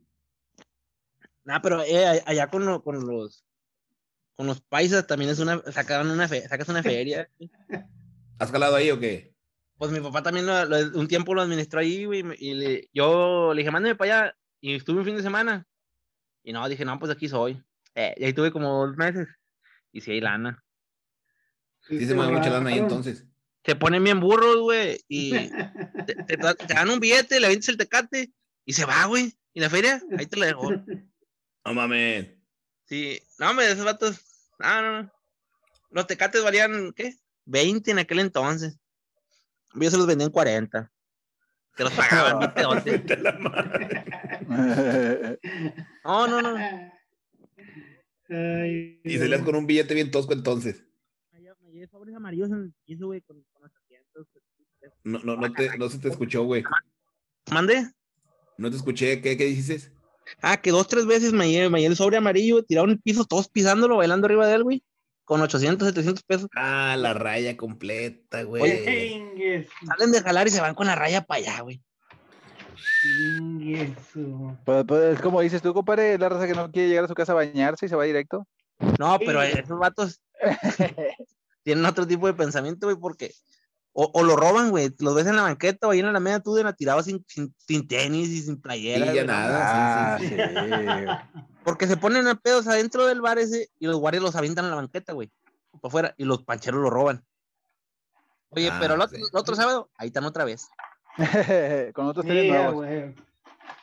Nah, 1.43 1.59
pero 1.61 1.83
eh, 1.83 2.23
allá 2.25 2.47
con, 2.47 2.65
lo- 2.65 2.81
con 2.83 3.05
los. 3.05 3.45
Con 4.35 4.47
los 4.47 4.61
paisas 4.61 5.05
también 5.05 5.29
es 5.29 5.39
una. 5.39 5.61
Sacaban 5.71 6.09
una 6.09 6.27
fe, 6.27 6.47
sacas 6.47 6.69
una 6.69 6.81
feria. 6.81 7.29
¿Has 8.39 8.51
calado 8.51 8.75
ahí 8.75 8.89
o 8.89 8.99
qué? 8.99 9.33
Pues 9.77 9.91
mi 9.91 9.99
papá 9.99 10.23
también 10.23 10.45
lo- 10.45 10.65
lo- 10.65 10.99
un 10.99 11.07
tiempo 11.07 11.33
lo 11.35 11.41
administró 11.41 11.79
ahí, 11.79 12.05
güey, 12.05 12.23
y 12.39 12.53
le- 12.53 12.89
yo 12.93 13.53
le 13.53 13.59
dije, 13.61 13.71
mándeme 13.71 13.95
para 13.95 14.21
allá, 14.25 14.37
y 14.61 14.75
estuve 14.75 14.99
un 14.99 15.05
fin 15.05 15.15
de 15.17 15.21
semana, 15.23 15.67
y 16.43 16.53
no, 16.53 16.67
dije, 16.69 16.85
no, 16.85 16.97
pues 16.99 17.11
aquí 17.11 17.27
soy, 17.27 17.61
eh, 17.95 18.13
y 18.17 18.23
ahí 18.25 18.33
tuve 18.33 18.51
como 18.51 18.85
dos 18.85 18.95
meses, 18.95 19.27
y 19.91 19.99
si 20.01 20.11
hay 20.11 20.21
lana, 20.21 20.63
Sí 21.81 22.05
se 22.05 22.13
mueve 22.13 22.31
mucha 22.33 22.49
lana 22.49 22.69
ahí 22.69 22.77
entonces. 22.77 23.25
Se 23.65 23.75
ponen 23.75 24.03
bien 24.03 24.19
burros, 24.19 24.57
güey, 24.61 24.99
y 25.07 25.31
te, 26.07 26.15
te- 26.15 26.37
te 26.37 26.73
dan 26.73 26.89
un 26.89 26.99
billete, 26.99 27.39
le 27.39 27.45
avientas 27.47 27.69
el 27.69 27.77
tecate, 27.77 28.31
y 28.65 28.73
se 28.73 28.85
va, 28.85 29.05
güey, 29.05 29.33
y 29.53 29.59
la 29.59 29.69
feria, 29.69 30.01
ahí 30.17 30.25
te 30.25 30.37
la 30.37 30.47
dejó, 30.47 30.71
No 31.65 31.73
mames. 31.73 32.29
sí, 32.85 33.19
no, 33.39 33.49
hombre, 33.51 33.71
esos 33.71 33.85
vatos, 33.85 34.19
no, 34.59 34.81
no, 34.81 35.03
no, 35.03 35.11
los 35.91 36.07
tecates 36.07 36.43
valían, 36.43 36.91
¿qué? 36.93 37.13
20 37.45 37.91
en 37.91 37.99
aquel 37.99 38.19
entonces, 38.19 38.77
yo 39.75 39.89
se 39.91 39.97
los 39.97 40.07
vendía 40.07 40.25
en 40.27 40.31
40, 40.31 40.91
te 41.75 41.83
los 41.83 41.93
pagaban, 41.93 42.53
la 43.21 43.31
madre. 43.39 44.03
No, 46.03 46.27
no, 46.27 46.41
no. 46.41 46.57
Ay, 48.29 48.99
Y 49.03 49.17
salías 49.17 49.41
con 49.41 49.55
un 49.55 49.65
billete 49.67 49.93
bien 49.93 50.11
tosco 50.11 50.33
entonces. 50.33 50.83
Me 51.31 51.39
llevé- 51.41 51.87
sobres 51.89 52.15
amarillos 52.15 52.49
en 52.49 52.55
el 52.63 52.73
piso, 52.85 53.07
güey, 53.07 53.21
con, 53.21 53.41
con 53.51 53.52
800. 53.52 53.52
No, 55.03 55.19
no, 55.19 55.35
no, 55.35 55.51
te, 55.51 55.77
no 55.77 55.89
se 55.89 55.99
te 55.99 56.09
escuchó, 56.09 56.43
güey. 56.43 56.63
¿Mande? 57.51 57.91
No 58.57 58.69
te 58.69 58.77
escuché. 58.77 59.21
¿Qué, 59.21 59.37
qué 59.37 59.45
dices? 59.45 59.91
Ah, 60.41 60.57
que 60.57 60.71
dos, 60.71 60.87
tres 60.87 61.05
veces 61.05 61.33
me 61.33 61.49
llevé, 61.49 61.69
me 61.69 61.79
llevé 61.79 61.91
el 61.91 61.97
sobre 61.97 62.17
amarillo, 62.17 62.63
tiraron 62.63 62.91
el 62.91 62.99
piso, 62.99 63.25
todos 63.25 63.49
pisándolo, 63.49 63.97
bailando 63.97 64.25
arriba 64.25 64.47
de 64.47 64.55
él, 64.55 64.63
güey. 64.63 64.83
Con 65.25 65.41
800, 65.41 65.87
700 65.87 66.23
pesos. 66.23 66.49
Ah, 66.55 66.95
la 66.97 67.13
raya 67.13 67.55
completa, 67.55 68.43
güey. 68.43 68.63
Oye, 68.63 69.67
Salen 69.85 70.11
de 70.11 70.21
jalar 70.21 70.47
y 70.47 70.51
se 70.51 70.61
van 70.61 70.75
con 70.75 70.87
la 70.87 70.95
raya 70.95 71.21
para 71.21 71.39
allá, 71.39 71.61
güey. 71.61 71.81
Pues, 74.65 74.85
pues, 74.85 75.15
es 75.15 75.21
como 75.21 75.41
dices 75.41 75.61
tú, 75.61 75.73
compadre, 75.73 76.17
la 76.17 76.29
raza 76.29 76.47
que 76.47 76.53
no 76.53 76.71
quiere 76.71 76.89
llegar 76.89 77.05
a 77.05 77.07
su 77.07 77.13
casa 77.13 77.31
a 77.31 77.35
bañarse 77.35 77.85
y 77.85 77.89
se 77.89 77.95
va 77.95 78.03
directo. 78.03 78.47
No, 78.99 79.17
pero 79.19 79.41
esos 79.41 79.79
vatos 79.79 80.21
tienen 81.63 81.85
otro 81.85 82.05
tipo 82.05 82.27
de 82.27 82.33
pensamiento, 82.33 82.87
güey, 82.87 82.97
porque 82.97 83.33
o, 83.93 84.09
o 84.13 84.23
lo 84.23 84.35
roban, 84.35 84.71
güey, 84.71 84.93
los 84.99 85.15
ves 85.15 85.27
en 85.27 85.35
la 85.35 85.43
banqueta 85.43 85.87
o 85.87 85.91
ahí 85.91 85.99
en 85.99 86.11
la 86.11 86.19
media 86.19 86.39
tú 86.39 86.53
de 86.55 86.73
tirados 86.73 87.05
sin, 87.05 87.23
sin, 87.27 87.53
sin 87.67 87.87
tenis 87.87 88.29
y 88.29 88.41
sin 88.41 88.59
playera. 88.59 89.05
Sí, 89.05 89.11
güey, 89.11 89.15
ya 89.15 89.23
nada. 89.25 90.15
Ah, 90.15 90.17
sí, 90.19 90.27
sí, 90.27 90.35
sí. 90.35 91.39
Porque 91.63 91.87
se 91.87 91.95
ponen 91.95 92.27
a 92.27 92.35
pedos 92.35 92.67
adentro 92.67 93.05
del 93.05 93.21
bar 93.21 93.39
ese 93.39 93.69
y 93.79 93.85
los 93.87 93.97
guardias 93.97 94.23
los 94.23 94.35
avientan 94.35 94.65
a 94.65 94.69
la 94.69 94.75
banqueta, 94.75 95.13
güey, 95.13 95.31
para 95.79 95.87
afuera, 95.89 96.13
y 96.17 96.25
los 96.25 96.43
pancheros 96.43 96.81
lo 96.81 96.89
roban. 96.89 97.23
Oye, 98.49 98.69
Ah, 98.71 98.77
pero 98.79 98.95
el 98.95 99.01
otro, 99.01 99.17
sí. 99.17 99.23
el 99.31 99.37
otro 99.39 99.55
sábado, 99.55 99.89
ahí 99.97 100.07
están 100.07 100.25
otra 100.25 100.43
vez. 100.43 100.67
Con 101.93 102.07
otros 102.07 102.25
tenis 102.25 102.49
nuevos. 102.51 102.73
güey. 102.73 103.15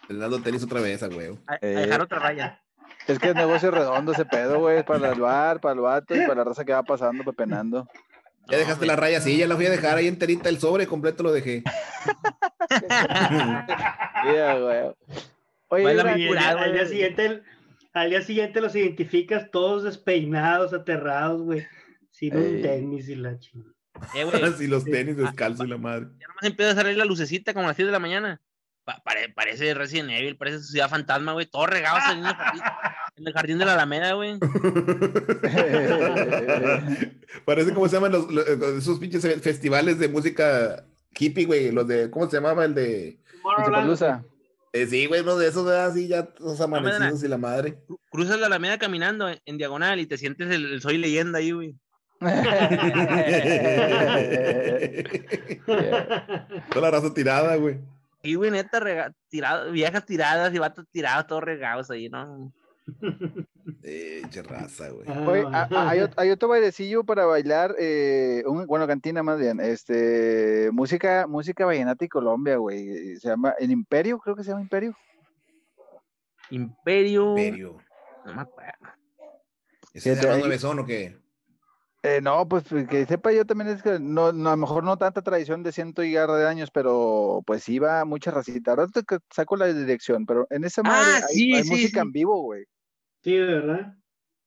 El 0.09 0.19
dando 0.19 0.43
tenis 0.43 0.63
otra 0.65 0.81
vez, 0.81 1.03
a 1.03 1.09
huevo. 1.09 1.39
A, 1.47 1.55
a 1.55 1.59
dejar 1.67 2.01
otra 2.03 2.19
raya. 2.19 2.61
Es 3.07 3.19
que 3.19 3.31
es 3.31 3.35
negocio 3.35 3.71
redondo 3.71 4.13
ese 4.13 4.25
pedo, 4.25 4.59
güey, 4.61 4.85
para 4.85 5.13
el 5.13 5.21
bar, 5.21 5.61
para 5.61 5.75
el 5.75 5.81
vato 5.81 6.15
y 6.15 6.21
para 6.21 6.35
la 6.37 6.45
raza 6.45 6.65
que 6.65 6.73
va 6.73 6.83
pasando, 6.83 7.25
pepenando. 7.25 7.89
Ya 8.51 8.59
dejaste 8.59 8.87
la 8.87 8.97
raya, 8.97 9.21
sí, 9.21 9.37
ya 9.37 9.47
la 9.47 9.57
fui 9.57 9.67
a 9.67 9.71
dejar 9.71 9.97
ahí 9.97 10.07
enterita, 10.09 10.49
el 10.49 10.59
sobre 10.59 10.87
completo 10.87 11.23
lo 11.23 11.33
dejé. 11.33 11.63
Yeah, 14.23 14.59
güey. 14.59 14.95
Oye, 15.69 16.01
al, 16.01 16.17
día 16.17 16.27
güey. 16.27 16.87
siguiente, 16.87 17.43
al 17.95 18.11
día 18.11 18.23
siguiente 18.23 18.61
los 18.61 18.77
identificas 18.77 19.51
todos 19.51 19.83
despeinados, 19.83 20.75
aterrados, 20.75 21.43
güey. 21.43 21.67
Sin 22.11 22.37
un 22.37 22.61
tenis 22.61 23.09
y 23.09 23.15
la 23.15 23.39
chingada. 23.39 23.73
Eh, 24.15 24.25
güey, 24.25 24.43
Así 24.43 24.67
los 24.67 24.85
tenis 24.85 25.17
descalzos 25.17 25.67
y 25.67 25.71
la 25.71 25.79
madre. 25.79 26.09
ya 26.19 26.29
nomás 26.29 26.45
empieza 26.45 26.73
a 26.73 26.75
salir 26.75 26.97
la 26.97 27.05
lucecita 27.07 27.55
como 27.55 27.65
a 27.65 27.69
las 27.69 27.77
7 27.77 27.87
de 27.87 27.93
la 27.93 27.99
mañana. 27.99 28.41
Pa- 28.97 29.03
pare- 29.05 29.29
parece 29.35 29.73
Resident 29.75 30.11
Evil, 30.11 30.37
parece 30.37 30.59
Ciudad 30.61 30.89
Fantasma, 30.91 31.33
güey. 31.33 31.47
Todos 31.47 31.69
regados 31.71 32.01
ahí 32.07 32.19
en 32.19 32.27
el 32.27 32.35
jardín, 32.35 32.63
en 33.17 33.27
el 33.29 33.33
jardín 33.33 33.59
de 33.59 33.65
la 33.67 33.73
Alameda, 33.75 34.13
güey. 34.15 34.39
Parece 37.45 37.73
como 37.73 37.89
se 37.89 37.97
llaman 37.97 38.13
los, 38.13 38.31
los- 38.31 38.47
esos 38.49 38.99
pinches 38.99 39.23
festivales 39.43 39.99
de 39.99 40.09
música 40.09 40.85
hippie, 41.17 41.45
güey. 41.47 41.71
Los 41.71 41.87
de, 41.87 42.11
¿cómo 42.11 42.29
se 42.29 42.37
llamaba 42.39 42.65
el 42.65 42.75
de? 42.75 43.21
Eh, 44.73 44.87
sí, 44.87 45.07
güey, 45.07 45.21
uno 45.21 45.37
de 45.37 45.49
esos. 45.49 45.69
Así 45.69 46.09
ya 46.09 46.27
todos 46.27 46.61
amanecidos 46.61 47.23
y 47.25 47.29
la 47.29 47.39
madre. 47.39 47.79
Cru- 47.89 47.99
Cruzas 48.11 48.41
la 48.41 48.47
Alameda 48.47 48.79
caminando 48.79 49.29
en, 49.29 49.39
en 49.45 49.59
diagonal 49.59 50.01
y 50.01 50.07
te 50.07 50.19
sientes 50.19 50.51
el, 50.51 50.73
el 50.75 50.83
Soy 50.83 50.99
Leyenda 50.99 51.39
ahí, 51.39 51.53
güey. 51.53 51.75
Toda 56.73 56.81
la 56.83 56.91
raza 56.91 57.15
tirada, 57.15 57.57
güey. 57.57 57.79
Y, 58.23 58.35
güey, 58.35 58.51
neta, 58.51 58.81
rega- 58.81 59.15
tirado, 59.29 59.71
viejas 59.73 60.05
tiradas 60.05 60.53
y 60.55 60.59
vatos 60.59 60.87
tirados, 60.91 61.27
todos 61.27 61.43
regados 61.43 61.91
ahí, 61.91 62.09
¿no? 62.09 62.53
Eh, 63.83 64.23
raza, 64.43 64.89
güey. 64.91 65.09
Oye, 65.09 65.45
a- 65.53 65.69
a- 65.71 65.91
hay, 65.91 66.01
ot- 66.01 66.15
hay 66.17 66.31
otro 66.31 66.49
bailecillo 66.49 67.05
para 67.05 67.25
bailar, 67.25 67.75
eh, 67.79 68.43
un- 68.47 68.67
bueno, 68.67 68.87
cantina 68.87 69.23
más 69.23 69.39
bien, 69.39 69.61
este, 69.61 70.71
música, 70.73 71.27
música 71.29 71.65
vallenata 71.65 72.05
y 72.05 72.09
Colombia, 72.09 72.57
güey, 72.57 73.17
se 73.17 73.29
llama, 73.29 73.55
el 73.59 73.71
Imperio, 73.71 74.19
creo 74.19 74.35
que 74.37 74.43
se 74.45 74.51
llama 74.51 74.63
Imperio. 74.63 74.95
Imperio. 76.51 77.31
Imperio. 77.31 77.77
No 78.25 78.35
me 78.35 78.43
acuerdo. 78.43 78.73
¿Ese 79.95 80.13
es 80.13 80.25
ahí- 80.25 80.41
nuevezón 80.41 80.79
o 80.81 80.85
qué? 80.87 81.17
Eh, 82.03 82.21
no, 82.23 82.49
pues 82.49 82.65
pues, 82.69 82.89
que 82.89 83.05
sepa 83.05 83.31
yo 83.33 83.45
también 83.45 83.69
es 83.69 83.83
que 83.83 83.99
no, 84.01 84.33
no, 84.33 84.49
a 84.49 84.53
lo 84.53 84.57
mejor 84.57 84.85
no 84.85 84.97
tanta 84.97 85.21
tradición 85.21 85.63
de 85.63 85.71
ciento 85.73 86.03
y 86.03 86.13
garra 86.13 86.37
de 86.37 86.49
años, 86.49 86.71
pero 86.71 87.43
pues 87.47 87.69
iba 87.69 88.03
mucha 88.07 88.31
racita. 88.31 88.71
Ahora 88.71 88.87
te 88.87 89.03
saco 89.31 89.57
la 89.57 89.67
dirección, 89.67 90.25
pero 90.25 90.47
en 90.51 90.65
esa 90.65 90.83
madre 90.83 91.13
hay, 91.17 91.35
sí, 91.35 91.55
hay 91.55 91.63
sí, 91.65 91.71
música 91.71 92.01
sí. 92.01 92.07
en 92.07 92.13
vivo, 92.13 92.41
güey. 92.43 92.65
Sí, 93.23 93.39
¿verdad? 93.39 93.95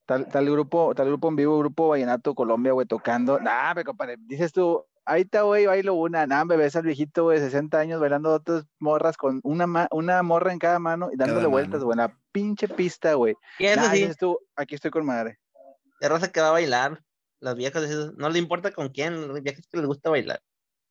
Tal, 0.07 0.27
tal 0.29 0.49
grupo, 0.49 0.93
tal 0.95 1.07
grupo 1.07 1.29
en 1.29 1.35
vivo, 1.35 1.59
grupo 1.59 1.89
Vallenato 1.89 2.33
Colombia, 2.33 2.73
güey, 2.73 2.87
tocando. 2.87 3.39
Nah, 3.39 3.73
me 3.75 3.83
compadre, 3.83 4.15
dices 4.19 4.51
tú, 4.51 4.83
ahí 5.05 5.21
está, 5.21 5.43
güey, 5.43 5.65
bailo 5.67 5.93
una, 5.93 6.25
nah, 6.25 6.43
me 6.45 6.57
ves 6.57 6.75
al 6.75 6.83
viejito, 6.83 7.23
güey, 7.25 7.39
60 7.39 7.79
años 7.79 8.01
bailando 8.01 8.33
otras 8.33 8.65
morras 8.79 9.15
con 9.15 9.39
una, 9.43 9.67
ma- 9.67 9.87
una 9.91 10.23
morra 10.23 10.51
en 10.51 10.59
cada 10.59 10.79
mano 10.79 11.09
y 11.13 11.17
dándole 11.17 11.41
Cada 11.41 11.49
vueltas, 11.49 11.83
güey, 11.83 11.97
la 11.97 12.17
pinche 12.31 12.67
pista, 12.67 13.13
güey. 13.13 13.35
Y 13.59 13.65
eso 13.67 13.79
Nah, 13.81 13.91
sí, 13.91 13.99
dices 13.99 14.17
tú, 14.17 14.39
aquí 14.55 14.73
estoy 14.75 14.89
con 14.91 15.05
madre. 15.05 15.37
de 16.01 16.09
raza 16.09 16.31
que 16.31 16.41
va 16.41 16.49
a 16.49 16.53
bailar. 16.53 16.99
Las 17.43 17.55
viejas, 17.55 17.83
no 18.15 18.29
le 18.29 18.39
importa 18.39 18.71
con 18.71 18.89
quién, 18.89 19.27
las 19.27 19.41
viejas 19.43 19.67
que 19.67 19.77
les 19.77 19.85
gusta 19.85 20.09
bailar. 20.09 20.39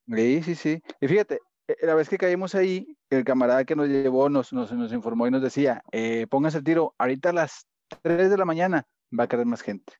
Sí, 0.06 0.42
sí, 0.42 0.54
sí. 0.54 0.82
Y 1.00 1.08
fíjate, 1.08 1.40
eh, 1.68 1.76
la 1.82 1.94
vez 1.94 2.08
que 2.08 2.18
caímos 2.18 2.54
ahí, 2.54 2.86
el 3.08 3.24
camarada 3.24 3.64
que 3.64 3.74
nos 3.74 3.88
llevó 3.88 4.28
nos, 4.28 4.52
nos, 4.52 4.70
nos 4.72 4.92
informó 4.92 5.26
y 5.26 5.30
nos 5.30 5.40
decía, 5.42 5.82
eh, 5.92 6.26
pónganse 6.28 6.58
el 6.58 6.64
tiro, 6.64 6.94
ahorita 6.98 7.30
a 7.30 7.32
las 7.32 7.66
3 8.02 8.28
de 8.30 8.36
la 8.36 8.44
mañana 8.44 8.86
va 9.18 9.24
a 9.24 9.28
caer 9.28 9.46
más 9.46 9.62
gente. 9.62 9.94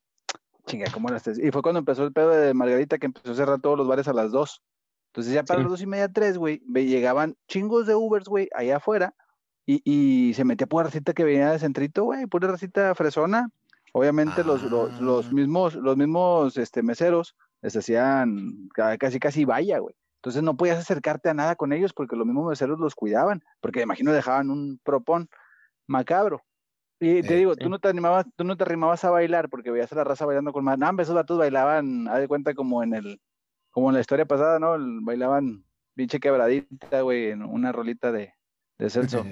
Chinga, 0.67 0.91
¿cómo 0.93 1.09
las 1.09 1.23
tres? 1.23 1.39
Y 1.39 1.51
fue 1.51 1.63
cuando 1.63 1.79
empezó 1.79 2.05
el 2.05 2.13
pedo 2.13 2.31
de 2.31 2.53
Margarita, 2.55 2.99
que 2.99 3.07
empezó 3.07 3.33
a 3.33 3.35
cerrar 3.35 3.61
todos 3.61 3.77
los 3.79 3.89
bares 3.89 4.07
a 4.09 4.13
las 4.13 4.31
2. 4.31 4.63
Entonces 5.13 5.33
ya 5.33 5.43
para 5.45 5.59
Sí. 5.61 5.65
las 5.65 5.71
dos 5.73 5.81
y 5.83 5.87
media, 5.87 6.09
tres, 6.09 6.37
güey, 6.39 6.63
ve- 6.67 6.87
llegaban 6.87 7.35
chingos 7.49 7.87
de 7.87 7.95
Ubers, 7.95 8.27
güey, 8.27 8.49
allá 8.55 8.77
afuera, 8.77 9.15
y, 9.67 9.81
y 9.85 10.35
se 10.35 10.45
metía 10.45 10.67
pura 10.67 10.85
racita 10.85 11.13
que 11.15 11.25
venía 11.25 11.51
de 11.51 11.59
centrito, 11.59 12.05
güey, 12.05 12.27
pura 12.27 12.49
racita 12.49 12.95
fresona. 12.95 13.49
Obviamente 13.93 14.43
los, 14.45 14.63
los, 14.63 14.99
los 15.01 15.27
Ah. 15.27 15.31
mismos, 15.33 15.75
los 15.75 15.97
mismos 15.97 16.57
este, 16.57 16.83
meseros 16.83 17.37
les 17.61 17.77
hacían 17.77 18.69
ca- 18.75 18.97
casi 18.99 19.21
casi 19.21 19.45
vaya, 19.45 19.79
güey. 19.79 19.95
Entonces 20.17 20.43
no 20.43 20.57
podías 20.57 20.79
acercarte 20.79 21.29
a 21.29 21.35
nada 21.35 21.57
con 21.57 21.73
ellos 21.73 21.93
porque 21.93 22.17
los 22.17 22.27
mismos 22.27 22.49
meseros 22.49 22.79
los 22.79 22.95
cuidaban, 22.95 23.43
porque 23.61 23.81
me 23.81 23.85
imagino 23.85 24.13
dejaban 24.13 24.51
un 24.51 24.81
propón 24.85 25.29
macabro. 25.87 26.43
Y 27.01 27.23
te 27.23 27.35
Eh, 27.35 27.39
digo, 27.39 27.57
tú 27.57 27.69
no 27.69 27.81
te 27.81 27.89
animabas, 27.89 28.27
tú 28.37 28.45
no 28.45 28.57
te 28.57 28.63
arrimabas 28.63 29.05
a 29.05 29.11
bailar 29.11 29.49
porque 29.51 29.73
veías 29.73 29.93
a 29.93 29.97
la 29.97 30.05
raza 30.05 30.25
bailando 30.25 30.53
con 30.53 30.63
más. 30.65 30.79
No, 30.79 30.89
esos 31.03 31.15
vatos 31.17 31.37
bailaban, 31.39 32.07
haz 32.09 32.21
de 32.21 32.29
cuenta 32.29 32.55
como 32.55 32.83
en 32.85 32.95
el, 32.95 33.21
como 33.73 33.91
en 33.91 33.95
la 33.95 34.01
historia 34.01 34.25
pasada, 34.25 34.61
¿no? 34.61 34.77
Bailaban 35.05 35.65
pinche 35.95 36.21
quebradita, 36.21 37.01
güey, 37.03 37.31
en 37.31 37.43
una 37.43 37.73
rolita 37.73 38.13
de, 38.13 38.33
de 38.79 38.91
Celso. 38.91 39.25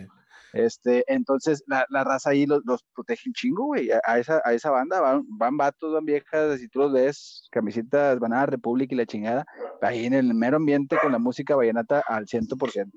Este, 0.52 1.04
entonces 1.06 1.62
la, 1.66 1.86
la 1.90 2.04
raza 2.04 2.30
ahí 2.30 2.46
los, 2.46 2.62
los 2.64 2.82
protege 2.94 3.28
un 3.28 3.34
chingo, 3.34 3.66
güey. 3.66 3.90
A, 3.90 4.00
a 4.04 4.18
esa, 4.18 4.42
a 4.44 4.52
esa 4.52 4.70
banda 4.70 5.00
van, 5.00 5.24
van 5.28 5.56
vatos, 5.56 5.92
van 5.92 6.04
viejas, 6.04 6.60
y 6.60 6.68
tú 6.68 6.80
los 6.80 6.92
ves, 6.92 7.48
camisitas, 7.50 8.18
van 8.18 8.32
a 8.32 8.40
la 8.40 8.46
República 8.46 8.94
y 8.94 8.98
la 8.98 9.06
chingada, 9.06 9.46
ahí 9.80 10.06
en 10.06 10.14
el 10.14 10.34
mero 10.34 10.56
ambiente 10.56 10.98
con 11.00 11.12
la 11.12 11.18
música 11.18 11.56
vallenata 11.56 12.02
al 12.06 12.26
100%. 12.26 12.90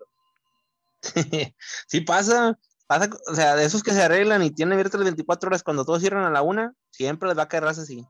sí 1.88 2.02
pasa, 2.02 2.58
pasa, 2.88 3.10
o 3.30 3.36
sea, 3.36 3.56
de 3.56 3.66
esos 3.66 3.84
que 3.84 3.92
se 3.92 4.02
arreglan 4.02 4.42
y 4.44 4.52
tienen 4.52 4.74
abiertas 4.74 5.00
las 5.00 5.06
24 5.06 5.48
horas 5.48 5.64
cuando 5.64 5.86
todos 5.86 6.02
cierran 6.02 6.24
a 6.24 6.32
la 6.32 6.42
una, 6.42 6.74
siempre 6.92 7.28
les 7.28 7.38
va 7.38 7.44
a 7.44 7.48
caer 7.48 7.64
raza 7.64 7.82
así. 7.82 8.06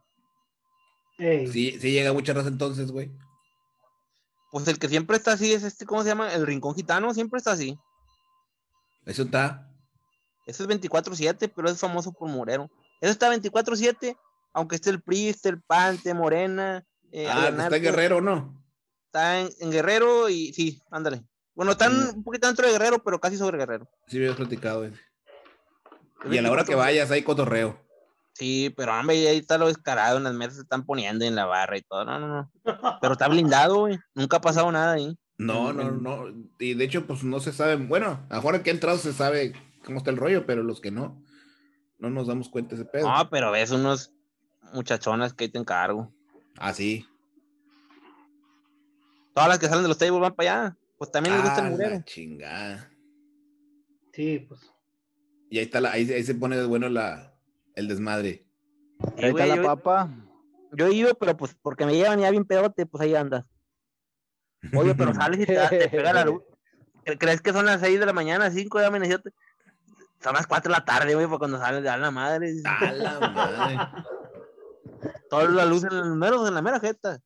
Sí, 1.18 1.78
sí 1.80 1.91
llega 1.91 2.14
mucha 2.14 2.34
raza 2.34 2.50
entonces, 2.50 2.91
güey. 2.91 3.12
Pues 4.52 4.68
el 4.68 4.78
que 4.78 4.89
siempre 4.89 5.18
está 5.18 5.34
así 5.34 5.52
es 5.52 5.64
este, 5.64 5.86
¿cómo 5.86 6.04
se 6.04 6.10
llama? 6.10 6.32
El 6.34 6.46
Rincón 6.46 6.76
Gitano, 6.76 7.14
siempre 7.14 7.38
está 7.39 7.54
así. 7.54 7.78
Eso 9.06 9.24
está. 9.24 9.70
Ese 10.45 10.64
es 10.64 10.70
24-7, 10.70 11.51
pero 11.56 11.70
es 11.70 11.80
famoso 11.80 12.12
por 12.12 12.30
Morero. 12.30 12.70
Ese 13.01 13.12
está 13.12 13.30
24-7, 13.34 14.18
aunque 14.54 14.76
esté 14.76 14.89
el 14.89 15.01
PRI, 15.01 15.30
esté 15.30 15.49
el 15.49 15.62
PAN, 15.62 15.95
esté 15.95 16.14
Morena. 16.14 16.84
eh, 17.12 17.28
Ah, 17.30 17.45
Adrián 17.47 17.62
está 17.62 17.78
en 17.78 17.84
Guerrero, 17.84 18.22
¿no? 18.22 18.64
Está 19.08 19.39
en, 19.41 19.49
en 19.60 19.72
Guerrero 19.72 20.30
y 20.30 20.51
sí, 20.54 20.82
ándale. 20.91 21.24
Bueno, 21.56 21.72
están 21.74 21.93
Mm. 21.93 22.16
un 22.18 22.24
poquito 22.24 22.47
dentro 22.47 22.66
de 22.66 22.74
Guerrero, 22.74 23.04
pero 23.04 23.20
casi 23.20 23.38
sobre 23.38 23.58
Guerrero. 23.58 23.88
Sí, 24.08 24.18
me 24.18 24.24
habías 24.26 24.38
platicado, 24.38 24.80
güey. 24.80 24.91
Es 26.26 26.34
Y 26.34 26.38
a 26.38 26.41
la 26.41 26.49
hora 26.51 26.64
que 26.64 26.76
24. 26.76 26.78
vayas, 26.78 27.12
hay 27.12 27.24
cotorreo. 27.24 27.80
Sí, 28.34 28.74
pero 28.76 28.97
hombre, 28.99 29.28
ahí 29.28 29.38
está 29.38 29.60
lo 29.60 29.68
descarado, 29.68 30.18
en 30.18 30.24
las 30.24 30.34
mesas 30.34 30.56
se 30.56 30.62
están 30.62 30.86
poniendo 30.86 31.24
en 31.24 31.36
la 31.36 31.45
barra 31.45 31.78
y 31.78 31.82
todo. 31.84 32.04
No, 32.06 32.20
no, 32.20 32.28
no. 32.28 32.51
Pero 32.99 33.14
está 33.14 33.28
blindado, 33.28 33.82
güey. 33.82 33.99
Nunca 34.16 34.38
ha 34.38 34.41
pasado 34.41 34.72
nada 34.72 34.93
ahí. 34.93 35.16
No, 35.46 35.74
no, 35.74 35.91
no. 35.91 36.26
Y 36.60 36.74
de 36.74 36.84
hecho, 36.86 37.06
pues 37.08 37.24
no 37.24 37.39
se 37.39 37.52
sabe. 37.54 37.76
Bueno, 37.76 38.26
ahora 38.30 38.64
que 38.64 38.70
ha 38.70 38.74
entrado 38.74 38.98
se 38.98 39.14
sabe 39.14 39.54
cómo 39.86 39.98
está 39.98 40.12
el 40.12 40.18
rollo, 40.18 40.46
pero 40.46 40.64
los 40.64 40.80
que 40.82 40.91
no, 40.91 41.24
no 42.00 42.10
nos 42.10 42.28
damos 42.28 42.50
cuenta 42.50 42.76
de 42.76 42.82
ese 42.82 42.89
pedo. 42.91 43.08
No, 43.10 43.30
pero 43.30 43.52
ves 43.52 43.72
unos 43.72 44.14
muchachonas 44.74 45.34
que 45.34 45.46
ahí 45.46 45.50
te 45.50 45.60
encargo. 45.60 46.14
Ah, 46.58 46.74
sí. 46.74 47.06
Todas 49.34 49.50
las 49.50 49.60
que 49.60 49.68
salen 49.68 49.84
de 49.84 49.88
los 49.89 49.98
tables 49.98 50.20
van 50.20 50.36
para 50.36 50.52
allá. 50.66 50.78
Pues 50.98 51.12
también 51.12 51.36
les 51.36 51.44
gusta 51.44 51.64
Ah, 51.64 51.66
el 51.68 51.72
murero. 51.72 52.02
chingada. 52.06 52.89
sí, 54.14 54.46
pues. 54.48 54.62
Y 55.50 55.60
ahí 55.60 55.66
está 55.66 55.82
la, 55.82 55.91
ahí, 55.91 56.10
ahí 56.12 56.24
se 56.24 56.34
pone 56.34 56.58
de 56.58 56.66
bueno 56.66 56.89
la, 56.89 57.36
el 57.76 57.88
desmadre. 57.88 58.48
Sí, 59.18 59.24
Ahí 59.26 59.32
güey, 59.32 59.44
está 59.44 59.46
la 59.46 59.56
yo, 59.58 59.64
papa. 59.64 60.10
yo 60.72 60.88
he 60.88 60.94
ido, 60.94 61.14
pero 61.16 61.38
pues 61.38 61.56
porque 61.62 61.86
me 61.86 61.94
llevan 61.94 62.20
ya 62.20 62.32
bien 62.32 62.46
pedote, 62.46 62.86
pues 62.88 63.02
ahí 63.04 63.14
andas. 63.14 63.46
Oye, 64.74 64.95
pero 64.95 65.14
sales 65.16 65.39
y 65.41 65.45
te, 65.45 65.89
pega 65.89 66.14
la 66.14 66.26
luz. 66.26 66.41
¿Cre- 67.05 67.18
¿Crees 67.18 67.41
que 67.41 67.51
son 67.51 67.66
las 67.66 67.82
6 67.82 67.99
de 67.99 68.05
la 68.05 68.14
mañana, 68.14 68.49
5 68.49 68.78
de 68.78 68.84
la 68.86 68.91
mañana? 68.91 69.22
Son 70.22 70.34
las 70.34 70.47
4 70.47 70.72
de 70.72 70.80
la 70.80 70.86
tarde, 70.86 71.16
güey, 71.16 71.26
para 71.28 71.38
cuando 71.39 71.57
sales 71.59 71.84
de 71.84 71.89
a 71.89 71.97
la 71.97 72.11
madre. 72.11 72.53
A 72.66 72.91
la 72.93 73.20
madre. 73.20 73.78
Toda 75.30 75.45
la 75.49 75.66
luz 75.66 75.84
en 75.84 75.97
los 75.97 76.16
meros, 76.16 76.47
en 76.47 76.53
la 76.53 76.61
mera 76.61 76.80
jeta. 76.80 77.20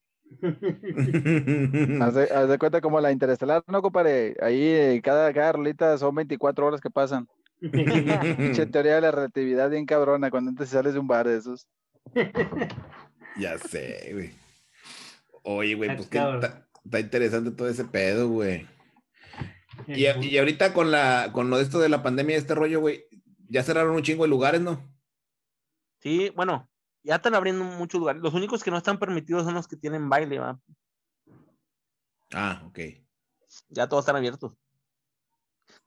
Haz 2.01 2.13
de, 2.15 2.29
haz 2.33 2.49
de 2.49 2.57
cuenta 2.57 2.81
como 2.81 2.99
la 2.99 3.11
interestelar, 3.11 3.63
no, 3.67 3.81
compadre. 3.81 4.35
Ahí 4.41 4.61
eh, 4.63 5.01
cada, 5.03 5.31
cada 5.33 5.51
rolita 5.51 5.97
son 5.97 6.15
24 6.15 6.65
horas 6.65 6.81
que 6.81 6.89
pasan. 6.89 7.27
Pinche 7.59 8.65
teoría 8.67 8.95
de 8.95 9.01
la 9.01 9.11
relatividad 9.11 9.69
bien 9.69 9.85
cabrona 9.85 10.29
cuando 10.31 10.49
antes 10.49 10.69
sales 10.69 10.93
de 10.93 10.99
un 10.99 11.07
bar 11.07 11.27
de 11.27 11.38
esos. 11.38 11.67
ya 13.38 13.57
sé, 13.59 14.09
güey. 14.13 14.31
Oye, 15.43 15.75
güey, 15.75 15.95
pues 15.95 16.07
que 16.07 16.17
cabrón. 16.17 16.65
Está, 16.88 16.99
interesante 16.99 17.51
todo 17.51 17.69
ese 17.69 17.85
pedo, 17.85 18.29
güey. 18.29 18.67
Y, 19.88 20.05
y 20.05 20.38
ahorita 20.38 20.73
con 20.73 20.91
la 20.91 21.29
con 21.31 21.49
lo 21.49 21.57
de 21.57 21.63
esto 21.63 21.79
de 21.79 21.89
la 21.89 22.01
pandemia, 22.01 22.35
este 22.35 22.55
rollo, 22.55 22.79
güey, 22.79 23.05
ya 23.49 23.63
cerraron 23.63 23.95
un 23.95 24.03
chingo 24.03 24.23
de 24.23 24.29
lugares, 24.29 24.61
¿no? 24.61 24.81
Sí, 25.99 26.31
bueno, 26.35 26.69
ya 27.03 27.15
están 27.15 27.35
abriendo 27.35 27.63
muchos 27.63 27.99
lugares. 27.99 28.21
Los 28.21 28.33
únicos 28.33 28.63
que 28.63 28.71
no 28.71 28.77
están 28.77 28.99
permitidos 28.99 29.45
son 29.45 29.53
los 29.53 29.67
que 29.67 29.77
tienen 29.77 30.09
baile, 30.09 30.39
¿va? 30.39 30.59
Ah, 32.33 32.63
ok. 32.67 32.79
Ya 33.69 33.88
todos 33.88 34.03
están 34.03 34.15
abiertos. 34.15 34.53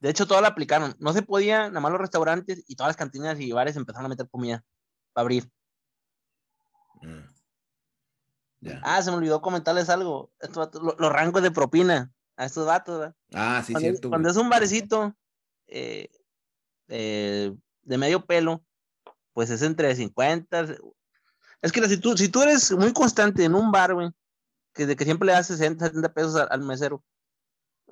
De 0.01 0.09
hecho, 0.09 0.26
todos 0.26 0.40
la 0.40 0.48
aplicaron. 0.48 0.94
No 0.98 1.12
se 1.12 1.22
podía, 1.22 1.68
nada 1.68 1.80
más 1.80 1.92
los 1.92 2.01
restaurantes 2.01 2.64
y 2.66 2.74
todas 2.74 2.88
las 2.88 2.96
cantinas 2.96 3.38
y 3.38 3.53
bares 3.53 3.76
empezaron 3.76 4.07
a 4.07 4.09
meter 4.09 4.28
comida 4.30 4.64
para 5.12 5.24
abrir. 5.24 5.51
Ah. 7.03 7.26
Ah, 8.82 9.00
se 9.02 9.11
me 9.11 9.16
olvidó 9.16 9.40
comentarles 9.40 9.88
algo. 9.88 10.30
Estos 10.40 10.56
vatos- 10.58 10.82
lo- 10.82 10.96
los 10.98 11.12
rangos 11.12 11.42
de 11.42 11.50
propina 11.50 12.12
a 12.36 12.44
estos 12.44 12.66
vatos, 12.66 12.98
¿verdad? 13.00 13.16
Ah, 13.34 13.62
sí, 13.64 13.72
cuando, 13.72 13.88
cierto. 13.90 14.08
cuando 14.11 14.28
güey. 14.28 14.36
es 14.38 14.42
un 14.42 14.50
barecito 14.50 15.14
eh, 15.66 16.08
eh, 16.88 17.54
de 17.82 17.98
medio 17.98 18.26
pelo, 18.26 18.64
pues 19.32 19.50
es 19.50 19.62
entre 19.62 19.94
50. 19.94 20.66
Es 21.62 21.72
que 21.72 21.88
si 21.88 21.98
tú, 21.98 22.16
si 22.16 22.28
tú 22.28 22.42
eres 22.42 22.72
muy 22.72 22.92
constante 22.92 23.44
en 23.44 23.54
un 23.54 23.70
bar, 23.70 23.94
güey, 23.94 24.11
que 24.74 24.86
de 24.86 24.96
que 24.96 25.04
siempre 25.04 25.26
le 25.26 25.32
das 25.32 25.46
60, 25.46 25.86
70 25.86 26.12
pesos 26.12 26.34
al, 26.36 26.48
al 26.50 26.62
mesero, 26.62 27.02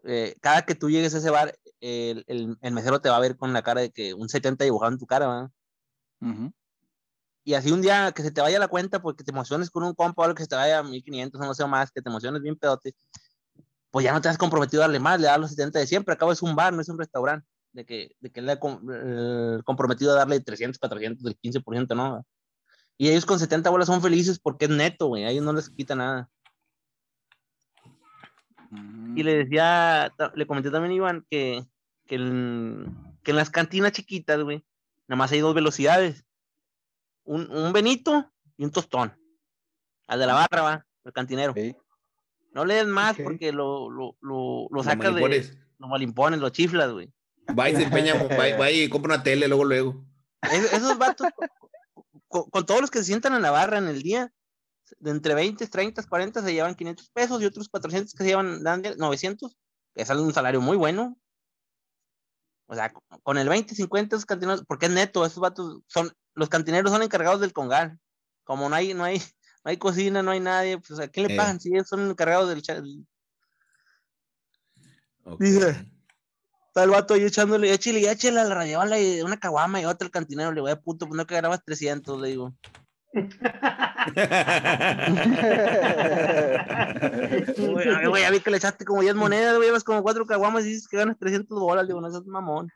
eh, 0.05 0.37
cada 0.41 0.63
que 0.63 0.75
tú 0.75 0.91
llegues 0.91 1.15
a 1.15 1.19
ese 1.19 1.31
bar, 1.31 1.59
el, 1.81 2.25
el- 2.29 2.57
el 2.61 2.73
mesero 2.73 3.01
te 3.01 3.09
va 3.09 3.17
a 3.17 3.21
ver 3.21 3.37
con 3.37 3.53
la 3.53 3.63
cara 3.63 3.81
de 3.81 3.91
que 3.91 4.15
un 4.15 4.29
70 4.29 4.65
dibujado 4.65 4.93
en 4.93 4.99
tu 4.99 5.07
cara, 5.07 5.27
¿verdad? 5.29 5.51
Ujú. 6.21 6.53
Y 7.49 7.55
así 7.55 7.73
un 7.73 7.81
día 7.81 8.13
que 8.13 8.23
se 8.23 8.31
te 8.31 8.43
vaya 8.43 8.59
la 8.59 8.69
cuenta 8.69 9.01
porque 9.01 9.25
te 9.25 9.31
emociones 9.31 9.71
con 9.71 9.83
un 9.83 9.95
compa 9.95 10.21
o 10.21 10.25
algo 10.27 10.35
que 10.35 10.43
se 10.43 10.51
te 10.51 10.55
vaya 10.55 10.81
a 10.81 10.83
1500 10.83 11.41
o 11.41 11.45
no 11.47 11.55
sé 11.55 11.65
más, 11.67 11.91
que 11.91 12.03
te 12.03 12.11
emociones 12.11 12.43
bien 12.43 12.57
pedote, 12.57 12.95
pues 13.91 14.05
ya 14.05 14.13
no 14.13 14.21
te 14.21 14.29
has 14.29 14.37
comprometido 14.37 14.83
a 14.83 14.85
darle 14.85 15.01
más, 15.01 15.19
le 15.19 15.29
das 15.29 15.41
los 15.41 15.53
70 15.53 15.79
de 15.79 15.87
siempre. 15.87 16.13
Acabo 16.13 16.31
es 16.31 16.43
un 16.43 16.55
bar, 16.55 16.75
no 16.75 16.83
es 16.83 16.91
un 16.91 16.99
restaurante. 16.99 17.49
De 17.73 17.87
que, 17.87 18.15
de 18.21 18.31
que 18.31 18.43
le 18.43 18.53
ha 18.53 18.61
com- 18.61 18.83
comprometido 19.65 20.13
a 20.13 20.17
darle 20.17 20.41
300, 20.41 20.79
400, 20.79 21.25
del 21.25 21.39
15%, 21.39 21.97
¿no? 21.97 22.27
Y 22.99 23.09
ellos 23.09 23.25
con 23.25 23.39
70 23.39 23.71
bolas 23.71 23.87
son 23.87 24.03
felices 24.03 24.39
porque 24.39 24.67
es 24.67 24.71
neto, 24.71 25.07
güey. 25.07 25.25
A 25.25 25.31
ellos 25.31 25.43
no 25.47 25.55
les 25.55 25.71
quita 25.71 25.95
nada. 25.95 26.29
Y 29.17 29.23
le 29.23 29.39
decía, 29.39 30.13
le 30.35 30.47
comenté 30.47 30.71
también 30.71 30.93
Iván 30.93 31.27
que, 31.31 31.65
que, 32.05 32.19
que 33.23 33.31
en 33.31 33.37
las 33.37 33.49
cantinas 33.49 33.93
chiquitas, 33.93 34.43
güey, 34.43 34.67
nada 35.07 35.17
más 35.17 35.33
hay 35.33 35.41
dos 35.41 35.55
velocidades. 35.55 36.28
Un, 37.29 37.51
un 37.51 37.73
Benito 37.73 38.33
y 38.57 38.65
un 38.65 38.71
tostón. 38.71 39.17
Al 40.07 40.19
de 40.19 40.27
la 40.27 40.35
barra, 40.35 40.63
va, 40.63 40.87
el 41.05 41.13
cantinero. 41.13 41.55
No 42.53 42.65
le 42.65 42.75
des 42.75 42.87
más 42.87 43.17
porque 43.23 43.53
lo, 43.53 43.91
lo, 43.91 44.17
lo, 44.21 44.63
lo 44.63 44.69
Los 44.71 44.85
sacas 44.87 45.15
de. 45.15 45.21
malimpones. 45.21 45.59
Lo 45.79 45.89
malimpones, 45.89 46.41
lo 46.41 46.49
chiflas, 46.49 46.91
güey. 46.91 47.13
Va 47.59 47.69
y 47.71 47.77
se 47.77 47.83
empeña, 47.85 48.15
va, 48.55 48.57
va 48.59 48.71
y 48.71 48.89
compra 48.89 49.15
una 49.15 49.23
tele 49.23 49.47
luego, 49.49 49.65
luego. 49.65 50.05
Es- 50.51 50.73
esos 50.73 50.97
vatos, 50.99 51.29
con, 52.29 52.45
con 52.51 52.65
todos 52.67 52.81
los 52.81 52.91
que 52.91 52.99
se 53.01 53.05
sientan 53.07 53.35
en 53.35 53.43
la 53.43 53.51
barra 53.51 53.79
en 53.79 53.89
el 53.89 54.03
día, 54.03 54.33
de 54.99 55.11
entre 55.11 55.35
20, 55.35 55.67
30, 55.67 56.03
40 56.09 56.43
se 56.43 56.53
llevan 56.55 56.75
500 56.75 57.11
pesos 57.11 57.43
y 57.43 57.45
otros 57.45 57.69
400 57.69 58.15
que 58.15 58.23
se 58.25 58.31
llevan 58.31 58.63
dan 58.63 58.81
de 58.83 58.97
900, 58.97 59.55
que 59.95 60.05
sale 60.07 60.23
un 60.23 60.33
salario 60.33 60.61
muy 60.63 60.77
bueno. 60.79 61.19
O 62.67 62.75
sea, 62.75 62.93
con- 63.23 63.39
el 63.39 63.49
20, 63.49 63.75
50 63.75 64.17
esos 64.17 64.27
cantineros, 64.27 64.65
porque 64.67 64.87
es 64.87 64.93
neto, 64.93 65.25
esos 65.25 65.39
vatos 65.41 65.81
son, 65.87 66.11
los 66.39 66.49
cantineros 66.49 66.91
son 66.93 67.03
encargados 67.03 67.41
del 67.41 67.53
congal. 67.53 67.99
Como 68.45 68.69
no 68.69 68.75
hay, 68.77 68.95
no 68.95 69.05
hay, 69.05 69.19
no 69.65 69.71
hay 69.71 69.77
cocina, 69.77 70.23
no 70.23 70.31
hay 70.31 70.41
nadie, 70.41 70.79
pues 70.79 70.99
a 71.01 71.09
quién 71.09 71.27
le 71.29 71.35
Eh. 71.35 71.37
pagan 71.37 71.61
si 71.61 71.71
ellos 71.75 71.89
son 71.89 72.09
encargados 72.11 72.49
del, 72.49 72.63
cha- 72.63 72.81
del- 72.81 73.07
Ok. 75.25 75.41
Dice. 75.41 75.87
Está 76.69 76.85
el 76.85 76.91
vato 76.91 77.15
ahí 77.15 77.25
echándole, 77.25 77.73
échale, 77.73 78.09
échale 78.11 78.41
a 78.41 78.45
la 78.45 78.55
radiola 78.55 79.01
y 79.01 79.21
una 79.23 79.37
caguama 79.39 79.81
y 79.81 79.85
otra 79.85 80.07
al 80.07 80.13
cantinero. 80.13 80.53
Le 80.53 80.61
voy 80.61 80.71
a 80.71 80.81
puto, 80.81 81.07
pues 81.07 81.17
no 81.17 81.27
que 81.27 81.35
grabas 81.35 81.65
300, 81.65 82.21
le 82.21 82.29
digo. 82.29 82.55
Güey, 88.09 88.23
ya 88.23 88.31
vi 88.31 88.41
que 88.41 88.51
le 88.51 88.57
echaste 88.59 88.85
como 88.85 89.03
10 89.03 89.15
monedas, 89.15 89.57
güey, 89.57 89.69
llevas 89.69 89.85
como 89.85 90.03
4 90.03 90.27
caguamas 90.27 90.65
y 90.65 90.69
dices 90.69 90.89
que 90.89 90.97
ganas 90.97 91.19
300 91.19 91.59
bolas. 91.59 91.85
Le 91.85 91.89
digo, 91.89 92.01
no 92.01 92.11
seas 92.11 92.25
mamón. 92.27 92.71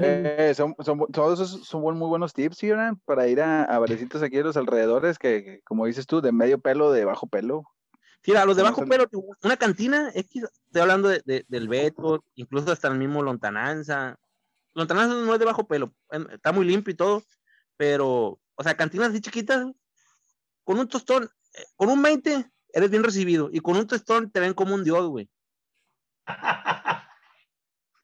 Eh, 0.00 0.52
son, 0.56 0.74
todos 1.12 1.40
esos 1.40 1.66
son 1.66 1.82
muy 1.82 2.08
buenos 2.08 2.32
tips, 2.32 2.56
¿sí? 2.58 2.70
Para 3.04 3.28
ir 3.28 3.40
a, 3.40 3.64
a 3.64 3.78
barecitos 3.78 4.22
aquí 4.22 4.38
a 4.38 4.42
los 4.42 4.56
alrededores, 4.56 5.18
que, 5.18 5.44
que, 5.44 5.60
como 5.62 5.86
dices 5.86 6.06
tú, 6.06 6.20
de 6.20 6.32
medio 6.32 6.58
pelo, 6.60 6.92
de 6.92 7.04
bajo 7.04 7.26
pelo. 7.26 7.64
Mira, 8.26 8.44
los 8.44 8.56
de 8.56 8.62
¿Cómo 8.62 8.70
bajo 8.72 8.80
son? 8.82 8.88
pelo, 8.88 9.06
una 9.42 9.56
cantina, 9.56 10.10
X, 10.14 10.44
estoy 10.66 10.82
hablando 10.82 11.08
de, 11.08 11.22
de- 11.24 11.44
del 11.48 11.68
Beto, 11.68 12.24
incluso 12.34 12.72
hasta 12.72 12.88
el 12.88 12.98
mismo 12.98 13.22
Lontananza. 13.22 14.16
Lontananza 14.72 15.14
no 15.14 15.32
es 15.32 15.38
de 15.38 15.44
bajo 15.44 15.66
pelo, 15.68 15.94
em, 16.10 16.26
está 16.30 16.50
muy 16.52 16.64
limpio 16.66 16.92
y 16.92 16.96
todo, 16.96 17.22
pero, 17.76 18.40
o 18.54 18.62
sea, 18.62 18.76
cantinas 18.76 19.10
así 19.10 19.20
chiquitas, 19.20 19.66
con 20.64 20.78
un 20.78 20.88
tostón, 20.88 21.24
eh, 21.54 21.64
con 21.76 21.90
un 21.90 22.00
20 22.02 22.50
eres 22.72 22.90
bien 22.90 23.04
recibido, 23.04 23.50
y 23.52 23.60
con 23.60 23.76
un 23.76 23.86
tostón 23.86 24.30
te 24.30 24.40
ven 24.40 24.54
como 24.54 24.74
un 24.74 24.82
dios, 24.84 25.06
güey. 25.08 25.28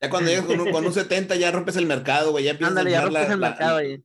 Ya 0.00 0.08
cuando 0.10 0.30
llegas 0.30 0.46
con 0.46 0.60
un, 0.60 0.70
con 0.72 0.86
un 0.86 0.92
70 0.92 1.36
ya 1.36 1.50
rompes 1.52 1.76
el 1.76 1.86
mercado, 1.86 2.30
güey. 2.30 2.44
Ya 2.44 2.52
empiezas 2.52 2.70
Ándale, 2.76 2.90
a 2.96 3.00
ya 3.00 3.06
inflar 3.06 3.22
rompes 3.22 3.28
la- 3.28 3.34
el 3.34 3.40
la- 3.40 3.48
mercado 3.50 3.76
ahí. 3.76 4.04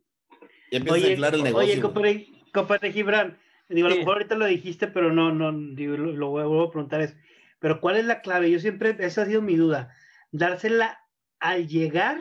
Ya 0.71 0.77
empiezas 0.77 1.03
a 1.03 1.09
inflar 1.11 1.35
el 1.35 1.43
negocio. 1.43 1.63
oye, 1.65 1.71
güey. 1.75 1.81
compadre, 1.81 2.27
compadre 2.53 2.91
Gibran, 2.91 3.37
digo, 3.69 3.87
a 3.87 3.91
lo 3.91 3.95
mejor 3.97 4.13
ahorita 4.17 4.35
lo 4.35 4.45
dijiste, 4.45 4.87
pero 4.87 5.13
no, 5.13 5.31
no, 5.33 5.51
digo, 5.75 5.95
lo, 5.95 6.11
lo 6.11 6.29
vuelvo 6.29 6.63
a 6.63 6.71
preguntar 6.71 7.01
es, 7.01 7.15
pero 7.59 7.79
¿cuál 7.79 7.95
es 7.95 8.05
la 8.05 8.21
clave? 8.21 8.51
Yo 8.51 8.59
siempre, 8.59 8.95
esa 8.99 9.21
ha 9.21 9.25
sido 9.25 9.41
mi 9.41 9.55
duda, 9.55 9.95
dársela 10.31 10.99
al 11.39 11.67
llegar 11.67 12.17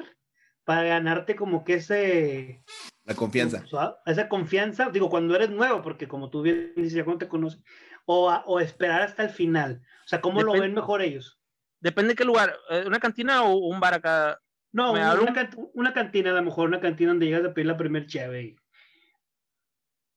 para 0.64 0.83
ganarte 0.85 1.35
como 1.37 1.64
que 1.64 1.75
ese, 1.75 2.62
La 3.05 3.14
confianza. 3.14 3.64
Esa 4.07 4.29
confianza, 4.29 4.91
digo, 4.91 5.11
cuando 5.11 5.35
eres 5.35 5.51
nuevo, 5.51 5.83
porque 5.83 6.07
como 6.09 6.31
tú 6.31 6.43
bien 6.43 6.72
dices, 6.77 6.93
ya 6.95 7.05
cuando 7.05 7.18
te 7.27 7.29
conoces, 7.29 7.61
o, 8.07 8.31
a- 8.31 8.45
o 8.47 8.61
esperar 8.61 9.03
hasta 9.03 9.25
el 9.25 9.31
final. 9.31 9.83
O 10.05 10.09
sea, 10.09 10.20
¿cómo 10.20 10.43
lo 10.43 10.53
ven 10.53 10.75
mejor 10.75 11.03
ellos? 11.03 11.39
Depende 11.85 12.12
de 12.12 12.16
qué 12.16 12.24
lugar, 12.24 12.57
eh, 12.70 12.85
una 12.87 12.99
cantina 12.99 13.43
o 13.45 13.59
un 13.59 13.78
bar 13.78 13.93
acá. 13.93 14.40
No, 14.73 14.93
una, 14.93 15.11
hablo- 15.12 15.24
una 15.24 15.35
can- 15.35 15.51
una 15.74 15.93
cantina, 15.93 16.31
a 16.31 16.32
lo 16.35 16.43
mejor 16.43 16.66
una 16.66 16.81
cantina 16.81 17.11
donde 17.11 17.27
llegas 17.27 17.44
a 17.44 17.52
pedir 17.52 17.66
la 17.66 17.77
primer 17.77 18.06
cheve. 18.06 18.43
y- 18.43 18.56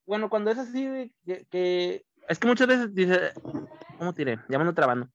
Bueno, 0.06 0.30
cuando 0.30 0.50
es 0.50 0.58
así, 0.58 1.12
que, 1.26 1.46
que- 1.52 2.06
es 2.30 2.40
que 2.40 2.48
muchas 2.48 2.68
veces 2.68 2.96
dice, 2.96 3.34
¿cómo 3.98 4.14
te 4.14 4.24
diré? 4.24 4.40
Ya 4.48 4.58
me 4.58 4.62
ando 4.62 4.74
trabando. 4.74 5.10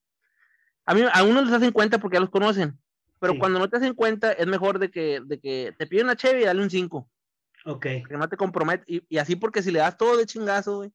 A 0.85 0.93
mí, 0.95 1.03
a 1.11 1.23
unos 1.25 1.45
les 1.47 1.55
hacen 1.55 1.73
cuenta 1.73 1.97
porque 1.99 2.17
ya 2.17 2.21
los 2.21 2.29
conocen, 2.29 2.79
pero 3.19 3.33
Sí. 3.33 3.39
cuando 3.39 3.59
no 3.59 3.71
te 3.71 3.79
hacen 3.79 3.95
cuenta 3.95 4.33
es 4.33 4.47
mejor 4.47 4.79
de 4.79 4.91
que, 4.91 5.21
de 5.25 5.41
que 5.41 5.75
te 5.79 5.87
piden 5.87 6.05
una 6.05 6.17
cheve 6.17 6.43
y 6.43 6.45
dale 6.45 6.61
un 6.63 6.69
5, 6.69 7.09
Ok. 7.65 7.81
que 7.81 8.05
no 8.19 8.29
te 8.29 8.37
compromete, 8.37 8.85
y, 8.87 9.03
y 9.09 9.17
así 9.17 9.37
porque 9.37 9.63
si 9.63 9.71
le 9.71 9.79
das 9.79 9.97
todo 9.97 10.19
de 10.19 10.27
chingazo, 10.27 10.77
güey, 10.79 10.93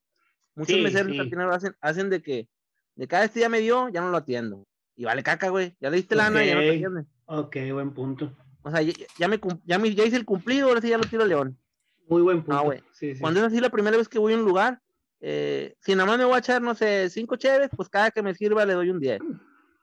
muchos 0.54 0.76
Sí, 0.76 0.82
meseros 0.84 1.14
sí. 1.14 1.20
hacen, 1.52 1.76
hacen 1.82 2.10
de 2.12 2.22
que, 2.22 2.48
de 2.96 3.08
cada 3.08 3.24
este 3.24 3.40
ya 3.40 3.50
me 3.50 3.60
dio, 3.60 3.90
ya 3.90 4.02
no 4.02 4.12
lo 4.12 4.18
atiendo. 4.18 4.64
Y 4.98 5.06
vale 5.06 5.24
caca, 5.24 5.50
güey, 5.50 5.78
ya 5.80 5.90
le 5.90 5.98
diste 5.98 6.16
lana 6.16 6.44
y 6.44 6.50
ya 6.50 6.90
no 6.90 7.02
te 7.02 7.08
Ok. 7.28 7.58
buen 7.72 7.94
punto. 7.94 8.36
O 8.64 8.72
sea, 8.72 8.82
ya, 8.82 8.92
ya 9.18 9.28
me, 9.28 9.40
ya, 9.64 9.78
me- 9.80 9.94
ya 9.94 10.04
hice 10.04 10.18
el 10.18 10.26
cumplido, 10.26 10.68
ahora 10.68 10.82
sí 10.82 10.90
ya 10.90 10.98
lo 10.98 11.06
tiro 11.06 11.24
a 11.24 11.28
León. 11.28 11.58
Muy 12.10 12.22
buen 12.24 12.40
punto. 12.44 12.60
Ah, 12.60 12.64
güey. 12.64 12.82
Sí, 12.92 13.14
sí. 13.14 13.22
Cuando 13.22 13.40
es 13.40 13.46
así 13.46 13.60
la 13.60 13.70
primera 13.70 13.96
vez 13.96 14.10
que 14.10 14.18
voy 14.18 14.34
a 14.34 14.38
un 14.38 14.44
lugar, 14.44 14.82
eh, 15.22 15.76
si 15.82 15.94
nada 15.94 16.08
más 16.08 16.18
me 16.18 16.26
voy 16.26 16.34
a 16.36 16.40
echar, 16.40 16.62
no 16.62 16.74
sé, 16.74 17.10
cinco 17.10 17.36
cheves, 17.36 17.70
pues 17.76 17.90
cada 17.90 18.12
que 18.12 18.24
me 18.24 18.34
sirva 18.34 18.66
le 18.66 18.74
doy 18.74 18.90
un 18.90 19.00
10. 19.00 19.20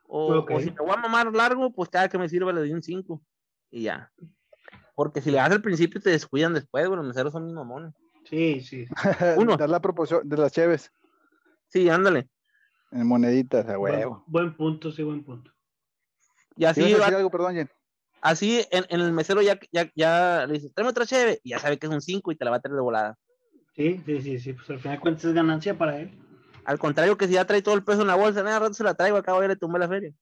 O, 0.06 0.44
si 0.60 0.70
me 0.70 0.76
voy 0.80 0.92
a 0.92 0.96
mamar 0.96 1.32
largo, 1.32 1.72
pues 1.72 1.88
cada 1.88 2.08
que 2.08 2.18
me 2.18 2.28
sirva 2.28 2.52
le 2.52 2.60
doy 2.60 2.72
un 2.72 2.82
5. 2.82 3.22
Y 3.70 3.82
ya. 3.82 4.12
Porque 4.94 5.20
si 5.20 5.30
le 5.30 5.38
das 5.38 5.50
al 5.50 5.62
principio 5.62 6.00
te 6.00 6.10
descuidan 6.10 6.54
después, 6.54 6.86
güey, 6.86 6.96
los 6.96 7.06
meseros 7.06 7.32
son 7.32 7.46
mis 7.46 7.54
mamones. 7.54 7.92
Sí, 8.28 8.60
sí. 8.60 8.86
Uno. 9.36 9.56
Dar 9.58 9.70
la 9.70 9.80
proporción 9.80 10.28
de 10.28 10.36
las 10.36 10.52
cheves 10.52 10.90
Sí, 11.68 11.88
ándale. 11.88 12.28
En 12.94 13.06
moneditas, 13.06 13.66
a 13.68 13.76
Buen, 13.78 13.94
huevo. 13.96 14.24
buen 14.26 14.54
punto, 14.56 14.90
sí, 14.92 15.02
buen 15.02 15.24
punto. 15.24 15.50
Y 16.56 16.64
así, 16.64 16.80
¿Ibas 16.80 16.92
a 16.92 16.96
va- 16.98 17.04
decir 17.06 17.16
algo, 17.16 17.30
perdón, 17.30 17.54
Jen? 17.56 17.68
así 18.22 18.64
en, 18.70 18.84
en 18.88 19.00
el 19.00 19.12
mesero 19.12 19.42
ya, 19.42 19.58
ya, 19.72 19.90
ya 19.94 20.46
le 20.46 20.54
dices, 20.54 20.72
tráeme 20.72 20.90
otra 20.90 21.04
cheve, 21.04 21.40
y 21.42 21.50
ya 21.50 21.58
sabe 21.58 21.78
que 21.78 21.86
es 21.86 21.92
un 21.92 22.00
5 22.00 22.30
y 22.32 22.36
te 22.36 22.44
la 22.44 22.52
va 22.52 22.56
a 22.58 22.60
traer 22.60 22.76
de 22.76 22.80
volada. 22.82 23.18
Sí, 23.74 24.00
sí, 24.06 24.22
sí, 24.22 24.38
sí. 24.38 24.52
Pues 24.54 24.70
al 24.70 24.78
final 24.78 24.96
de 24.96 25.00
cuentas 25.00 25.24
es 25.24 25.34
ganancia 25.34 25.76
para 25.76 25.98
él. 26.00 26.16
Al 26.64 26.78
contrario 26.78 27.18
que 27.18 27.26
si 27.26 27.34
ya 27.34 27.44
trae 27.44 27.60
todo 27.60 27.74
el 27.74 27.84
peso 27.84 28.00
en 28.02 28.06
la 28.06 28.14
bolsa, 28.14 28.42
nada, 28.42 28.60
rato 28.60 28.72
se 28.74 28.84
la 28.84 28.94
traigo, 28.94 29.16
acabo 29.18 29.42
ya 29.42 29.48
le 29.48 29.56
tumbé 29.56 29.78
la 29.80 29.88
feria. 29.88 30.12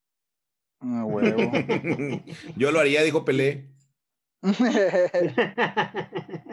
A 0.81 1.05
huevo. 1.05 1.53
Yo 2.57 2.73
lo 2.73 2.81
haría, 2.81 3.03
dijo 3.03 3.25
Pelé. 3.25 3.69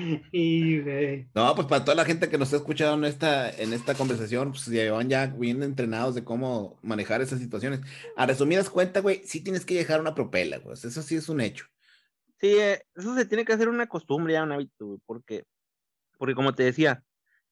Y, 0.32 0.80
güey. 0.80 1.28
No, 1.34 1.54
pues 1.54 1.66
para 1.66 1.84
toda 1.84 1.94
la 1.94 2.04
gente 2.04 2.28
que 2.28 2.38
nos 2.38 2.48
está 2.48 2.58
escuchando 2.58 3.06
en 3.06 3.12
esta, 3.12 3.50
en 3.50 3.72
esta 3.72 3.94
conversación, 3.94 4.52
pues 4.52 4.66
llevan 4.66 5.08
ya 5.08 5.26
bien 5.26 5.62
entrenados 5.62 6.14
de 6.14 6.24
cómo 6.24 6.78
manejar 6.82 7.20
esas 7.20 7.40
situaciones. 7.40 7.80
A 8.16 8.26
resumidas 8.26 8.70
cuentas, 8.70 9.02
güey, 9.02 9.22
sí 9.24 9.42
tienes 9.42 9.64
que 9.64 9.74
dejar 9.74 10.00
una 10.00 10.14
propela, 10.14 10.58
güey. 10.58 10.74
Eso 10.74 11.02
sí 11.02 11.16
es 11.16 11.28
un 11.28 11.40
hecho. 11.40 11.66
Sí, 12.38 12.48
eh, 12.48 12.82
eso 12.94 13.14
se 13.14 13.26
tiene 13.26 13.44
que 13.44 13.52
hacer 13.52 13.68
una 13.68 13.86
costumbre, 13.86 14.32
ya 14.32 14.42
un 14.42 14.52
hábito, 14.52 14.86
güey, 14.86 15.00
porque, 15.04 15.44
porque 16.16 16.34
como 16.34 16.54
te 16.54 16.62
decía, 16.62 17.02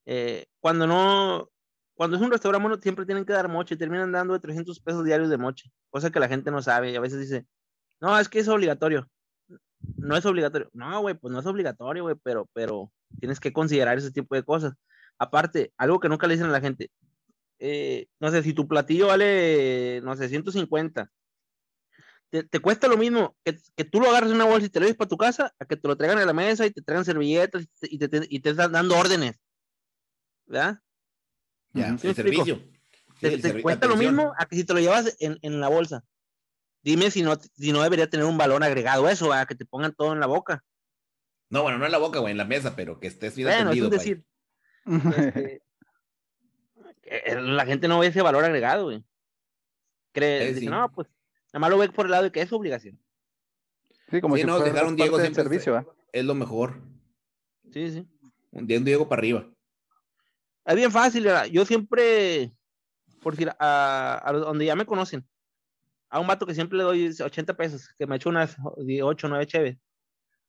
eh, 0.06 0.46
cuando 0.60 0.86
no, 0.86 1.50
cuando 1.94 2.16
es 2.16 2.22
un 2.22 2.30
restaurante, 2.30 2.66
bueno, 2.66 2.82
siempre 2.82 3.04
tienen 3.04 3.26
que 3.26 3.34
dar 3.34 3.48
moche, 3.48 3.76
terminan 3.76 4.12
dando 4.12 4.32
de 4.32 4.40
300 4.40 4.80
pesos 4.80 5.04
diarios 5.04 5.28
de 5.28 5.36
moche, 5.36 5.70
cosa 5.90 6.10
que 6.10 6.20
la 6.20 6.28
gente 6.28 6.50
no 6.50 6.62
sabe 6.62 6.90
y 6.90 6.96
a 6.96 7.00
veces 7.00 7.20
dice, 7.20 7.46
no, 8.00 8.18
es 8.18 8.28
que 8.28 8.38
es 8.38 8.48
obligatorio. 8.48 9.08
No 9.96 10.16
es 10.16 10.24
obligatorio. 10.26 10.68
No, 10.72 11.00
güey, 11.00 11.14
pues 11.14 11.32
no 11.32 11.40
es 11.40 11.46
obligatorio, 11.46 12.02
güey, 12.04 12.16
pero, 12.22 12.48
pero 12.52 12.90
tienes 13.20 13.40
que 13.40 13.52
considerar 13.52 13.98
ese 13.98 14.10
tipo 14.10 14.34
de 14.34 14.42
cosas. 14.42 14.74
Aparte, 15.18 15.72
algo 15.76 16.00
que 16.00 16.08
nunca 16.08 16.26
le 16.26 16.34
dicen 16.34 16.48
a 16.48 16.52
la 16.52 16.60
gente, 16.60 16.90
eh, 17.58 18.06
no 18.20 18.30
sé, 18.30 18.42
si 18.42 18.52
tu 18.52 18.68
platillo 18.68 19.08
vale, 19.08 20.00
no 20.02 20.16
sé, 20.16 20.28
150, 20.28 21.10
te, 22.30 22.42
te 22.44 22.60
cuesta 22.60 22.88
lo 22.88 22.96
mismo 22.98 23.36
que, 23.44 23.58
que, 23.74 23.84
tú 23.84 24.00
lo 24.00 24.10
agarres 24.10 24.30
en 24.30 24.36
una 24.36 24.44
bolsa 24.44 24.66
y 24.66 24.68
te 24.70 24.78
lo 24.80 24.84
lleves 24.86 24.98
para 24.98 25.08
tu 25.08 25.16
casa, 25.16 25.54
a 25.58 25.64
que 25.64 25.76
te 25.76 25.88
lo 25.88 25.96
traigan 25.96 26.18
a 26.18 26.26
la 26.26 26.32
mesa 26.32 26.66
y 26.66 26.70
te 26.70 26.82
traigan 26.82 27.04
servilletas 27.04 27.66
y 27.82 27.98
te, 27.98 28.08
te, 28.08 28.26
y 28.28 28.40
te 28.40 28.50
están 28.50 28.72
dando 28.72 28.96
órdenes. 28.98 29.36
¿Verdad? 30.46 30.80
Ya, 31.72 31.96
¿Sí 31.98 32.08
el 32.08 32.14
servicio. 32.14 32.58
Te, 33.20 33.28
Sí, 33.28 33.34
el 33.34 33.42
te 33.42 33.48
servi- 33.54 33.62
cuesta 33.62 33.86
lo 33.86 33.94
atención. 33.94 34.14
mismo 34.16 34.32
a 34.38 34.46
que 34.46 34.56
si 34.56 34.64
te 34.64 34.74
lo 34.74 34.80
llevas 34.80 35.16
en, 35.18 35.38
en 35.42 35.60
la 35.60 35.68
bolsa. 35.68 36.04
Dime 36.82 37.10
si 37.10 37.22
no, 37.22 37.36
si 37.36 37.72
no 37.72 37.82
debería 37.82 38.08
tener 38.08 38.26
un 38.26 38.38
valor 38.38 38.62
agregado 38.62 39.08
eso, 39.08 39.32
a 39.32 39.46
que 39.46 39.54
te 39.54 39.64
pongan 39.66 39.94
todo 39.94 40.12
en 40.12 40.20
la 40.20 40.26
boca. 40.26 40.64
No, 41.50 41.62
bueno, 41.62 41.78
no 41.78 41.86
en 41.86 41.92
la 41.92 41.98
boca, 41.98 42.18
güey, 42.20 42.32
en 42.32 42.38
la 42.38 42.44
mesa, 42.44 42.76
pero 42.76 43.00
que 43.00 43.06
estés 43.08 43.34
bien 43.36 43.48
Bueno, 43.48 43.70
es 43.72 43.78
atendido. 43.78 43.90
pay. 43.90 43.98
decir. 43.98 44.24
Este, 47.04 47.32
eh, 47.32 47.40
la 47.40 47.64
gente 47.66 47.88
no 47.88 47.98
ve 47.98 48.08
ese 48.08 48.22
valor 48.22 48.44
agregado, 48.44 48.84
güey. 48.84 49.02
Cree, 50.12 50.42
Eh, 50.44 50.48
dice, 50.48 50.60
sí. 50.60 50.66
no, 50.66 50.90
pues, 50.92 51.08
nada 51.52 51.60
más 51.60 51.70
lo 51.70 51.78
ve 51.78 51.88
por 51.90 52.04
el 52.06 52.10
lado 52.12 52.24
de 52.24 52.32
que 52.32 52.42
es 52.42 52.52
obligación. 52.52 53.00
Sí, 54.10 54.20
como 54.20 54.36
Sí, 54.36 54.42
si 54.42 54.46
no, 54.46 54.58
dejar 54.60 54.86
un 54.86 54.96
Diego 54.96 55.18
siempre 55.18 55.42
servicio. 55.42 55.94
Es 56.12 56.24
lo 56.24 56.34
mejor. 56.34 56.80
Sí, 57.72 57.90
sí. 57.90 58.06
Un 58.52 58.66
Diego 58.66 59.08
para 59.08 59.20
arriba. 59.20 59.46
Es 60.64 60.76
bien 60.76 60.90
fácil, 60.92 61.24
¿verdad? 61.24 61.46
yo 61.46 61.64
siempre, 61.64 62.52
por 63.22 63.34
decir, 63.34 63.50
a, 63.58 64.20
a 64.22 64.32
los- 64.32 64.42
donde 64.42 64.66
ya 64.66 64.76
me 64.76 64.84
conocen, 64.86 65.26
a 66.10 66.20
un 66.20 66.26
vato 66.26 66.46
que 66.46 66.54
siempre 66.54 66.78
le 66.78 66.84
doy 66.84 67.08
80 67.20 67.54
pesos, 67.56 67.88
que 67.98 68.06
me 68.06 68.16
echo 68.16 68.28
unas 68.28 68.56
8 69.02 69.26
o 69.26 69.30
9 69.30 69.46
cheves. 69.46 69.76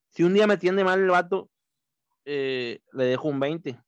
Si 0.09 0.23
un 0.23 0.33
día 0.33 0.47
me 0.47 0.57
tiende 0.57 0.83
mal 0.83 0.99
el 0.99 1.09
vato, 1.09 1.49
eh, 2.25 2.81
le 2.93 3.05
dejo 3.05 3.27
un 3.27 3.39
20. 3.39 3.79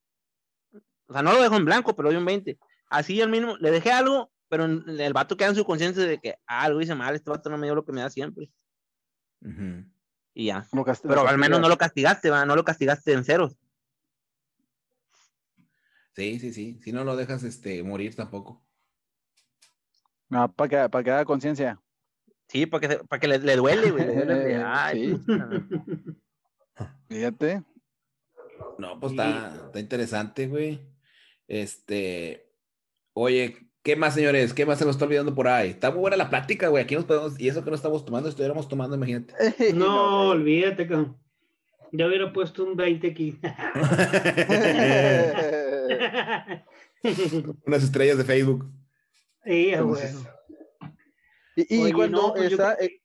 O 1.07 1.13
sea, 1.13 1.21
no 1.21 1.33
lo 1.33 1.41
dejo 1.41 1.55
en 1.55 1.65
blanco, 1.65 1.95
pero 1.95 2.09
doy 2.09 2.17
un 2.17 2.25
20. 2.25 2.57
Así 2.89 3.19
el 3.21 3.29
mismo, 3.29 3.57
le 3.57 3.71
dejé 3.71 3.91
algo, 3.91 4.31
pero 4.49 4.65
en- 4.65 4.83
el 4.99 5.13
vato 5.13 5.37
queda 5.37 5.49
en 5.49 5.55
su 5.55 5.65
conciencia 5.65 6.03
de 6.03 6.19
que 6.19 6.35
ah, 6.45 6.63
algo 6.63 6.81
hice 6.81 6.95
mal, 6.95 7.15
este 7.15 7.29
vato 7.29 7.49
no 7.49 7.57
me 7.57 7.67
dio 7.67 7.75
lo 7.75 7.85
que 7.85 7.91
me 7.93 8.01
da 8.01 8.09
siempre. 8.09 8.49
Y 10.33 10.45
ya. 10.45 10.65
Pero 11.15 11.21
al 11.27 11.37
menos 11.37 11.59
no 11.61 11.69
lo 11.69 11.77
castigaste, 11.77 12.29
¿va? 12.29 12.45
no 12.45 12.55
lo 12.55 12.63
castigaste 12.63 13.13
en 13.13 13.23
ceros. 13.23 13.57
Sí, 16.15 16.39
sí, 16.39 16.53
sí. 16.53 16.79
Si 16.83 16.91
no 16.91 17.03
lo 17.03 17.15
dejas 17.15 17.43
este, 17.43 17.81
morir 17.83 18.15
tampoco. 18.15 18.65
No, 20.31 20.51
para 20.53 20.69
que, 20.69 20.89
para 20.89 21.03
que 21.03 21.11
haga 21.11 21.25
conciencia. 21.25 21.79
Sí, 22.47 22.65
para 22.65 22.87
que, 22.87 22.93
se- 22.95 23.03
para 23.03 23.19
que 23.19 23.27
le, 23.27 23.37
le 23.39 23.55
duele, 23.57 23.91
güey. 23.91 24.05
le 24.07 24.13
duele 24.25 24.55
ay, 24.65 25.17
sí. 25.17 25.21
Fíjate. 27.07 27.63
No, 28.79 28.99
pues 28.99 29.11
Sí. 29.11 29.17
está, 29.19 29.55
está 29.67 29.79
interesante, 29.79 30.47
güey. 30.47 30.79
Este, 31.47 32.49
oye, 33.13 33.57
¿qué 33.83 33.95
más, 33.95 34.13
señores? 34.13 34.53
¿Qué 34.53 34.65
más 34.65 34.79
se 34.79 34.85
nos 34.85 34.95
está 34.95 35.05
olvidando 35.05 35.35
por 35.35 35.47
ahí? 35.47 35.69
Está 35.71 35.91
muy 35.91 35.99
buena 35.99 36.17
la 36.17 36.29
plática, 36.29 36.69
güey. 36.69 36.83
Aquí 36.83 36.95
nos 36.95 37.05
podemos, 37.05 37.39
y 37.39 37.49
eso 37.49 37.63
que 37.63 37.69
no 37.69 37.75
estamos 37.75 38.05
tomando, 38.05 38.29
estuviéramos 38.29 38.67
tomando, 38.67 38.95
imagínate. 38.95 39.33
No, 39.75 40.29
olvídate, 40.29 40.87
cabrón. 40.87 41.17
Ya 41.91 42.07
hubiera 42.07 42.31
puesto 42.31 42.63
un 42.63 42.75
20 42.77 43.07
aquí. 43.09 43.37
Unas 47.65 47.83
estrellas 47.83 48.17
de 48.17 48.23
Facebook. 48.23 48.71
Sí, 49.43 49.73
a 49.73 49.79
Entonces, 49.79 50.15
huevo. 50.15 50.27
y, 51.55 51.75
y 51.75 51.81
Oye, 51.83 51.93
cuando 51.93 52.21
no, 52.21 52.33
pues 52.33 52.49
yo 52.51 52.57
eh, 52.79 53.01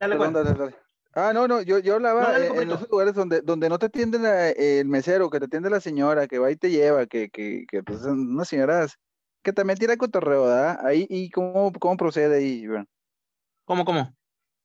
Dale, 0.00 0.16
perdón, 0.16 0.32
Juan. 0.32 0.44
dale, 0.44 0.58
dale. 0.58 0.76
Ah, 1.16 1.32
no, 1.32 1.46
no, 1.46 1.62
yo, 1.62 1.78
yo 1.78 1.94
hablaba 1.94 2.22
No, 2.22 2.32
dale, 2.32 2.46
eh, 2.48 2.62
en 2.62 2.70
esos 2.72 2.88
lugares 2.90 3.14
donde, 3.14 3.40
donde 3.40 3.68
no 3.68 3.78
te 3.78 3.86
atiende 3.86 4.18
la- 4.18 4.50
el 4.50 4.88
mesero, 4.88 5.30
que 5.30 5.38
te 5.38 5.44
atiende 5.46 5.70
la 5.70 5.80
señora, 5.80 6.26
que 6.26 6.40
va 6.40 6.50
y 6.50 6.56
te 6.56 6.70
lleva, 6.70 7.06
que, 7.06 7.30
que, 7.30 7.66
que 7.68 7.82
pues 7.84 8.00
son 8.00 8.32
unas 8.34 8.48
señoras 8.48 8.98
que 9.44 9.52
también 9.52 9.78
tira 9.78 9.96
cotorreo, 9.96 10.44
¿verdad? 10.44 10.84
Ahí, 10.84 11.06
¿y 11.08 11.30
cómo, 11.30 11.70
cómo 11.78 11.96
procede 11.96 12.38
ahí, 12.38 12.62
Iván? 12.62 12.88
¿Cómo, 13.64 13.84
cómo? 13.84 14.12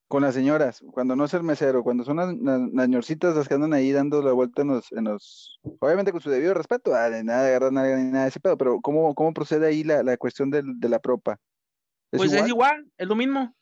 Con 0.10 0.23
las 0.23 0.34
señoras, 0.34 0.84
cuando 0.91 1.15
no 1.15 1.26
es 1.26 1.34
el 1.36 1.44
mesero, 1.44 1.84
cuando 1.84 2.03
son 2.03 2.18
las, 2.18 2.36
las, 2.36 2.60
las 2.73 2.90
ñorcitas 2.90 3.36
las 3.36 3.48
que 3.48 3.53
andan 3.53 3.73
ahí 3.73 3.91
dando 3.91 4.22
la 4.23 4.31
vuelta 4.34 4.64
en 4.64 4.69
los, 4.69 4.91
en 4.91 5.03
los, 5.06 5.60
obviamente 5.80 6.11
con 6.11 6.19
su 6.19 6.31
debido 6.31 6.56
respeto, 6.56 6.95
ah, 6.95 7.11
de 7.11 7.23
nada 7.23 7.44
de 7.44 7.49
agarrar 7.49 7.72
nada 7.72 7.95
ni 7.95 8.10
nada 8.11 8.23
de 8.23 8.30
ese 8.30 8.40
pedo, 8.40 8.57
pero 8.57 8.81
¿cómo, 8.81 9.14
cómo 9.14 9.34
procede 9.36 9.68
ahí 9.68 9.84
la, 9.84 10.02
la 10.02 10.18
cuestión 10.18 10.49
del- 10.49 10.80
de 10.80 10.90
la 10.90 10.98
propa? 10.98 11.38
Pues 12.10 12.34
es 12.34 12.48
igual, 12.48 12.91
es 12.98 13.07
lo 13.07 13.15
mismo, 13.15 13.56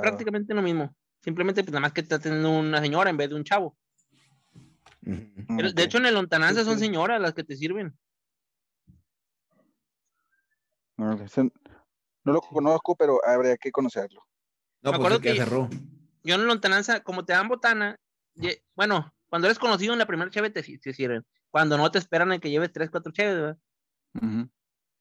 prácticamente 0.00 0.54
lo 0.54 0.62
mismo. 0.62 0.94
Simplemente, 1.24 1.64
pues 1.64 1.72
nada 1.72 1.80
más 1.80 1.92
que 1.92 2.00
está 2.02 2.20
teniendo 2.20 2.50
una 2.56 2.80
señora 2.80 3.10
en 3.10 3.16
vez 3.16 3.28
de 3.30 3.34
un 3.34 3.42
chavo. 3.42 3.76
De 5.02 5.82
hecho, 5.82 5.98
en 5.98 6.06
el 6.06 6.14
lontananza 6.14 6.62
son 6.64 6.74
señoras 6.78 7.20
las 7.20 7.34
que 7.34 7.42
te 7.42 7.56
sirven. 7.56 7.98
Ese- 11.24 11.50
no 12.24 12.32
lo 12.32 12.40
conozco, 12.40 12.96
pero 12.96 13.18
habría 13.26 13.56
que 13.56 13.70
conocerlo. 13.70 14.22
No, 14.82 14.92
Me 14.92 14.98
pues 14.98 15.00
acuerdo 15.00 15.16
el 15.18 15.22
que 15.22 15.32
que- 15.32 15.38
cerró. 15.38 15.68
Yo 16.22 16.34
en 16.34 16.46
lontananza, 16.46 17.00
como 17.00 17.24
te 17.24 17.32
dan 17.32 17.48
botana, 17.48 17.96
ye- 18.34 18.62
bueno, 18.74 19.12
cuando 19.28 19.46
eres 19.48 19.58
conocido 19.58 19.92
en 19.94 19.98
la 19.98 20.06
primera 20.06 20.30
cheve 20.30 20.50
te, 20.50 20.62
te 20.62 20.92
sirven. 20.92 21.24
Cuando 21.50 21.76
no 21.78 21.90
te 21.90 21.98
esperan 21.98 22.32
en 22.32 22.40
que 22.40 22.50
lleves 22.50 22.72
tres, 22.72 22.90
cuatro 22.90 23.12
cheves, 23.12 23.34
¿verdad? 23.36 23.58
Ujú. 24.14 24.50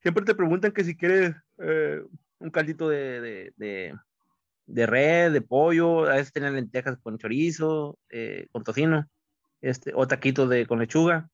siempre 0.01 0.23
te 0.23 0.35
preguntan 0.35 0.71
que 0.71 0.83
si 0.83 0.95
quieres 0.95 1.35
eh, 1.57 2.01
un 2.39 2.49
caldito 2.51 2.87
de, 2.87 3.19
de, 3.21 3.53
de, 3.57 3.93
de 4.67 4.85
red, 4.85 5.31
de 5.33 5.41
pollo, 5.41 6.05
a 6.05 6.15
veces 6.15 6.31
tienen 6.31 6.53
lentejas 6.55 6.97
con 7.01 7.17
chorizo, 7.17 7.97
eh, 8.09 8.47
con 8.51 8.63
tocino, 8.63 9.05
este, 9.61 9.91
o 9.95 10.07
taquitos 10.07 10.47
de, 10.49 10.65
con 10.67 10.79
lechuga. 10.79 11.29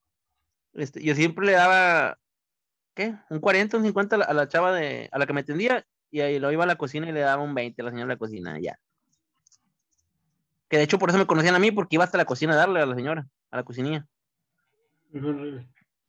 Este, 0.74 1.03
yo 1.03 1.14
siempre 1.16 1.45
le 1.45 1.52
daba, 1.52 2.18
¿qué? 2.95 3.13
Un 3.30 3.39
40, 3.39 3.77
un 3.77 3.84
50 3.84 4.15
a 4.15 4.19
la, 4.19 4.26
a 4.26 4.34
la 4.34 4.47
chava 4.47 4.72
de, 4.73 5.09
a 5.11 5.19
la 5.19 5.27
que 5.27 5.34
me 5.34 5.41
atendía, 5.41 5.85
y 6.09 6.22
ahí 6.22 6.39
lo 6.39 6.51
iba 6.51 6.63
a 6.63 6.67
la 6.67 6.77
cocina 6.77 7.07
y 7.07 7.11
le 7.11 7.19
daba 7.19 7.43
un 7.43 7.53
20 7.53 7.81
a 7.81 7.85
la 7.85 7.91
señora 7.91 8.07
de 8.07 8.13
la 8.15 8.19
cocina, 8.19 8.59
ya. 8.59 8.80
Que 10.69 10.77
de 10.77 10.84
hecho 10.84 10.97
por 10.97 11.09
eso 11.09 11.19
me 11.19 11.27
conocían 11.27 11.53
a 11.55 11.59
mí, 11.59 11.72
porque 11.72 11.95
iba 11.97 12.03
hasta 12.03 12.17
la 12.17 12.26
cocina 12.26 12.53
a 12.53 12.57
darle 12.57 12.80
a 12.81 12.85
la 12.88 12.95
señora, 12.95 13.27
a 13.51 13.57
la 13.57 13.63
cocinilla. 13.63 14.07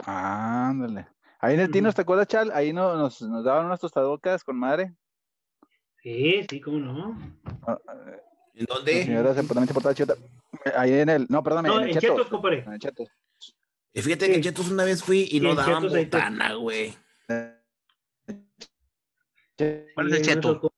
Ándale. 0.05 1.07
Ahí 1.41 1.55
en 1.55 1.61
el 1.61 1.71
Tino. 1.71 1.93
¿te 1.93 2.01
acuerdas, 2.01 2.27
Chal? 2.29 2.51
Ahí 2.55 2.73
no- 2.73 2.97
nos, 2.97 3.21
nos 3.23 3.45
daban 3.45 3.67
unas 3.67 3.81
tostadocas 3.81 4.43
con 4.43 4.57
madre. 4.59 4.95
Sí, 6.03 6.47
sí, 6.49 6.61
cómo 6.61 6.79
no. 6.79 7.19
Ah, 7.67 7.79
¿En 8.55 8.65
La 8.69 8.75
dónde? 8.75 9.05
señora 9.05 9.35
se 9.35 9.43
también 9.43 9.67
se 9.69 9.75
portaba. 9.75 9.95
Eh, 9.95 10.73
Ahí 10.77 10.93
en 10.95 11.09
el, 11.11 11.27
no, 11.29 11.43
perdóname, 11.43 11.69
No, 11.69 11.77
en 11.79 11.83
el 11.85 11.91
en 11.91 11.99
Chetos. 11.99 12.17
Chetos, 12.17 12.31
compadre. 12.31 12.65
En 12.65 12.73
el 12.73 12.79
Chetos. 12.79 13.09
Y 13.97 14.03
fíjate 14.03 14.27
que 14.29 14.35
en. 14.37 14.43
Chetos 14.43 14.71
una 14.71 14.85
vez 14.85 15.03
fui 15.03 15.27
y 15.31 15.41
no 15.41 15.55
daban 15.55 15.83
Chetos 15.85 15.99
botana, 15.99 16.55
güey. 16.55 16.95
¿Cuál 19.95 20.09
es 20.13 20.13
el 20.19 20.23
cheto? 20.23 20.73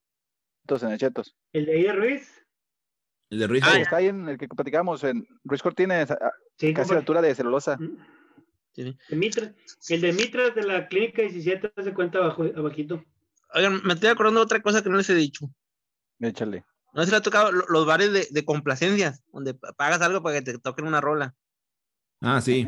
en 0.83 0.91
el 0.93 0.99
Chetos. 0.99 1.37
¿El 1.53 1.67
de 1.67 1.73
ahí 1.73 1.83
de 1.83 1.93
Ruiz? 1.93 2.47
El 3.31 3.39
de 3.41 3.47
Ruiz. 3.47 3.65
Ah. 3.67 3.79
Está 3.81 3.97
ahí 3.97 4.07
en 4.07 4.29
el 4.29 4.39
que 4.39 4.47
platicamos, 4.49 5.03
en 5.05 5.27
Ruiz 5.45 5.63
Cortines, 5.63 6.09
Sí, 6.59 6.73
casi 6.73 6.91
a 6.91 6.95
la 6.95 7.01
altura 7.01 7.21
de 7.23 7.35
celulosa. 7.35 7.77
Mm. 7.77 7.97
Sí, 8.73 8.97
Mitra. 9.11 9.53
El 9.89 10.01
de 10.01 10.13
Mitra 10.13 10.51
de 10.51 10.63
la 10.63 10.87
clínica 10.89 11.23
17 11.23 11.73
se 11.83 11.95
cuenta 11.95 12.19
abajo, 12.19 12.45
abajito. 12.57 13.05
Oigan, 13.55 13.81
me 13.85 13.95
estoy 13.95 14.11
acordando 14.11 14.41
de 14.41 14.45
otra 14.45 14.63
cosa 14.63 14.83
que 14.83 14.91
no 14.91 14.97
les 14.99 15.11
he 15.11 15.15
dicho. 15.15 15.47
Échale. 16.21 16.65
No 16.93 17.05
si 17.05 17.11
le 17.11 17.17
ha 17.17 17.23
tocado 17.23 17.51
lo- 17.51 17.67
los 17.69 17.87
bares 17.87 18.13
de, 18.13 18.29
de 18.31 18.45
complacencias, 18.45 19.23
donde 19.33 19.55
pa- 19.55 19.73
pagas 19.73 20.01
algo 20.03 20.23
para 20.23 20.37
que 20.39 20.43
te 20.53 20.59
toquen 20.59 20.87
una 20.87 21.01
rola. 21.01 21.35
Ah, 22.21 22.41
sí. 22.41 22.67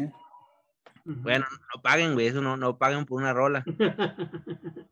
Bueno, 1.04 1.46
no 1.74 1.82
paguen, 1.82 2.14
güey, 2.14 2.26
eso 2.26 2.40
no, 2.40 2.56
no 2.56 2.78
paguen 2.78 3.04
por 3.06 3.20
una 3.20 3.32
rola. 3.32 3.64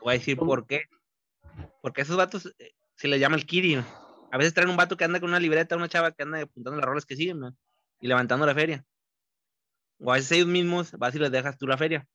Voy 0.00 0.14
a 0.14 0.18
decir 0.18 0.36
¿Cómo? 0.36 0.50
por 0.50 0.66
qué. 0.66 0.84
Porque 1.82 2.00
a 2.00 2.04
esos 2.04 2.16
vatos 2.16 2.54
eh, 2.58 2.74
se 2.94 3.08
les 3.08 3.20
llama 3.20 3.36
el 3.36 3.46
kiri. 3.46 3.76
¿no? 3.76 3.84
A 4.30 4.38
veces 4.38 4.54
traen 4.54 4.70
un 4.70 4.76
vato 4.76 4.96
que 4.96 5.04
anda 5.04 5.20
con 5.20 5.30
una 5.30 5.40
libreta, 5.40 5.76
una 5.76 5.88
chava 5.88 6.12
que 6.12 6.22
anda 6.22 6.42
apuntando 6.42 6.78
las 6.78 6.86
rolas 6.86 7.06
que 7.06 7.16
siguen 7.16 7.40
¿no? 7.40 7.56
y 8.00 8.08
levantando 8.08 8.46
la 8.46 8.54
feria. 8.54 8.84
O 10.00 10.12
a 10.12 10.16
veces 10.16 10.32
ellos 10.32 10.46
mismos 10.46 10.92
vas 10.92 11.14
y 11.14 11.18
les 11.18 11.30
dejas 11.30 11.58
tú 11.58 11.66
la 11.66 11.76
feria. 11.78 12.06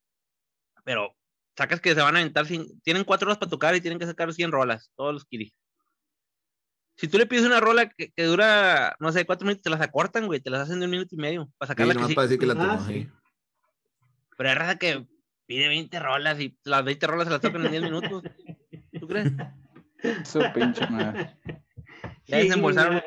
Pero 0.83 1.15
sacas 1.55 1.81
que 1.81 1.93
se 1.93 2.01
van 2.01 2.15
a 2.15 2.19
aventar, 2.19 2.45
sin, 2.45 2.79
tienen 2.81 3.03
cuatro 3.03 3.27
horas 3.27 3.37
para 3.37 3.49
tocar 3.49 3.75
y 3.75 3.81
tienen 3.81 3.99
que 3.99 4.05
sacar 4.05 4.33
100 4.33 4.51
rolas, 4.51 4.91
todos 4.95 5.13
los 5.13 5.25
kiri. 5.25 5.53
Si 6.95 7.07
tú 7.07 7.17
le 7.17 7.25
pides 7.25 7.45
una 7.45 7.59
rola 7.59 7.89
que, 7.89 8.11
que 8.11 8.23
dura, 8.23 8.95
no 8.99 9.11
sé, 9.11 9.25
cuatro 9.25 9.45
minutos, 9.45 9.63
te 9.63 9.69
las 9.69 9.81
acortan, 9.81 10.27
güey, 10.27 10.39
te 10.39 10.49
las 10.49 10.61
hacen 10.61 10.79
de 10.79 10.85
un 10.85 10.91
minuto 10.91 11.15
y 11.15 11.17
medio 11.17 11.49
para 11.57 11.67
Sí, 11.67 11.71
sacarla 11.71 11.93
nomás 11.95 12.07
que 12.07 12.11
sí. 12.11 12.15
para 12.15 12.27
decir 12.27 12.39
que 12.39 12.45
la 12.45 12.53
Ah, 12.53 12.57
tomó. 12.77 12.85
sí. 12.87 12.93
sí. 12.93 13.09
Pero 14.37 14.49
hay 14.49 14.55
raza 14.55 14.75
que 14.77 15.07
pide 15.45 15.67
20 15.67 15.99
rolas 15.99 16.39
y 16.39 16.57
las 16.63 16.83
20 16.85 17.07
rolas 17.07 17.25
se 17.25 17.31
las 17.31 17.41
tocan 17.41 17.65
en 17.65 17.71
10 17.71 17.83
minutos. 17.83 18.23
¿Tú 18.99 19.07
crees? 19.07 19.31
Su 20.23 20.41
pinche 20.53 20.87
madre. 20.89 21.35
Ya 22.27 22.37
Sí, 22.39 22.43
desembolsaron 22.47 23.01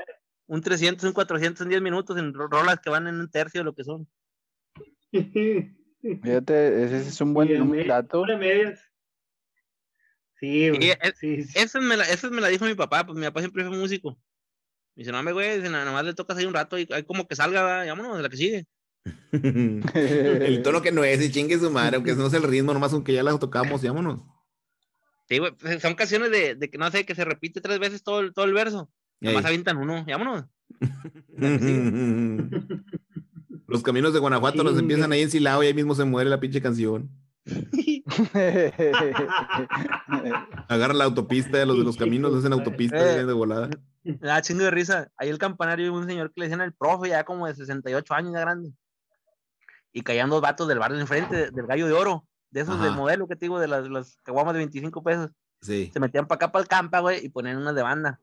un 0.49 0.61
300, 0.61 1.05
un 1.05 1.13
400 1.13 1.61
en 1.63 1.69
10 1.69 1.83
minutos 1.83 2.17
en 2.19 2.33
ro- 2.35 2.49
rolas 2.49 2.81
que 2.81 2.91
van 2.91 3.07
en 3.07 3.17
un 3.21 3.31
tercio 3.31 3.61
de 3.61 3.65
lo 3.65 3.75
que 3.75 3.85
son. 3.85 4.09
Fíjate, 6.23 6.85
ese 6.85 6.99
es 7.09 7.21
un 7.21 7.35
buen 7.35 7.49
Sí, 7.49 7.87
dato. 7.89 8.25
medias. 8.27 8.81
Sí, 10.39 10.69
güey. 10.71 10.91
es- 10.91 11.15
Sí, 11.19 11.43
sí. 11.45 11.59
Esa 11.59 11.81
me, 11.81 11.97
la, 11.97 12.05
esa 12.05 12.29
me 12.31 12.41
la 12.41 12.49
dijo 12.49 12.65
mi 12.67 12.75
papá, 12.75 13.05
pues 13.07 13.19
mi 13.19 13.25
papá 13.25 13.41
siempre 13.41 13.65
fue 13.67 13.77
músico. 13.77 14.11
Me 14.95 15.03
dice, 15.03 15.13
no, 15.13 15.23
me 15.23 15.33
güey, 15.33 15.57
dice, 15.59 15.71
nada 15.71 15.91
más 15.93 16.05
le 16.05 16.15
tocas 16.15 16.37
ahí 16.39 16.47
un 16.47 16.55
rato 16.55 16.79
y 16.79 16.87
hay 16.91 17.03
como 17.05 17.27
que 17.29 17.37
salga, 17.37 17.63
va, 17.63 17.85
vámonos, 17.85 18.21
la 18.21 18.29
que 18.29 18.37
sigue. 18.37 18.67
el 19.33 20.63
tono 20.63 20.83
que 20.83 20.93
no 20.93 21.05
es, 21.05 21.23
y 21.25 21.31
chingue 21.31 21.59
su 21.59 21.71
madre, 21.71 21.97
aunque 21.97 22.15
no 22.15 22.27
es 22.27 22.33
el 22.35 22.43
ritmo, 22.43 22.73
nomás 22.75 22.93
aunque 22.93 23.13
ya 23.13 23.23
la 23.23 23.39
tocamos, 23.39 23.83
y 23.85 23.89
vámonos. 23.89 24.21
Sí, 25.29 25.39
güey, 25.39 25.53
pues, 25.57 25.81
son 25.83 25.95
canciones 25.95 26.31
de, 26.31 26.55
de 26.55 26.71
que 26.71 26.79
no 26.79 26.91
sé, 26.91 27.05
que 27.05 27.15
se 27.15 27.25
repite 27.25 27.61
tres 27.61 27.79
veces 27.79 28.03
todo, 28.03 28.21
el- 28.21 28.33
todo 28.33 28.45
el 28.47 28.53
verso. 28.55 28.91
Nomás 29.21 29.45
Ey. 29.45 29.49
avientan 29.49 29.77
uno, 29.79 30.05
y 30.07 30.11
vámonos. 30.11 30.45
Los 33.69 33.83
caminos 33.83 34.13
de 34.13 34.21
Guanajuato 34.21 34.63
los 34.63 34.79
empiezan 34.79 35.11
ahí 35.13 35.23
en 35.23 35.31
Silao 35.31 35.63
y 35.63 35.67
ahí 35.67 35.75
mismo 35.75 35.95
se 35.95 36.05
muere 36.05 36.31
la 36.31 36.39
pinche 36.41 36.61
canción. 36.63 37.11
Agarran 40.69 40.99
la 40.99 41.05
autopista, 41.05 41.65
los 41.65 41.79
de 41.79 41.85
los 41.85 41.97
caminos 41.97 42.35
hacen 42.35 42.53
autopista 42.53 43.19
Eh. 43.21 43.25
de 43.25 43.33
volada. 43.33 43.71
Da 44.05 44.41
chingo 44.43 44.65
de 44.65 44.71
risa. 44.71 45.09
Ahí 45.17 45.29
el 45.29 45.39
campanario 45.39 45.87
de 45.87 45.91
un 45.91 46.07
señor 46.07 46.33
que 46.33 46.41
le 46.41 46.47
decían 46.47 46.61
el 46.61 46.73
profe, 46.73 47.09
ya 47.09 47.25
como 47.25 47.47
de 47.47 47.55
68 47.55 48.15
años, 48.15 48.33
ya 48.33 48.41
grande. 48.41 48.73
Y 49.93 50.03
caían 50.03 50.31
dos 50.31 50.41
vatos 50.41 50.69
del 50.69 50.79
bar 50.79 50.93
de 50.93 51.01
enfrente, 51.01 51.35
de- 51.37 51.51
del 51.51 51.67
gallo 51.67 51.87
de 51.87 51.93
oro, 51.93 52.27
de 52.51 52.61
esos 52.61 52.77
Ajá. 52.77 52.85
del 52.85 52.95
modelo 52.95 53.27
que 53.27 53.37
te 53.37 53.47
digo, 53.47 53.59
de 53.59 53.69
las, 53.69 53.89
las 53.89 54.17
caguamas 54.23 54.53
de 54.55 54.59
25 54.59 55.03
pesos. 55.03 55.31
Sí. 55.63 55.91
Se 55.93 56.01
metían 56.01 56.27
para 56.27 56.37
acá, 56.37 56.53
para 56.53 56.63
el 56.63 56.69
campa, 56.69 57.01
güey, 57.01 57.25
y 57.25 57.29
ponían 57.31 57.57
unas 57.57 57.75
de 57.75 57.83
banda. 57.83 58.21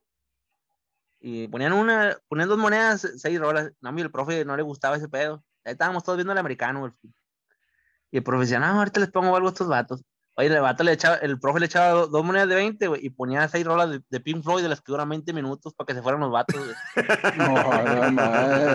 Y 1.20 1.48
ponían 1.48 1.74
una, 1.74 2.18
ponían 2.28 2.50
dos 2.50 2.58
monedas, 2.58 3.10
seis 3.18 3.40
rolas. 3.40 3.72
No, 3.82 3.90
a 3.90 3.92
mí 3.92 4.02
el 4.02 4.12
profe 4.12 4.46
no 4.46 4.56
le 4.56 4.64
gustaba 4.64 4.98
ese 4.98 5.08
pedo. 5.10 5.44
Ahí 5.66 5.72
estábamos 5.72 6.04
todos 6.04 6.18
viendo 6.18 6.34
el 6.34 6.38
americano, 6.40 6.82
güey. 6.82 6.92
Y 8.14 8.18
el 8.18 8.24
profe 8.24 8.42
decía, 8.42 8.60
no, 8.60 8.68
ahorita 8.68 9.00
les 9.00 9.10
pongo 9.10 9.36
algo 9.36 9.48
a 9.48 9.52
estos 9.52 9.68
vatos. 9.68 10.04
Oye, 10.36 10.48
el 10.48 10.62
vato 10.62 10.84
le 10.84 10.92
echaba, 10.92 11.16
el 11.16 11.40
profe 11.40 11.60
le 11.60 11.66
echaba 11.66 11.90
do- 11.90 12.08
dos 12.08 12.24
monedas 12.24 12.48
de 12.48 12.54
20, 12.56 12.88
güey, 12.88 13.04
y 13.04 13.10
ponía 13.10 13.48
seis 13.48 13.66
rolas 13.66 13.90
de, 13.90 14.02
de 14.08 14.20
Pink 14.20 14.44
Floyd 14.44 14.62
de 14.62 14.70
las 14.70 14.82
que 14.82 14.92
duran 14.92 15.10
20 15.10 15.34
minutos 15.34 15.74
para 15.74 15.88
que 15.88 15.94
se 15.96 16.02
fueran 16.04 16.22
los 16.22 16.32
vatos, 16.32 16.56
güey. 16.64 16.76
No, 17.38 17.54
no, 17.56 18.12
mames. 18.12 18.74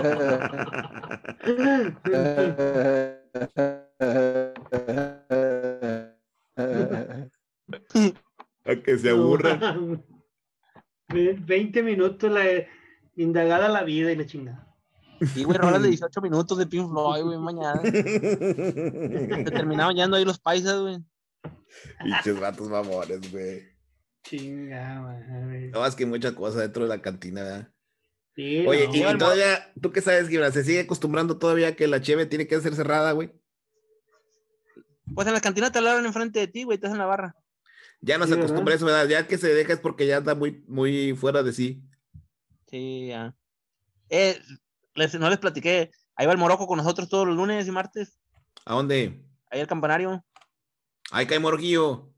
A 8.64 8.76
que 8.76 8.98
se 8.98 9.08
No, 9.10 9.22
aburran. 9.22 9.60
mames. 9.60 10.00
Ve- 11.08 11.38
20 11.40 11.82
minutos 11.82 12.30
la 12.30 12.44
indagada 13.16 13.68
la 13.68 13.82
vida 13.82 14.12
y 14.12 14.16
la 14.16 14.26
chingada. 14.26 14.67
Sí, 15.34 15.44
güey, 15.44 15.58
rolas 15.58 15.82
de 15.82 15.88
18 15.90 16.20
minutos 16.20 16.58
de 16.58 16.66
Pink 16.66 16.88
Floyd, 16.90 17.22
güey, 17.22 17.38
mañana. 17.38 17.80
Se 17.82 19.44
terminaban 19.50 19.96
yendo 19.96 20.16
ahí 20.16 20.24
los 20.24 20.38
paisas, 20.38 20.80
güey. 20.80 20.98
Pinches 22.02 22.38
vatos 22.40 22.68
mamones, 22.68 23.30
güey. 23.32 23.62
Chinga, 24.24 25.00
madre. 25.00 25.68
No, 25.70 25.86
es 25.86 25.94
que 25.94 26.04
hay 26.04 26.10
mucha 26.10 26.34
cosa 26.34 26.60
dentro 26.60 26.82
de 26.82 26.88
la 26.88 27.00
cantina, 27.00 27.42
¿verdad? 27.42 27.72
Sí, 28.34 28.64
Oye, 28.66 28.86
no, 28.86 29.14
y, 29.14 29.18
todavía, 29.18 29.72
¿tú 29.80 29.90
qué 29.90 30.00
sabes, 30.00 30.28
Gibran? 30.28 30.52
¿Se 30.52 30.62
sigue 30.62 30.80
acostumbrando 30.80 31.38
todavía 31.38 31.74
que 31.74 31.88
la 31.88 32.00
cheve 32.00 32.26
tiene 32.26 32.46
que 32.46 32.60
ser 32.60 32.74
cerrada, 32.74 33.12
güey? 33.12 33.32
Pues 35.14 35.26
en 35.26 35.32
las 35.32 35.42
cantinas 35.42 35.72
te 35.72 35.78
hablaron 35.78 36.06
enfrente 36.06 36.38
de 36.38 36.46
ti, 36.46 36.62
güey, 36.64 36.76
estás 36.76 36.92
en 36.92 36.98
la 36.98 37.06
barra. 37.06 37.34
Ya 38.00 38.16
no 38.18 38.24
Sí, 38.24 38.30
se 38.30 38.36
¿verdad? 38.36 38.44
acostumbra 38.50 38.74
a 38.74 38.76
eso, 38.76 38.86
¿verdad? 38.86 39.08
Ya 39.08 39.26
que 39.26 39.38
se 39.38 39.52
deja 39.52 39.72
es 39.72 39.80
porque 39.80 40.06
ya 40.06 40.18
anda 40.18 40.34
muy, 40.36 40.62
muy 40.68 41.14
fuera 41.16 41.42
de 41.42 41.52
sí. 41.52 41.82
Sí, 42.70 43.08
ya. 43.08 43.34
Eh, 44.10 44.38
les- 44.98 45.18
no 45.18 45.30
les 45.30 45.38
platiqué. 45.38 45.90
Ahí 46.16 46.26
va 46.26 46.32
el 46.32 46.38
Morocco 46.38 46.66
con 46.66 46.76
nosotros 46.78 47.08
todos 47.08 47.26
los 47.26 47.36
lunes 47.36 47.66
y 47.66 47.70
martes. 47.70 48.18
¿A 48.66 48.74
dónde? 48.74 49.22
Ahí 49.50 49.60
el 49.60 49.66
campanario. 49.66 50.24
Ay, 51.10 51.26
cae 51.26 51.38
Morguillo. 51.38 52.10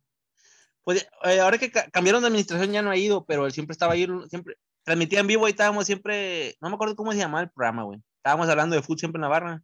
Pues 0.83 1.07
eh, 1.25 1.39
ahora 1.41 1.59
que 1.59 1.71
ca- 1.71 1.89
cambiaron 1.91 2.23
de 2.23 2.29
administración 2.29 2.73
ya 2.73 2.83
no 2.83 2.91
ha 2.91 2.97
ido, 2.97 3.25
pero 3.25 3.47
él 3.47 3.53
siempre 3.53 3.73
estaba 3.73 3.93
ahí, 3.93 4.07
siempre 4.29 4.57
transmitía 4.83 5.21
en 5.21 5.27
vivo 5.27 5.47
y 5.47 5.51
estábamos 5.51 5.85
siempre, 5.87 6.57
no 6.61 6.69
me 6.71 6.75
acuerdo 6.75 6.97
cómo 6.97 7.13
se 7.13 7.19
llamaba 7.19 7.43
el 7.43 7.51
programa, 7.51 7.83
güey. 7.85 8.01
Estábamos 8.17 8.49
hablando 8.49 8.75
de 8.75 8.83
fútbol 8.83 8.99
siempre 8.99 9.19
en 9.19 9.23
la 9.23 9.29
barra. 9.29 9.63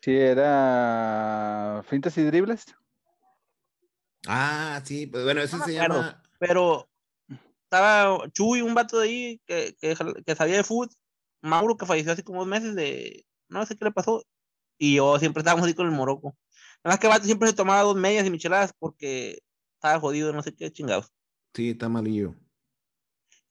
Sí, 0.00 0.16
era 0.16 1.82
fintas 1.88 2.16
y 2.16 2.22
dribles. 2.22 2.64
Ah, 4.26 4.80
sí, 4.84 5.06
pues 5.06 5.24
bueno, 5.24 5.40
me 5.40 5.46
se 5.48 5.56
acuerdo. 5.56 5.74
llama. 5.74 6.22
Pero 6.38 6.88
estaba 7.64 8.18
Chuy, 8.30 8.62
un 8.62 8.74
vato 8.74 8.98
de 9.00 9.08
ahí 9.08 9.40
que, 9.46 9.76
que, 9.80 9.96
que 10.24 10.34
sabía 10.36 10.56
de 10.56 10.64
fútbol, 10.64 10.88
Mauro 11.42 11.76
que 11.76 11.86
falleció 11.86 12.12
hace 12.12 12.24
como 12.24 12.38
dos 12.40 12.48
meses 12.48 12.74
de, 12.74 13.26
no 13.48 13.66
sé 13.66 13.76
qué 13.76 13.84
le 13.84 13.92
pasó, 13.92 14.24
y 14.78 14.96
yo 14.96 15.18
siempre 15.18 15.40
estábamos 15.40 15.66
ahí 15.66 15.74
con 15.74 15.86
el 15.86 15.92
Morocco. 15.92 16.36
Nada 16.84 16.94
más 16.94 16.98
que 16.98 17.06
el 17.06 17.12
vato 17.12 17.24
siempre 17.24 17.48
se 17.48 17.54
tomaba 17.54 17.82
dos 17.82 17.96
medias 17.96 18.26
y 18.26 18.30
micheladas 18.30 18.72
porque 18.78 19.42
estaba 19.74 20.00
jodido, 20.00 20.32
no 20.32 20.42
sé 20.42 20.54
qué 20.54 20.72
chingados. 20.72 21.12
Sí, 21.54 21.70
está 21.70 21.88
malillo. 21.88 22.34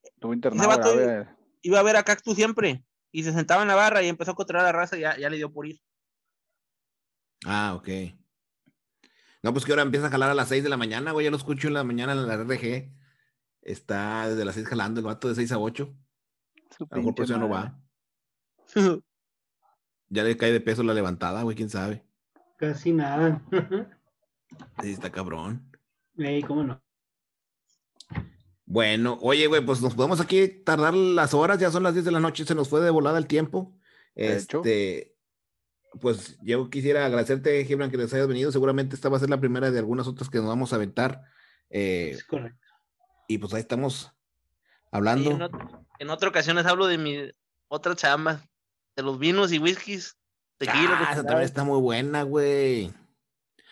Estuvo 0.04 0.34
internado 0.34 0.70
vato- 0.70 0.96
grave. 0.96 1.30
Iba 1.62 1.80
a 1.80 1.84
ver 1.84 1.96
a 1.96 2.04
Cactus 2.04 2.36
siempre 2.36 2.84
y 3.12 3.24
se 3.24 3.34
sentaba 3.34 3.62
en 3.62 3.68
la 3.68 3.76
barra 3.76 4.02
y 4.02 4.08
empezó 4.08 4.32
a 4.32 4.36
controlar 4.36 4.66
la 4.66 4.72
raza 4.72 4.98
y 4.98 5.02
ya, 5.02 5.18
ya 5.18 5.30
le 5.30 5.38
dio 5.38 5.52
por 5.52 5.68
ir. 5.68 5.80
Ah, 7.46 7.74
ok. 7.76 7.90
No, 9.44 9.54
pues 9.54 9.66
que 9.66 9.72
ahora 9.72 9.82
empieza 9.82 10.08
a 10.08 10.12
jalar 10.12 10.30
a 10.30 10.36
las 10.36 10.50
6 10.50 10.64
de 10.64 10.70
la 10.70 10.78
mañana, 10.78 11.12
güey. 11.12 11.26
Yo 11.26 11.32
lo 11.32 11.38
escucho 11.38 11.68
en 11.68 11.74
la 11.74 11.84
mañana 11.84 12.14
en 12.14 12.28
la 12.28 12.36
RG. 12.36 12.92
Está 13.62 14.30
desde 14.30 14.46
las 14.46 14.56
6 14.56 14.68
jalando 14.68 15.00
el 15.00 15.06
vato 15.06 15.28
de 15.28 15.36
6 15.36 15.52
a 15.52 15.60
8. 15.60 15.96
Su 16.76 16.84
A 16.84 16.88
lo 16.96 16.98
mejor 16.98 17.16
por 17.16 17.26
eso 17.26 17.34
ya 17.34 17.40
no 17.40 17.50
va. 17.50 17.81
Ya 20.14 20.24
le 20.24 20.36
cae 20.36 20.52
de 20.52 20.60
peso 20.60 20.84
la 20.84 20.94
levantada, 20.94 21.44
güey, 21.44 21.56
quién 21.56 21.70
sabe. 21.70 22.06
Casi 22.58 22.92
nada. 22.92 23.42
Sí, 24.82 24.92
está 24.92 25.10
cabrón. 25.10 25.72
Ey, 26.18 26.42
¿cómo 26.44 26.62
no? 26.64 26.84
Bueno, 28.66 29.18
oye, 29.22 29.48
güey, 29.48 29.66
pues 29.66 29.82
nos 29.82 29.96
podemos 29.96 30.20
aquí 30.20 30.48
tardar 30.48 30.94
las 30.94 31.34
horas, 31.34 31.58
ya 31.58 31.72
son 31.72 31.84
las 31.84 31.94
10 31.94 32.04
de 32.06 32.12
la 32.12 32.20
noche, 32.20 32.44
se 32.46 32.54
nos 32.54 32.68
fue 32.68 32.82
de 32.82 32.90
volada 32.90 33.18
el 33.18 33.28
tiempo. 33.28 33.78
De 34.14 34.38
hecho. 34.38 34.58
Este, 34.60 35.16
pues 36.02 36.38
yo 36.42 36.70
quisiera 36.70 37.06
agradecerte, 37.06 37.64
Gibran, 37.64 37.92
que 37.92 37.98
les 37.98 38.14
hayas 38.14 38.28
venido. 38.28 38.52
Seguramente 38.52 38.96
esta 38.96 39.08
va 39.08 39.16
a 39.18 39.20
ser 39.22 39.30
la 39.30 39.40
primera 39.40 39.72
de 39.72 39.80
algunas 39.80 40.08
otras 40.08 40.30
que 40.30 40.38
nos 40.40 40.48
vamos 40.48 40.74
a 40.74 40.76
aventar. 40.78 41.24
Eh, 41.70 42.12
Es 42.16 42.24
correcto. 42.26 42.60
y 43.30 43.38
pues 43.38 43.54
ahí 43.54 43.62
estamos 43.62 44.02
Sí, 44.04 44.10
hablando. 44.92 45.32
en, 45.32 45.50
en 46.00 46.10
otra 46.10 46.28
ocasión 46.28 46.58
les 46.58 46.66
hablo 46.66 46.88
de 46.88 46.98
mi 46.98 47.18
otra 47.70 47.96
chamba, 47.96 48.42
de 48.96 49.04
los 49.04 49.20
vinos 49.20 49.52
y 49.52 49.60
whiskies, 49.60 50.18
tequila. 50.58 50.98
Ah, 51.00 51.12
esa 51.14 51.24
también 51.24 51.44
está 51.44 51.64
muy 51.64 51.80
buena, 51.80 52.24
güey. 52.24 52.94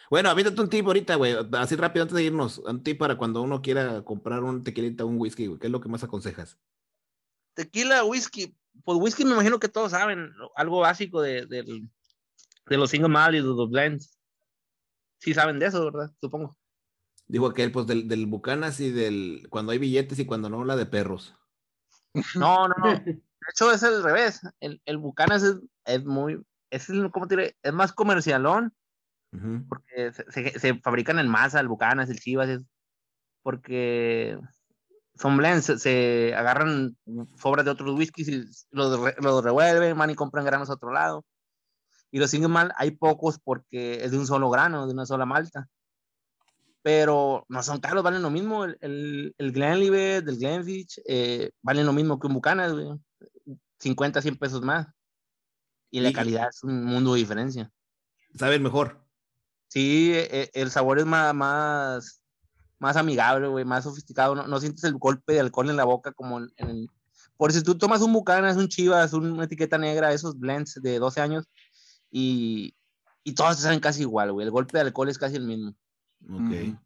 Bueno, 0.09 0.29
avítate 0.29 0.59
un 0.59 0.69
tip 0.69 0.85
ahorita, 0.87 1.15
güey. 1.15 1.35
Así 1.53 1.75
rápido 1.75 2.03
antes 2.03 2.15
de 2.15 2.23
irnos. 2.23 2.57
Un 2.59 2.81
tip 2.83 2.97
para 2.97 3.17
cuando 3.17 3.41
uno 3.41 3.61
quiera 3.61 4.03
comprar 4.03 4.43
un 4.43 4.63
tequilita 4.63 5.03
o 5.03 5.07
un 5.07 5.19
whisky, 5.19 5.45
güey. 5.47 5.59
¿Qué 5.59 5.67
es 5.67 5.71
lo 5.71 5.81
que 5.81 5.89
más 5.89 6.03
aconsejas? 6.03 6.57
Tequila, 7.53 8.03
whisky. 8.03 8.55
Pues 8.83 8.97
whisky 8.99 9.23
me 9.25 9.33
imagino 9.33 9.59
que 9.59 9.67
todos 9.69 9.91
saben, 9.91 10.31
algo 10.55 10.79
básico 10.79 11.21
de, 11.21 11.45
del- 11.45 11.89
de 12.65 12.77
los 12.77 12.89
single 12.89 13.09
malt 13.09 13.35
y 13.35 13.37
de 13.37 13.43
los 13.43 13.69
blends. 13.69 14.17
Sí 15.19 15.33
saben 15.33 15.59
de 15.59 15.65
eso, 15.67 15.83
¿verdad? 15.85 16.11
Supongo. 16.21 16.57
Dijo 17.27 17.45
aquel, 17.45 17.71
pues 17.71 17.85
del, 17.85 18.07
del 18.07 18.25
Bucanas 18.25 18.79
y 18.79 18.89
del 18.91 19.45
cuando 19.51 19.71
hay 19.73 19.77
billetes 19.77 20.17
y 20.17 20.25
cuando 20.25 20.49
no, 20.49 20.63
la 20.63 20.75
de 20.75 20.85
perros. 20.87 21.35
No, 22.35 22.67
no, 22.67 22.73
no. 22.77 23.03
De 23.41 23.51
hecho, 23.51 23.71
es 23.71 23.83
al 23.83 24.03
revés. 24.03 24.41
El, 24.59 24.81
el 24.85 24.97
Bucanas 24.97 25.43
es, 25.43 25.55
es 25.85 26.03
muy, 26.05 26.41
es, 26.69 26.89
el- 26.89 27.11
¿cómo 27.11 27.27
te 27.27 27.35
diré? 27.35 27.57
Es 27.63 27.73
más 27.73 27.93
comercialón, 27.93 28.73
Ujú. 29.31 29.65
porque 29.67 30.11
se, 30.13 30.31
se- 30.31 30.59
se 30.59 30.79
fabrican 30.81 31.19
en 31.19 31.27
masa, 31.27 31.59
el 31.59 31.67
Bucanas, 31.67 32.09
el 32.09 32.19
Chivas, 32.19 32.49
es 32.49 32.63
porque 33.41 34.37
son 35.15 35.37
blends, 35.37 35.65
se, 35.65 35.79
se 35.79 36.35
agarran 36.35 36.97
sobras 37.37 37.65
de 37.65 37.71
otros 37.71 37.97
whiskies 37.97 38.27
y 38.27 38.45
los, 38.71 38.99
re- 38.99 39.15
los 39.21 39.43
revuelven, 39.43 39.97
van 39.97 40.09
y 40.09 40.15
compran 40.15 40.45
granos 40.45 40.69
a 40.69 40.73
otro 40.73 40.91
lado. 40.91 41.25
Y 42.11 42.19
los 42.19 42.31
single 42.31 42.49
malt 42.49 42.71
hay 42.75 42.91
pocos 42.91 43.39
porque 43.39 44.03
es 44.03 44.11
de 44.11 44.17
un 44.17 44.27
solo 44.27 44.49
grano, 44.49 44.87
de 44.87 44.93
una 44.93 45.05
sola 45.05 45.25
malta. 45.25 45.67
Pero 46.81 47.45
no 47.49 47.61
son 47.61 47.79
caros, 47.79 48.03
valen 48.03 48.21
lo 48.21 48.29
mismo. 48.29 48.63
El, 48.65 48.77
el, 48.81 49.35
el 49.37 49.51
Glenlivet, 49.51 50.27
el 50.27 50.37
Glenfiddich, 50.37 51.01
eh, 51.05 51.51
valen 51.61 51.85
lo 51.85 51.93
mismo 51.93 52.19
que 52.19 52.27
un 52.27 52.33
Bucanas, 52.33 52.73
güey. 52.73 52.87
50, 53.79 54.21
100 54.21 54.37
pesos 54.37 54.61
más. 54.61 54.87
Y 55.91 55.99
la 55.99 56.09
Y- 56.09 56.13
calidad 56.13 56.47
es 56.49 56.63
un 56.63 56.83
mundo 56.85 57.13
de 57.13 57.19
diferencia. 57.19 57.71
Saben 58.37 58.61
mejor. 58.63 59.03
Sí, 59.67 60.11
eh, 60.13 60.49
el 60.53 60.71
sabor 60.71 60.99
es 60.99 61.05
más, 61.05 61.33
más, 61.33 62.21
más 62.79 62.95
amigable, 62.95 63.47
güey, 63.47 63.65
más 63.65 63.83
sofisticado. 63.83 64.35
No, 64.35 64.47
no 64.47 64.59
sientes 64.59 64.83
el 64.85 64.93
golpe 64.97 65.33
de 65.33 65.39
alcohol 65.41 65.69
en 65.69 65.77
la 65.77 65.83
boca 65.83 66.11
como 66.13 66.39
en, 66.39 66.49
en 66.57 66.69
el... 66.69 66.89
por 67.37 67.51
si 67.51 67.61
tú 67.61 67.77
tomas 67.77 68.01
un 68.01 68.13
Bucanas, 68.13 68.55
un 68.57 68.67
Chivas, 68.67 69.13
una 69.13 69.43
etiqueta 69.43 69.77
negra, 69.77 70.13
esos 70.13 70.37
blends 70.39 70.81
de 70.81 70.97
12 70.99 71.21
años, 71.21 71.45
y, 72.11 72.73
y 73.23 73.33
todos 73.33 73.57
te 73.57 73.63
saben 73.63 73.79
casi 73.79 74.01
igual, 74.01 74.31
güey. 74.31 74.45
El 74.45 74.51
golpe 74.51 74.77
de 74.77 74.81
alcohol 74.81 75.09
es 75.09 75.17
casi 75.17 75.35
el 75.35 75.45
mismo. 75.45 75.75
Ok. 76.27 76.77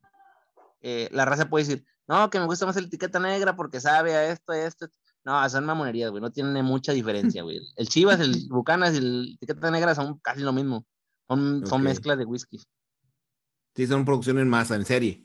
Eh, 0.81 1.09
la 1.11 1.25
raza 1.25 1.49
puede 1.49 1.65
decir, 1.65 1.85
no, 2.07 2.29
que 2.29 2.39
me 2.39 2.45
gusta 2.45 2.65
más 2.65 2.75
la 2.75 2.81
etiqueta 2.81 3.19
negra 3.19 3.55
porque 3.55 3.79
sabe 3.79 4.13
a 4.15 4.31
esto, 4.31 4.51
a 4.51 4.59
esto. 4.59 4.87
No, 5.23 5.49
son 5.49 5.65
mamonerías, 5.65 6.11
güey. 6.11 6.21
No 6.21 6.31
tienen 6.31 6.65
mucha 6.65 6.91
diferencia, 6.91 7.43
güey. 7.43 7.59
El 7.77 7.87
Chivas, 7.87 8.19
el 8.19 8.47
Bucanas 8.49 8.93
y 8.93 8.97
el 8.97 9.33
etiqueta 9.35 9.71
negra 9.71 9.95
son 9.95 10.19
casi 10.19 10.41
lo 10.41 10.51
mismo. 10.51 10.85
Son, 11.27 11.65
son 11.65 11.81
Ok. 11.81 11.85
mezclas 11.85 12.17
de 12.17 12.25
whisky. 12.25 12.61
Sí, 13.75 13.87
son 13.87 14.05
producción 14.05 14.37
en 14.39 14.49
masa, 14.49 14.75
en 14.75 14.85
serie. 14.85 15.23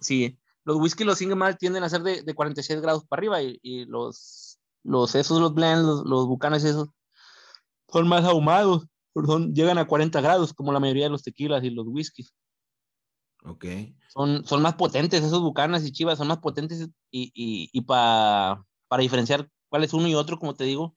Sí, 0.00 0.38
los 0.64 0.76
whisky, 0.76 1.04
los 1.04 1.18
single 1.18 1.36
malt 1.36 1.58
tienden 1.58 1.84
a 1.84 1.88
ser 1.88 2.02
de, 2.02 2.22
de 2.22 2.34
46 2.34 2.80
grados 2.80 3.04
para 3.06 3.20
arriba 3.20 3.42
y, 3.42 3.58
y 3.62 3.84
los, 3.86 4.58
los 4.82 5.14
esos, 5.14 5.40
los 5.40 5.54
blends, 5.54 5.84
los, 5.84 6.04
los 6.04 6.26
bucanes 6.26 6.64
esos, 6.64 6.90
son 7.90 8.06
más 8.06 8.24
ahumados, 8.24 8.86
son, 9.14 9.54
llegan 9.54 9.78
a 9.78 9.86
40 9.86 10.20
grados 10.20 10.52
como 10.52 10.72
la 10.72 10.80
mayoría 10.80 11.04
de 11.04 11.10
los 11.10 11.22
tequilas 11.22 11.64
y 11.64 11.70
los 11.70 11.86
whiskies. 11.88 12.34
Ok. 13.48 13.64
Son, 14.08 14.44
son 14.44 14.62
más 14.62 14.74
potentes 14.74 15.22
esos 15.22 15.40
bucanas 15.42 15.84
y 15.84 15.92
chivas, 15.92 16.18
son 16.18 16.28
más 16.28 16.38
potentes 16.38 16.88
y, 17.10 17.30
y, 17.34 17.68
y 17.72 17.80
pa- 17.82 18.64
para 18.88 19.02
diferenciar 19.02 19.48
cuál 19.68 19.84
es 19.84 19.92
uno 19.92 20.08
y 20.08 20.14
otro, 20.14 20.38
como 20.38 20.54
te 20.54 20.64
digo, 20.64 20.96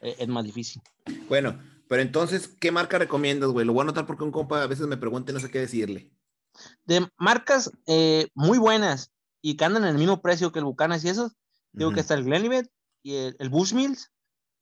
eh, 0.00 0.16
es 0.18 0.28
más 0.28 0.44
difícil. 0.44 0.82
Bueno, 1.28 1.58
pero 1.88 2.02
entonces, 2.02 2.48
¿qué 2.48 2.70
marca 2.70 2.98
recomiendas, 2.98 3.50
güey? 3.50 3.66
Lo 3.66 3.72
voy 3.72 3.80
a 3.80 3.84
anotar 3.84 4.06
porque 4.06 4.24
un 4.24 4.32
compa 4.32 4.62
a 4.62 4.66
veces 4.66 4.86
me 4.86 4.96
pregunta 4.96 5.30
y 5.32 5.34
no 5.34 5.40
sé 5.40 5.50
qué 5.50 5.60
decirle. 5.60 6.10
De 6.84 7.08
marcas 7.16 7.70
eh, 7.86 8.28
muy 8.34 8.58
buenas 8.58 9.12
y 9.40 9.56
que 9.56 9.64
andan 9.64 9.84
en 9.84 9.90
el 9.90 9.98
mismo 9.98 10.20
precio 10.20 10.52
que 10.52 10.58
el 10.58 10.64
bucanas 10.64 11.04
y 11.04 11.08
esos, 11.08 11.32
Digo 11.72 11.90
Ujú. 11.90 11.94
que 11.94 12.00
está 12.00 12.14
el 12.14 12.24
Glenlivet 12.24 12.68
y 13.02 13.14
el, 13.14 13.36
el 13.38 13.48
Bushmills, 13.48 14.10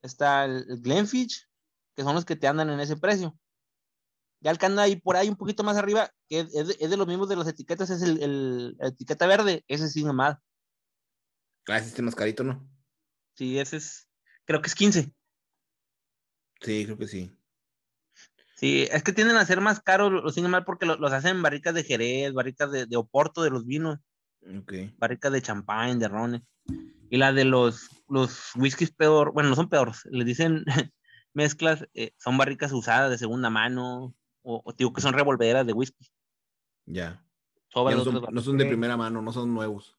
está 0.02 0.44
el, 0.44 0.66
el 0.68 0.80
Glenfiddich, 0.82 1.48
que 1.96 2.02
son 2.02 2.14
los 2.14 2.24
que 2.26 2.36
te 2.36 2.46
andan 2.46 2.68
en 2.70 2.80
ese 2.80 2.96
precio. 2.98 3.36
Ya 4.40 4.50
el 4.50 4.58
que 4.58 4.66
anda 4.66 4.82
ahí 4.82 4.96
por 4.96 5.16
ahí 5.16 5.28
un 5.28 5.36
poquito 5.36 5.64
más 5.64 5.76
arriba, 5.76 6.10
que 6.28 6.40
es, 6.40 6.52
de, 6.52 6.76
es 6.78 6.90
de 6.90 6.96
los 6.96 7.06
mismos 7.06 7.28
de 7.28 7.36
las 7.36 7.48
etiquetas, 7.48 7.90
es 7.90 8.02
el, 8.02 8.22
el- 8.22 8.76
la 8.78 8.88
etiqueta 8.88 9.26
verde, 9.26 9.64
ese 9.68 9.88
sí 9.88 10.04
nomás. 10.04 10.36
Ah, 11.66 11.78
ese 11.78 11.88
es 11.94 12.00
más 12.02 12.14
carito, 12.14 12.44
¿no? 12.44 12.66
Sí, 13.34 13.58
ese 13.58 13.76
es, 13.76 14.08
creo 14.44 14.60
que 14.62 14.68
es 14.68 14.74
15. 14.74 15.12
Sí, 16.60 16.84
creo 16.84 16.98
que 16.98 17.06
sí. 17.08 17.34
Sí, 18.56 18.88
es 18.90 19.02
que 19.04 19.12
tienden 19.12 19.36
a 19.36 19.44
ser 19.46 19.60
más 19.60 19.80
caros 19.80 20.10
los 20.10 20.34
single 20.34 20.50
malt 20.50 20.66
porque 20.66 20.86
lo- 20.86 20.96
los 20.96 21.12
hacen 21.12 21.36
en 21.36 21.42
barricas 21.42 21.74
de 21.74 21.84
Jerez, 21.84 22.32
barricas 22.32 22.70
de, 22.72 22.86
de 22.86 22.96
Oporto, 22.96 23.42
de 23.42 23.50
los 23.50 23.64
vinos, 23.66 23.98
Ok. 24.42 24.72
barricas 24.98 25.30
de 25.32 25.42
champán, 25.42 25.98
de 25.98 26.08
rones. 26.08 26.42
Y 27.10 27.16
la 27.18 27.32
de 27.32 27.44
los, 27.44 27.88
los 28.08 28.50
whiskies 28.56 28.90
peor, 28.90 29.32
bueno, 29.32 29.48
no 29.50 29.54
son 29.56 29.68
peores, 29.68 30.00
les 30.10 30.26
dicen 30.26 30.64
mezclas, 31.34 31.86
eh, 31.94 32.12
son 32.18 32.36
barricas 32.36 32.72
usadas 32.72 33.10
de 33.10 33.18
segunda 33.18 33.48
mano, 33.50 34.14
o, 34.48 34.62
o 34.64 34.72
digo 34.72 34.92
que 34.92 35.02
son 35.02 35.12
revolveras 35.12 35.66
de 35.66 35.74
whisky. 35.74 36.08
Ya. 36.86 37.22
No, 37.74 38.02
son, 38.02 38.14
no 38.14 38.20
barricas. 38.22 38.44
son 38.44 38.56
de 38.56 38.64
primera 38.64 38.96
mano, 38.96 39.20
no 39.20 39.30
son 39.30 39.52
nuevos. 39.52 39.94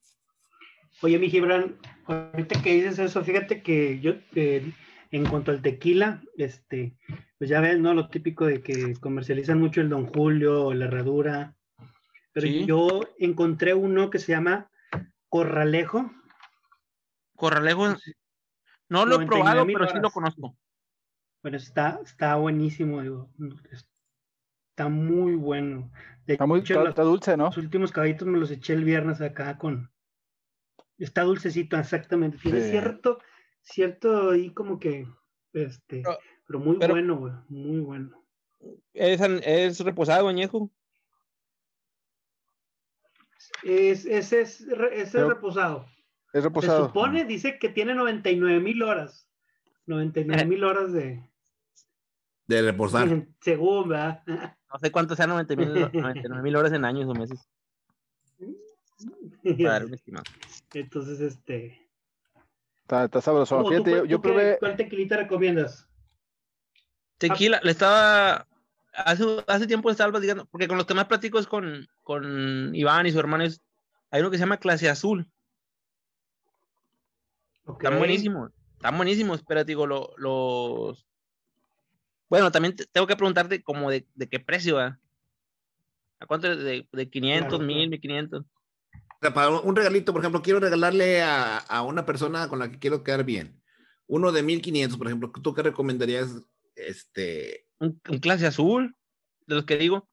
Oye, 1.02 1.20
mi 1.20 1.30
Gibran, 1.30 1.78
ahorita 2.08 2.62
que 2.62 2.74
dices 2.74 2.98
eso, 2.98 3.24
fíjate 3.24 3.62
que 3.62 4.00
yo, 4.00 4.14
eh, 4.34 4.74
en 5.12 5.26
cuanto 5.28 5.52
al 5.52 5.62
tequila, 5.62 6.22
este, 6.36 6.98
pues 7.38 7.50
ya 7.50 7.62
ves, 7.62 7.80
¿no? 7.80 7.94
Lo 7.94 8.10
típico 8.10 8.48
de 8.48 8.62
que 8.62 8.96
comercializan 9.00 9.60
mucho 9.60 9.82
el 9.82 9.90
Don 9.90 10.08
Julio, 10.08 10.74
la 10.74 10.86
Herradura, 10.86 11.56
pero 12.34 12.48
Sí. 12.48 12.66
yo 12.66 13.02
encontré 13.20 13.76
uno 13.76 14.10
que 14.10 14.18
se 14.18 14.32
llama 14.32 14.72
Corralejo. 15.30 16.12
Corralejo, 17.36 17.96
no 18.90 19.06
lo 19.06 19.22
he 19.22 19.26
99,000 19.26 19.28
probado, 19.28 19.66
pero 19.68 19.88
sí 19.90 20.00
lo 20.02 20.10
conozco. 20.10 20.58
Bueno, 21.44 21.58
está, 21.58 22.00
está 22.04 22.36
buenísimo, 22.36 23.02
digo, 23.02 23.30
está 24.80 24.88
muy 24.90 25.36
bueno. 25.36 25.92
De 26.26 26.34
Está 26.34 26.46
muy 26.46 26.62
hecho, 26.62 26.74
está, 26.74 26.82
los- 26.84 26.90
está 26.90 27.02
dulce, 27.04 27.36
¿no? 27.38 27.46
Los 27.48 27.58
últimos 27.58 27.92
caballitos 27.92 28.26
me 28.28 28.38
los 28.40 28.50
eché 28.50 28.74
el 28.74 28.86
viernes 28.86 29.20
acá 29.20 29.58
con. 29.58 29.92
Está 30.98 31.24
dulcecito, 31.24 31.78
exactamente. 31.78 32.38
Tiene 32.38 32.62
Sí. 32.62 32.70
cierto, 32.72 33.20
cierto 33.62 34.32
ahí 34.32 34.54
como 34.54 34.80
que, 34.80 35.06
este, 35.54 36.02
Pero- 36.04 36.18
pero 36.48 36.60
muy 36.60 36.78
pero- 36.80 36.94
bueno, 36.94 37.18
güey, 37.18 37.34
muy 37.50 37.80
bueno. 37.82 38.24
Es, 38.94 39.20
es 39.22 39.80
reposado, 39.82 40.28
añejo. 40.30 40.72
Es, 43.64 44.06
ese 44.06 44.42
es, 44.42 44.62
es 44.62 45.12
Pero- 45.12 45.30
reposado. 45.30 45.86
Es 46.32 46.42
Se 46.44 46.48
reposado. 46.48 46.86
supone, 46.88 47.26
dice 47.26 47.58
que 47.60 47.70
tiene 47.70 47.96
99 47.96 48.60
mil 48.62 48.82
horas. 48.84 49.28
99 49.88 50.46
mil 50.46 50.64
horas 50.64 50.94
de. 50.94 51.22
De 52.48 52.62
reposar. 52.62 53.08
Según, 53.42 53.90
¿verdad? 53.90 54.24
No 54.72 54.80
sé 54.80 54.92
cuánto 54.92 55.16
sean 55.16 55.30
90 55.30 55.56
mil 56.42 56.56
horas 56.56 56.74
en 56.74 56.86
años 56.86 57.10
o 57.10 57.14
meses. 57.14 57.48
Para 59.44 59.70
dar 59.72 59.86
un 59.86 59.94
estimado. 59.94 60.24
Entonces, 60.74 61.20
este. 61.22 61.88
Está, 62.82 63.06
está 63.06 63.22
sabroso. 63.22 63.56
¿cómo 63.58 63.70
tú 63.70 63.84
Fíjate, 63.84 64.08
yo, 64.08 64.18
tú 64.18 64.22
qué- 64.22 64.28
probé. 64.30 64.58
¿Cuál 64.60 64.76
tequilita 64.76 65.18
recomiendas? 65.18 65.88
Tequila, 67.18 67.60
le 67.64 67.72
estaba. 67.72 68.46
Hace, 68.94 69.24
hace 69.48 69.68
tiempo 69.68 69.88
le 69.90 69.94
estaba 69.94 70.12
platicando, 70.12 70.46
porque 70.48 70.68
con 70.68 70.78
los 70.78 70.86
que 70.86 70.94
más 70.94 71.06
platico 71.06 71.40
es 71.40 71.48
con, 71.48 71.88
con 72.02 72.74
Iván 72.76 73.06
y 73.06 73.12
su 73.12 73.20
hermano. 73.20 73.44
es- 73.44 73.62
hay 74.12 74.22
uno 74.22 74.32
que 74.32 74.38
se 74.38 74.42
llama 74.44 74.58
Clase 74.58 74.90
Azul. 74.90 75.32
Están 77.68 77.94
Ok. 77.94 78.00
buenísimos. 78.00 78.52
Están 78.74 78.98
buenísimos, 78.98 79.44
pero 79.48 79.64
digo, 79.64 79.86
lo- 79.88 80.14
los. 80.18 81.06
Bueno, 82.30 82.52
también 82.52 82.76
te- 82.76 82.86
tengo 82.86 83.08
que 83.08 83.16
preguntarte 83.16 83.62
como 83.64 83.90
de, 83.90 84.08
de 84.16 84.30
qué 84.30 84.40
precio, 84.40 84.76
¿va? 84.76 85.00
¿A 86.20 86.26
cuánto? 86.26 86.56
De, 86.56 86.88
de 86.92 87.10
500, 87.10 87.50
Claro, 87.50 87.64
1000, 87.64 87.76
claro. 87.78 87.90
1500. 87.92 88.46
O 88.46 89.18
sea, 89.22 89.34
para 89.34 89.50
un 89.50 89.76
regalito, 89.76 90.14
por 90.14 90.22
ejemplo, 90.22 90.42
quiero 90.42 90.60
regalarle 90.60 91.22
a, 91.22 91.58
a 91.58 91.82
una 91.82 92.06
persona 92.06 92.48
con 92.48 92.60
la 92.60 92.72
que 92.72 92.80
quiero 92.80 93.04
quedar 93.04 93.24
bien. 93.26 93.62
Uno 94.08 94.32
de 94.32 94.44
1500, 94.44 94.98
por 94.98 95.08
ejemplo. 95.08 95.32
¿Tú 95.42 95.54
qué 95.54 95.62
recomendarías? 95.62 96.30
Este. 96.76 97.66
un, 97.80 98.00
un 98.10 98.20
clase 98.20 98.48
azul, 98.48 98.96
de 99.46 99.56
los 99.56 99.66
que 99.66 99.78
digo, 99.78 100.10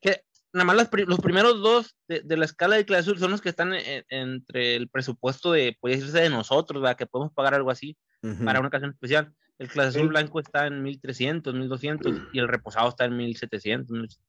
que 0.00 0.22
nada 0.52 0.64
más 0.64 0.76
las 0.76 0.88
los 1.06 1.20
primeros 1.20 1.60
dos 1.60 1.94
de, 2.08 2.20
de 2.20 2.36
la 2.38 2.46
escala 2.46 2.76
de 2.76 2.86
clase 2.86 3.02
azul 3.02 3.18
son 3.18 3.30
los 3.32 3.42
que 3.42 3.50
están 3.50 3.74
en- 3.74 4.04
entre 4.08 4.76
el 4.76 4.88
presupuesto 4.88 5.52
de, 5.52 5.76
puede 5.78 5.96
decirse, 5.96 6.20
de 6.22 6.30
nosotros, 6.30 6.80
¿verdad? 6.80 6.96
que 6.96 7.06
podemos 7.06 7.34
pagar 7.34 7.52
algo 7.54 7.70
así 7.70 7.96
ujú. 8.22 8.44
para 8.44 8.58
una 8.60 8.68
ocasión 8.68 8.90
especial. 8.92 9.34
El 9.58 9.68
clase 9.68 9.98
azul 9.98 10.08
blanco 10.08 10.40
está 10.40 10.66
en 10.66 10.82
1300, 10.82 11.54
1200 11.54 12.12
y 12.32 12.38
el 12.38 12.48
reposado 12.48 12.88
está 12.88 13.04
en 13.04 13.16
1700. 13.16 13.90
1800. 13.90 14.20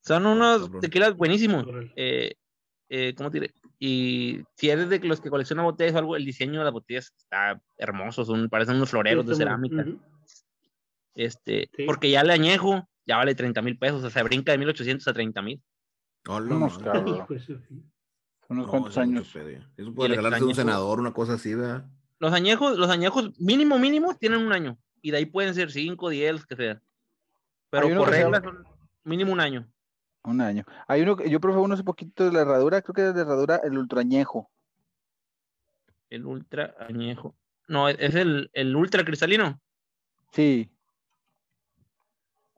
Son 0.00 0.26
unos 0.26 0.62
Cabrón. 0.62 0.80
tequilas 0.80 1.16
buenísimos. 1.16 1.66
Eh, 1.96 2.34
eh, 2.88 3.14
¿Cómo 3.14 3.30
te 3.30 3.40
diré? 3.40 3.54
Y 3.78 4.40
si 4.54 4.70
eres 4.70 4.88
de 4.88 4.98
los 5.00 5.20
que 5.20 5.28
coleccionan 5.30 5.64
botellas 5.64 5.94
o 5.94 5.98
algo, 5.98 6.16
el 6.16 6.24
diseño 6.24 6.60
de 6.60 6.64
las 6.64 6.72
botellas 6.72 7.12
está 7.18 7.60
hermoso, 7.76 8.24
son, 8.24 8.48
parecen 8.48 8.76
unos 8.76 8.90
floreros 8.90 9.26
de 9.26 9.34
cerámica. 9.34 9.84
Este, 11.14 11.68
Sí. 11.76 11.84
porque 11.84 12.10
ya 12.10 12.20
el 12.20 12.30
añejo 12.30 12.88
ya 13.06 13.16
vale 13.16 13.34
30 13.34 13.60
mil 13.62 13.76
pesos, 13.78 14.04
o 14.04 14.10
sea, 14.10 14.22
brinca 14.22 14.52
de 14.52 14.58
1800 14.58 15.06
a 15.08 15.12
30 15.12 15.42
mil. 15.42 15.62
Hola, 16.26 16.54
Unos 16.56 16.78
Unos 16.78 17.28
No, 18.48 18.66
cuantos 18.66 18.96
años. 18.98 19.34
Eso 19.76 19.94
puede 19.94 20.10
regalarse 20.10 20.42
a 20.42 20.46
un 20.46 20.54
senador, 20.54 21.00
una 21.00 21.12
cosa 21.12 21.34
así, 21.34 21.54
¿verdad? 21.54 21.86
Los 22.18 22.32
añejos, 22.32 22.76
los 22.78 22.90
añejos 22.90 23.38
mínimo, 23.38 23.78
mínimo 23.78 24.14
tienen 24.16 24.40
un 24.44 24.52
año. 24.52 24.76
Y 25.02 25.10
de 25.12 25.18
ahí 25.18 25.26
pueden 25.26 25.54
ser 25.54 25.70
5, 25.70 26.08
10, 26.10 26.32
los 26.32 26.46
que 26.46 26.56
sea. 26.56 26.82
Pero 27.70 27.88
por 27.96 28.08
que 28.08 28.14
se 28.16 28.22
regla 28.22 28.40
llama- 28.40 28.52
son 28.64 28.66
mínimo 29.04 29.32
un 29.32 29.40
año. 29.40 29.68
Un 30.24 30.40
año. 30.40 30.64
Hay 30.88 31.02
uno 31.02 31.16
que 31.16 31.30
yo 31.30 31.40
probé 31.40 31.58
uno 31.60 31.74
hace 31.74 31.84
poquito 31.84 32.24
de 32.24 32.32
la 32.32 32.40
herradura, 32.40 32.82
creo 32.82 32.94
que 32.94 33.02
es 33.08 33.14
de 33.14 33.20
la 33.20 33.20
herradura, 33.22 33.60
el 33.62 33.78
ultrañejo. 33.78 34.50
El 36.10 36.26
ultra 36.26 36.74
añejo. 36.80 37.34
No, 37.68 37.88
es 37.88 38.14
el, 38.14 38.50
el 38.54 38.74
ultra 38.74 39.04
cristalino. 39.04 39.60
Sí, 40.32 40.70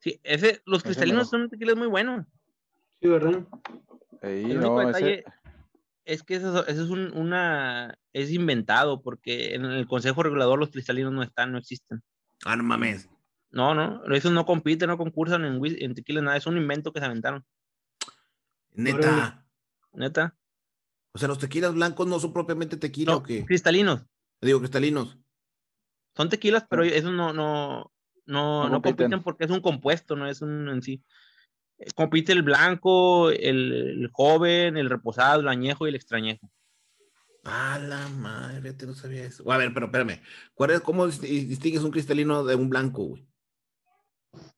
Sí, 0.02 0.18
ese, 0.22 0.62
los 0.64 0.78
Ese 0.78 0.84
cristalinos 0.88 1.30
mero. 1.30 1.42
son 1.42 1.50
tequilas 1.50 1.76
muy 1.76 1.86
buenos. 1.86 2.24
Sí, 3.02 3.08
¿verdad? 3.08 3.42
El 4.22 4.44
único 4.56 4.60
no, 4.60 4.80
ese- 4.90 5.04
detalle 5.04 5.24
es 6.04 6.22
que 6.22 6.36
eso, 6.36 6.66
eso 6.66 6.82
es 6.84 6.90
un- 6.90 7.16
una, 7.16 7.96
es 8.12 8.30
inventado, 8.32 9.02
porque 9.02 9.54
en 9.54 9.64
el 9.64 9.86
Consejo 9.86 10.22
Regulador 10.22 10.58
los 10.58 10.70
cristalinos 10.70 11.12
no 11.12 11.22
están, 11.22 11.52
no 11.52 11.58
existen. 11.58 12.02
Ah, 12.44 12.56
no 12.56 12.62
mames. 12.62 13.08
No, 13.52 13.74
no, 13.74 14.04
esos 14.14 14.32
no 14.32 14.46
compiten, 14.46 14.88
no 14.88 14.96
concursan 14.96 15.44
en, 15.44 15.60
en 15.64 15.94
tequila, 15.94 16.20
nada, 16.22 16.36
es 16.36 16.46
un 16.46 16.56
invento 16.56 16.92
que 16.92 17.00
se 17.00 17.06
aventaron, 17.06 17.44
Neta. 18.72 19.44
Neta. 19.92 20.36
O 21.12 21.18
sea, 21.18 21.28
los 21.28 21.38
tequilas 21.38 21.74
blancos 21.74 22.06
no 22.06 22.20
son 22.20 22.32
propiamente 22.32 22.76
tequila 22.76 23.12
No, 23.12 23.18
o 23.18 23.22
qué? 23.22 23.44
cristalinos, 23.44 24.04
Digo, 24.40 24.60
cristalinos. 24.60 25.18
son 26.16 26.28
tequilas, 26.28 26.64
pero 26.68 26.84
No. 26.84 26.90
esos 26.90 27.12
no, 27.12 27.32
no, 27.32 27.92
no, 28.26 28.62
No 28.64 28.68
no 28.68 28.82
compiten. 28.82 29.06
compiten 29.06 29.22
porque 29.22 29.44
es 29.44 29.50
un 29.50 29.60
compuesto, 29.60 30.14
no 30.16 30.26
es 30.28 30.40
un 30.42 30.68
en 30.68 30.82
sí. 30.82 31.02
Compite 31.94 32.32
el 32.32 32.42
blanco, 32.42 33.30
el, 33.30 33.72
el 33.72 34.10
joven, 34.12 34.76
el 34.76 34.90
reposado, 34.90 35.40
el 35.40 35.48
añejo 35.48 35.86
y 35.86 35.90
el 35.90 35.94
extrañejo. 35.96 36.50
A 37.44 37.78
la 37.78 38.06
madre, 38.08 38.74
te 38.74 38.86
no 38.86 38.94
sabía 38.94 39.24
eso. 39.24 39.50
A 39.50 39.56
ver, 39.56 39.72
pero 39.72 39.86
espérame. 39.86 40.20
¿Cuál 40.54 40.72
es, 40.72 40.80
¿Cómo 40.80 41.06
distingues 41.06 41.82
un 41.82 41.90
cristalino 41.90 42.44
de 42.44 42.54
un 42.54 42.68
blanco, 42.68 43.04
güey? 43.04 43.26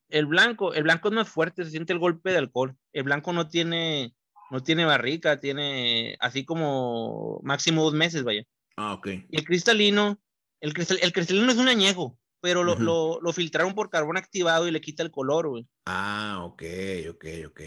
El 0.09 0.27
blanco, 0.27 0.74
el 0.74 0.82
blanco 0.82 1.11
no 1.11 1.20
es 1.20 1.28
fuerte, 1.28 1.65
se 1.65 1.70
siente 1.70 1.93
el 1.93 1.99
golpe 1.99 2.32
de 2.32 2.39
alcohol. 2.39 2.77
El 2.93 3.05
blanco 3.05 3.32
no 3.32 3.49
tiene, 3.49 4.15
no 4.51 4.62
tiene 4.62 4.85
barrica, 4.85 5.40
tiene 5.40 6.16
así 6.20 6.44
como 6.44 7.40
máximo 7.44 7.85
dos 7.85 7.94
meses, 7.94 8.24
vaya. 8.24 8.44
Ah, 8.77 8.94
ok. 8.94 9.07
Y 9.31 9.39
el 9.39 9.44
cristalino, 9.44 10.20
el, 10.61 10.74
el 11.01 11.12
cristalino 11.12 11.53
es 11.53 11.59
un 11.59 11.69
añejo, 11.69 12.19
pero 12.43 12.64
lo, 12.64 12.74
lo, 12.74 13.20
lo, 13.20 13.32
filtraron 13.32 13.74
por 13.74 13.89
carbón 13.89 14.16
activado 14.16 14.66
y 14.66 14.73
le 14.73 14.81
quita 14.81 15.05
el 15.05 15.12
color, 15.12 15.48
güey. 15.48 15.69
Ah, 15.86 16.40
ok, 16.43 16.62
ok, 17.10 17.24
ok. 17.47 17.60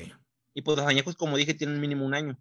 Y 0.53 0.61
pues 0.61 0.77
los 0.77 0.85
añejos, 0.85 1.15
como 1.15 1.37
dije, 1.37 1.53
tienen 1.53 1.79
mínimo 1.79 2.05
un 2.05 2.13
año. 2.13 2.37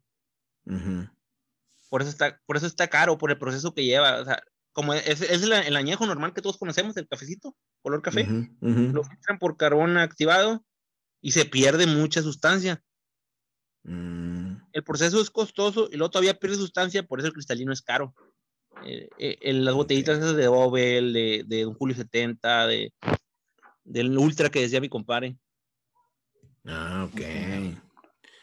Por 1.89 2.03
eso 2.03 2.11
está, 2.11 2.41
por 2.45 2.57
eso 2.57 2.67
está 2.67 2.89
caro, 2.89 3.19
por 3.19 3.31
el 3.31 3.39
proceso 3.39 3.73
que 3.73 3.85
lleva. 3.85 4.21
O 4.21 4.25
sea, 4.25 4.43
como 4.73 4.95
es, 4.95 5.21
es 5.21 5.43
el, 5.45 5.77
añejo 5.77 6.07
normal 6.07 6.35
que 6.35 6.43
todos 6.43 6.59
conocemos, 6.59 6.97
el 6.97 7.07
cafecito, 7.07 7.57
color 7.83 8.03
café, 8.03 8.27
lo 8.61 9.05
filtran 9.05 9.39
por 9.39 9.57
carbón 9.57 9.97
activado 9.97 10.65
y 11.21 11.31
se 11.31 11.45
pierde 11.45 11.87
mucha 11.87 12.21
sustancia. 12.21 12.83
Mm. 13.85 14.57
El 14.73 14.83
proceso 14.83 15.21
es 15.21 15.31
costoso 15.31 15.89
y 15.93 15.97
luego 15.97 16.11
todavía 16.11 16.39
pierde 16.39 16.57
sustancia, 16.57 17.05
por 17.05 17.21
eso 17.21 17.29
el 17.29 17.35
cristalino 17.35 17.73
es 17.73 17.81
caro. 17.81 18.13
Eh, 18.85 19.09
eh, 19.19 19.53
las 19.53 19.75
botellitas 19.75 20.19
esas 20.19 20.37
de 20.37 20.49
Obel, 20.49 21.13
de, 21.13 21.45
de 21.47 21.67
un 21.67 21.75
Julio 21.75 21.97
70, 21.97 22.67
de, 22.67 22.93
del 23.85 24.17
Ultra 24.19 24.51
que 24.51 24.61
decía 24.61 24.81
mi 24.81 24.89
compadre. 24.89 25.37
Ah, 26.65 27.09
ok. 27.09 27.21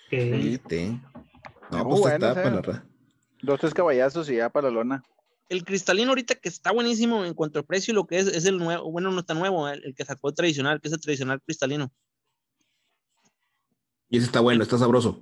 Okay. 0.07 1.01
No, 1.71 1.87
pues 1.87 2.13
está 2.13 2.33
para 2.33 2.49
la... 2.49 2.85
Dos, 3.41 3.59
tres 3.59 3.73
caballazos 3.73 4.29
y 4.29 4.35
ya 4.35 4.49
para 4.49 4.67
la 4.67 4.75
lona. 4.75 5.03
El 5.49 5.65
cristalino 5.65 6.09
ahorita 6.09 6.35
que 6.35 6.49
está 6.49 6.71
buenísimo 6.71 7.25
en 7.25 7.33
cuanto 7.33 7.59
al 7.59 7.65
precio 7.65 7.91
y 7.91 7.95
lo 7.95 8.05
que 8.05 8.19
es, 8.19 8.27
es 8.27 8.45
el 8.45 8.57
nuevo, 8.57 8.89
bueno, 8.91 9.11
no 9.11 9.19
está 9.19 9.33
nuevo, 9.33 9.67
el, 9.67 9.95
que 9.95 10.05
sacó 10.05 10.29
el 10.29 10.35
tradicional, 10.35 10.79
que 10.79 10.87
es 10.87 10.93
el 10.93 11.01
tradicional 11.01 11.41
cristalino. 11.41 11.91
Y 14.09 14.17
ese 14.17 14.27
está 14.27 14.39
bueno, 14.41 14.63
está 14.63 14.77
sabroso. 14.77 15.19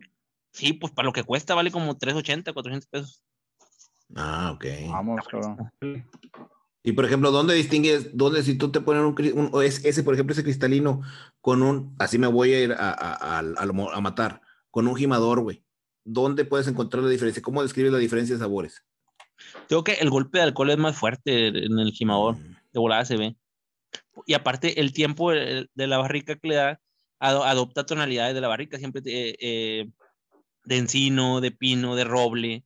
Sí, 0.52 0.74
pues 0.74 0.92
para 0.92 1.06
lo 1.06 1.14
que 1.14 1.24
cuesta 1.24 1.56
vale 1.56 1.72
como 1.72 1.98
380, 1.98 2.54
400 2.54 2.88
pesos. 2.90 3.24
Ah, 4.16 4.52
ok. 4.56 4.66
Vamos, 4.90 5.28
cabrón. 5.28 5.72
Y 6.84 6.94
por 6.94 7.06
ejemplo, 7.06 7.32
¿dónde 7.32 7.54
distingues, 7.54 8.16
dónde 8.18 8.42
si 8.42 8.58
tú 8.58 8.72
te 8.72 8.82
pones 8.82 9.04
un, 9.04 9.50
un 9.52 9.64
ese, 9.64 10.04
por 10.04 10.14
ejemplo, 10.14 10.34
ese 10.34 10.44
cristalino 10.44 11.02
con 11.42 11.62
un, 11.62 11.96
así 12.00 12.18
me 12.18 12.28
voy 12.28 12.54
a 12.54 12.62
ir 12.62 12.72
a, 12.72 12.92
a, 12.92 13.40
a 13.40 14.02
matar, 14.02 14.42
con 14.72 14.88
un 14.88 14.96
gimador, 14.96 15.42
güey? 15.42 15.64
¿dónde 16.10 16.46
puedes 16.46 16.68
encontrar 16.68 17.04
la 17.04 17.10
diferencia? 17.10 17.42
¿Cómo 17.42 17.62
describes 17.62 17.92
la 17.92 18.00
diferencia 18.00 18.36
de 18.36 18.40
sabores? 18.40 18.84
Creo 19.68 19.84
que 19.84 19.94
el 19.94 20.10
golpe 20.10 20.40
de 20.40 20.46
alcohol 20.46 20.72
es 20.72 20.78
más 20.78 20.98
fuerte 20.98 21.48
en 21.48 21.80
el 21.80 21.92
gimador, 21.92 22.36
mm. 22.36 22.56
de 22.74 22.80
volada 22.80 23.06
se 23.06 23.18
ve. 23.18 23.36
Y 24.26 24.34
aparte, 24.34 24.80
el 24.80 24.92
tiempo 24.92 25.32
de 25.32 25.68
la 25.76 25.98
barrica 25.98 26.36
que 26.36 26.48
le 26.48 26.56
da 26.56 26.82
adopta 27.20 27.86
tonalidades 27.86 28.34
de 28.34 28.42
la 28.42 28.48
barrica, 28.48 28.78
siempre 28.78 29.02
de, 29.02 29.38
eh, 29.40 29.90
de 30.66 30.78
encino, 30.78 31.42
de 31.42 31.52
pino, 31.52 31.96
de 31.96 32.04
roble. 32.04 32.66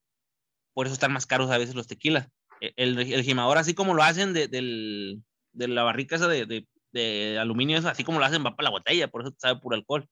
Por 0.74 0.86
eso 0.86 0.94
están 0.94 1.14
más 1.14 1.26
caros 1.26 1.52
a 1.52 1.58
veces 1.58 1.76
los 1.76 1.88
tequilas. 1.88 2.30
E, 2.62 2.74
el, 2.78 2.98
el 3.00 3.24
gimador, 3.24 3.58
así 3.58 3.74
como 3.74 3.94
lo 3.94 4.04
hacen 4.04 4.34
de, 4.34 4.48
de 4.48 5.68
la 5.68 5.84
barrica 5.84 6.16
esa 6.16 6.28
de, 6.28 6.66
de, 6.92 7.38
aluminio, 7.40 7.78
así 7.88 8.04
como 8.04 8.20
lo 8.20 8.26
hacen, 8.26 8.46
va 8.46 8.56
para 8.56 8.66
la 8.66 8.72
botella, 8.72 9.08
por 9.08 9.22
eso 9.22 9.34
sabe 9.38 9.60
puro 9.60 9.76
alcohol. 9.76 10.08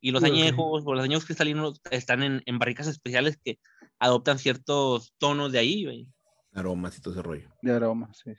Y 0.00 0.10
los 0.10 0.22
añejos 0.22 0.82
o 0.84 0.94
los 0.94 1.02
añejos 1.02 1.24
cristalinos 1.24 1.80
están 1.90 2.22
en, 2.22 2.42
en, 2.44 2.58
barricas 2.58 2.86
especiales 2.86 3.38
que 3.42 3.58
adoptan 3.98 4.38
ciertos 4.38 5.14
tonos 5.16 5.50
de 5.50 5.58
ahí, 5.58 5.84
güey. 5.84 6.08
Aromas 6.52 6.98
y 6.98 7.00
todo 7.00 7.14
ese 7.14 7.22
rollo. 7.22 7.50
De 7.62 7.72
aromas, 7.72 8.18
sí. 8.22 8.32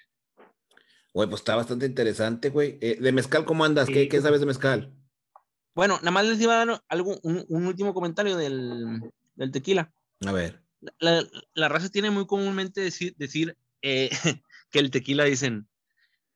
Güey, 1.16 1.30
pues 1.30 1.42
está 1.42 1.56
bastante 1.56 1.86
interesante, 1.86 2.50
güey. 2.50 2.78
Eh, 2.82 2.98
¿De 3.00 3.12
mezcal 3.14 3.46
cómo 3.46 3.64
andas? 3.64 3.88
¿Qué, 3.88 4.10
¿Qué, 4.10 4.20
sabes 4.22 4.42
de 4.42 4.46
mezcal? 4.46 4.94
Bueno, 5.74 5.96
nada 6.00 6.12
más 6.12 6.26
les 6.26 6.42
iba 6.42 6.62
a 6.62 6.66
dar 6.66 6.84
algo, 6.90 7.18
un, 7.24 7.46
un 7.48 7.68
último 7.68 7.94
comentario 7.94 8.36
del, 8.36 9.00
del, 9.36 9.52
tequila. 9.52 9.94
A 10.26 10.32
ver. 10.34 10.62
La, 11.00 11.24
la 11.54 11.70
raza 11.70 11.90
tiene 11.90 12.10
muy 12.12 12.28
comúnmente 12.28 12.82
decir, 12.82 13.16
decir 13.18 13.58
eh, 13.82 14.10
que 14.72 14.80
el 14.80 14.92
tequila 14.92 15.24
dicen, 15.24 15.68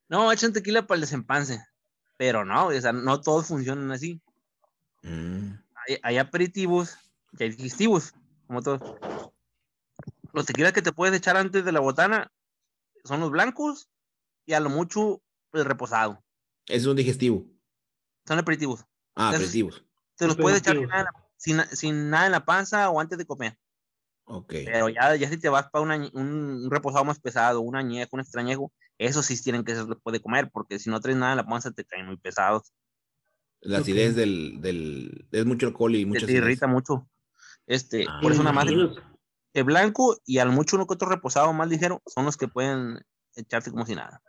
no, 0.07 0.31
echan 0.31 0.53
tequila 0.53 0.87
para 0.87 0.97
el 0.97 1.01
desempance. 1.01 1.63
Pero 2.17 2.43
no, 2.43 2.67
o 2.67 2.81
sea, 2.81 2.91
no 2.91 3.21
todos 3.21 3.47
funcionan 3.47 3.91
así. 3.91 4.21
Mm. 5.03 5.53
Hay, 6.03 6.17
aperitivos 6.17 6.97
y 7.37 7.43
hay 7.43 7.49
digestivos, 7.51 8.13
como 8.45 8.61
todos. 8.61 8.81
Los 10.33 10.45
tequilas 10.45 10.73
que 10.73 10.81
te 10.81 10.91
puedes 10.91 11.15
echar 11.15 11.37
antes 11.37 11.63
de 11.63 11.71
la 11.71 11.79
botana 11.79 12.31
son 13.05 13.21
los 13.21 13.31
blancos 13.31 13.89
y 14.45 14.53
a 14.53 14.59
lo 14.59 14.69
mucho 14.69 15.21
el 15.53 15.65
reposado. 15.65 16.21
Es 16.67 16.85
un 16.85 16.95
digestivo. 16.95 17.47
Son 18.27 18.37
aperitivos. 18.37 18.85
Ah, 19.15 19.29
aperitivos. 19.29 19.83
Te 20.15 20.27
los 20.27 20.35
puedes 20.35 20.59
echar 20.59 20.77
sin, 21.37 21.61
sin, 21.71 22.09
nada 22.09 22.25
en 22.25 22.33
la 22.33 22.45
panza 22.45 22.89
o 22.89 22.99
antes 22.99 23.17
de 23.17 23.25
comer. 23.25 23.57
Ok. 24.31 24.53
Pero 24.65 24.89
ya, 24.89 25.15
ya 25.15 25.27
si 25.27 25.37
te 25.37 25.49
vas 25.49 25.69
para 25.71 25.83
un, 25.83 26.69
reposado 26.69 27.03
más 27.03 27.19
pesado, 27.19 27.61
un 27.61 27.75
añejo, 27.75 28.11
un 28.13 28.19
extrañejo, 28.19 28.71
eso 28.99 29.23
sí 29.23 29.41
tienen 29.41 29.63
que 29.63 29.73
se 29.73 29.83
puede 30.03 30.21
comer, 30.21 30.51
porque 30.53 30.77
si 30.77 30.91
no 30.91 31.01
traes 31.01 31.17
nada 31.17 31.31
en 31.31 31.37
la 31.37 31.47
panza 31.47 31.71
te 31.71 31.83
caen 31.83 32.05
muy 32.05 32.17
pesados. 32.17 32.71
La 33.61 33.79
acidez 33.79 34.15
del, 34.15 34.61
del, 34.61 35.25
Es 35.31 35.45
mucho 35.45 35.65
alcohol 35.65 35.95
y 35.95 36.05
mucho. 36.05 36.27
Te 36.27 36.33
irrita 36.33 36.67
mucho. 36.67 37.09
Este, 37.65 38.05
ah, 38.07 38.19
por 38.21 38.31
eso 38.31 38.43
nada 38.43 38.53
más. 38.53 38.67
El 39.53 39.63
blanco 39.63 40.15
y 40.25 40.37
al 40.37 40.51
mucho 40.51 40.75
uno 40.75 40.85
que 40.85 40.93
otro 40.93 41.09
reposado 41.09 41.51
más 41.51 41.67
ligero 41.67 42.03
son 42.05 42.25
los 42.25 42.37
que 42.37 42.47
pueden 42.47 42.99
echarte 43.35 43.71
como 43.71 43.87
si 43.87 43.95
nada. 43.95 44.21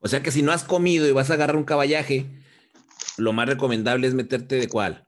O 0.00 0.08
sea 0.08 0.22
que 0.22 0.30
si 0.30 0.40
no 0.40 0.52
has 0.52 0.64
comido 0.64 1.06
y 1.06 1.12
vas 1.12 1.30
a 1.30 1.34
agarrar 1.34 1.56
un 1.56 1.64
caballaje, 1.64 2.42
lo 3.18 3.34
más 3.34 3.46
recomendable 3.46 4.06
es 4.06 4.14
meterte 4.14 4.56
de 4.56 4.68
cuál? 4.68 5.06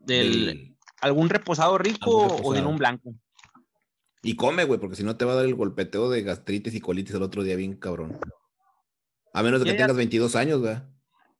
Del, 0.00 0.76
algún 1.00 1.30
reposado 1.30 1.78
rico 1.78 2.10
o 2.10 2.52
de 2.52 2.60
un 2.60 2.76
blanco. 2.76 3.14
Y 4.22 4.36
come, 4.36 4.64
güey, 4.64 4.80
porque 4.80 4.96
si 4.96 5.04
no 5.04 5.16
te 5.16 5.24
va 5.24 5.32
a 5.32 5.36
dar 5.36 5.44
el 5.44 5.54
golpeteo 5.54 6.10
de 6.10 6.22
gastritis 6.22 6.74
y 6.74 6.80
colitis 6.80 7.14
el 7.14 7.22
otro 7.22 7.42
día 7.42 7.56
bien 7.56 7.76
cabrón. 7.76 8.18
A 9.32 9.42
menos 9.42 9.60
de 9.60 9.66
que 9.66 9.74
tengas 9.74 9.96
22 9.96 10.34
años, 10.36 10.60
güey. 10.60 10.76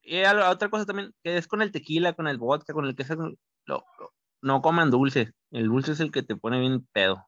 Y 0.02 0.22
otra 0.22 0.70
cosa 0.70 0.86
también, 0.86 1.12
que 1.22 1.36
es 1.36 1.46
con 1.46 1.60
el 1.60 1.72
tequila, 1.72 2.14
con 2.14 2.28
el 2.28 2.38
vodka, 2.38 2.72
con 2.72 2.86
el 2.86 2.94
que 2.94 3.04
lo, 3.66 3.84
no 4.40 4.62
coman 4.62 4.90
dulce. 4.90 5.32
El 5.50 5.66
dulce 5.66 5.92
es 5.92 6.00
el 6.00 6.10
que 6.10 6.22
te 6.22 6.36
pone 6.36 6.60
bien 6.60 6.86
pedo. 6.92 7.26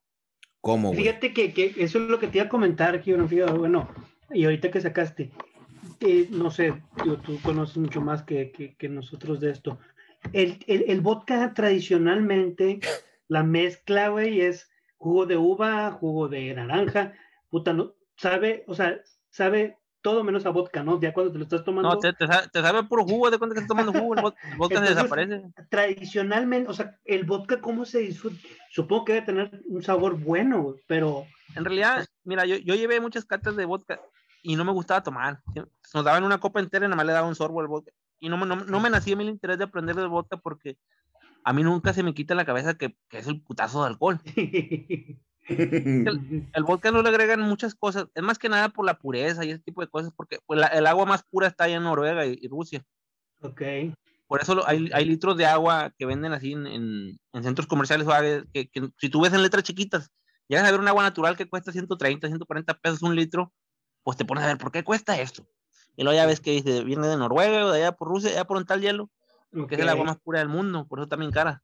¿Cómo, 0.63 0.93
Fíjate 0.93 1.33
que, 1.33 1.53
que, 1.53 1.75
eso 1.79 1.99
es 1.99 2.09
lo 2.09 2.19
que 2.19 2.29
te 2.29 2.39
iba 2.39 2.47
a 2.47 2.51
comentar, 2.51 2.95
aquí, 2.95 3.13
bueno, 3.13 3.89
y 4.31 4.45
ahorita 4.45 4.71
que 4.71 4.81
sacaste, 4.81 5.31
eh, 6.01 6.29
no 6.31 6.51
sé, 6.51 6.83
tú 7.25 7.41
conoces 7.43 7.79
mucho 7.79 8.03
más 8.03 8.23
que, 8.23 8.77
que 8.79 8.89
nosotros 8.89 9.41
de 9.41 9.51
esto. 9.51 9.79
El, 10.33 10.63
el, 10.67 10.85
el, 10.89 11.01
vodka 11.01 11.55
tradicionalmente, 11.55 12.81
la 13.27 13.43
mezcla, 13.43 14.09
güey, 14.09 14.43
es 14.43 14.70
jugo 15.01 15.25
de 15.25 15.37
uva, 15.37 15.91
jugo 15.93 16.29
de 16.29 16.55
naranja, 16.55 17.15
puta, 17.49 17.73
no, 17.73 17.95
sabe, 18.17 18.65
o 18.69 18.75
sea, 18.75 19.01
sabe 19.31 19.79
todo 20.03 20.23
menos 20.23 20.45
a 20.45 20.51
vodka, 20.51 20.83
¿no? 20.83 21.01
Ya 21.01 21.13
cuando 21.15 21.33
te 21.33 21.39
lo 21.39 21.45
estás 21.45 21.65
tomando. 21.65 21.89
No, 21.89 21.99
te, 21.99 22.13
te, 22.13 22.27
sabe, 22.27 22.49
te 22.49 22.61
sabe 22.61 22.85
puro 22.85 23.05
jugo, 23.05 23.31
de 23.31 23.39
cuando 23.39 23.55
estás 23.55 23.67
tomando 23.67 23.93
jugo, 23.93 24.15
el 24.15 24.23
vodka, 24.59 24.81
desaparece. 24.81 25.43
Tradicionalmente, 25.71 26.71
o 26.71 26.75
sea, 26.75 26.99
el 27.07 27.25
vodka, 27.25 27.63
¿cómo 27.63 27.87
se 27.87 28.01
disfruta? 28.01 28.37
Supongo 28.71 29.07
que 29.07 29.15
debe 29.15 29.27
tener 29.27 29.63
un 29.67 29.83
sabor 29.83 30.19
bueno, 30.19 30.75
pero. 30.87 31.25
En 31.57 31.65
realidad, 31.65 32.07
mira, 32.25 32.45
yo, 32.45 32.57
yo 32.59 32.75
llevé 32.75 33.01
muchas 33.01 33.25
cartas 33.25 33.57
de 33.57 33.65
vodka 33.65 34.01
y 34.43 34.55
no 34.55 34.65
me 34.65 34.73
gustaba 34.73 35.03
tomar. 35.03 35.41
Nos 35.95 36.05
daban 36.05 36.25
una 36.25 36.39
copa 36.39 36.61
entera 36.61 36.85
y 36.85 36.89
nada 36.89 36.97
más 36.97 37.07
le 37.07 37.13
daba 37.13 37.27
un 37.27 37.35
sorbo 37.35 37.61
al 37.61 37.69
vodka. 37.69 37.93
Y 38.19 38.29
no, 38.29 38.37
no, 38.37 38.57
no 38.57 38.81
me 38.81 38.91
nacía 38.91 39.15
el 39.15 39.23
interés 39.23 39.57
de 39.57 39.65
aprender 39.65 39.97
del 39.97 40.09
vodka 40.09 40.37
porque 40.37 40.77
a 41.45 41.53
mí 41.53 41.63
nunca 41.63 41.93
se 41.93 42.03
me 42.03 42.15
quita 42.15 42.35
la 42.35 42.45
cabeza 42.45 42.75
que, 42.75 42.97
que 43.09 43.19
es 43.19 43.27
el 43.27 43.41
putazo 43.41 43.83
de 43.83 43.89
alcohol. 43.89 44.21
El, 45.49 46.63
vodka 46.65 46.93
no 46.93 47.03
le 47.03 47.09
agregan 47.09 47.41
muchas 47.41 47.75
cosas, 47.75 48.07
es 48.15 48.23
más 48.23 48.39
que 48.39 48.49
nada 48.49 48.69
por 48.69 48.85
la 48.85 48.99
pureza 48.99 49.45
y 49.45 49.51
ese 49.51 49.63
tipo 49.63 49.81
de 49.81 49.89
cosas, 49.89 50.13
porque 50.15 50.39
pues, 50.47 50.61
el 50.73 50.87
agua 50.87 51.07
más 51.07 51.25
pura 51.25 51.49
está 51.49 51.65
allá 51.65 51.77
en 51.77 51.83
Noruega 51.83 52.25
y, 52.25 52.47
Rusia. 52.47 52.85
Ok. 53.41 53.63
Por 54.29 54.41
eso 54.41 54.65
hay, 54.69 54.89
hay, 54.93 55.05
litros 55.05 55.37
de 55.37 55.47
agua 55.47 55.93
que 55.99 56.07
venden 56.07 56.33
así 56.33 56.53
en, 56.53 56.67
en, 56.67 57.43
centros 57.43 57.67
comerciales, 57.67 58.07
que, 58.53 58.69
que, 58.69 58.91
si 58.97 59.09
tú 59.09 59.23
ves 59.23 59.33
en 59.33 59.43
letras 59.43 59.65
chiquitas, 59.65 60.13
llegas 60.47 60.69
a 60.69 60.71
ver 60.71 60.79
un 60.79 60.87
agua 60.87 61.03
natural 61.03 61.37
que 61.37 61.49
cuesta 61.49 61.73
130, 61.73 62.29
140 62.29 62.75
pesos 62.75 63.03
un 63.03 63.17
litro, 63.17 63.53
pues 64.05 64.17
te 64.17 64.25
pones 64.25 64.45
a 64.45 64.49
ver, 64.49 64.59
¿por 64.59 64.71
qué 64.71 64.85
cuesta 64.85 65.21
esto? 65.21 65.45
Y 65.97 66.05
luego 66.05 66.17
ya 66.17 66.27
ves 66.27 66.41
que 66.41 66.53
dice, 66.53 66.85
viene 66.85 67.09
de 67.09 67.17
Noruega 67.17 67.67
o 67.67 67.73
de 67.73 67.83
allá 67.83 67.93
por 67.93 68.09
Rusia, 68.09 68.31
allá 68.31 68.45
por 68.45 68.57
un 68.57 68.67
tal 68.67 68.81
hielo, 68.81 69.11
que 69.69 69.75
es 69.75 69.81
el 69.81 69.89
agua 69.89 70.05
más 70.05 70.19
pura 70.19 70.39
del 70.39 70.49
mundo, 70.49 70.87
por 70.87 70.99
eso 71.01 71.09
también 71.09 71.31
cara. 71.33 71.63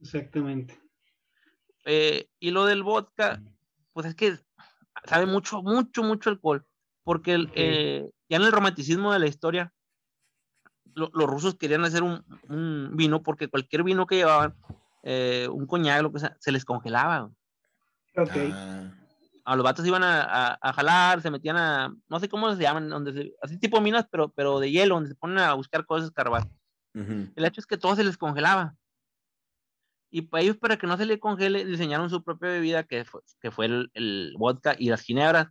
Exactamente. 0.00 0.80
Eh, 1.84 2.28
y 2.40 2.50
lo 2.50 2.64
del 2.64 2.82
vodka, 2.82 3.40
pues 3.92 4.06
es 4.06 4.14
que 4.14 4.38
sabe 5.04 5.26
mucho, 5.26 5.62
mucho, 5.62 6.02
mucho 6.02 6.30
alcohol. 6.30 6.66
Porque 7.02 7.34
el, 7.34 7.50
eh, 7.54 8.10
ya 8.28 8.38
en 8.38 8.44
el 8.44 8.52
romanticismo 8.52 9.12
de 9.12 9.18
la 9.18 9.26
historia, 9.26 9.72
los 10.94 11.26
rusos 11.28 11.56
querían 11.56 11.84
hacer 11.84 12.02
un, 12.02 12.90
vino 12.96 13.22
porque 13.22 13.48
cualquier 13.48 13.82
vino 13.82 14.06
que 14.06 14.16
llevaban, 14.16 14.54
eh, 15.02 15.48
un 15.50 15.66
coñac, 15.66 16.02
lo 16.02 16.12
que 16.12 16.20
sea, 16.20 16.36
se 16.40 16.52
les 16.52 16.64
congelaba. 16.64 17.30
Ok. 18.16 18.36
Ah, 18.36 18.92
A 19.44 19.56
los 19.56 19.64
vatos 19.64 19.84
iban 19.86 20.02
a, 20.04 20.22
a- 20.22 20.58
a 20.62 20.72
jalar, 20.72 21.20
se 21.20 21.30
metían 21.30 21.56
a, 21.58 21.94
no 22.08 22.20
sé 22.20 22.28
cómo 22.28 22.54
se 22.54 22.62
llaman, 22.62 22.88
donde 22.88 23.12
se- 23.12 23.34
así 23.42 23.58
tipo 23.58 23.80
minas, 23.80 24.06
pero, 24.10 24.30
pero 24.30 24.60
de 24.60 24.70
hielo, 24.70 24.94
donde 24.94 25.10
se 25.10 25.16
ponen 25.16 25.38
a 25.38 25.52
buscar 25.54 25.84
cosas, 25.84 26.06
escarbar. 26.08 26.44
El 26.94 27.44
hecho 27.44 27.60
es 27.60 27.66
que 27.66 27.76
todo 27.76 27.96
se 27.96 28.04
les 28.04 28.16
congelaba. 28.16 28.74
Y 30.10 30.22
para 30.22 30.42
ellos, 30.44 30.56
para 30.56 30.76
que 30.76 30.86
no 30.86 30.96
se 30.96 31.06
les 31.06 31.18
congele, 31.18 31.64
diseñaron 31.64 32.08
su 32.08 32.22
propia 32.22 32.50
bebida, 32.50 32.84
que 32.84 33.04
fue, 33.04 33.20
que 33.40 33.50
fue 33.50 33.66
el, 33.66 33.90
el 33.94 34.34
vodka 34.38 34.76
y 34.78 34.88
las 34.88 35.00
ginebras. 35.02 35.48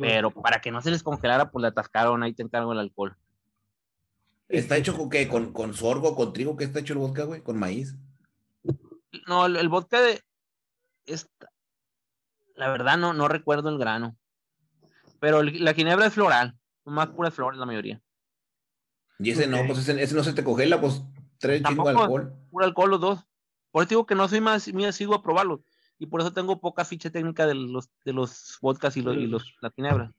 Pero 0.00 0.30
para 0.30 0.60
que 0.60 0.70
no 0.70 0.80
se 0.82 0.90
les 0.90 1.02
congelara, 1.02 1.50
pues 1.50 1.60
le 1.62 1.68
atascaron, 1.68 2.22
ahí 2.22 2.32
te 2.34 2.42
encargo 2.42 2.72
el 2.72 2.78
alcohol. 2.78 3.16
¿Está 4.48 4.76
hecho 4.76 4.96
con 4.96 5.08
qué? 5.08 5.26
¿Con, 5.26 5.52
con 5.52 5.72
sorgo, 5.74 6.14
con 6.14 6.32
trigo? 6.32 6.56
¿Qué 6.56 6.64
está 6.64 6.80
hecho 6.80 6.92
el 6.92 6.98
vodka, 6.98 7.24
güey? 7.24 7.42
¿Con 7.42 7.58
maíz? 7.58 7.96
No, 9.26 9.46
el, 9.46 9.56
el 9.56 9.68
vodka 9.68 10.00
de. 10.02 10.20
Esta, 11.06 11.50
la 12.56 12.68
verdad, 12.70 12.96
no, 12.98 13.12
no 13.14 13.28
recuerdo 13.28 13.68
el 13.68 13.78
grano. 13.78 14.16
Pero 15.20 15.40
el- 15.40 15.64
la 15.64 15.74
ginebra 15.74 16.06
es 16.06 16.14
floral, 16.14 16.58
más 16.84 17.08
puras 17.08 17.32
flores 17.34 17.58
la 17.58 17.66
mayoría. 17.66 18.00
Y 19.18 19.30
ese 19.30 19.46
no, 19.46 19.60
Ok. 19.60 19.66
pues 19.68 19.78
ese, 19.80 20.02
ese 20.02 20.14
no 20.14 20.24
se 20.24 20.32
te 20.32 20.42
congela, 20.44 20.80
pues 20.80 21.02
trae 21.38 21.62
chingo 21.62 21.88
alcohol. 21.88 22.32
Puro 22.50 22.64
alcohol 22.64 22.90
los 22.90 23.00
dos. 23.00 23.20
Por 23.70 23.82
eso 23.82 23.90
digo 23.90 24.06
que 24.06 24.14
no 24.14 24.28
soy 24.28 24.40
más, 24.40 24.72
muy 24.72 24.84
asiduo 24.84 25.14
a 25.16 25.22
probarlos. 25.22 25.60
Y 25.98 26.06
por 26.06 26.20
eso 26.20 26.32
tengo 26.32 26.60
poca 26.60 26.84
ficha 26.84 27.10
técnica 27.10 27.46
de 27.46 27.54
los, 27.54 27.88
de 28.04 28.12
los 28.12 28.58
vodkas 28.60 28.96
y 28.96 29.02
los, 29.02 29.16
y 29.16 29.26
los 29.26 29.54
la 29.60 29.70
ginebra. 29.70 30.12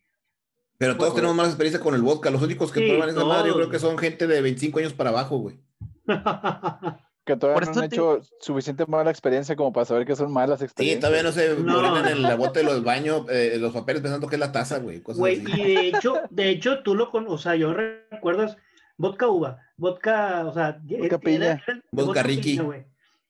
Pero 0.77 0.93
todos 0.95 1.09
Pues, 1.11 1.15
tenemos 1.15 1.35
más 1.35 1.47
experiencia 1.47 1.79
con 1.81 1.95
el 1.95 2.01
vodka. 2.01 2.29
Los 2.31 2.41
únicos 2.41 2.71
que 2.71 2.79
Sí, 2.81 2.87
prueban 2.87 3.09
esa 3.09 3.23
madre, 3.25 3.49
yo 3.49 3.55
creo 3.55 3.69
que 3.69 3.79
son 3.79 3.97
gente 3.97 4.27
de 4.27 4.41
25 4.41 4.79
años 4.79 4.93
para 4.93 5.09
abajo, 5.11 5.37
güey. 5.37 5.59
Que 7.25 7.35
todavía 7.35 7.59
Por 7.65 7.75
no 7.75 7.81
han 7.81 7.89
te- 7.89 7.95
hecho 7.95 8.19
suficiente 8.39 8.85
mala 8.85 9.09
experiencia 9.09 9.55
como 9.55 9.73
para 9.73 9.85
saber 9.85 10.05
que 10.05 10.15
son 10.15 10.31
malas 10.31 10.59
Sí, 10.59 10.65
experiencias. 10.65 11.01
todavía 11.01 11.23
no 11.23 11.31
se 11.31 11.55
No. 11.55 11.79
orinan 11.79 12.07
en 12.07 12.21
la 12.21 12.35
bota 12.35 12.59
de 12.59 12.65
los 12.65 12.83
baños, 12.83 13.25
eh, 13.31 13.57
los 13.59 13.73
papeles 13.73 14.03
pensando 14.03 14.27
que 14.27 14.35
es 14.35 14.39
la 14.39 14.51
taza, 14.51 14.77
güey. 14.77 15.01
Cosas 15.01 15.17
Güey, 15.19 15.41
así. 15.43 15.59
y 15.59 15.65
de 15.75 15.87
hecho, 15.87 16.21
de 16.29 16.49
hecho, 16.51 16.83
tú 16.83 16.93
lo 16.93 17.09
con, 17.09 17.25
o 17.27 17.39
sea, 17.39 17.55
yo 17.55 17.73
recuerdas 17.73 18.57
vodka 18.97 19.27
uva, 19.27 19.59
vodka, 19.77 20.45
o 20.45 20.53
sea, 20.53 20.79
Vodka 20.83 21.05
era- 21.05 21.17
piña. 21.19 21.37
era- 21.67 21.81
Vodka 21.91 22.23
Ricky. 22.23 22.51
piña, 22.51 22.63
güey. 22.63 22.85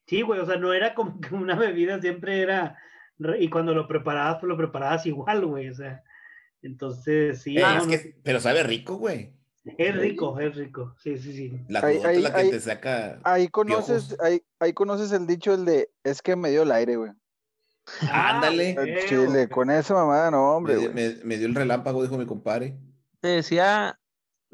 Sí, 0.08 0.22
güey, 0.22 0.40
o 0.40 0.46
sea, 0.46 0.58
no 0.58 0.74
era 0.74 0.94
como 0.94 1.20
que 1.20 1.34
una 1.34 1.56
bebida, 1.56 2.00
siempre 2.00 2.42
era, 2.42 2.78
y 3.40 3.50
cuando 3.50 3.74
lo 3.74 3.88
preparabas, 3.88 4.36
pues 4.40 4.48
lo 4.50 4.58
preparabas 4.58 5.06
igual, 5.06 5.46
güey, 5.46 5.70
o 5.70 5.74
sea, 5.76 6.04
entonces 6.62 7.42
sí, 7.42 7.58
Eh, 7.58 7.62
no, 7.62 7.78
es 7.78 7.84
no, 7.86 7.90
que- 7.90 8.16
pero 8.24 8.40
sabe 8.40 8.62
rico, 8.64 8.98
güey. 8.98 9.34
es 9.78 9.96
rico, 9.96 10.40
es 10.40 10.56
rico, 10.56 10.96
sí, 11.02 11.18
sí, 11.18 11.34
sí. 11.34 11.60
La 11.70 11.80
Ahí- 11.80 11.98
es 11.98 12.22
la 12.22 12.34
que 12.34 12.42
ahí- 12.42 12.52
te 12.52 12.60
saca. 12.60 13.20
Ahí 13.24 13.48
conoces, 13.48 14.16
ahí, 14.22 14.42
ahí 14.60 14.74
conoces 14.74 15.12
el 15.12 15.26
dicho, 15.26 15.54
el 15.56 15.66
de, 15.66 15.90
es 16.04 16.22
que 16.22 16.36
me 16.36 16.52
dio 16.52 16.62
el 16.64 16.72
aire, 16.72 16.98
güey. 16.98 17.12
Ándale. 18.12 18.76
Ah, 18.80 19.06
Chile, 19.08 19.48
con 19.50 19.70
esa 19.70 19.94
mamada, 19.94 20.32
no, 20.32 20.56
hombre, 20.56 20.76
Me, 20.76 20.90
me- 20.90 21.24
me 21.24 21.38
dio 21.38 21.48
el 21.48 21.56
relámpago, 21.56 22.02
dijo 22.04 22.18
mi 22.18 22.26
compadre. 22.26 22.78
Te 23.22 23.28
decía 23.30 24.00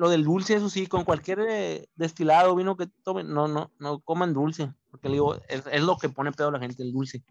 lo 0.02 0.10
del 0.10 0.24
dulce, 0.24 0.56
eso 0.56 0.68
sí, 0.68 0.88
con 0.88 1.04
cualquier 1.04 1.42
eh, 1.48 1.88
destilado, 1.94 2.56
vino 2.56 2.76
que 2.76 2.88
tomen, 3.04 3.32
no, 3.32 3.48
no, 3.48 3.72
no 3.78 4.00
coman 4.00 4.34
dulce. 4.34 4.74
Porque 4.90 5.10
le 5.10 5.14
digo, 5.14 5.36
es, 5.48 5.64
es 5.72 5.84
lo 5.84 5.96
que 6.00 6.10
pone 6.10 6.32
pedo 6.32 6.48
a 6.48 6.52
la 6.54 6.60
gente, 6.60 6.82
el 6.82 6.92
dulce. 6.92 7.24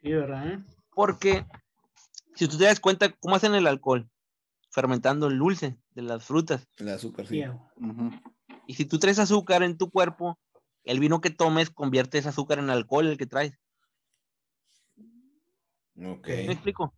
Sí, 0.00 0.10
¿verdad? 0.10 0.58
Porque 0.94 1.44
si 2.34 2.48
tú 2.48 2.56
te 2.56 2.64
das 2.64 2.80
cuenta 2.80 3.12
cómo 3.20 3.36
hacen 3.36 3.54
el 3.54 3.66
alcohol, 3.66 4.08
fermentando 4.70 5.26
el 5.26 5.36
dulce 5.36 5.76
de 5.90 6.00
las 6.00 6.24
frutas. 6.24 6.66
El 6.78 6.88
azúcar, 6.88 7.26
Sí. 7.26 7.44
Y 8.66 8.74
si 8.74 8.86
tú 8.86 8.98
traes 8.98 9.18
azúcar 9.18 9.62
en 9.62 9.76
tu 9.76 9.90
cuerpo, 9.90 10.38
el 10.82 10.98
vino 10.98 11.20
que 11.20 11.28
tomes 11.28 11.68
convierte 11.68 12.16
ese 12.16 12.30
azúcar 12.30 12.58
en 12.58 12.70
alcohol 12.70 13.06
el 13.06 13.18
que 13.18 13.26
traes. 13.26 13.52
Ok. 15.98 16.26
¿Me 16.26 16.52
explico? 16.52 16.94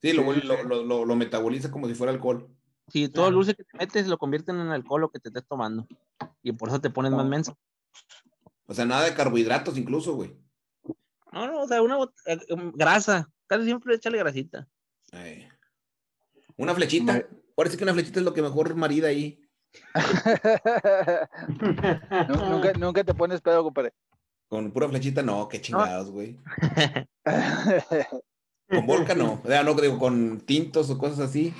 Sí, 0.00 0.14
lo- 0.14 0.82
lo- 0.82 1.04
lo 1.04 1.14
metaboliza 1.16 1.70
como 1.70 1.88
si 1.88 1.94
fuera 1.94 2.10
alcohol. 2.10 2.48
Si 2.88 3.08
todo 3.08 3.28
el 3.28 3.34
dulce 3.34 3.54
que 3.54 3.64
te 3.64 3.78
metes 3.78 4.06
lo 4.06 4.18
convierten 4.18 4.60
en 4.60 4.68
alcohol 4.68 5.02
lo 5.02 5.10
que 5.10 5.18
te 5.18 5.28
estés 5.28 5.46
tomando. 5.46 5.86
Y 6.42 6.52
por 6.52 6.68
eso 6.68 6.80
te 6.80 6.90
pones 6.90 7.12
más 7.12 7.26
menso. 7.26 7.56
O 8.66 8.74
sea, 8.74 8.84
nada 8.84 9.04
de 9.04 9.14
carbohidratos 9.14 9.76
incluso, 9.78 10.14
güey. 10.14 10.36
No, 11.32 11.46
no, 11.46 11.62
o 11.62 11.68
sea, 11.68 11.82
una 11.82 11.98
eh, 12.26 12.38
um, 12.50 12.72
grasa. 12.72 13.28
Casi 13.46 13.64
siempre 13.64 13.94
échale 13.94 14.18
grasita. 14.18 14.68
Ay. 15.12 15.48
Una 16.56 16.74
flechita. 16.74 17.26
Parece 17.56 17.76
que 17.76 17.84
una 17.84 17.94
flechita 17.94 18.20
es 18.20 18.24
lo 18.24 18.34
que 18.34 18.42
mejor 18.42 18.74
marida 18.74 19.08
ahí. 19.08 19.40
Nu- 22.28 22.50
nunca, 22.50 22.72
nunca 22.74 23.04
te 23.04 23.14
pones 23.14 23.40
pedo, 23.40 23.64
compadre. 23.64 23.92
Con 24.48 24.70
pura 24.70 24.88
flechita, 24.88 25.22
no, 25.22 25.48
qué 25.48 25.60
chingados, 25.60 26.10
güey. 26.10 26.38
Con 28.68 28.86
vodka 28.86 29.14
no. 29.14 29.40
O 29.42 29.46
sea, 29.46 29.62
no 29.62 29.74
digo, 29.74 29.98
con 29.98 30.40
tintos 30.40 30.90
o 30.90 30.98
cosas 30.98 31.20
así. 31.20 31.54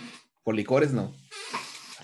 Con 0.45 0.57
licores 0.57 0.93
no. 0.93 1.12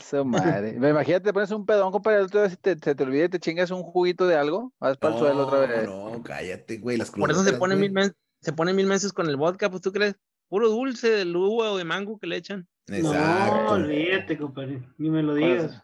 Su 0.08 0.24
madre. 0.24 0.70
Imagínate, 0.76 1.20
te 1.26 1.32
pones 1.32 1.50
un 1.52 1.64
pedón, 1.64 1.92
compadre, 1.92 2.18
el 2.20 2.24
otro 2.24 2.40
día 2.40 2.50
se 2.50 2.56
te, 2.56 2.76
se 2.76 2.94
te 2.96 3.02
olvida 3.04 3.26
y 3.26 3.28
te 3.28 3.38
chingas 3.38 3.70
un 3.70 3.82
juguito 3.84 4.26
de 4.26 4.34
algo, 4.36 4.72
vas 4.80 4.96
para 4.96 5.14
el 5.14 5.20
suelo 5.20 5.46
otra 5.46 5.60
vez. 5.60 5.84
No, 5.86 6.20
cállate, 6.24 6.78
güey. 6.78 6.96
Las 6.96 7.10
Por 7.12 7.30
eso 7.30 7.40
se 7.40 7.50
crudotas, 7.50 7.60
pone 7.60 7.74
güey. 7.76 7.88
mil 7.88 7.92
meses, 7.92 8.14
se 8.40 8.52
pone 8.52 8.72
mil 8.72 8.86
meses 8.86 9.12
con 9.12 9.28
el 9.28 9.36
vodka, 9.36 9.70
pues 9.70 9.82
tú 9.82 9.92
crees, 9.92 10.16
puro 10.48 10.68
dulce 10.68 11.10
de 11.24 11.24
uva 11.36 11.70
o 11.70 11.76
de 11.76 11.84
mango 11.84 12.18
que 12.18 12.26
le 12.26 12.36
echan. 12.36 12.66
No, 12.88 12.96
Exacto. 12.96 13.72
olvídate, 13.74 14.36
compadre, 14.36 14.82
ni 14.98 15.10
me 15.10 15.22
lo 15.22 15.34
digas. 15.34 15.80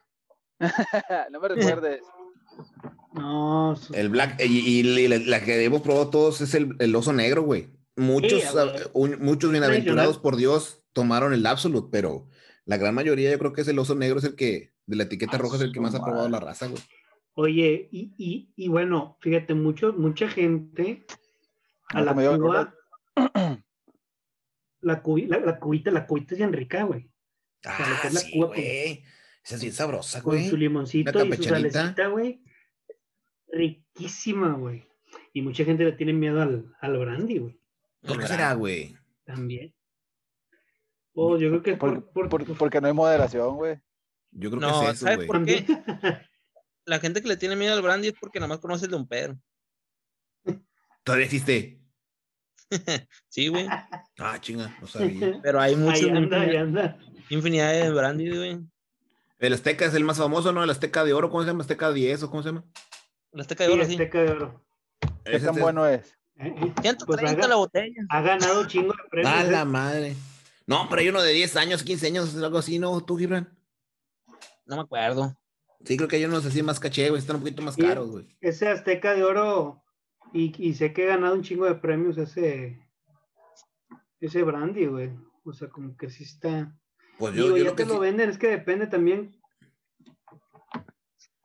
no 1.31 1.41
me 1.41 1.49
recuerdes. 1.49 2.01
No, 3.12 3.77
su- 3.77 3.95
El 3.95 4.09
black, 4.11 4.41
y, 4.41 4.78
y 4.81 5.09
la, 5.09 5.19
la 5.19 5.43
que 5.45 5.62
hemos 5.65 5.81
probado 5.83 6.09
todos 6.11 6.41
es 6.43 6.55
el, 6.55 6.74
el 6.78 6.95
oso 6.95 7.12
negro, 7.12 7.43
güey. 7.43 7.70
Muchos, 7.97 8.43
Sí, 8.43 8.49
un- 8.93 9.19
muchos 9.20 9.51
bienaventurados 9.51 10.19
por 10.19 10.37
Dios 10.37 10.83
tomaron 10.93 11.33
el 11.33 11.47
Absolute, 11.47 11.89
pero 11.91 12.27
la 12.66 12.76
gran 12.76 12.94
mayoría 12.94 13.30
yo 13.30 13.38
creo 13.38 13.52
que 13.52 13.62
es 13.62 13.68
el 13.68 13.78
oso 13.78 13.94
negro, 13.94 14.18
es 14.18 14.24
el 14.24 14.36
que, 14.36 14.72
de 14.86 14.97
la 14.97 15.05
etiqueta 15.05 15.36
Ah, 15.36 15.38
roja, 15.38 15.56
es 15.56 15.62
el 15.62 15.72
que 15.72 15.80
más 15.80 15.94
ha 15.94 16.05
probado 16.05 16.28
la 16.28 16.38
raza, 16.40 16.66
güey. 16.68 16.82
Oye, 17.34 17.88
y, 17.90 18.12
y, 18.18 18.52
y 18.56 18.68
bueno, 18.68 19.16
fíjate, 19.20 19.55
mucho, 19.55 19.93
mucha 19.93 20.28
gente 20.28 21.05
a 21.88 22.01
No 22.01 22.05
la 22.06 22.14
cuba, 22.36 22.74
la, 24.80 25.02
cubi- 25.02 25.26
la, 25.28 25.38
la 25.40 25.59
cubita, 25.59 25.90
la 25.90 26.06
cubita 26.06 26.34
es 26.34 26.38
bien 26.38 26.52
rica, 26.52 26.84
güey. 26.84 27.09
sea, 27.62 27.72
lo 27.78 27.84
que 27.84 27.93
Ah, 27.93 28.01
es 28.09 28.14
la 28.14 28.20
sí, 28.20 28.32
Cuba, 28.32 28.47
pues. 28.48 28.60
güey. 28.60 29.05
Esa 29.44 29.55
es 29.55 29.60
bien 29.60 29.72
sabrosa, 29.74 30.22
Con 30.22 30.34
güey. 30.36 30.48
su 30.48 30.56
limoncito 30.56 31.24
y 31.24 31.32
su 31.36 31.43
salecita, 31.44 32.09
güey. 32.09 32.43
Riquísima, 33.48 34.52
güey. 34.55 34.84
Y 35.32 35.43
mucha 35.43 35.64
gente 35.64 35.84
le 35.84 35.93
tiene 35.93 36.12
miedo 36.12 36.40
al, 36.43 36.74
al 36.80 36.98
brandy, 36.98 37.38
güey. 37.38 37.60
¿Por 38.02 38.18
qué 38.18 38.26
será, 38.26 38.55
güey? 38.55 38.97
También. 39.24 39.72
Oh, 41.18 41.38
yo 41.38 41.48
creo 41.48 41.62
que 41.62 41.70
es 41.72 41.78
Por- 41.78 42.05
por, 42.12 42.28
por- 42.28 42.44
por- 42.44 42.59
porque 42.59 42.80
no 42.80 42.88
hay 42.88 42.93
moderación, 42.93 43.56
güey. 43.56 43.80
Yo 44.32 44.51
creo 44.51 44.60
No, 44.60 44.80
que 44.80 44.86
es 44.86 44.93
eso, 44.97 45.06
¿sabes 45.06 45.26
por 45.26 45.44
qué? 45.44 45.64
La 46.84 47.01
gente 47.01 47.20
que 47.22 47.28
le 47.28 47.36
tiene 47.36 47.56
miedo 47.56 47.74
al 47.74 47.82
brandy 47.82 48.09
es 48.09 48.14
porque 48.20 48.38
nada 48.38 48.48
más 48.48 48.59
conoce 48.59 48.84
el 48.84 48.90
Don 48.93 49.09
Pedro. 49.09 49.38
Todavía 51.05 51.24
existe. 51.26 51.80
Sí, 53.28 53.48
güey. 53.48 53.66
Ah, 54.18 54.38
chinga, 54.40 54.76
no 54.80 54.86
sabía. 54.86 55.40
Pero 55.43 55.60
hay 55.60 55.76
muchos, 55.76 56.02
ahí 56.02 56.10
anda, 56.10 56.40
ahí 56.40 56.56
infinidad, 56.56 56.62
anda. 56.62 56.98
infinidad 57.28 57.72
de 57.72 57.90
brandy, 57.90 58.36
güey. 58.36 58.59
El 59.38 59.52
Azteca 59.52 59.84
es 59.84 59.94
el 59.94 60.05
más 60.05 60.18
famoso, 60.18 60.52
¿no? 60.52 60.64
El 60.64 60.70
Azteca 60.70 61.05
de 61.05 61.12
Oro, 61.12 61.30
¿cómo 61.30 61.43
se 61.43 61.48
llama? 61.48 61.60
Azteca 61.62 61.93
10 61.93 62.22
o 62.24 62.30
cómo 62.30 62.43
se 62.43 62.48
llama? 62.48 62.64
La 63.32 63.43
Azteca 63.43 63.64
de 63.64 63.72
oro, 63.72 63.84
sí. 63.84 63.93
Azteca 63.93 64.22
de 64.22 64.30
oro. 64.30 64.64
¿Qué 65.24 65.38
tan 65.38 65.55
bueno 65.56 65.86
es? 65.86 66.16
Eh, 66.38 66.55
eh, 66.56 66.72
130 66.82 67.05
Pues 67.06 67.48
la 67.48 67.56
botella. 67.56 68.02
Ha 68.09 68.20
ganado 68.22 68.66
chingo 68.66 68.93
de 68.93 69.09
premios. 69.10 69.32
A 69.32 69.44
eh. 69.44 69.51
la 69.51 69.64
madre. 69.64 70.14
No, 70.66 70.86
pero 70.88 71.01
hay 71.01 71.09
uno 71.09 71.22
de 71.22 71.32
10 71.32 71.56
años, 71.56 71.82
15 71.82 72.06
años, 72.09 72.36
algo 72.36 72.59
así, 72.59 72.78
¿no? 72.78 73.01
¿Tú, 73.05 73.16
Gibran? 73.16 73.56
No 74.66 74.76
me 74.76 74.82
acuerdo. 74.82 75.36
Sí, 75.84 75.97
creo 75.97 76.09
que 76.09 76.16
hay 76.16 76.24
unos 76.24 76.44
así 76.44 76.62
más 76.62 76.80
caché, 76.80 77.09
güey. 77.09 77.20
Están 77.20 77.36
un 77.36 77.43
poquito 77.43 77.62
más 77.62 77.76
caros, 77.76 78.10
güey. 78.10 78.36
Ese 78.40 78.68
Azteca 78.68 79.14
de 79.14 79.22
oro, 79.22 79.84
y, 80.32 80.52
y 80.59 80.74
sé 80.74 80.93
que 80.93 81.05
he 81.05 81.06
ganado 81.06 81.34
un 81.34 81.43
chingo 81.43 81.66
de 81.66 81.76
premios 81.76 82.18
ese, 82.18 82.80
ese 84.20 84.43
brandy, 84.43 84.86
güey. 84.86 85.10
O 85.44 85.52
sea, 85.52 85.68
como 85.68 85.97
que 85.97 86.10
sí 86.10 86.24
está. 86.24 86.76
Pues 87.18 87.34
yo, 87.34 87.44
Digo, 87.44 87.56
yo 87.59 87.64
ya 87.64 87.70
lo 87.70 87.76
te 87.76 87.82
que 87.84 87.88
lo 87.88 87.94
sí- 87.94 88.01
venden, 88.01 88.30
es 88.30 88.38
que 88.38 88.48
depende 88.48 88.88
también. 88.88 89.36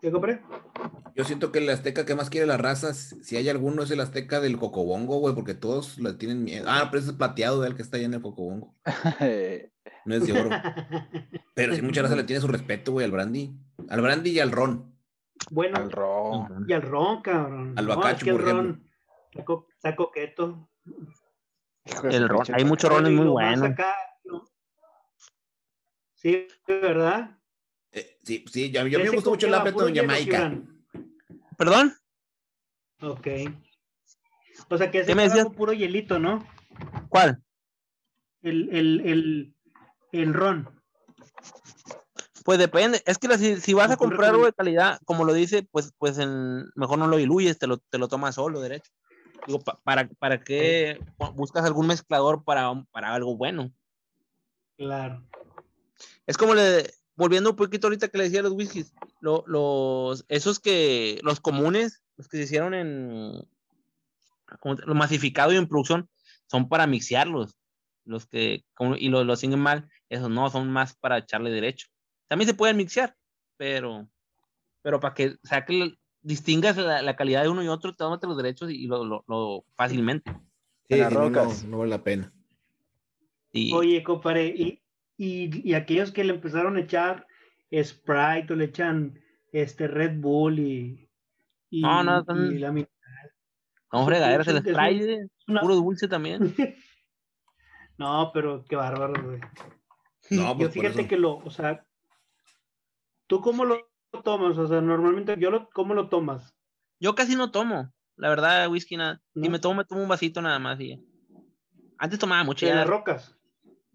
¿Qué 0.02 0.12
compré? 0.12 0.42
yo 1.16 1.24
siento 1.26 1.52
que 1.52 1.60
el 1.60 1.70
Azteca 1.70 2.06
que 2.06 2.16
más 2.16 2.30
quiere 2.32 2.48
la 2.48 2.58
raza, 2.58 2.94
si 2.94 3.38
hay 3.38 3.48
alguno, 3.50 3.84
es 3.84 3.92
el 3.92 4.00
Azteca 4.00 4.40
del 4.40 4.58
Cocobongo, 4.58 5.20
güey, 5.20 5.36
porque 5.36 5.54
todos 5.54 6.00
le 6.00 6.14
tienen 6.14 6.44
miedo. 6.44 6.66
Ah, 6.68 6.88
pero 6.90 7.02
ese 7.02 7.12
es 7.12 7.18
plateado, 7.18 7.64
el 7.66 7.76
que 7.76 7.84
está 7.84 7.98
allá 7.98 8.08
en 8.08 8.14
el 8.16 8.22
Cocobongo. 8.22 8.76
No 10.06 10.16
es 10.16 10.26
de 10.26 10.34
oro. 10.34 10.50
Pero 11.54 11.76
sí, 11.76 11.82
mucha 11.84 12.02
raza 12.02 12.16
le 12.16 12.24
tiene 12.24 12.42
su 12.42 12.48
respeto, 12.48 12.92
güey, 12.94 13.06
al 13.06 13.12
brandy. 13.12 13.56
Al 13.88 14.02
brandy 14.02 14.32
y 14.32 14.40
al 14.40 14.52
ron. 14.52 14.96
bueno, 15.52 15.78
Al 15.78 15.92
ron. 15.92 16.66
y 16.68 16.74
al 16.74 16.82
ron, 16.82 17.22
cabrón. 17.22 17.74
Al 17.78 17.86
No, 17.86 17.96
bacacho, 17.98 18.16
es 18.18 18.24
que 18.24 18.30
el 18.32 18.36
ejemplo. 18.38 18.54
ron 18.64 18.90
está, 19.32 19.46
co- 19.46 19.68
está 19.76 19.96
coqueto. 19.96 20.70
De 20.84 22.16
El 22.16 22.30
ron, 22.30 22.44
hay 22.52 22.66
muchos 22.66 22.90
rones 22.92 23.12
Y 23.12 23.16
muy 23.16 23.28
buenos. 23.28 23.70
acá, 23.70 23.94
¿no? 24.24 24.44
Sí, 26.16 26.48
¿verdad? 26.68 27.38
Eh, 27.92 28.18
sí, 28.24 28.46
sí, 28.52 28.72
yo, 28.72 28.84
me 28.84 28.90
Ese 28.90 29.10
gusta 29.10 29.30
mucho 29.30 29.48
el 29.48 29.54
Appleton 29.54 29.94
hielo, 29.94 30.08
Jamaica. 30.08 30.62
¿Perdón? 31.58 31.94
Ok. 33.02 33.28
O 34.70 34.78
sea 34.78 34.90
que 34.92 35.00
ese 35.00 35.08
¿Qué 35.08 35.16
me 35.16 35.24
decías? 35.24 35.48
puro 35.50 35.74
hielito, 35.74 36.20
¿no? 36.20 36.48
¿Cuál? 37.10 37.44
El, 38.42 38.70
el, 38.76 39.02
el, 39.02 39.56
el 40.14 40.34
ron. 40.34 40.70
Pues 42.46 42.58
depende. 42.58 43.04
Es 43.06 43.18
que 43.18 43.28
la- 43.28 43.38
si, 43.38 43.58
si 43.60 43.74
vas 43.74 43.92
a 43.92 43.96
¿Tú 43.96 44.00
comprar 44.00 44.32
algo 44.32 44.46
de 44.46 44.54
calidad, 44.54 45.00
como 45.06 45.26
lo 45.26 45.34
dice, 45.34 45.68
pues, 45.72 45.94
pues 45.98 46.18
en- 46.18 46.66
mejor 46.76 46.98
no 46.98 47.08
lo 47.08 47.18
diluyes, 47.18 47.60
te 47.60 47.68
lo, 47.68 47.78
te 47.78 47.98
lo 47.98 48.08
tomas 48.08 48.36
solo, 48.36 48.62
derecho. 48.62 48.92
Digo, 49.46 49.60
pa- 49.60 49.80
para, 49.84 50.08
¿para 50.08 50.40
qué 50.44 51.00
buscas 51.36 51.66
algún 51.66 51.88
mezclador 51.88 52.44
para, 52.44 52.72
para 52.92 53.14
algo 53.14 53.36
bueno? 53.36 53.72
Claro. 54.78 55.24
Es 56.26 56.38
como 56.38 56.56
le, 56.56 56.92
volviendo 57.16 57.52
un 57.52 57.56
poquito 57.56 57.88
ahorita 57.88 58.08
que 58.08 58.18
le 58.18 58.24
decía 58.26 58.42
los 58.42 58.54
whiskies, 58.54 58.94
lo- 59.20 59.44
los, 59.48 60.26
esos 60.30 60.60
que, 60.60 61.20
los 61.24 61.40
comunes, 61.40 62.04
los 62.18 62.28
que 62.28 62.38
se 62.38 62.44
hicieron 62.44 62.74
en, 62.74 63.48
¿cómo 64.60 64.76
te- 64.76 64.86
lo 64.86 64.96
masificado 64.96 65.52
y 65.54 65.58
en 65.58 65.68
producción, 65.68 66.10
son 66.48 66.68
para 66.70 66.88
mixearlos. 66.88 67.58
Los 68.04 68.26
que, 68.26 68.66
como- 68.74 68.96
y 68.96 69.10
los, 69.10 69.26
los 69.26 69.40
siguen 69.40 69.60
mal, 69.60 69.88
esos 70.10 70.30
no, 70.30 70.50
son 70.50 70.72
más 70.72 70.96
para 70.96 71.20
echarle 71.20 71.52
derecho. 71.52 71.88
También 72.28 72.48
se 72.48 72.54
pueden 72.56 72.78
mixear, 72.78 73.16
pero, 73.58 74.10
pero 74.82 75.00
para 75.00 75.14
que, 75.14 75.28
o 75.44 75.48
sea, 75.48 75.66
que 75.66 75.74
lo- 75.74 75.92
distingas 76.24 76.78
la, 76.78 77.02
la 77.02 77.16
calidad 77.16 77.42
de 77.44 77.50
uno 77.50 77.64
y 77.64 77.68
otro, 77.68 77.96
tómate 77.96 78.28
los 78.28 78.38
derechos 78.38 78.70
y 78.72 78.88
lo, 78.88 79.04
lo, 79.06 79.24
lo- 79.28 79.66
fácilmente. 79.76 80.32
Sí, 80.90 80.98
las 80.98 81.10
si 81.10 81.16
no, 81.16 81.30
no, 81.30 81.40
rocas. 81.44 81.64
no 81.66 81.78
vale 81.80 81.90
la 81.92 82.04
pena. 82.04 82.34
Y, 83.54 83.74
Oye, 83.74 84.04
compadre, 84.04 84.48
y, 84.48 84.82
y, 85.24 85.70
y 85.70 85.74
aquellos 85.76 86.12
que 86.12 86.24
le 86.24 86.34
empezaron 86.34 86.78
a 86.78 86.80
echar 86.82 87.28
Sprite 87.72 88.54
o 88.54 88.56
le 88.56 88.66
echan 88.66 89.20
este 89.52 89.88
Red 89.88 90.20
Bull 90.20 90.58
y, 90.60 91.10
y, 91.70 91.82
No, 91.82 92.04
no, 92.04 92.24
son- 92.24 92.56
y 92.56 92.60
la 92.60 92.72
mi- 92.72 92.88
no 93.94 94.06
fregaderas, 94.06 94.48
el 94.48 94.58
es 94.58 94.66
un- 94.66 94.74
Sprite, 94.74 95.14
es 95.16 95.30
una- 95.48 95.62
puro 95.62 95.76
dulce 95.76 96.08
también. 96.08 96.40
No, 97.98 98.32
pero 98.34 98.66
qué 98.68 98.76
bárbaro, 98.76 99.14
güey. 99.24 99.40
No, 100.32 100.54
Yo 100.54 100.58
pues 100.58 100.68
por 100.70 100.74
fíjate 100.86 101.08
que 101.08 101.18
lo, 101.18 101.36
o 101.38 101.52
sea, 101.52 101.86
¿tú 103.28 103.42
cómo 103.42 103.64
lo 103.64 103.78
tomas? 104.24 104.58
O 104.58 104.68
sea, 104.68 104.82
normalmente 104.82 105.36
yo 105.38 105.52
lo, 105.52 105.70
¿cómo 105.70 105.94
lo 105.94 106.10
tomas? 106.10 106.56
Yo 107.00 107.14
casi 107.14 107.36
no 107.36 107.52
tomo, 107.52 107.94
la 108.16 108.30
verdad, 108.30 108.70
whisky 108.72 108.98
nada. 108.98 109.22
Si 109.36 109.42
¿No? 109.42 109.50
me 109.52 109.60
tomo, 109.60 109.76
me 109.76 109.86
tomo 109.86 110.02
un 110.02 110.08
vasito 110.10 110.42
nada 110.42 110.58
más 110.58 110.80
y 110.80 110.90
ya. 110.96 110.98
Antes 112.00 112.18
tomaba 112.18 112.44
mucho, 112.44 112.66
¿En 112.66 112.72
ya. 112.72 112.80
las 112.80 112.88
rocas? 112.90 113.38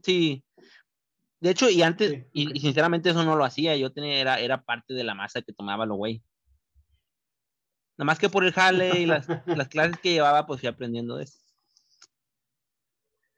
Sí. 0.05 0.45
De 1.47 1.53
hecho, 1.53 1.71
y 1.71 1.81
antes, 1.81 2.11
Sí, 2.11 2.27
y, 2.33 2.59
sinceramente 2.59 3.11
eso 3.11 3.23
no 3.23 3.37
lo 3.37 3.45
hacía. 3.45 3.77
Yo 3.77 3.93
tenía, 3.93 4.19
era, 4.19 4.41
era 4.41 4.65
parte 4.65 4.95
de 4.95 5.05
la 5.05 5.15
masa 5.15 5.43
que 5.43 5.53
tomaba 5.53 5.87
lo 5.87 5.95
güey. 5.95 6.21
Nada 7.97 8.07
más 8.07 8.19
que 8.19 8.29
por 8.29 8.45
el 8.45 8.53
jale 8.53 8.99
y 8.99 9.07
las, 9.07 9.29
las 9.47 9.69
clases 9.69 9.97
que 10.01 10.11
llevaba, 10.11 10.45
pues 10.45 10.59
fui 10.59 10.69
aprendiendo 10.69 11.17
de 11.17 11.23
eso. 11.23 11.39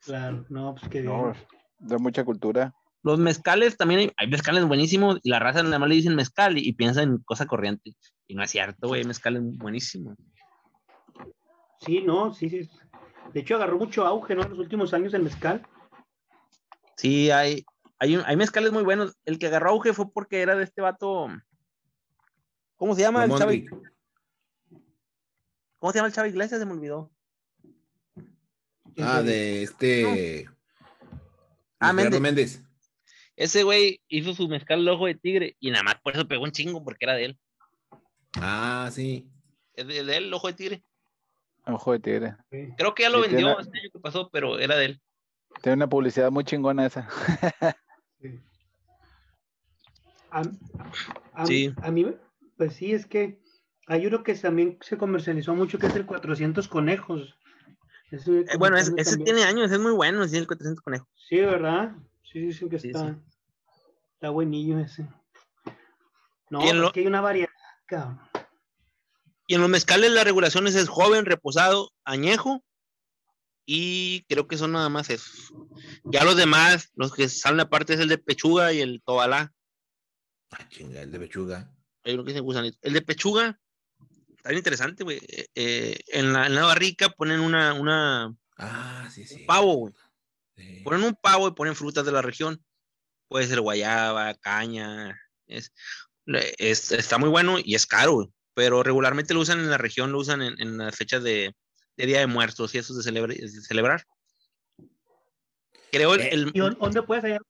Claro, 0.00 0.46
no, 0.48 0.74
pues 0.74 0.88
qué 0.88 1.02
bien. 1.02 1.12
No, 1.12 1.34
de 1.80 1.98
mucha 1.98 2.24
cultura. 2.24 2.74
Los 3.02 3.18
mezcales 3.18 3.76
también 3.76 4.00
hay, 4.00 4.12
hay 4.16 4.26
mezcales 4.26 4.64
buenísimos 4.64 5.20
y 5.22 5.28
la 5.28 5.38
raza 5.38 5.62
nada 5.62 5.78
más 5.78 5.90
le 5.90 5.96
dicen 5.96 6.16
mezcal 6.16 6.56
y, 6.56 6.66
y 6.66 6.72
piensa 6.72 7.02
en 7.02 7.18
cosa 7.18 7.44
corriente. 7.44 7.94
Y 8.26 8.36
no 8.36 8.42
es 8.42 8.50
cierto, 8.50 8.88
güey, 8.88 9.04
mezcal 9.04 9.36
es 9.36 9.42
buenísimo. 9.58 10.16
Sí, 11.82 12.00
no, 12.00 12.32
sí, 12.32 12.48
sí. 12.48 12.70
De 13.34 13.40
hecho, 13.40 13.56
agarró 13.56 13.76
mucho 13.76 14.06
auge, 14.06 14.34
¿no? 14.34 14.44
En 14.44 14.50
los 14.50 14.58
últimos 14.58 14.94
años 14.94 15.12
el 15.12 15.24
mezcal. 15.24 15.62
Sí, 16.96 17.30
hay, 17.30 17.64
hay, 17.98 18.14
hay 18.24 18.36
mezcales 18.36 18.72
muy 18.72 18.82
buenos. 18.82 19.16
El 19.24 19.38
que 19.38 19.46
agarró 19.46 19.70
auge 19.70 19.92
fue 19.92 20.10
porque 20.12 20.40
era 20.40 20.54
de 20.56 20.64
este 20.64 20.80
vato. 20.80 21.28
¿Cómo 22.76 22.94
se 22.94 23.00
llama 23.02 23.24
el 23.24 23.30
chavo? 23.36 23.52
¿Cómo 25.78 25.92
se 25.92 25.98
llama 25.98 26.08
el 26.08 26.14
chavo 26.14 26.26
Iglesias? 26.28 26.60
Se 26.60 26.66
me 26.66 26.72
olvidó. 26.72 27.10
Ah, 29.00 29.22
de 29.22 29.62
este. 29.62 30.48
Ah, 31.78 31.92
Luis 31.92 32.04
Gerardo 32.06 32.20
Méndez. 32.20 32.20
Méndez. 32.20 32.62
Ese 33.36 33.62
güey 33.62 34.00
hizo 34.08 34.34
su 34.34 34.48
mezcal 34.48 34.80
el 34.80 34.88
ojo 34.88 35.06
de 35.06 35.14
tigre 35.14 35.56
y 35.60 35.70
nada 35.70 35.84
más 35.84 35.94
por 36.02 36.14
eso 36.14 36.26
pegó 36.26 36.42
un 36.42 36.50
chingo 36.50 36.82
porque 36.82 37.04
era 37.04 37.14
de 37.14 37.24
él. 37.26 37.38
Ah, 38.34 38.88
sí. 38.92 39.28
Es 39.74 39.86
de, 39.86 40.02
de 40.02 40.16
él, 40.16 40.24
el 40.24 40.34
ojo 40.34 40.48
de 40.48 40.54
tigre. 40.54 40.82
Ojo 41.66 41.92
de 41.92 42.00
tigre. 42.00 42.36
Sí. 42.50 42.68
Creo 42.76 42.94
que 42.96 43.04
ya 43.04 43.10
lo 43.10 43.20
vendió 43.20 43.38
tiene- 43.38 43.56
este 43.60 43.78
año 43.78 43.90
que 43.92 44.00
pasó, 44.00 44.28
pero 44.30 44.58
era 44.58 44.76
de 44.76 44.86
él. 44.86 45.00
Tiene 45.62 45.76
una 45.76 45.88
publicidad 45.88 46.32
muy 46.32 46.42
chingona 46.44 46.86
esa. 46.86 47.08
Sí. 48.20 48.40
A, 50.30 50.42
a- 51.34 51.46
Sí. 51.46 51.72
a 51.82 51.90
mí, 51.90 52.06
pues 52.56 52.74
sí, 52.74 52.92
es 52.92 53.06
que 53.06 53.40
hay 53.86 54.06
uno 54.06 54.22
que 54.22 54.34
también 54.34 54.78
se 54.82 54.98
comercializó 54.98 55.54
mucho, 55.54 55.78
que 55.78 55.86
es 55.86 55.96
el 55.96 56.04
400 56.06 56.68
conejos. 56.68 57.34
Ese 58.10 58.40
Eh, 58.40 58.44
bueno, 58.58 58.76
ese, 58.76 58.90
comercial 58.90 58.98
ese 58.98 59.10
también- 59.16 59.36
tiene 59.36 59.42
años, 59.44 59.70
es 59.70 59.78
muy 59.78 59.92
bueno, 59.92 60.22
es 60.24 60.32
el 60.32 60.46
400 60.46 60.82
conejos. 60.82 61.08
Sí, 61.28 61.36
¿verdad? 61.40 61.92
Sí, 62.22 62.52
sí, 62.52 62.52
sí, 62.52 62.68
que 62.68 62.78
Sí, 62.78 62.88
está, 62.88 63.08
sí. 63.10 63.14
está 64.14 64.30
buenillo 64.30 64.78
ese. 64.78 65.06
No, 66.50 66.62
es 66.62 66.74
lo- 66.74 66.92
que 66.92 67.00
hay 67.00 67.06
una 67.06 67.20
variedad, 67.20 67.48
cabrón. 67.86 68.20
Y 69.46 69.54
en 69.54 69.60
los 69.62 69.70
mezcales 69.70 70.10
las 70.12 70.24
regulaciones 70.24 70.74
es 70.74 70.88
joven, 70.88 71.24
reposado, 71.24 71.90
añejo. 72.04 72.62
Y 73.70 74.22
creo 74.30 74.48
que 74.48 74.56
son 74.56 74.72
nada 74.72 74.88
más 74.88 75.10
eso. 75.10 75.30
Ya 76.04 76.24
los 76.24 76.36
demás, 76.36 76.90
los 76.94 77.12
que 77.12 77.28
salen 77.28 77.60
aparte 77.60 77.92
es 77.92 78.00
el 78.00 78.08
de 78.08 78.16
pechuga 78.16 78.72
y 78.72 78.80
el 78.80 79.02
tobalá. 79.04 79.52
Ah, 80.52 80.66
chinga, 80.70 81.02
el 81.02 81.12
de 81.12 81.18
pechuga. 81.20 81.70
Hay 82.02 82.14
uno 82.14 82.24
que 82.24 82.30
dice 82.30 82.40
gusanito. 82.40 82.78
El 82.80 82.94
de 82.94 83.02
pechuga, 83.02 83.60
está 84.38 84.48
bien 84.48 84.60
interesante, 84.60 85.04
güey. 85.04 85.18
Eh, 85.28 85.46
eh, 85.54 85.98
en, 86.06 86.32
la, 86.32 86.46
en 86.46 86.54
la 86.54 86.62
barrica 86.64 87.10
ponen 87.10 87.40
una, 87.40 87.74
una 87.74 88.34
Ah, 88.56 89.06
sí, 89.12 89.26
sí. 89.26 89.44
pavo, 89.46 89.74
güey. 89.74 89.94
Sí. 90.56 90.80
Ponen 90.82 91.02
un 91.04 91.14
pavo 91.14 91.48
y 91.48 91.52
ponen 91.52 91.76
frutas 91.76 92.06
de 92.06 92.12
la 92.12 92.22
región. 92.22 92.64
Puede 93.28 93.48
ser 93.48 93.60
guayaba, 93.60 94.32
caña. 94.36 95.14
Es, 95.46 95.74
es- 96.56 96.92
está 96.92 97.18
muy 97.18 97.28
bueno 97.28 97.58
y 97.62 97.74
es 97.74 97.86
caro, 97.86 98.12
güey. 98.14 98.28
Pero 98.54 98.82
regularmente 98.82 99.34
lo 99.34 99.40
usan 99.40 99.60
en 99.60 99.68
la 99.68 99.76
región, 99.76 100.10
lo 100.10 100.20
usan 100.20 100.40
en, 100.40 100.58
en 100.58 100.78
las 100.78 100.96
fechas 100.96 101.22
de, 101.22 101.54
de 101.98 102.06
Día 102.06 102.20
de 102.20 102.26
Muertos 102.26 102.74
y 102.74 102.78
eso 102.78 102.94
de, 102.94 103.02
celebra- 103.02 103.34
de 103.34 103.48
celebrar. 103.48 104.06
Creo 105.92 106.14
el, 106.14 106.20
Eh, 106.20 106.28
el- 106.32 106.50
¿Y 106.54 106.58
dónde- 106.60 107.02
puedes 107.02 107.24
hallar? 107.24 107.42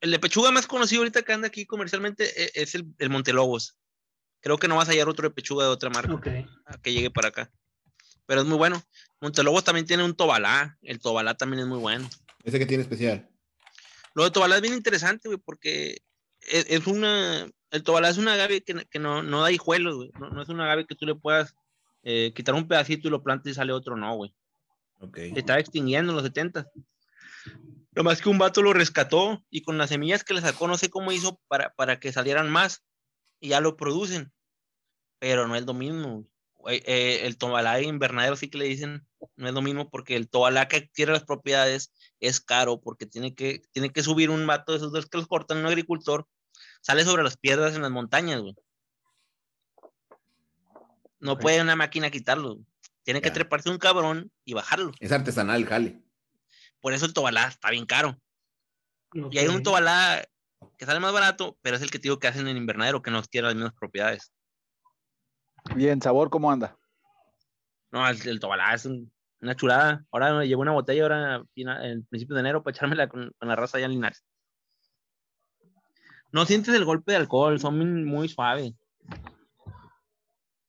el 0.00 0.10
de 0.12 0.18
pechuga 0.20 0.52
más 0.52 0.66
conocido 0.68 1.00
ahorita 1.00 1.22
que 1.22 1.32
anda 1.32 1.48
aquí 1.48 1.66
comercialmente 1.66 2.24
e- 2.44 2.52
es 2.54 2.74
el, 2.76 2.86
el 2.98 3.10
Montelobos. 3.10 3.76
Creo 4.40 4.56
que 4.58 4.68
no 4.68 4.76
vas 4.76 4.88
a 4.88 4.92
hallar 4.92 5.08
otro 5.08 5.28
de 5.28 5.34
pechuga 5.34 5.64
de 5.64 5.70
otra 5.70 5.90
marca 5.90 6.14
Ok. 6.14 6.28
a 6.66 6.78
que 6.80 6.92
llegue 6.92 7.10
para 7.10 7.28
acá. 7.28 7.50
Pero 8.26 8.42
es 8.42 8.46
muy 8.46 8.56
bueno. 8.58 8.80
Montelobos 9.20 9.64
también 9.64 9.86
tiene 9.86 10.04
un 10.04 10.14
tobalá. 10.14 10.78
El 10.82 11.00
tobalá 11.00 11.34
también 11.34 11.60
es 11.62 11.66
muy 11.66 11.78
bueno. 11.78 12.08
Ese 12.44 12.58
que 12.60 12.66
tiene 12.66 12.82
especial. 12.84 13.28
Lo 14.14 14.24
de 14.24 14.30
Tobalá 14.30 14.56
es 14.56 14.62
bien 14.62 14.74
interesante, 14.74 15.28
güey, 15.28 15.38
porque 15.44 15.98
es, 16.40 16.66
es 16.68 16.86
una. 16.86 17.48
El 17.70 17.82
Tobalá 17.82 18.08
es 18.08 18.18
una 18.18 18.32
agave 18.34 18.62
que, 18.62 18.86
que 18.90 18.98
no, 18.98 19.22
no 19.22 19.42
da 19.42 19.52
hijuelos, 19.52 19.96
güey. 19.96 20.10
No, 20.18 20.30
no 20.30 20.42
es 20.42 20.48
una 20.48 20.64
agave 20.64 20.86
que 20.86 20.94
tú 20.94 21.06
le 21.06 21.14
puedas 21.14 21.54
eh, 22.02 22.32
quitar 22.34 22.54
un 22.54 22.68
pedacito 22.68 23.08
y 23.08 23.10
lo 23.10 23.22
plantes 23.22 23.52
y 23.52 23.54
sale 23.54 23.72
otro, 23.72 23.96
no, 23.96 24.14
güey. 24.16 24.34
Ok. 25.00 25.16
Se 25.16 25.38
estaba 25.38 25.60
extinguiendo 25.60 26.12
en 26.12 26.16
los 26.16 26.24
70. 26.24 26.68
Lo 27.92 28.04
más 28.04 28.20
que 28.20 28.28
un 28.28 28.38
vato 28.38 28.62
lo 28.62 28.72
rescató 28.72 29.44
y 29.50 29.62
con 29.62 29.78
las 29.78 29.90
semillas 29.90 30.24
que 30.24 30.34
le 30.34 30.40
sacó, 30.40 30.68
no 30.68 30.78
sé 30.78 30.90
cómo 30.90 31.12
hizo 31.12 31.40
para, 31.48 31.74
para 31.74 31.98
que 31.98 32.12
salieran 32.12 32.50
más 32.50 32.84
y 33.40 33.48
ya 33.48 33.60
lo 33.60 33.76
producen. 33.76 34.32
Pero 35.18 35.48
no 35.48 35.56
es 35.56 35.66
lo 35.66 35.74
mismo. 35.74 36.24
güey. 36.56 36.82
Eh, 36.86 37.26
el 37.26 37.38
Tobalá 37.38 37.80
invernadero 37.80 38.36
sí 38.36 38.48
que 38.50 38.58
le 38.58 38.66
dicen, 38.66 39.06
no 39.36 39.48
es 39.48 39.54
lo 39.54 39.62
mismo 39.62 39.90
porque 39.90 40.16
el 40.16 40.28
Tobalá 40.28 40.68
que 40.68 40.76
adquiere 40.76 41.12
las 41.12 41.24
propiedades 41.24 41.92
es 42.20 42.40
caro 42.40 42.80
porque 42.80 43.06
tiene 43.06 43.34
que, 43.34 43.62
tiene 43.72 43.90
que 43.90 44.02
subir 44.02 44.30
un 44.30 44.46
vato 44.46 44.72
de 44.72 44.78
esos 44.78 44.92
dos 44.92 45.06
que 45.06 45.18
los 45.18 45.26
cortan, 45.26 45.58
un 45.58 45.66
agricultor, 45.66 46.26
sale 46.80 47.04
sobre 47.04 47.22
las 47.22 47.36
piedras 47.36 47.74
en 47.74 47.82
las 47.82 47.90
montañas, 47.90 48.40
güey. 48.40 48.54
No 51.20 51.38
puede 51.38 51.60
una 51.62 51.76
máquina 51.76 52.10
quitarlo. 52.10 52.58
Tiene 53.02 53.20
que 53.20 53.30
treparse 53.34 53.70
un 53.70 53.78
cabrón 53.78 54.30
y 54.44 54.54
bajarlo. 54.54 54.92
Es 55.00 55.12
artesanal, 55.12 55.64
jale. 55.66 56.02
Por 56.80 56.92
eso 56.92 57.06
el 57.06 57.12
Tobalá 57.14 57.48
está 57.48 57.70
bien 57.70 57.86
caro. 57.86 58.16
Y 59.30 59.38
hay 59.38 59.48
un. 59.48 59.62
Tobalá 59.62 60.24
que 60.76 60.84
sale 60.86 61.00
más 61.00 61.12
barato, 61.12 61.56
pero 61.62 61.76
es 61.76 61.82
el 61.82 61.90
que 61.90 61.98
te 61.98 62.04
digo 62.04 62.18
que 62.18 62.28
hacen 62.28 62.46
en 62.48 62.56
invernadero, 62.56 63.00
que 63.02 63.10
no 63.10 63.22
tiene 63.22 63.46
las 63.48 63.54
mismas 63.54 63.74
propiedades. 63.74 64.32
Bien, 65.74 66.00
sabor, 66.00 66.30
¿cómo 66.30 66.50
anda? 66.52 66.76
No, 67.90 68.06
el, 68.08 68.28
el 68.28 68.38
Tobalá 68.40 68.74
es 68.74 68.84
un- 68.84 69.10
una 69.40 69.54
chulada. 69.56 70.04
Ahora 70.10 70.34
me 70.34 70.46
llevo 70.46 70.62
una 70.62 70.72
botella 70.72 71.02
ahora 71.02 71.42
en 71.54 72.04
principio 72.06 72.34
de 72.34 72.40
enero 72.40 72.62
para 72.62 72.76
echármela 72.76 73.08
con, 73.08 73.32
con 73.38 73.48
la 73.48 73.56
raza 73.56 73.78
allá 73.78 73.86
en 73.86 73.92
Linares. 73.92 74.24
No 76.32 76.44
sientes 76.44 76.74
el 76.74 76.84
golpe 76.84 77.12
de 77.12 77.18
alcohol, 77.18 77.58
son 77.58 78.04
muy 78.04 78.28
suaves. 78.28 78.72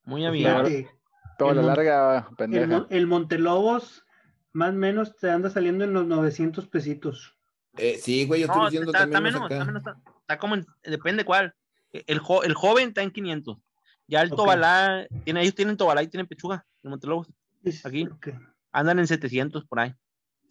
Muy 0.10 0.26
amigables. 0.26 0.74
Fíjate, 0.88 1.00
Toda 1.38 1.52
El 1.52 1.58
la 1.58 1.64
larga, 1.64 2.28
el, 2.30 2.36
pendeja. 2.36 2.68
Mon- 2.68 2.88
el 2.90 3.08
Montelobos, 3.08 4.06
más 4.52 4.70
o 4.72 4.74
menos, 4.74 5.16
te 5.16 5.30
anda 5.32 5.50
saliendo 5.50 5.86
en 5.86 5.94
los 5.94 6.06
900 6.06 6.68
pesitos. 6.68 7.38
Eh, 7.78 7.98
sí, 8.02 8.26
güey, 8.26 8.42
yo 8.42 8.48
estoy 8.48 8.60
No, 8.60 8.66
diciendo 8.66 8.92
está, 8.92 9.04
está 9.06 9.12
también 9.14 9.34
menos, 9.36 9.40
unos 9.50 9.52
está 9.52 9.66
menos, 9.66 9.82
está, 9.82 10.12
está 10.22 10.38
como 10.38 10.56
en- 10.56 10.66
depende 10.84 11.24
cuál. 11.24 11.56
El, 11.94 12.20
jo- 12.20 12.44
el 12.44 12.54
joven 12.56 12.90
está 12.90 13.04
en 13.04 13.12
500. 13.12 13.58
Ya 14.08 14.22
el. 14.22 14.32
Tobalá, 14.32 15.08
tiene, 15.24 15.42
ellos 15.42 15.56
tienen 15.56 15.78
Tobalá 15.78 16.04
y 16.04 16.08
tienen 16.08 16.28
pechuga, 16.28 16.66
el 16.84 16.90
Montelobos. 16.90 17.28
Es- 17.64 17.86
Aquí. 17.86 18.08
Andan 18.72 19.00
en 19.00 19.08
700 19.08 19.66
por 19.66 19.80
ahí. 19.80 19.94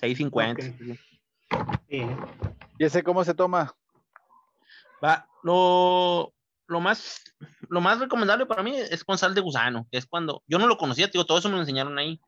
650. 0.01 0.65
Ok. 0.67 0.75
sí. 0.79 0.99
Sí. 1.91 2.07
¿Y 2.79 2.85
ese 2.85 3.03
cómo 3.03 3.25
se 3.25 3.35
toma? 3.35 3.75
Va, 5.05 5.29
lo, 5.43 6.33
lo 6.69 6.81
más 6.81 7.23
lo 7.69 7.81
más 7.81 7.99
recomendable 7.99 8.47
para 8.47 8.63
mí 8.63 8.77
es 8.77 9.05
con 9.05 9.19
sal 9.19 9.35
de 9.35 9.41
gusano, 9.41 9.87
que 9.91 9.99
es 9.99 10.07
cuando 10.07 10.43
yo 10.47 10.59
no 10.59 10.67
lo 10.67 10.79
conocía, 10.79 11.11
tío, 11.11 11.25
todo 11.25 11.39
eso 11.39 11.49
me 11.49 11.55
lo 11.57 11.61
enseñaron 11.61 11.99
ahí. 11.99 12.21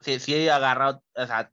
Sí, 0.00 0.18
sí 0.20 0.34
he 0.34 0.50
agarrado, 0.50 1.02
o 1.16 1.26
sea, 1.26 1.50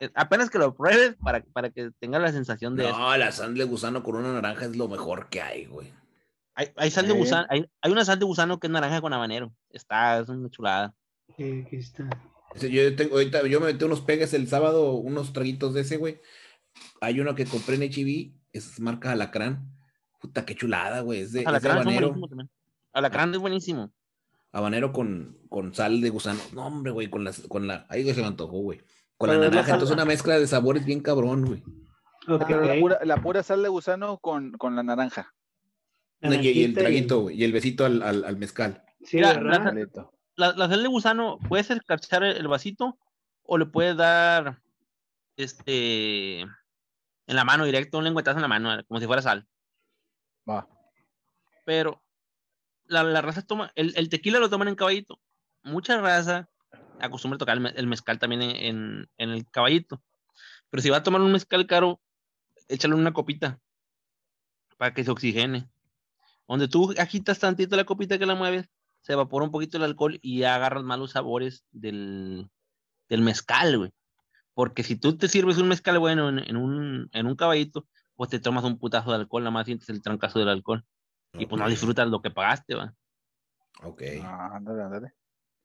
eh, 0.00 0.10
apenas 0.14 0.50
que 0.50 0.58
lo 0.58 0.74
pruebes 0.74 1.16
para, 1.22 1.42
para 1.52 1.70
que 1.70 1.90
tengas 1.98 2.22
la 2.22 2.32
sensación 2.32 2.76
de 2.76 2.88
eso. 2.88 2.98
No, 2.98 3.16
la 3.16 3.32
sal 3.32 3.54
de 3.54 3.64
gusano 3.64 4.02
con 4.02 4.16
una 4.16 4.32
naranja 4.32 4.66
es 4.66 4.76
lo 4.76 4.88
mejor 4.88 5.28
que 5.28 5.42
hay, 5.42 5.66
güey. 5.66 5.92
Hay, 6.54 6.70
hay 6.76 6.90
sal 6.90 7.06
de 7.06 7.12
Sí. 7.12 7.18
gusano, 7.18 7.46
hay, 7.50 7.64
hay 7.80 7.92
una 7.92 8.04
sal 8.04 8.18
de 8.18 8.24
gusano 8.24 8.60
que 8.60 8.66
es 8.68 8.70
naranja 8.72 9.00
con 9.00 9.12
habanero. 9.12 9.52
Está, 9.70 10.18
es 10.20 10.28
una 10.28 10.50
chulada. 10.50 10.94
Sí, 11.36 11.64
aquí 11.66 11.76
está. 11.76 12.08
Ese, 12.54 12.70
Yo 12.70 12.94
tengo, 12.94 13.14
ahorita, 13.14 13.46
yo 13.46 13.58
me 13.60 13.66
metí 13.72 13.84
unos 13.84 14.02
pegues 14.02 14.34
el 14.34 14.46
sábado, 14.48 14.92
unos 14.92 15.32
traguitos 15.32 15.72
de 15.74 15.80
ese, 15.80 15.96
güey. 15.96 16.20
Hay 17.00 17.18
uno 17.20 17.34
que 17.34 17.46
compré 17.46 17.76
en 17.76 17.82
HB, 17.82 18.32
es 18.52 18.78
marca 18.80 19.12
Alacrán. 19.12 19.66
Puta, 20.22 20.44
qué 20.46 20.54
chulada, 20.54 21.00
güey. 21.00 21.20
Es 21.20 21.32
de, 21.32 21.40
es 21.40 21.44
de 21.44 21.50
Alacrán 21.50 21.78
habanero. 21.80 22.14
Alacrán 22.92 23.34
es 23.34 23.38
buenísimo. 23.40 23.92
Habanero 24.52 24.92
con, 24.92 25.36
con 25.48 25.74
sal 25.74 26.00
de 26.00 26.10
gusano. 26.10 26.40
No, 26.52 26.66
hombre, 26.66 26.92
güey, 26.92 27.10
con, 27.10 27.24
las, 27.24 27.40
con 27.48 27.66
la. 27.66 27.86
Ahí 27.88 28.04
se 28.14 28.20
me 28.20 28.26
antojó, 28.28 28.58
güey. 28.58 28.78
Con 29.16 29.28
Pero 29.28 29.40
la 29.40 29.46
la 29.46 29.50
naranja, 29.50 29.66
sal- 29.66 29.74
entonces 29.76 29.94
una 29.94 30.04
mezcla 30.04 30.38
de 30.38 30.46
sabores 30.46 30.84
bien 30.84 31.00
cabrón, 31.00 31.44
güey. 31.44 31.62
Ok. 32.28 32.44
Pero 32.46 32.64
la 32.64 32.78
pura, 32.80 32.98
la 33.04 33.16
pura 33.16 33.42
sal 33.42 33.62
de 33.62 33.68
gusano 33.68 34.18
con, 34.18 34.52
con 34.52 34.76
la 34.76 34.82
naranja. 34.82 35.34
Y, 36.20 36.28
y 36.48 36.64
el 36.64 36.74
traguito, 36.74 37.22
güey. 37.22 37.40
Y 37.40 37.44
el 37.44 37.52
besito 37.52 37.84
al, 37.84 38.00
al, 38.02 38.24
al 38.24 38.36
mezcal. 38.36 38.84
Sí, 39.00 39.16
Mira, 39.16 39.40
la-. 39.42 39.74
La, 40.36 40.52
la 40.52 40.68
sal 40.68 40.82
de 40.82 40.88
gusano, 40.88 41.38
puedes 41.48 41.70
escarchar 41.70 42.22
el, 42.22 42.36
el 42.36 42.46
vasito 42.48 42.98
o 43.42 43.58
le 43.58 43.66
puedes 43.66 43.96
dar 43.96 44.62
este 45.36 46.40
en 46.42 47.36
la 47.36 47.44
mano 47.44 47.64
directo, 47.64 47.98
un 47.98 48.04
lengüetazo 48.04 48.38
en 48.38 48.42
la 48.42 48.48
mano, 48.48 48.84
como 48.86 49.00
si 49.00 49.06
fuera 49.06 49.22
sal. 49.22 49.46
Va. 50.48 50.68
pero 51.64 52.02
la, 52.86 53.02
la 53.04 53.22
raza 53.22 53.42
toma, 53.42 53.70
el, 53.76 53.92
el 53.96 54.08
tequila 54.08 54.38
lo 54.38 54.50
toman 54.50 54.68
en 54.68 54.74
caballito. 54.74 55.20
Mucha 55.62 56.00
raza 56.00 56.48
acostumbra 57.00 57.38
tocar 57.38 57.56
el, 57.56 57.62
me- 57.62 57.70
el 57.70 57.86
mezcal 57.86 58.18
también 58.18 58.42
en, 58.42 59.08
en- 59.16 59.30
el 59.30 59.48
caballito. 59.50 60.02
Pero 60.70 60.82
si 60.82 60.90
va 60.90 60.98
a 60.98 61.02
tomar 61.02 61.20
un 61.20 61.32
mezcal 61.32 61.66
caro, 61.66 62.00
échale 62.68 62.94
una 62.94 63.12
copita 63.12 63.60
para 64.76 64.92
que 64.94 65.04
se 65.04 65.10
oxigene. 65.10 65.68
Donde 66.48 66.68
tú 66.68 66.92
agitas 66.98 67.38
tantito 67.38 67.76
la 67.76 67.84
copita 67.84 68.18
que 68.18 68.26
la 68.26 68.34
mueves, 68.34 68.68
se 69.02 69.12
evapora 69.12 69.44
un 69.44 69.52
poquito 69.52 69.76
el 69.76 69.84
alcohol 69.84 70.18
y 70.22 70.42
agarras 70.42 70.82
más 70.82 70.98
los 70.98 71.12
sabores 71.12 71.64
del, 71.70 72.48
del 73.08 73.20
mezcal, 73.22 73.78
güey. 73.78 73.92
Porque 74.54 74.82
si 74.82 74.96
tú 74.96 75.16
te 75.16 75.28
sirves 75.28 75.58
un 75.58 75.68
mezcal 75.68 75.98
bueno 75.98 76.28
en, 76.28 76.38
en 76.40 76.56
un, 76.56 77.08
en 77.12 77.26
un 77.26 77.36
caballito, 77.36 77.86
pues 78.22 78.30
te 78.30 78.38
tomas 78.38 78.62
un 78.62 78.78
putazo 78.78 79.10
de 79.10 79.16
alcohol, 79.16 79.42
nada 79.42 79.50
más 79.50 79.66
sientes 79.66 79.88
el 79.88 80.00
trancazo 80.00 80.38
del 80.38 80.48
alcohol 80.48 80.84
y 81.32 81.44
pues 81.46 81.60
no 81.60 81.68
disfrutas 81.68 82.06
lo 82.06 82.22
que 82.22 82.30
pagaste, 82.30 82.76
va. 82.76 82.94
Ok. 83.82 84.00
Ah, 84.22 84.50
ándale, 84.54 84.80
ándale. 84.80 85.12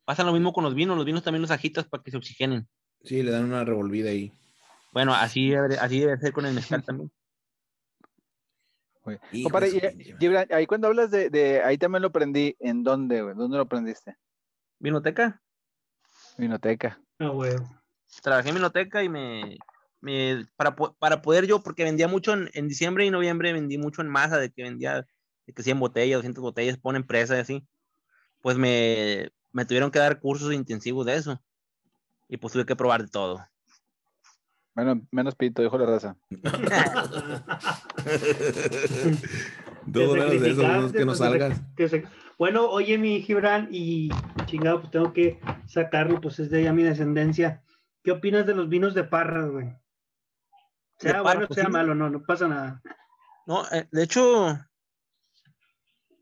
Pasa 0.06 0.24
lo 0.24 0.34
mismo 0.34 0.52
con 0.54 0.64
los 0.64 0.74
vinos, 0.74 0.98
los 0.98 1.06
vinos 1.06 1.22
también 1.22 1.44
los 1.44 1.52
agitas 1.52 1.88
para 1.88 2.02
que 2.02 2.10
se 2.10 2.18
oxigenen. 2.18 2.68
Sí, 3.04 3.22
le 3.22 3.30
dan 3.30 3.44
una 3.44 3.64
revolvida 3.64 4.10
ahí. 4.10 4.34
Bueno, 4.92 5.14
así 5.14 5.52
debe, 5.52 5.78
así 5.78 6.00
debe 6.00 6.18
ser 6.18 6.34
con 6.34 6.48
el 6.48 6.56
mezcal 6.56 6.84
también. 6.84 7.12
Güey. 9.04 9.20
Y- 9.32 9.46
ahí 10.50 10.66
cuando 10.66 10.88
hablas 10.88 11.12
de, 11.12 11.30
de, 11.30 11.62
ahí 11.62 11.78
también 11.78 12.02
lo 12.02 12.08
aprendí, 12.08 12.56
¿en 12.58 12.84
dónde, 12.84 13.22
güey? 13.22 13.36
¿Dónde 13.36 13.58
lo 13.58 13.64
aprendiste? 13.66 14.16
Vinoteca, 14.80 15.44
Vinoteca. 16.40 17.00
Ah, 17.20 17.30
huevo. 17.30 17.70
trabajé 18.24 18.50
en 18.50 18.56
vinoteca 18.56 19.04
y 19.04 19.10
me, 19.10 19.60
me 20.02 20.46
para, 20.56 20.76
para 20.76 21.22
poder 21.22 21.48
yo, 21.48 21.62
porque 21.62 21.84
vendía 21.84 22.08
mucho 22.08 22.34
en, 22.34 22.50
en 22.54 22.68
diciembre 22.68 23.06
y 23.06 23.12
noviembre, 23.12 23.54
vendí 23.54 23.78
mucho 23.78 24.02
en 24.02 24.10
masa, 24.10 24.38
de 24.38 24.52
que 24.52 24.64
vendía, 24.64 25.08
de 25.46 25.54
que 25.54 25.64
100 25.64 25.80
botellas, 25.80 26.18
200 26.18 26.42
botellas, 26.42 26.78
pone 26.78 27.00
empresa 27.00 27.36
y 27.38 27.40
así. 27.40 27.68
Pues 28.42 28.58
me, 28.58 29.32
me 29.52 29.66
tuvieron 29.66 29.92
que 29.92 30.00
dar 30.00 30.20
cursos 30.20 30.54
intensivos 30.54 31.06
de 31.06 31.16
eso. 31.16 31.42
Y 32.30 32.38
pues 32.38 32.54
tuve 32.54 32.66
que 32.66 32.76
probar 32.76 33.02
de 33.02 33.10
todo. 33.10 33.44
Menos, 34.76 35.00
menos 35.12 35.36
pito, 35.36 35.64
dijo 35.64 35.78
la 35.78 35.86
raza. 35.88 36.16
Te 39.92 40.00
menos 40.00 40.30
de 40.30 40.50
eso, 40.52 40.62
sacrificaste, 40.62 40.68
menos 40.68 40.92
que 40.92 41.00
no 41.00 41.06
pues, 41.08 41.18
salgas. 41.18 41.62
Bueno, 42.38 42.70
oye, 42.70 43.00
mi 43.00 43.22
Gibran, 43.22 43.70
y 43.72 44.10
chingado, 44.46 44.82
pues 44.82 44.92
tengo 44.92 45.14
que 45.14 45.40
sacarlo, 45.66 46.22
pues 46.22 46.38
es 46.40 46.52
de 46.52 46.62
ya 46.64 46.74
mi 46.74 46.84
descendencia. 46.84 47.64
¿Qué 48.04 48.12
opinas 48.12 48.46
de 48.46 48.54
los 48.54 48.70
vinos 48.70 48.94
de 48.94 49.04
Parras, 49.04 49.50
güey? 49.50 49.74
Sea 51.00 51.22
bueno, 51.22 51.48
sea 51.52 51.70
malo, 51.70 51.94
no, 51.96 52.10
no 52.10 52.24
pasa 52.24 52.48
nada. 52.48 52.82
No, 53.46 53.66
eh, 53.72 53.88
de 53.92 54.04
hecho, 54.04 54.50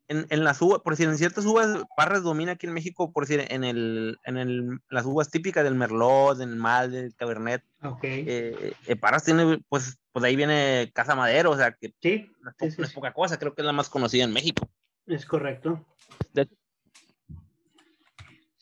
en, 0.07 0.27
en 0.30 0.43
las 0.43 0.61
uvas, 0.61 0.81
por 0.81 0.93
decir, 0.93 1.07
en 1.07 1.18
ciertas 1.18 1.45
uvas, 1.45 1.84
Parras 1.95 2.23
domina 2.23 2.53
aquí 2.53 2.68
en 2.68 2.73
México, 2.73 3.11
por 3.11 3.26
decir, 3.26 3.45
en 3.49 3.64
el, 3.64 4.19
en 4.23 4.38
el, 4.38 4.80
las 4.89 5.06
uvas 5.06 5.31
típicas 5.31 5.64
del 5.64 5.76
Merlot, 5.76 6.38
del 6.38 6.56
Mal, 6.56 6.91
del 6.91 7.15
Cabernet, 7.15 7.64
Ok. 7.81 8.03
eh, 8.03 8.73
eh, 8.85 8.95
Parras 8.95 9.23
tiene, 9.23 9.60
pues, 9.69 9.97
pues 10.11 10.22
de 10.22 10.27
ahí 10.30 10.35
viene 10.35 10.91
Casa 10.93 11.15
Madero, 11.15 11.52
o 11.52 11.57
sea, 11.57 11.72
que 11.72 11.93
sí, 12.02 12.31
no 12.41 12.49
es, 12.52 12.56
po- 12.57 12.65
sí, 12.65 12.72
sí, 12.72 12.77
no 12.80 12.84
es 12.84 12.89
sí, 12.91 12.95
poca 12.95 13.14
cosa, 13.14 13.39
creo 13.39 13.56
que 13.56 13.61
es 13.61 13.65
la 13.65 13.73
más 13.73 13.89
conocida 13.89 14.23
en 14.26 14.34
México. 14.34 14.69
es 15.07 15.26
correcto. 15.26 15.85
De- 16.34 16.49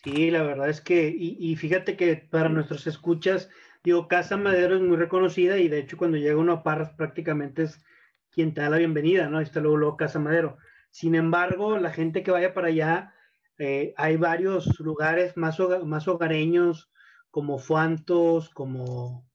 Sí, 0.04 0.32
la 0.32 0.44
verdad 0.44 0.68
es 0.70 0.82
que, 0.82 1.08
y, 1.08 1.38
y 1.40 1.56
fíjate 1.56 1.96
que 1.96 2.18
para 2.18 2.50
nuestros 2.50 2.86
escuchas, 2.88 3.50
digo, 3.84 4.08
Casa 4.08 4.38
Madero 4.38 4.76
es 4.76 4.82
muy 4.82 4.98
reconocida 4.98 5.58
y 5.58 5.68
de 5.68 5.80
hecho 5.80 5.98
cuando 5.98 6.18
llega 6.18 6.38
uno 6.38 6.54
a 6.54 6.64
Parras 6.64 6.92
prácticamente 6.92 7.64
es 7.64 7.84
quien 8.32 8.54
te 8.54 8.62
da 8.62 8.70
la 8.70 8.78
bienvenida, 8.78 9.30
¿no? 9.30 9.38
Ahí 9.38 9.44
está 9.44 9.60
luego, 9.60 9.78
luego 9.78 9.98
Casa 9.98 10.20
Madero. 10.20 10.58
Sin 10.90 11.16
embargo, 11.16 11.78
la 11.78 11.92
gente 11.92 12.24
que 12.24 12.32
vaya 12.32 12.54
para 12.54 12.68
allá, 12.68 13.14
eh, 13.58 13.94
hay 13.98 14.18
varios 14.18 14.80
lugares 14.80 15.38
más, 15.38 15.58
más 15.86 16.08
hogareños, 16.08 16.92
como 17.30 17.58
Fuantos, 17.58 18.50
como 18.50 19.30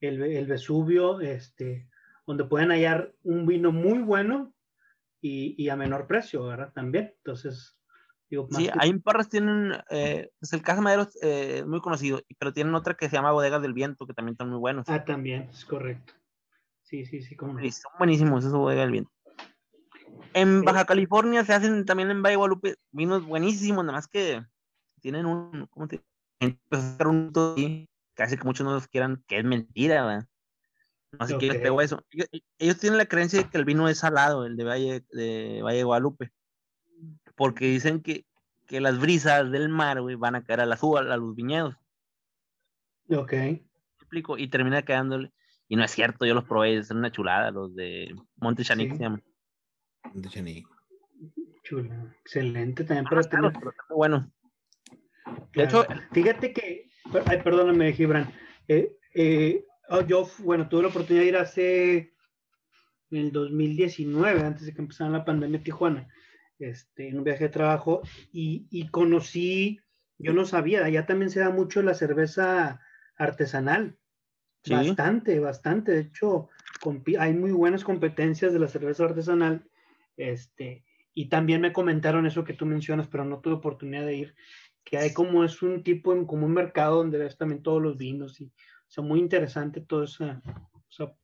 el, 0.00 0.22
el 0.22 0.46
Vesubio, 0.46 1.20
este, 1.20 1.88
donde 2.26 2.44
pueden 2.44 2.70
hallar 2.70 3.14
un 3.22 3.46
vino 3.46 3.72
muy 3.72 3.98
bueno 3.98 4.54
y, 5.20 5.54
y 5.62 5.68
a 5.68 5.76
menor 5.76 6.06
precio, 6.06 6.44
¿verdad? 6.44 6.72
También. 6.72 7.14
Entonces, 7.16 7.79
digo, 8.30 8.46
Sí, 8.50 8.64
que- 8.64 8.72
ahí 8.78 8.90
en 8.90 9.02
Parras 9.02 9.28
tienen, 9.28 9.72
eh, 9.90 10.30
pues 10.38 10.52
el 10.52 10.62
Casa 10.62 10.80
Madero 10.80 11.02
es 11.02 11.18
eh, 11.22 11.64
muy 11.66 11.80
conocido, 11.80 12.22
pero 12.38 12.52
tienen 12.52 12.74
otra 12.74 12.94
que 12.94 13.08
se 13.08 13.16
llama 13.16 13.32
Bodegas 13.32 13.60
del 13.60 13.74
Viento, 13.74 14.06
que 14.06 14.14
también 14.14 14.34
están 14.34 14.48
muy 14.48 14.58
buenos. 14.58 14.88
Ah, 14.88 15.04
también, 15.04 15.48
es 15.50 15.64
correcto. 15.64 16.14
Sí, 16.82 17.04
sí, 17.04 17.22
sí. 17.22 17.36
Sí, 17.60 17.70
son 17.72 17.92
buenísimos 17.98 18.44
esos 18.44 18.58
bodegas 18.58 18.84
del 18.84 18.92
viento. 18.92 19.12
En 20.32 20.64
Baja 20.64 20.84
California 20.84 21.44
se 21.44 21.52
hacen 21.52 21.84
también 21.84 22.10
en 22.10 22.22
Valle 22.22 22.36
Guadalupe 22.36 22.76
vinos 22.92 23.24
buenísimos, 23.24 23.84
nada 23.84 23.98
más 23.98 24.08
que 24.08 24.44
tienen 25.00 25.26
un, 25.26 25.66
¿cómo 25.70 25.88
te 25.88 26.02
un 26.40 27.32
ahí, 27.56 27.88
que 28.14 28.22
hace 28.22 28.38
que 28.38 28.44
muchos 28.44 28.64
no 28.64 28.72
los 28.72 28.88
quieran, 28.88 29.22
que 29.26 29.38
es 29.38 29.44
mentira, 29.44 30.06
¿verdad? 30.06 30.28
No 31.18 31.26
sé 31.26 31.36
qué 31.38 31.46
les 31.46 31.56
Ok. 31.56 31.62
pegó 31.62 31.80
eso. 31.80 32.02
Ellos, 32.10 32.28
ellos 32.58 32.78
tienen 32.78 32.98
la 32.98 33.06
creencia 33.06 33.42
de 33.42 33.48
que 33.50 33.58
el 33.58 33.64
vino 33.64 33.88
es 33.88 33.98
salado, 33.98 34.46
el 34.46 34.56
de 34.56 34.64
Valle 34.64 35.04
de, 35.10 35.60
Valle 35.62 35.82
Guadalupe, 35.82 36.32
porque 37.36 37.66
dicen 37.66 38.00
que, 38.02 38.24
que 38.66 38.80
las 38.80 38.98
brisas 39.00 39.50
del 39.50 39.68
mar, 39.68 40.00
güey, 40.00 40.16
van 40.16 40.34
a 40.36 40.44
caer 40.44 40.60
a 40.60 40.66
las 40.66 40.82
uvas, 40.82 41.06
a 41.06 41.16
los 41.16 41.34
viñedos. 41.34 41.74
Ok. 43.10 43.32
¿me 43.32 43.62
explico? 44.00 44.38
Y 44.38 44.48
termina 44.48 44.82
quedándole. 44.82 45.32
Y 45.68 45.76
no 45.76 45.84
es 45.84 45.90
cierto, 45.92 46.26
yo 46.26 46.34
los 46.34 46.44
probé, 46.44 46.82
son 46.82 46.98
una 46.98 47.12
chulada, 47.12 47.50
los 47.50 47.74
de 47.74 48.14
Monte 48.36 48.64
Chanic 48.64 48.90
Sí. 48.92 48.96
se 48.96 49.02
llaman. 49.04 49.22
De 50.14 50.28
Chanic. 50.28 50.66
Chulo. 51.62 51.94
Excelente 52.24 52.84
también 52.84 53.06
Ah, 53.06 53.10
para 53.10 53.22
claro, 53.22 53.48
tener. 53.48 53.58
pero 53.60 53.70
está 53.70 53.82
muy 53.90 53.96
bueno. 53.96 54.32
De 55.54 55.62
hecho, 55.64 55.84
fíjate 56.12 56.52
que, 56.52 56.88
ay, 57.26 57.42
perdóname, 57.42 57.92
Gibran. 57.92 58.32
Eh, 58.66 58.96
eh, 59.14 59.64
oh, 59.90 60.00
yo, 60.00 60.28
bueno, 60.38 60.68
tuve 60.68 60.82
la 60.82 60.88
oportunidad 60.88 61.22
de 61.22 61.28
ir 61.28 61.36
hace 61.36 62.14
en 63.10 63.18
el 63.18 63.32
2019, 63.32 64.42
antes 64.42 64.66
de 64.66 64.74
que 64.74 64.80
empezara 64.80 65.10
la 65.10 65.24
pandemia 65.24 65.58
en 65.58 65.62
Tijuana, 65.64 66.08
este, 66.60 67.08
en 67.08 67.18
un 67.18 67.24
viaje 67.24 67.44
de 67.44 67.50
trabajo, 67.50 68.02
y, 68.32 68.68
y 68.70 68.88
conocí, 68.88 69.80
yo 70.18 70.32
no 70.32 70.44
sabía, 70.44 70.84
allá 70.84 71.06
también 71.06 71.30
se 71.30 71.40
da 71.40 71.50
mucho 71.50 71.82
la 71.82 71.94
cerveza 71.94 72.80
artesanal. 73.16 73.98
Sí. 74.62 74.74
Bastante, 74.74 75.40
bastante. 75.40 75.92
De 75.92 76.00
hecho, 76.00 76.50
hay 77.18 77.32
muy 77.32 77.52
buenas 77.52 77.82
competencias 77.82 78.52
de 78.52 78.58
la 78.58 78.68
cerveza 78.68 79.04
artesanal. 79.04 79.66
Este, 80.16 80.84
y 81.14 81.28
también 81.28 81.62
me 81.62 81.72
comentaron 81.72 82.26
eso 82.26 82.44
que 82.44 82.52
tú 82.52 82.66
mencionas, 82.66 83.08
pero 83.08 83.24
no 83.24 83.40
tuve 83.40 83.54
oportunidad 83.54 84.04
de 84.04 84.16
ir, 84.16 84.34
que 84.84 84.98
hay 84.98 85.12
como 85.12 85.44
es 85.44 85.62
un 85.62 85.82
tipo, 85.82 86.12
en, 86.12 86.26
como 86.26 86.46
un 86.46 86.52
mercado 86.52 86.96
donde 86.96 87.18
ves 87.18 87.36
también 87.36 87.62
todos 87.62 87.82
los 87.82 87.96
vinos 87.96 88.40
y, 88.40 88.46
o 88.46 88.90
sea, 88.90 89.02
muy 89.02 89.20
interesante 89.20 89.80
todo 89.80 90.04
eso. 90.04 90.24
O 90.24 90.92
sea, 90.92 91.14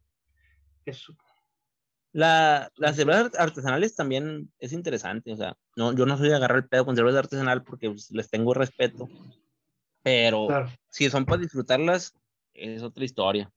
eso. 0.85 1.17
La, 2.17 2.73
las 2.77 2.97
cervezas 2.97 3.33
artesanales 3.39 3.95
también 3.95 4.51
es 4.59 4.73
interesante, 4.73 5.31
o 5.33 5.37
sea, 5.37 5.55
no, 5.77 5.95
yo 5.95 6.07
no 6.07 6.17
soy 6.17 6.31
de 6.31 6.37
agarrar 6.37 6.57
el 6.57 6.67
pedo 6.67 6.87
con 6.87 6.97
cerveza 6.97 7.19
artesanal 7.19 7.63
porque 7.63 7.91
pues, 7.91 8.11
les 8.11 8.31
tengo 8.31 8.55
respeto, 8.55 9.07
Pero 10.03 10.47
Claro. 10.47 10.73
si 10.89 11.11
son 11.11 11.27
para 11.27 11.43
disfrutarlas, 11.43 12.15
es 12.55 12.83
otra 12.83 13.05
historia. 13.05 13.53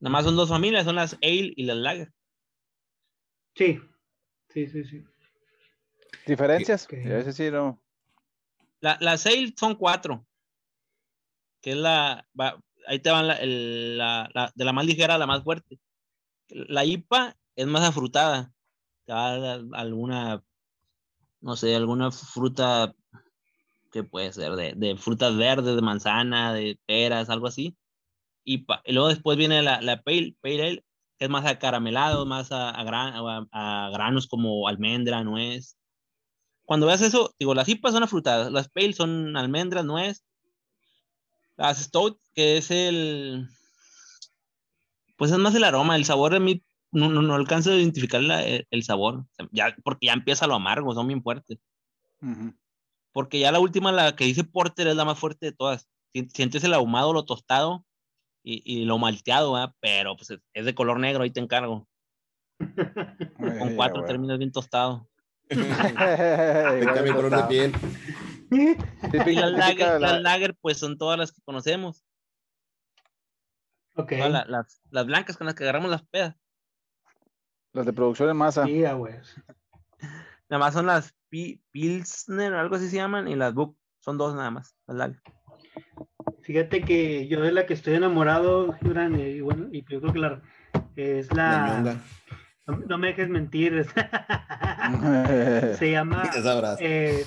Nada 0.00 0.10
más 0.10 0.24
son 0.24 0.34
dos 0.34 0.48
familias, 0.48 0.84
son 0.84 0.96
las 0.96 1.12
Ale 1.22 1.52
y 1.54 1.62
las 1.62 1.76
Lager. 1.76 2.12
Sí, 3.54 3.80
sí, 4.48 4.66
sí, 4.66 4.82
sí. 4.84 5.04
¿Diferencias? 6.26 6.84
Ok. 6.86 6.94
A 6.94 7.08
veces 7.14 7.36
sí, 7.36 7.48
no. 7.48 7.80
La, 8.80 8.98
las 9.00 9.24
Ale 9.26 9.54
son 9.56 9.76
cuatro. 9.76 10.26
Que 11.60 11.70
es 11.70 11.76
la. 11.76 12.26
va- 12.38 12.58
ahí 12.88 12.98
te 12.98 13.10
van 13.10 13.28
la, 13.28 13.34
el- 13.36 13.96
la- 13.98 14.28
la- 14.34 14.52
de 14.54 14.64
la 14.64 14.72
más 14.72 14.84
ligera 14.84 15.14
a 15.14 15.18
la 15.18 15.26
más 15.26 15.44
fuerte. 15.44 15.78
La 16.48 16.84
IPA 16.84 17.36
es 17.56 17.66
más 17.66 17.82
afrutada. 17.88 18.52
Te 19.04 19.12
va 19.12 19.54
alguna. 19.74 20.42
No 21.40 21.56
sé, 21.56 21.74
alguna 21.76 22.10
fruta. 22.10 22.94
que 23.92 24.04
puede 24.04 24.32
ser? 24.32 24.52
De, 24.56 24.74
de 24.76 24.96
frutas 24.96 25.36
verdes, 25.36 25.76
de 25.76 25.82
manzana, 25.82 26.52
de 26.54 26.78
peras, 26.86 27.30
algo 27.30 27.46
así. 27.46 27.76
Y 28.44 28.66
luego 28.88 29.08
después 29.08 29.38
viene 29.38 29.62
la, 29.62 29.80
la 29.82 30.02
Pale, 30.02 30.36
Pale 30.40 30.62
Ale, 30.68 30.84
que 31.18 31.26
es 31.26 31.30
más 31.30 31.46
acaramelado, 31.46 32.26
más 32.26 32.52
a, 32.52 32.70
a- 32.70 33.46
a 33.52 33.90
granos 33.90 34.26
como 34.28 34.68
almendra, 34.68 35.24
nuez 35.24 35.76
cuando 36.64 36.86
veas 36.86 37.00
eso, 37.02 37.34
digo, 37.38 37.54
las 37.54 37.68
IPAs 37.68 37.94
son 37.94 38.02
afrutadas, 38.02 38.52
las 38.52 38.68
pale 38.68 38.92
son 38.92 39.36
almendras, 39.36 39.84
nuez, 39.84 40.24
las 41.56 41.78
stout, 41.78 42.18
que 42.34 42.58
es 42.58 42.70
el, 42.70 43.48
pues 45.16 45.30
es 45.32 45.38
más 45.38 45.54
el 45.54 45.64
aroma, 45.64 45.96
el 45.96 46.04
sabor 46.04 46.32
de 46.32 46.40
mí 46.40 46.62
no, 46.92 47.08
no, 47.10 47.20
no 47.22 47.34
alcanzo 47.34 47.70
a 47.72 47.74
identificar 47.76 48.22
la- 48.22 48.44
el, 48.44 48.66
el 48.70 48.82
sabor, 48.84 49.24
ya, 49.50 49.74
porque 49.82 50.06
ya 50.06 50.12
empieza 50.12 50.46
lo 50.46 50.54
amargo, 50.54 50.94
son 50.94 51.08
bien 51.08 51.22
fuertes, 51.22 51.58
Ujú. 52.22 52.54
porque 53.12 53.38
ya 53.40 53.50
la 53.52 53.60
última, 53.60 53.92
la 53.92 54.14
que 54.14 54.24
dice 54.24 54.44
porter, 54.44 54.86
es 54.86 54.96
la 54.96 55.04
más 55.04 55.18
fuerte 55.18 55.46
de 55.46 55.52
todas, 55.52 55.88
Si- 56.14 56.28
sientes 56.32 56.64
el 56.64 56.72
ahumado, 56.74 57.12
lo 57.12 57.24
tostado 57.24 57.84
y, 58.42 58.62
y 58.64 58.84
lo 58.84 58.96
malteado, 58.98 59.52
¿verdad? 59.54 59.74
pero 59.80 60.16
pues 60.16 60.38
es, 60.54 60.64
de 60.64 60.74
color 60.74 60.98
negro, 61.00 61.24
ahí 61.24 61.30
te 61.30 61.40
encargo, 61.40 61.86
con 62.58 63.68
Eh, 63.68 63.74
cuatro 63.76 63.96
bueno. 64.00 64.06
términos 64.06 64.38
bien 64.38 64.52
tostado. 64.52 65.08
Cambia 65.48 67.00
el 67.02 67.14
color 67.14 67.30
de 67.36 67.42
piel. 67.48 67.72
Las 69.34 69.52
lager, 69.52 70.00
las 70.00 70.20
lager, 70.22 70.54
pues 70.60 70.78
son 70.78 70.96
todas 70.96 71.18
las 71.18 71.32
que 71.32 71.42
conocemos. 71.42 72.05
La- 74.28 74.44
las, 74.46 74.80
las 74.90 75.06
blancas 75.06 75.36
con 75.36 75.46
las 75.46 75.54
que 75.54 75.64
agarramos 75.64 75.90
las 75.90 76.02
pedas. 76.02 76.36
Las 77.72 77.86
de 77.86 77.92
producción 77.92 78.28
en 78.30 78.36
masa. 78.36 78.64
Sí, 78.64 78.82
güey. 78.82 79.14
Nada 80.48 80.58
más 80.60 80.74
son 80.74 80.86
las 80.86 81.14
Pi- 81.28 81.62
Pilsner 81.70 82.54
algo 82.54 82.76
así 82.76 82.88
se 82.88 82.96
llaman 82.96 83.28
y 83.28 83.34
las 83.36 83.52
Book. 83.54 83.76
Son 84.00 84.16
dos 84.18 84.34
nada 84.34 84.50
más. 84.50 84.76
Las. 84.86 85.12
Fíjate 86.42 86.82
que 86.82 87.26
yo 87.26 87.40
de 87.40 87.50
la 87.52 87.66
que 87.66 87.74
estoy 87.74 87.94
enamorado, 87.94 88.72
Gibran, 88.74 89.18
y 89.18 89.40
bueno, 89.40 89.66
y 89.72 89.84
yo 89.90 90.00
creo 90.00 90.12
que 90.12 90.18
la 90.20 90.42
es 90.94 91.32
La 91.34 91.98
no, 92.66 92.76
no 92.78 92.98
me 92.98 93.08
dejes 93.08 93.28
mentir. 93.28 93.84
Se 95.78 95.90
llama. 95.90 96.30
Eh, 96.80 97.24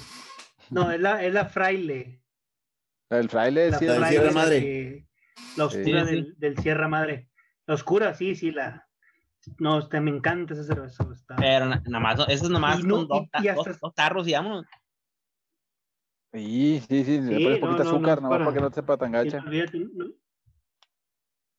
no, 0.69 0.91
es 0.91 0.99
la, 1.01 1.23
es 1.23 1.33
la 1.33 1.45
fraile. 1.45 2.21
El 3.09 3.29
fraile, 3.29 3.71
La 3.71 3.79
sí. 3.79 3.85
fraile, 3.85 4.07
Sierra 4.09 4.25
la 4.27 4.31
Madre. 4.31 4.59
que- 4.61 5.08
La 5.57 5.65
oscura 5.65 6.01
Sí, 6.05 6.09
sí. 6.09 6.15
Del, 6.15 6.35
del 6.37 6.57
Sierra 6.59 6.87
Madre. 6.87 7.29
La 7.65 7.73
oscura, 7.75 8.13
sí, 8.13 8.35
sí, 8.35 8.51
la. 8.51 8.85
No, 9.57 9.79
este, 9.79 9.99
me 10.01 10.11
encanta 10.11 10.53
esa 10.53 10.63
cerveza. 10.63 11.07
está- 11.13 11.35
Pero 11.37 11.65
na- 11.65 11.81
nada 11.85 11.99
más, 11.99 12.19
eso 12.27 12.43
es 12.45 12.49
nada 12.49 12.59
más 12.59 12.79
Y 12.81 12.83
no- 12.83 12.95
con 12.97 13.07
dos, 13.07 13.21
y- 13.21 13.23
y 13.23 13.27
ta- 13.29 13.39
hasta- 13.39 13.53
dos- 13.71 13.79
dos 13.79 13.93
tarros 13.95 14.27
vámonos. 14.31 14.65
Sí, 16.33 16.83
sí, 16.87 17.03
sí. 17.05 17.21
Le 17.21 17.37
Sí, 17.37 17.43
pones 17.43 17.59
no, 17.61 17.67
poquita 17.67 17.83
no, 17.83 17.89
azúcar, 17.89 18.21
nada 18.21 18.21
más 18.21 18.29
para- 18.29 18.45
para 18.45 18.55
que 18.55 18.61
no 18.61 18.69
te 18.69 18.75
sepa 18.75 18.97
tan 18.97 19.11
gacha. 19.11 19.41
no, 19.41 19.49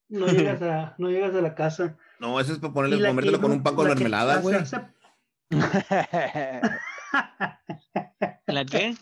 no 0.08 0.26
llegas 0.26 0.62
a, 0.62 0.94
no 0.98 1.10
llegas 1.10 1.34
a 1.34 1.40
la 1.40 1.54
casa. 1.54 1.96
No, 2.20 2.38
eso 2.38 2.52
es 2.52 2.58
para 2.58 2.72
ponerle, 2.72 3.08
comértelo 3.08 3.40
con 3.40 3.50
un 3.52 3.62
pan 3.62 3.74
con 3.74 3.88
la 3.88 3.94
que 3.94 4.04
mermelada, 4.04 4.40
güey. 4.40 4.56
¿La 8.46 8.64
qué? 8.64 8.94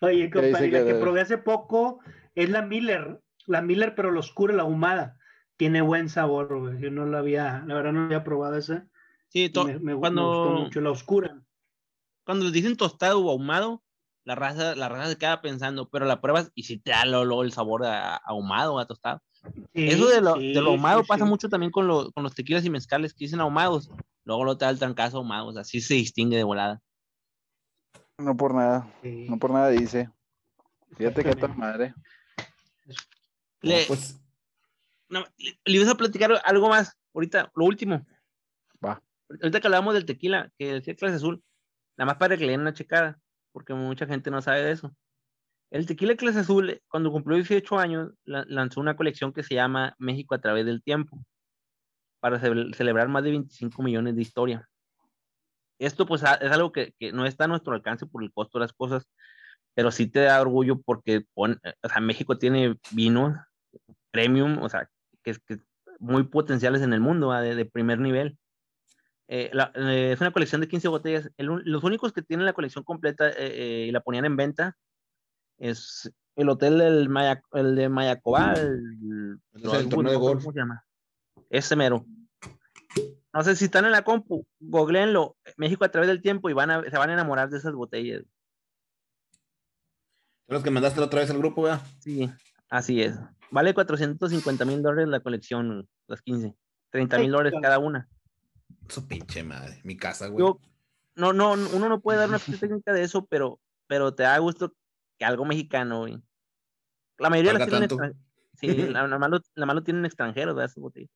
Oye, 0.00 0.30
compadre, 0.30 0.70
la 0.70 0.84
que 0.84 0.94
probé 0.94 1.20
hace 1.22 1.38
poco 1.38 2.00
es 2.34 2.48
la 2.50 2.62
Miller. 2.62 3.20
La 3.46 3.62
Miller, 3.62 3.94
pero 3.94 4.10
la 4.12 4.20
oscura, 4.20 4.54
la 4.54 4.62
ahumada. 4.62 5.18
Tiene 5.56 5.82
buen 5.82 6.08
sabor, 6.08 6.58
güey. 6.58 6.80
Yo 6.80 6.90
no 6.90 7.06
la 7.06 7.18
había, 7.18 7.62
la 7.66 7.74
verdad 7.74 7.92
no 7.92 8.04
había 8.06 8.24
probado 8.24 8.56
esa. 8.56 8.86
Sí, 9.28 9.50
me, 9.54 9.64
me- 9.74 9.78
me 9.80 9.94
cuando, 9.96 10.26
gustó 10.28 10.50
mucho 10.50 10.80
la 10.80 10.90
oscura. 10.90 11.42
cuando 12.24 12.44
les 12.44 12.52
dicen 12.54 12.76
tostado 12.76 13.20
o 13.20 13.30
ahumado, 13.30 13.82
la 14.24 14.34
raza, 14.34 14.74
la 14.74 14.88
raza 14.88 15.10
se 15.10 15.18
queda 15.18 15.40
pensando, 15.42 15.88
pero 15.90 16.06
la 16.06 16.20
pruebas 16.20 16.50
y 16.54 16.62
si 16.64 16.78
te 16.78 16.90
da 16.92 17.04
lo- 17.04 17.24
lo- 17.24 17.42
el 17.42 17.52
sabor 17.52 17.84
a, 17.84 18.14
a 18.14 18.20
ahumado, 18.26 18.78
a 18.78 18.86
tostado. 18.86 19.22
Sí, 19.74 19.86
Eso 19.88 20.08
de 20.08 20.20
lo, 20.22 20.34
sí, 20.36 20.52
de 20.54 20.62
lo 20.62 20.70
ahumado 20.70 21.02
sí, 21.02 21.08
pasa 21.08 21.24
sí. 21.24 21.30
mucho 21.30 21.48
también 21.48 21.70
con, 21.70 21.86
lo- 21.86 22.10
con 22.12 22.22
los 22.22 22.34
tequilas 22.34 22.64
y 22.64 22.70
mezcales 22.70 23.12
que 23.12 23.24
dicen 23.26 23.40
ahumados. 23.40 23.90
Luego 24.24 24.44
lo 24.44 24.56
te 24.56 24.64
da 24.64 24.70
el 24.70 24.78
trancazo 24.78 25.18
ahumados, 25.18 25.56
así 25.58 25.80
se 25.80 25.94
distingue 25.94 26.36
de 26.38 26.44
volada. 26.44 26.80
No 28.18 28.36
por 28.36 28.54
nada. 28.54 28.88
Sí, 29.02 29.26
No 29.28 29.38
por 29.38 29.50
nada 29.50 29.68
dice. 29.68 30.08
Fíjate 30.96 31.22
que 31.22 31.28
exactamente. 31.30 31.60
madre. 31.60 31.94
Le, 33.64 33.84
pues, 33.86 34.20
no, 35.08 35.24
le, 35.38 35.58
le 35.64 35.76
ibas 35.76 35.88
a 35.88 35.94
platicar 35.96 36.40
algo 36.44 36.68
más, 36.68 36.96
ahorita, 37.14 37.50
lo 37.54 37.64
último. 37.64 38.06
Va. 38.84 39.02
Ahorita 39.28 39.60
que 39.60 39.66
hablábamos 39.66 39.94
del 39.94 40.04
tequila, 40.06 40.50
que 40.58 40.74
decía 40.74 40.94
clase 40.94 41.16
azul, 41.16 41.42
nada 41.96 42.06
más 42.06 42.16
para 42.16 42.36
que 42.36 42.44
le 42.44 42.52
den 42.52 42.60
una 42.60 42.74
checada, 42.74 43.18
porque 43.52 43.74
mucha 43.74 44.06
gente 44.06 44.30
no 44.30 44.42
sabe 44.42 44.62
de 44.62 44.72
eso. 44.72 44.94
El 45.70 45.86
tequila 45.86 46.14
clase 46.14 46.40
azul, 46.40 46.80
cuando 46.88 47.10
cumplió 47.10 47.36
18 47.36 47.78
años, 47.78 48.12
la- 48.24 48.44
lanzó 48.48 48.80
una 48.80 48.96
colección 48.96 49.32
que 49.32 49.42
se 49.42 49.54
llama 49.54 49.94
México 49.98 50.34
a 50.34 50.40
través 50.40 50.66
del 50.66 50.82
tiempo, 50.82 51.18
para 52.20 52.38
ce- 52.38 52.72
celebrar 52.74 53.08
más 53.08 53.24
de 53.24 53.30
25 53.30 53.82
millones 53.82 54.14
de 54.14 54.22
historia. 54.22 54.68
Esto 55.78 56.06
pues 56.06 56.22
es 56.22 56.50
algo 56.52 56.70
que, 56.72 56.94
que 56.98 57.12
no 57.12 57.26
está 57.26 57.44
a 57.44 57.48
nuestro 57.48 57.74
alcance 57.74 58.06
por 58.06 58.22
el 58.22 58.32
costo 58.32 58.58
de 58.58 58.64
las 58.64 58.72
cosas, 58.72 59.08
pero 59.74 59.90
sí 59.90 60.06
te 60.06 60.20
da 60.20 60.40
orgullo 60.40 60.80
porque 60.80 61.22
pon- 61.34 61.60
o 61.82 61.88
sea, 61.88 62.00
México 62.00 62.38
tiene 62.38 62.78
vinos 62.92 63.36
premium, 64.14 64.62
o 64.62 64.68
sea, 64.68 64.88
que, 65.22 65.32
es- 65.32 65.40
que 65.40 65.58
muy 65.98 66.22
potenciales 66.24 66.80
en 66.82 66.92
el 66.92 67.00
mundo, 67.00 67.32
de, 67.32 67.54
de 67.56 67.64
primer 67.66 67.98
nivel. 67.98 68.38
Eh, 69.28 69.50
la- 69.52 69.72
eh, 69.74 70.12
es 70.12 70.20
una 70.20 70.30
colección 70.32 70.60
de 70.60 70.68
15 70.68 70.88
botellas. 70.88 71.30
El 71.36 71.46
los 71.64 71.82
únicos 71.82 72.12
que 72.12 72.22
tienen 72.22 72.46
la 72.46 72.52
colección 72.52 72.84
completa 72.84 73.28
eh, 73.28 73.34
eh, 73.38 73.86
y 73.88 73.90
la 73.90 74.00
ponían 74.00 74.24
en 74.24 74.36
venta 74.36 74.76
es 75.58 76.12
el 76.36 76.48
hotel 76.48 76.78
del 76.78 77.08
Maya, 77.08 77.42
el 77.52 77.74
de 77.74 77.88
Mayacobá, 77.88 78.54
el, 78.54 79.40
torneo 79.88 80.12
de 80.12 80.18
golf. 80.18 80.42
¿Cómo 80.42 80.52
se 80.52 80.58
llama? 80.60 80.84
Ese 81.50 81.74
mero. 81.76 82.04
No 83.32 83.42
sé 83.42 83.56
si 83.56 83.64
están 83.64 83.84
en 83.84 83.92
la 83.92 84.02
compu, 84.04 84.46
googleenlo, 84.60 85.36
México 85.56 85.84
a 85.84 85.90
través 85.90 86.06
del 86.08 86.22
tiempo 86.22 86.48
y 86.50 86.52
van 86.52 86.70
a, 86.70 86.82
se 86.84 86.96
van 86.96 87.10
a 87.10 87.14
enamorar 87.14 87.50
de 87.50 87.58
esas 87.58 87.72
botellas. 87.74 88.22
Los 90.46 90.62
que 90.62 90.70
mandaste 90.70 91.00
la 91.00 91.06
otra 91.06 91.20
vez 91.20 91.30
al 91.30 91.38
grupo, 91.38 91.62
¿verdad? 91.62 91.80
Sí, 92.00 92.30
así 92.68 93.02
es. 93.02 93.16
Vale 93.54 93.72
450 93.72 94.64
mil 94.64 94.82
dólares 94.82 95.08
la 95.08 95.20
colección, 95.20 95.88
las 96.08 96.22
15. 96.22 96.56
30 96.90 97.18
mil 97.18 97.30
dólares 97.30 97.54
cada 97.62 97.78
una. 97.78 98.08
Su 98.88 99.06
pinche 99.06 99.44
madre. 99.44 99.80
Mi 99.84 99.96
casa, 99.96 100.26
güey. 100.26 100.44
Yo, 100.44 100.58
no, 101.14 101.32
no, 101.32 101.52
uno 101.52 101.88
no 101.88 102.00
puede 102.00 102.18
dar 102.18 102.28
una 102.28 102.40
técnica 102.40 102.92
de 102.92 103.04
eso, 103.04 103.26
pero, 103.26 103.60
pero 103.86 104.12
te 104.12 104.24
da 104.24 104.36
gusto 104.38 104.74
que 105.16 105.24
algo 105.24 105.44
mexicano, 105.44 106.00
güey. 106.00 106.20
La 107.18 107.30
mayoría 107.30 107.52
las 107.52 107.60
Valga 107.60 107.70
tienen 107.70 107.88
tanto. 107.88 108.04
extran- 108.04 108.20
Sí, 108.54 108.68
la, 108.90 109.06
la 109.06 109.18
tienen 109.84 110.04
extranjeros, 110.04 110.56
¿verdad? 110.56 110.72
Esas. 110.72 111.08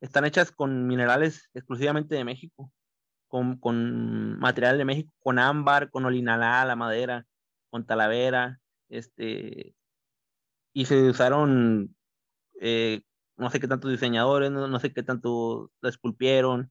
Están 0.00 0.24
hechas 0.24 0.50
con 0.50 0.88
minerales 0.88 1.50
exclusivamente 1.54 2.16
de 2.16 2.24
México, 2.24 2.72
con, 3.28 3.58
con 3.58 4.36
material 4.40 4.76
de 4.76 4.84
México, 4.84 5.12
con 5.20 5.38
ámbar, 5.38 5.90
con 5.90 6.04
olinalá, 6.04 6.64
la 6.64 6.74
madera, 6.74 7.26
con 7.70 7.86
talavera, 7.86 8.58
este, 8.88 9.76
y 10.72 10.84
se 10.84 11.08
usaron, 11.08 11.94
eh, 12.60 13.02
no 13.36 13.50
sé 13.50 13.60
qué 13.60 13.68
tantos 13.68 13.90
diseñadores, 13.90 14.50
no, 14.50 14.68
no 14.68 14.80
sé 14.80 14.92
qué 14.92 15.02
tanto 15.02 15.70
la 15.80 15.90
esculpieron. 15.90 16.70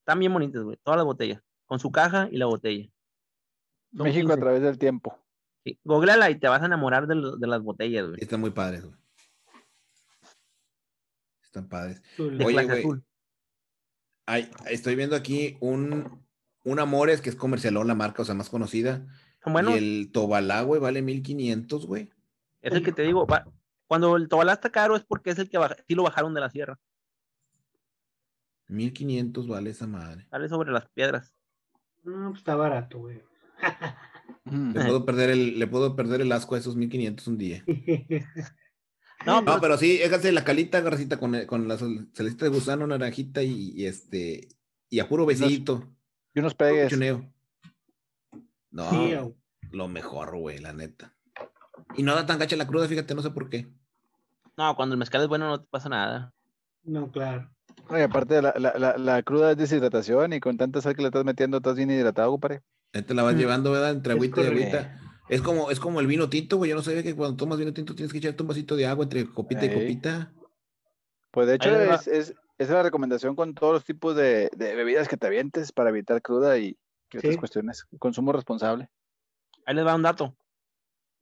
Están 0.00 0.18
bien 0.18 0.32
bonitas, 0.32 0.62
güey, 0.62 0.78
todas 0.82 0.98
las 0.98 1.06
botellas, 1.06 1.42
con 1.66 1.78
su 1.78 1.90
caja 1.90 2.28
y 2.30 2.36
la 2.36 2.46
botella. 2.46 2.88
Son 3.96 4.04
México 4.04 4.32
a 4.32 4.36
15. 4.36 4.40
través 4.40 4.62
del 4.62 4.78
tiempo. 4.78 5.18
Sí, 5.64 5.78
googleala 5.84 6.30
y 6.30 6.38
te 6.38 6.48
vas 6.48 6.62
a 6.62 6.66
enamorar 6.66 7.06
de, 7.06 7.14
de 7.38 7.46
las 7.46 7.62
botellas, 7.62 8.08
güey. 8.08 8.20
Están 8.20 8.40
muy 8.40 8.50
padres, 8.50 8.84
güey. 8.84 8.96
Están 11.42 11.68
padres. 11.68 12.02
De 12.18 12.44
Oye, 12.44 12.82
güey. 12.82 13.00
Ay, 14.26 14.50
estoy 14.70 14.96
viendo 14.96 15.16
aquí 15.16 15.56
un, 15.60 16.24
un 16.64 16.78
Amores 16.80 17.20
que 17.20 17.30
es 17.30 17.36
comercialón, 17.36 17.86
la 17.86 17.94
marca, 17.94 18.22
o 18.22 18.24
sea, 18.24 18.34
más 18.34 18.50
conocida. 18.50 19.06
Son 19.42 19.52
buenos. 19.52 19.74
Y 19.74 19.78
el 19.78 20.10
Tobalá, 20.12 20.62
güey, 20.62 20.80
vale 20.80 21.02
1500, 21.02 21.86
güey. 21.86 22.10
Es 22.64 22.72
el 22.72 22.82
que 22.82 22.92
te 22.92 23.02
digo, 23.02 23.26
va- 23.26 23.46
cuando 23.86 24.16
el 24.16 24.28
Tobalá 24.28 24.54
está 24.54 24.70
caro 24.70 24.96
es 24.96 25.04
porque 25.04 25.30
es 25.30 25.38
el 25.38 25.48
que 25.50 25.58
baja- 25.58 25.76
sí 25.86 25.94
lo 25.94 26.02
bajaron 26.02 26.34
de 26.34 26.40
la 26.40 26.50
sierra, 26.50 26.78
1500 28.68 29.46
vale 29.46 29.70
esa 29.70 29.86
madre. 29.86 30.26
sale 30.30 30.48
sobre 30.48 30.72
las 30.72 30.88
piedras. 30.88 31.34
No, 32.02 32.28
pues 32.30 32.38
está 32.40 32.56
barato, 32.56 32.98
güey. 32.98 33.22
Le 34.46 34.84
puedo 34.84 35.04
perder 35.06 35.30
el, 35.30 35.58
le 35.58 35.66
puedo 35.66 35.96
perder 35.96 36.20
el 36.20 36.30
asco 36.32 36.54
a 36.54 36.58
esos 36.58 36.76
1500 36.76 37.26
un 37.28 37.38
día. 37.38 37.64
No, 39.26 39.40
No, 39.40 39.44
pero, 39.46 39.60
pero 39.60 39.78
sí, 39.78 40.02
éjase 40.02 40.32
la 40.32 40.44
calita, 40.44 40.80
garracita, 40.82 41.18
con, 41.18 41.46
con 41.46 41.66
la 41.66 41.78
celeste 41.78 42.44
de 42.44 42.50
gusano, 42.50 42.86
naranjita 42.86 43.42
y, 43.42 43.70
y 43.74 43.86
este, 43.86 44.48
y 44.90 44.98
a 45.00 45.08
puro 45.08 45.24
besito. 45.24 45.88
Y 46.34 46.40
unos 46.40 46.54
pegues. 46.54 46.92
No, 48.70 48.90
Sí, 48.90 49.14
lo 49.70 49.88
mejor, 49.88 50.36
güey, 50.36 50.58
la 50.58 50.74
neta. 50.74 51.13
Y 51.96 52.02
no 52.02 52.14
da 52.14 52.26
tan 52.26 52.38
gacha 52.38 52.56
la 52.56 52.66
cruda, 52.66 52.88
fíjate, 52.88 53.14
no 53.14 53.22
sé 53.22 53.30
por 53.30 53.48
qué. 53.48 53.68
no, 54.56 54.74
cuando 54.76 54.94
el 54.94 54.98
mezcal 54.98 55.22
es 55.22 55.28
bueno 55.28 55.48
no 55.48 55.60
te 55.60 55.66
pasa 55.68 55.88
nada. 55.88 56.32
No, 56.84 57.10
claro. 57.10 57.50
Oye, 57.88 58.04
aparte, 58.04 58.40
la, 58.42 58.54
la, 58.58 58.74
la, 58.78 58.96
la 58.98 59.22
cruda 59.22 59.52
es 59.52 59.56
deshidratación 59.56 60.32
y 60.32 60.40
con 60.40 60.56
tanta 60.56 60.80
sal 60.80 60.94
que 60.94 61.02
le 61.02 61.08
estás 61.08 61.24
metiendo, 61.24 61.58
estás 61.58 61.76
bien 61.76 61.90
hidratado, 61.90 62.30
compadre. 62.30 62.62
Ahí 62.92 63.02
te 63.02 63.14
la 63.14 63.22
vas 63.22 63.34
Mm. 63.34 63.38
llevando, 63.38 63.70
¿verdad? 63.72 63.90
Entre 63.90 64.12
agüita 64.12 64.42
y 64.42 64.46
agüita. 64.46 65.00
Es 65.28 65.40
como, 65.42 65.70
es 65.70 65.80
como 65.80 66.00
el 66.00 66.06
vino 66.06 66.28
tinto, 66.28 66.56
güey. 66.58 66.70
Yo 66.70 66.76
no 66.76 66.82
sabía 66.82 67.02
que 67.02 67.14
cuando 67.16 67.36
tomas 67.36 67.58
vino 67.58 67.72
tinto 67.72 67.94
tienes 67.94 68.12
que 68.12 68.18
echarte 68.18 68.42
un 68.42 68.48
vasito 68.48 68.76
de 68.76 68.86
agua 68.86 69.04
entre 69.04 69.26
copita 69.26 69.64
y 69.64 69.72
copita. 69.72 70.32
Pues 71.30 71.46
de 71.48 71.54
hecho, 71.56 71.70
es, 71.80 72.06
es, 72.06 72.34
es 72.58 72.70
la 72.70 72.82
recomendación 72.82 73.34
con 73.34 73.54
todos 73.54 73.72
los 73.72 73.84
tipos 73.84 74.14
de, 74.14 74.50
de 74.54 74.74
bebidas 74.76 75.08
que 75.08 75.16
te 75.16 75.26
avientes 75.26 75.72
para 75.72 75.90
evitar 75.90 76.20
cruda 76.22 76.58
y, 76.58 76.76
y 77.12 77.18
otras 77.18 77.32
Sí. 77.34 77.38
cuestiones. 77.38 77.86
Consumo 77.98 78.32
responsable. 78.32 78.88
Ahí 79.66 79.74
les 79.74 79.84
va 79.86 79.94
un 79.94 80.02
dato. 80.02 80.36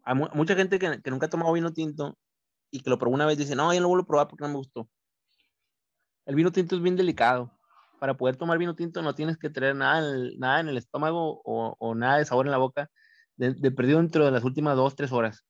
Hay 0.04 0.14
mu- 0.14 0.28
mucha 0.34 0.54
gente 0.54 0.78
que, 0.78 1.00
que 1.00 1.10
nunca 1.10 1.26
ha 1.26 1.30
tomado 1.30 1.52
vino 1.52 1.72
tinto 1.72 2.16
y 2.70 2.80
que 2.80 2.90
lo 2.90 2.98
probó 2.98 3.14
una 3.14 3.26
vez 3.26 3.38
dice, 3.38 3.54
no, 3.54 3.72
yo 3.72 3.80
no 3.80 3.84
lo 3.84 3.88
vuelvo 3.90 4.04
a 4.04 4.06
probar 4.06 4.28
porque 4.28 4.42
no 4.42 4.48
me 4.48 4.56
gustó. 4.56 4.88
El 6.26 6.34
vino 6.34 6.52
tinto 6.52 6.76
es 6.76 6.82
bien 6.82 6.96
delicado. 6.96 7.50
Para 8.00 8.16
poder 8.16 8.36
tomar 8.36 8.58
vino 8.58 8.74
tinto 8.74 9.00
no 9.02 9.14
tienes 9.14 9.38
que 9.38 9.48
tener 9.50 9.76
nada 9.76 9.98
en 10.00 10.14
el, 10.14 10.38
nada 10.38 10.60
en 10.60 10.68
el 10.68 10.76
estómago 10.76 11.40
o, 11.44 11.76
o 11.78 11.94
nada 11.94 12.18
de 12.18 12.24
sabor 12.24 12.46
en 12.46 12.52
la 12.52 12.58
boca 12.58 12.90
de, 13.36 13.54
de 13.54 13.70
perdido 13.70 13.98
dentro 13.98 14.24
de 14.24 14.30
las 14.32 14.42
últimas 14.44 14.76
dos, 14.76 14.96
tres 14.96 15.12
horas. 15.12 15.44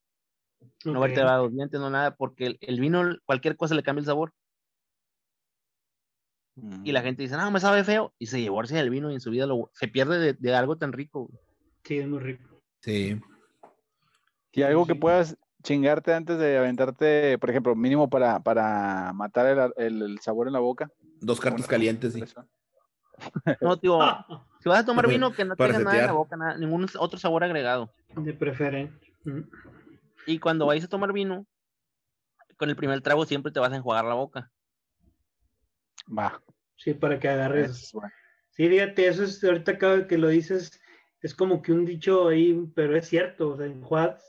No 0.85 0.97
haberte 0.97 1.19
lavado 1.21 1.45
los 1.45 1.53
dientes, 1.53 1.79
no 1.79 1.89
nada, 1.89 2.15
porque 2.15 2.45
el, 2.45 2.57
el 2.61 2.79
vino, 2.79 3.03
cualquier 3.25 3.57
cosa 3.57 3.73
le 3.73 3.83
cambia 3.83 4.01
el 4.01 4.05
sabor. 4.05 4.33
Y 6.83 6.91
la 6.91 7.01
gente 7.01 7.23
dice, 7.23 7.35
no, 7.37 7.49
me 7.49 7.59
sabe 7.59 7.83
feo. 7.83 8.13
Y 8.19 8.27
se 8.27 8.39
llevarse 8.39 8.79
el 8.79 8.89
vino 8.91 9.09
y 9.09 9.15
en 9.15 9.21
su 9.21 9.31
vida 9.31 9.47
lo, 9.47 9.71
se 9.73 9.87
pierde 9.87 10.19
de, 10.19 10.33
de 10.33 10.55
algo 10.55 10.77
tan 10.77 10.93
rico. 10.93 11.31
Sí, 11.83 11.97
es 11.97 12.07
muy 12.07 12.19
rico. 12.19 12.61
Sí. 12.81 13.19
Y 14.53 14.61
algo 14.63 14.85
que 14.85 14.95
puedas 14.95 15.37
chingarte 15.63 16.13
antes 16.13 16.37
de 16.37 16.57
aventarte, 16.57 17.37
por 17.39 17.49
ejemplo, 17.49 17.75
mínimo 17.75 18.09
para, 18.09 18.39
para 18.41 19.11
matar 19.13 19.47
el, 19.47 19.73
el- 19.77 20.01
el 20.03 20.19
sabor 20.19 20.47
en 20.47 20.53
la 20.53 20.59
boca. 20.59 20.91
Dos 21.21 21.39
cartas 21.39 21.67
calientes, 21.67 22.13
sí. 22.13 22.23
No, 23.61 23.77
tío, 23.79 23.99
si 24.59 24.69
vas 24.69 24.79
a 24.79 24.85
tomar 24.85 25.07
vino, 25.07 25.31
que 25.33 25.45
no 25.45 25.55
tenga 25.55 25.79
nada 25.79 25.97
en 26.01 26.05
la 26.07 26.11
boca, 26.13 26.35
nada, 26.37 26.57
ningún 26.57 26.85
otro 26.99 27.17
sabor 27.19 27.43
agregado. 27.43 27.93
De 28.15 28.33
preferencia. 28.33 29.13
Y 30.27 30.39
cuando 30.39 30.65
vayas 30.65 30.85
a 30.85 30.89
tomar 30.89 31.11
vino, 31.13 31.45
con 32.57 32.69
el 32.69 32.75
primer 32.75 33.01
trago 33.01 33.25
siempre 33.25 33.51
te 33.51 33.59
vas 33.59 33.71
a 33.71 33.75
enjuagar 33.77 34.05
la 34.05 34.13
boca. 34.15 34.51
Va. 36.07 36.41
Sí, 36.75 36.93
para 36.93 37.19
que 37.19 37.29
agarres. 37.29 37.71
es 37.71 37.91
bueno. 37.93 38.11
Sí, 38.51 38.67
fíjate, 38.67 39.07
eso 39.07 39.23
es, 39.23 39.43
ahorita 39.43 39.71
acá 39.73 40.05
que 40.07 40.17
lo 40.17 40.27
dices, 40.27 40.79
es 41.21 41.33
como 41.33 41.61
que 41.61 41.71
un 41.71 41.85
dicho 41.85 42.27
ahí, 42.27 42.69
pero 42.75 42.95
es 42.95 43.07
cierto, 43.07 43.49
o 43.49 43.57
sea, 43.57 43.65
enjuaga- 43.65 44.19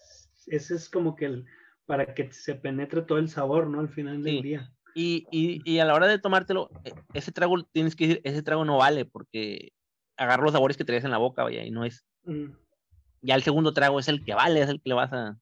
ese 0.48 0.74
es 0.76 0.88
como 0.88 1.16
que 1.16 1.26
el, 1.26 1.46
para 1.86 2.14
que 2.14 2.32
se 2.32 2.54
penetre 2.54 3.02
todo 3.02 3.18
el 3.18 3.28
sabor, 3.28 3.66
¿no? 3.68 3.80
Al 3.80 3.88
final 3.88 4.22
del 4.22 4.36
Sí. 4.36 4.42
día. 4.42 4.70
Y, 4.94 5.26
y, 5.32 5.60
y 5.70 5.78
a 5.80 5.84
la 5.84 5.94
hora 5.94 6.06
de 6.06 6.18
tomártelo, 6.18 6.70
e- 6.84 6.92
ese 7.14 7.32
trago 7.32 7.62
tienes 7.64 7.96
que 7.96 8.06
decir, 8.06 8.20
ese 8.24 8.42
trago 8.42 8.64
no 8.64 8.76
vale 8.78 9.04
porque 9.04 9.72
agarra 10.16 10.44
los 10.44 10.52
sabores 10.52 10.76
que 10.76 10.84
traes 10.84 11.04
en 11.04 11.10
la 11.10 11.18
boca, 11.18 11.42
vaya, 11.42 11.64
y 11.64 11.70
no 11.70 11.84
es. 11.84 12.04
Mm. 12.24 12.52
Ya 13.22 13.34
el 13.34 13.42
segundo 13.42 13.72
trago 13.74 13.98
es 13.98 14.06
el 14.08 14.24
que 14.24 14.34
vale, 14.34 14.60
es 14.62 14.68
el 14.68 14.80
que 14.80 14.88
le 14.90 14.94
vas 14.94 15.12
a. 15.12 15.36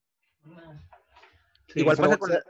Sí, 1.69 1.81
igual 1.81 1.97
pasa 1.97 2.17
con, 2.17 2.31
la- 2.31 2.43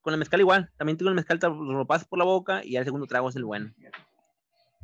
con 0.00 0.14
el 0.14 0.18
mezcal, 0.18 0.40
igual. 0.40 0.70
También 0.76 0.96
tengo 0.96 1.08
el 1.10 1.14
mezcal, 1.16 1.38
lo 1.42 1.86
pasas 1.86 2.06
por 2.08 2.18
la 2.18 2.24
boca 2.24 2.64
y 2.64 2.72
ya 2.72 2.78
el 2.80 2.84
segundo 2.84 3.06
trago 3.06 3.28
es 3.28 3.36
el 3.36 3.44
bueno. 3.44 3.72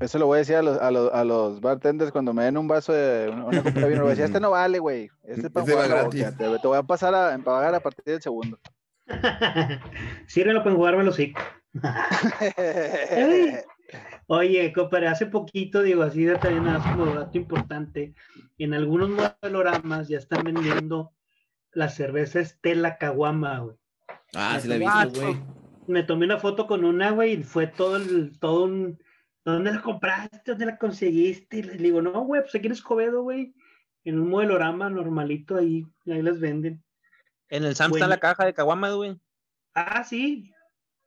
Eso 0.02 0.18
lo 0.18 0.26
voy 0.26 0.36
a 0.36 0.38
decir 0.40 0.56
a 0.56 0.62
los, 0.62 0.78
a 0.78 0.90
los, 0.90 1.12
a 1.12 1.24
los 1.24 1.60
bartenders 1.60 2.10
cuando 2.10 2.34
me 2.34 2.44
den 2.44 2.56
un 2.56 2.66
vaso 2.66 2.92
de 2.92 3.30
una, 3.30 3.44
una 3.44 3.62
copa 3.62 3.80
de 3.80 3.88
vino. 3.88 4.02
Voy 4.02 4.08
a 4.08 4.10
decir, 4.10 4.24
este 4.24 4.40
no 4.40 4.50
vale, 4.50 4.78
güey. 4.80 5.08
Este 5.22 5.46
es 5.46 5.52
para 5.52 5.64
Ese 5.64 5.74
va 5.74 5.84
jugar 5.84 6.00
gratis. 6.00 6.36
Te, 6.36 6.58
te 6.58 6.68
voy 6.68 6.76
a 6.78 6.82
pasar 6.82 7.14
a, 7.14 7.34
a 7.34 7.38
pagar 7.38 7.74
a 7.74 7.80
partir 7.80 8.04
del 8.04 8.20
segundo. 8.20 8.58
Sírvelo 10.26 10.60
para 10.60 10.72
enjugarme 10.72 11.04
los 11.04 11.14
hocico. 11.18 11.40
Oye, 14.26 14.72
compadre, 14.72 15.08
hace 15.08 15.26
poquito, 15.26 15.82
digo, 15.82 16.02
así 16.02 16.24
de 16.24 16.36
también 16.36 16.64
más 16.64 16.82
como 16.82 17.06
dato 17.06 17.38
importante, 17.38 18.14
en 18.58 18.74
algunos 18.74 19.10
modeloramas 19.10 20.08
ya 20.08 20.18
están 20.18 20.44
vendiendo 20.44 21.12
la 21.72 21.88
cerveza 21.88 22.40
Estela 22.40 22.98
Caguama, 22.98 23.58
güey. 23.58 23.76
Ah, 24.34 24.58
sí 24.60 24.68
la 24.68 24.76
he 24.76 24.78
visto, 24.78 25.20
güey. 25.20 25.36
Me 25.86 26.02
tomé 26.02 26.24
una 26.26 26.38
foto 26.38 26.66
con 26.66 26.84
una, 26.84 27.10
güey, 27.10 27.32
y 27.32 27.42
fue 27.42 27.66
todo 27.66 27.96
el, 27.96 28.38
todo 28.38 28.64
un, 28.64 28.98
¿dónde 29.44 29.72
la 29.72 29.82
compraste? 29.82 30.52
¿Dónde 30.52 30.66
la 30.66 30.78
conseguiste? 30.78 31.58
Y 31.58 31.62
le 31.62 31.76
digo, 31.76 32.00
no, 32.02 32.22
güey, 32.24 32.42
pues 32.42 32.54
aquí 32.54 32.66
en 32.66 32.72
Escobedo, 32.72 33.22
güey, 33.22 33.54
en 34.04 34.18
un 34.20 34.28
modelorama 34.30 34.88
normalito 34.90 35.56
ahí, 35.56 35.84
ahí 36.06 36.22
las 36.22 36.40
venden. 36.40 36.82
En 37.48 37.64
el 37.64 37.74
Sam 37.76 37.92
está 37.92 38.06
la 38.08 38.18
caja 38.18 38.44
de 38.46 38.54
caguama, 38.54 38.90
güey. 38.92 39.20
Ah, 39.74 40.02
sí, 40.04 40.50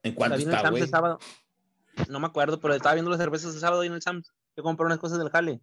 ¿En 0.03 0.11
La 0.11 0.15
cuánto 0.15 0.37
vi 0.37 0.43
en 0.43 0.49
el 0.49 0.55
está, 0.55 0.67
Sam's 0.67 0.79
güey? 0.79 0.89
sábado. 0.89 1.19
No 2.09 2.19
me 2.19 2.27
acuerdo, 2.27 2.59
pero 2.59 2.73
estaba 2.75 2.93
viendo 2.93 3.09
las 3.09 3.19
cervezas 3.19 3.53
el 3.55 3.59
sábado 3.59 3.81
ahí 3.81 3.87
en 3.87 3.93
el 3.93 4.01
Sam's. 4.01 4.31
Yo 4.55 4.63
compré 4.63 4.85
unas 4.85 4.99
cosas 4.99 5.17
del 5.17 5.29
jale. 5.29 5.61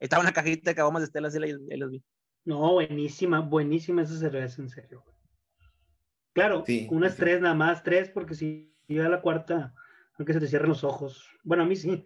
Estaba 0.00 0.22
una 0.22 0.32
cajita 0.32 0.70
de 0.70 0.74
caguamas 0.74 1.02
de 1.02 1.06
Estela, 1.06 1.28
así 1.28 1.38
ahí 1.42 1.78
las 1.78 1.90
vi. 1.90 2.02
No, 2.44 2.72
buenísima, 2.72 3.40
buenísima 3.40 4.02
esa 4.02 4.16
cerveza, 4.18 4.62
en 4.62 4.68
serio. 4.68 5.04
Claro, 6.32 6.64
Sí, 6.66 6.88
unas 6.90 7.12
sí. 7.12 7.18
tres, 7.20 7.40
nada 7.40 7.54
más 7.54 7.82
tres, 7.82 8.08
porque 8.10 8.34
si 8.34 8.74
iba 8.88 9.06
a 9.06 9.10
la 9.10 9.20
cuarta, 9.20 9.74
aunque 10.22 10.34
se 10.34 10.40
te 10.40 10.46
cierren 10.46 10.68
los 10.68 10.84
ojos. 10.84 11.28
Bueno, 11.42 11.64
a 11.64 11.66
mí 11.66 11.74
sí. 11.74 12.04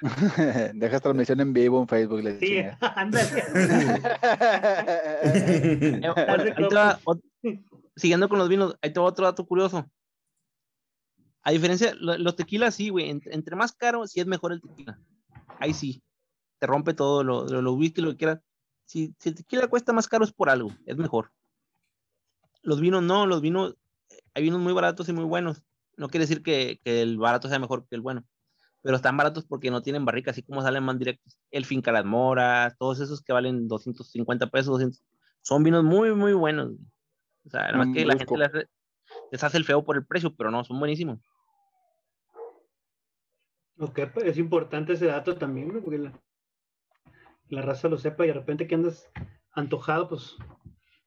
Dejas 0.74 1.02
transmisión 1.02 1.40
en 1.40 1.52
vivo 1.52 1.80
en 1.82 1.88
Facebook. 1.88 2.22
Sí, 2.40 2.62
ándale. 2.80 3.42
Eh, 7.42 7.62
siguiendo 7.94 8.28
con 8.28 8.38
los 8.38 8.48
vinos, 8.48 8.76
ahí 8.82 8.92
te 8.92 8.98
va 9.00 9.06
otro 9.06 9.24
dato 9.26 9.46
curioso. 9.46 9.88
A 11.42 11.50
diferencia, 11.52 11.94
lo- 11.94 12.16
los 12.18 12.34
tequilas 12.36 12.74
sí, 12.74 12.88
güey. 12.88 13.10
Entre, 13.10 13.32
entre 13.34 13.54
más 13.54 13.72
caro, 13.72 14.06
sí 14.06 14.20
es 14.20 14.26
mejor 14.26 14.52
el 14.52 14.60
tequila. 14.62 14.98
Ahí 15.60 15.74
sí. 15.74 16.02
Te 16.58 16.66
rompe 16.66 16.94
todo, 16.94 17.22
lo, 17.22 17.46
lo, 17.46 17.60
lo 17.62 17.72
whisky, 17.74 18.00
lo 18.00 18.10
que 18.12 18.16
quieras. 18.16 18.40
Si, 18.86 19.14
si 19.18 19.28
el 19.28 19.34
tequila 19.34 19.68
cuesta 19.68 19.92
más 19.92 20.08
caro 20.08 20.24
es 20.24 20.32
por 20.32 20.48
algo, 20.50 20.72
es 20.86 20.96
mejor. 20.96 21.30
Los 22.62 22.80
vinos 22.80 23.02
no, 23.02 23.26
los 23.26 23.40
vinos, 23.42 23.76
hay 24.34 24.42
vinos 24.42 24.60
muy 24.60 24.72
baratos 24.72 25.08
y 25.08 25.12
muy 25.12 25.24
buenos. 25.24 25.62
No 25.96 26.08
quiere 26.08 26.24
decir 26.24 26.42
que, 26.42 26.80
que 26.84 27.02
el 27.02 27.18
barato 27.18 27.48
sea 27.48 27.58
mejor 27.58 27.86
que 27.88 27.96
el 27.96 28.02
bueno, 28.02 28.24
pero 28.82 28.96
están 28.96 29.16
baratos 29.16 29.44
porque 29.46 29.70
no 29.70 29.82
tienen 29.82 30.04
barrica, 30.04 30.30
así 30.30 30.42
como 30.42 30.62
salen 30.62 30.84
más 30.84 30.98
directos. 30.98 31.38
El 31.50 31.64
Finca 31.64 31.92
Las 31.92 32.04
Moras, 32.04 32.76
todos 32.78 33.00
esos 33.00 33.22
que 33.22 33.32
valen 33.32 33.66
250 33.68 34.46
pesos, 34.48 34.66
200, 34.72 35.02
son 35.42 35.62
vinos 35.62 35.84
muy, 35.84 36.14
muy 36.14 36.32
buenos. 36.34 36.72
O 37.46 37.50
sea, 37.50 37.62
nada 37.62 37.78
más 37.78 37.88
Mm, 37.88 37.94
que 37.94 38.04
la 38.06 38.14
busco. 38.14 38.36
gente 38.36 38.38
les 38.38 38.48
hace, 38.54 38.68
les 39.32 39.44
hace 39.44 39.56
el 39.58 39.64
feo 39.64 39.84
por 39.84 39.96
el 39.96 40.06
precio, 40.06 40.34
pero 40.36 40.50
no, 40.50 40.62
son 40.64 40.78
buenísimos. 40.78 41.18
Ok, 43.78 44.00
pues, 44.12 44.26
es 44.26 44.38
importante 44.38 44.94
ese 44.94 45.06
dato 45.06 45.36
también, 45.36 45.70
porque 45.82 45.98
la, 45.98 46.12
la 47.50 47.62
raza 47.62 47.88
lo 47.88 47.98
sepa 47.98 48.24
y 48.24 48.28
de 48.28 48.34
repente 48.34 48.66
que 48.66 48.74
andas 48.74 49.10
antojado, 49.52 50.08
pues. 50.08 50.36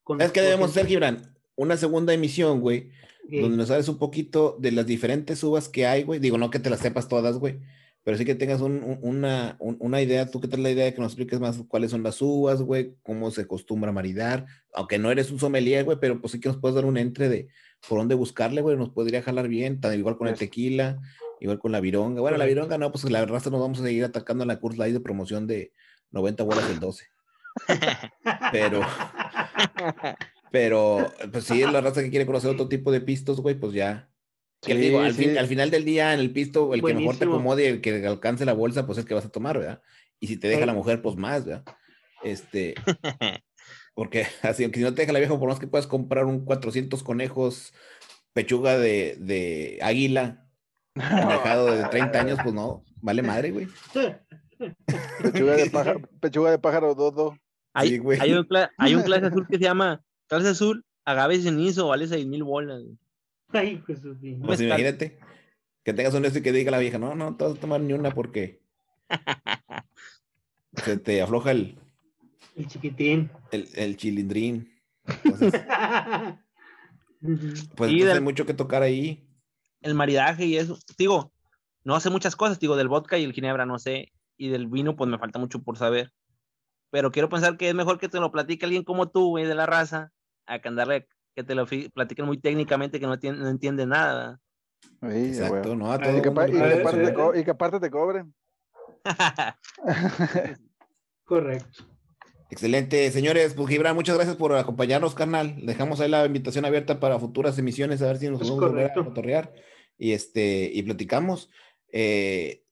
Con, 0.04 0.18
¿Sabes 0.20 0.32
qué 0.34 0.40
con 0.42 0.46
debemos 0.50 0.70
hacer, 0.72 0.86
Gibran? 0.88 1.36
Una 1.60 1.76
segunda 1.78 2.14
emisión, 2.14 2.62
güey, 2.62 2.90
Sí. 3.30 3.40
donde 3.42 3.58
nos 3.58 3.70
hables 3.70 3.90
un 3.90 3.98
poquito 4.00 4.56
de 4.60 4.72
las 4.72 4.86
diferentes 4.86 5.44
uvas 5.44 5.68
que 5.70 5.86
hay, 5.86 6.04
güey. 6.04 6.20
Digo, 6.20 6.38
no 6.38 6.50
que 6.50 6.60
te 6.60 6.70
las 6.70 6.80
sepas 6.80 7.08
todas, 7.08 7.38
güey, 7.38 7.60
pero 8.04 8.18
sí 8.18 8.24
que 8.26 8.34
tengas 8.34 8.62
un- 8.62 8.82
un- 8.82 9.00
una, 9.02 9.58
un- 9.60 9.76
una 9.82 10.02
idea, 10.02 10.32
tú 10.32 10.40
que 10.40 10.48
traes 10.48 10.64
la 10.64 10.72
idea 10.72 10.86
de 10.86 10.94
que 10.94 11.02
nos 11.02 11.12
expliques 11.12 11.40
más 11.40 11.58
cuáles 11.68 11.92
son 11.92 12.02
las 12.02 12.22
uvas, 12.22 12.62
güey, 12.62 12.96
cómo 13.04 13.30
se 13.30 13.42
acostumbra 13.42 13.90
a 13.90 13.94
maridar, 13.94 14.46
aunque 14.74 14.98
no 14.98 15.12
eres 15.12 15.30
un 15.32 15.40
sommelier, 15.40 15.84
güey, 15.86 15.98
pero 16.00 16.20
pues 16.22 16.32
sí 16.32 16.40
que 16.40 16.48
nos 16.50 16.58
puedes 16.58 16.76
dar 16.76 16.86
un 16.86 16.98
entre 16.98 17.28
de 17.30 17.50
por 17.88 18.00
dónde 18.00 18.16
buscarle, 18.16 18.62
güey, 18.62 18.78
nos 18.78 18.90
podría 18.90 19.22
jalar 19.22 19.48
bien, 19.50 19.80
tan 19.82 19.94
igual 20.00 20.18
con 20.18 20.28
el 20.30 20.36
tequila, 20.38 21.00
igual 21.42 21.60
con 21.60 21.72
la 21.74 21.82
vironga. 21.82 22.22
Bueno, 22.22 22.38
la 22.38 22.46
vironga 22.46 22.78
no, 22.78 22.92
pues 22.92 23.04
la 23.12 23.26
raza 23.26 23.50
nos 23.50 23.60
vamos 23.60 23.80
a 23.80 23.84
seguir 23.84 24.06
atacando 24.06 24.44
en 24.44 24.48
la 24.48 24.60
Curse 24.60 24.78
Live 24.80 24.94
de 24.94 25.00
promoción 25.02 25.46
de 25.46 25.72
90 26.12 26.44
bolas 26.46 26.70
el 26.70 26.80
12. 26.80 27.06
Pero, 28.52 28.82
pero, 30.52 31.12
pues 31.32 31.44
sí, 31.46 31.60
la 31.62 31.82
raza 31.82 32.02
que 32.02 32.10
quiere 32.10 32.26
conocer 32.26 32.50
otro 32.52 32.68
tipo 32.68 32.92
de 32.92 33.02
pistos, 33.02 33.42
güey, 33.42 33.56
pues 33.56 33.74
ya. 33.74 34.10
Que 34.62 34.74
Sí, 34.74 34.80
digo, 34.80 35.00
al, 35.00 35.14
sí. 35.14 35.24
fin- 35.24 35.38
al 35.38 35.48
final 35.48 35.72
del 35.72 35.86
día, 35.86 36.14
en 36.14 36.20
el 36.20 36.32
pisto, 36.32 36.74
el 36.74 36.84
que 36.84 36.94
mejor 36.94 37.16
te 37.18 37.26
acomode 37.26 37.64
y 37.64 37.68
el 37.68 37.82
que 37.82 38.06
alcance 38.06 38.44
la 38.46 38.54
bolsa, 38.54 38.86
pues 38.86 38.98
es 38.98 39.04
el 39.04 39.08
que 39.08 39.14
vas 39.14 39.26
a 39.26 39.32
tomar, 39.32 39.58
¿verdad? 39.58 39.82
Y 40.20 40.28
si 40.28 40.38
te 40.38 40.48
deja 40.50 40.62
Sí. 40.62 40.66
la 40.68 40.74
mujer, 40.74 41.02
pues 41.02 41.16
más, 41.16 41.46
¿verdad? 41.46 41.64
Este, 42.24 42.76
porque 43.94 44.26
así, 44.44 44.64
aunque 44.64 44.80
si 44.80 44.84
no 44.84 44.94
te 44.94 45.02
deja 45.04 45.14
la 45.14 45.20
vieja, 45.20 45.38
por 45.40 45.48
más 45.48 45.60
que 45.60 45.68
puedas 45.68 45.88
comprar 45.88 46.26
un 46.26 46.44
400 46.44 47.04
conejos, 47.04 47.74
pechuga 48.34 48.78
de, 48.78 49.16
de 49.20 49.80
águila, 49.82 50.46
dejado 50.96 51.68
de 51.68 51.86
30 51.88 52.20
años, 52.20 52.40
pues 52.44 52.54
no, 52.54 52.84
vale 53.02 53.22
madre, 53.22 53.52
güey. 53.52 53.68
Pechuga 55.24 55.56
de 55.56 55.70
pájaro, 55.70 56.02
pechuga 56.20 56.52
de 56.52 56.60
pájaro 56.60 56.96
dodo. 56.96 57.38
Hay, 57.74 57.90
Sí, 57.90 57.98
güey. 58.00 58.20
hay, 58.20 58.34
un, 58.34 58.48
hay 58.78 58.96
un 58.96 59.04
clase 59.04 59.28
azul 59.28 59.48
que 59.48 59.58
se 59.58 59.64
llama 59.64 60.04
clase 60.30 60.50
azul, 60.50 60.86
agave 61.06 61.42
cenizo, 61.42 61.88
vale 61.88 62.08
seis 62.08 62.26
mil 62.26 62.44
bolas. 62.44 62.82
Ay, 63.50 63.84
pues. 63.86 64.00
Pues 64.46 64.62
imagínate 64.62 65.20
que 65.84 65.94
tengas 65.94 66.14
un 66.14 66.24
esto 66.26 66.40
y 66.40 66.42
que 66.44 66.52
diga 66.52 66.72
la 66.72 66.78
vieja, 66.80 66.98
no, 67.00 67.16
no, 67.16 67.36
te 67.36 67.44
vas 67.46 67.58
a 67.58 67.60
tomar 67.60 67.82
ni 67.82 67.94
una 67.94 68.12
porque 68.14 68.62
se 70.84 70.98
te 70.98 71.22
afloja 71.22 71.52
el, 71.52 71.78
El 72.56 72.68
chiquitín. 72.68 73.32
el, 73.52 73.68
el 73.76 73.98
chilindrín. 73.98 74.72
Entonces, 77.22 77.68
pues 77.76 77.90
Sí, 77.90 77.96
entonces 77.96 78.08
hay 78.10 78.14
del- 78.14 78.22
mucho 78.22 78.46
que 78.46 78.54
tocar 78.54 78.82
ahí. 78.82 79.26
El 79.82 79.94
maridaje 79.96 80.46
y 80.46 80.58
eso. 80.58 80.78
Digo, 80.98 81.34
no 81.84 82.00
sé 82.00 82.10
muchas 82.10 82.36
cosas, 82.36 82.60
digo, 82.60 82.76
del 82.78 82.88
vodka 82.88 83.18
y 83.18 83.24
el 83.24 83.34
ginebra 83.34 83.66
no 83.66 83.80
sé. 83.80 84.12
Y 84.38 84.50
del 84.50 84.68
vino, 84.68 84.96
pues 84.96 85.10
me 85.10 85.18
falta 85.18 85.40
mucho 85.40 85.62
por 85.64 85.78
saber. 85.78 86.14
Pero 86.92 87.12
quiero 87.12 87.28
pensar 87.30 87.58
que 87.58 87.68
es 87.70 87.76
mejor 87.76 87.98
que 88.00 88.08
te 88.10 88.20
lo 88.20 88.32
platique 88.32 88.66
alguien 88.66 88.84
como 88.84 89.10
tú, 89.10 89.30
güey, 89.30 89.46
de 89.46 89.56
la 89.56 89.66
raza, 89.66 90.12
a 90.50 90.60
que 90.60 90.68
andarle, 90.68 91.08
que 91.36 91.44
te 91.44 91.56
lo 91.56 91.66
platiquen 91.94 92.26
muy 92.26 92.38
técnicamente 92.40 93.00
que 93.00 93.08
no, 93.08 93.18
tien- 93.18 93.38
no 93.38 93.48
entiende 93.48 93.86
nada. 93.86 94.40
Sí, 94.82 95.28
Exacto. 95.28 95.76
¿no? 95.76 95.92
A 95.92 95.96
Y 95.96 96.00
todo 96.00 96.18
Y 96.18 96.22
que, 96.22 96.30
y 96.30 97.34
te 97.34 97.40
y 97.40 97.44
que 97.44 97.52
aparte 97.52 97.80
te 97.80 97.90
cobren. 97.90 98.34
Correcto. 101.24 101.86
Excelente, 102.50 103.12
señores. 103.12 103.54
Pues 103.54 103.70
Gibran, 103.70 103.96
muchas 103.96 104.16
gracias 104.16 104.36
por 104.36 104.56
acompañarnos, 104.56 105.14
carnal. 105.14 105.56
Dejamos 105.66 106.00
ahí 106.00 106.10
la 106.10 106.26
invitación 106.26 106.66
abierta 106.66 107.00
para 107.00 107.20
futuras 107.20 107.58
emisiones, 107.60 108.02
a 108.02 108.08
ver 108.08 108.18
si 108.18 108.28
nos 108.28 108.40
podemos 108.40 108.60
volver 108.60 108.92
a 108.92 108.94
cotorrear 108.94 109.54
y 109.98 110.14
este 110.14 110.72
y 110.74 110.82
platicamos. 110.82 111.52
Eh, 111.92 112.64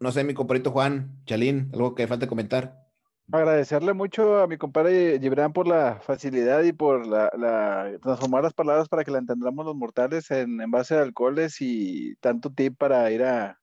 no 0.00 0.10
sé, 0.12 0.24
mi 0.24 0.34
compadrito 0.34 0.72
Juan, 0.72 1.22
Chalín, 1.26 1.70
algo 1.72 1.94
que 1.94 2.08
falta 2.08 2.26
comentar. 2.26 2.87
Agradecerle 3.30 3.92
mucho 3.92 4.38
a 4.38 4.46
mi 4.46 4.56
compadre 4.56 5.18
Gibran 5.20 5.52
por 5.52 5.68
la 5.68 6.00
facilidad 6.00 6.62
y 6.62 6.72
por 6.72 7.06
la, 7.06 7.30
la- 7.36 7.98
transformar 8.02 8.42
las 8.42 8.54
palabras 8.54 8.88
para 8.88 9.04
que 9.04 9.10
la 9.10 9.18
entendamos 9.18 9.66
los 9.66 9.76
mortales 9.76 10.30
en, 10.30 10.60
en 10.60 10.70
base 10.70 10.94
a 10.94 11.02
alcoholes 11.02 11.60
y 11.60 12.14
tanto 12.16 12.50
tip 12.50 12.76
para 12.78 13.10
ir 13.10 13.24
a, 13.24 13.58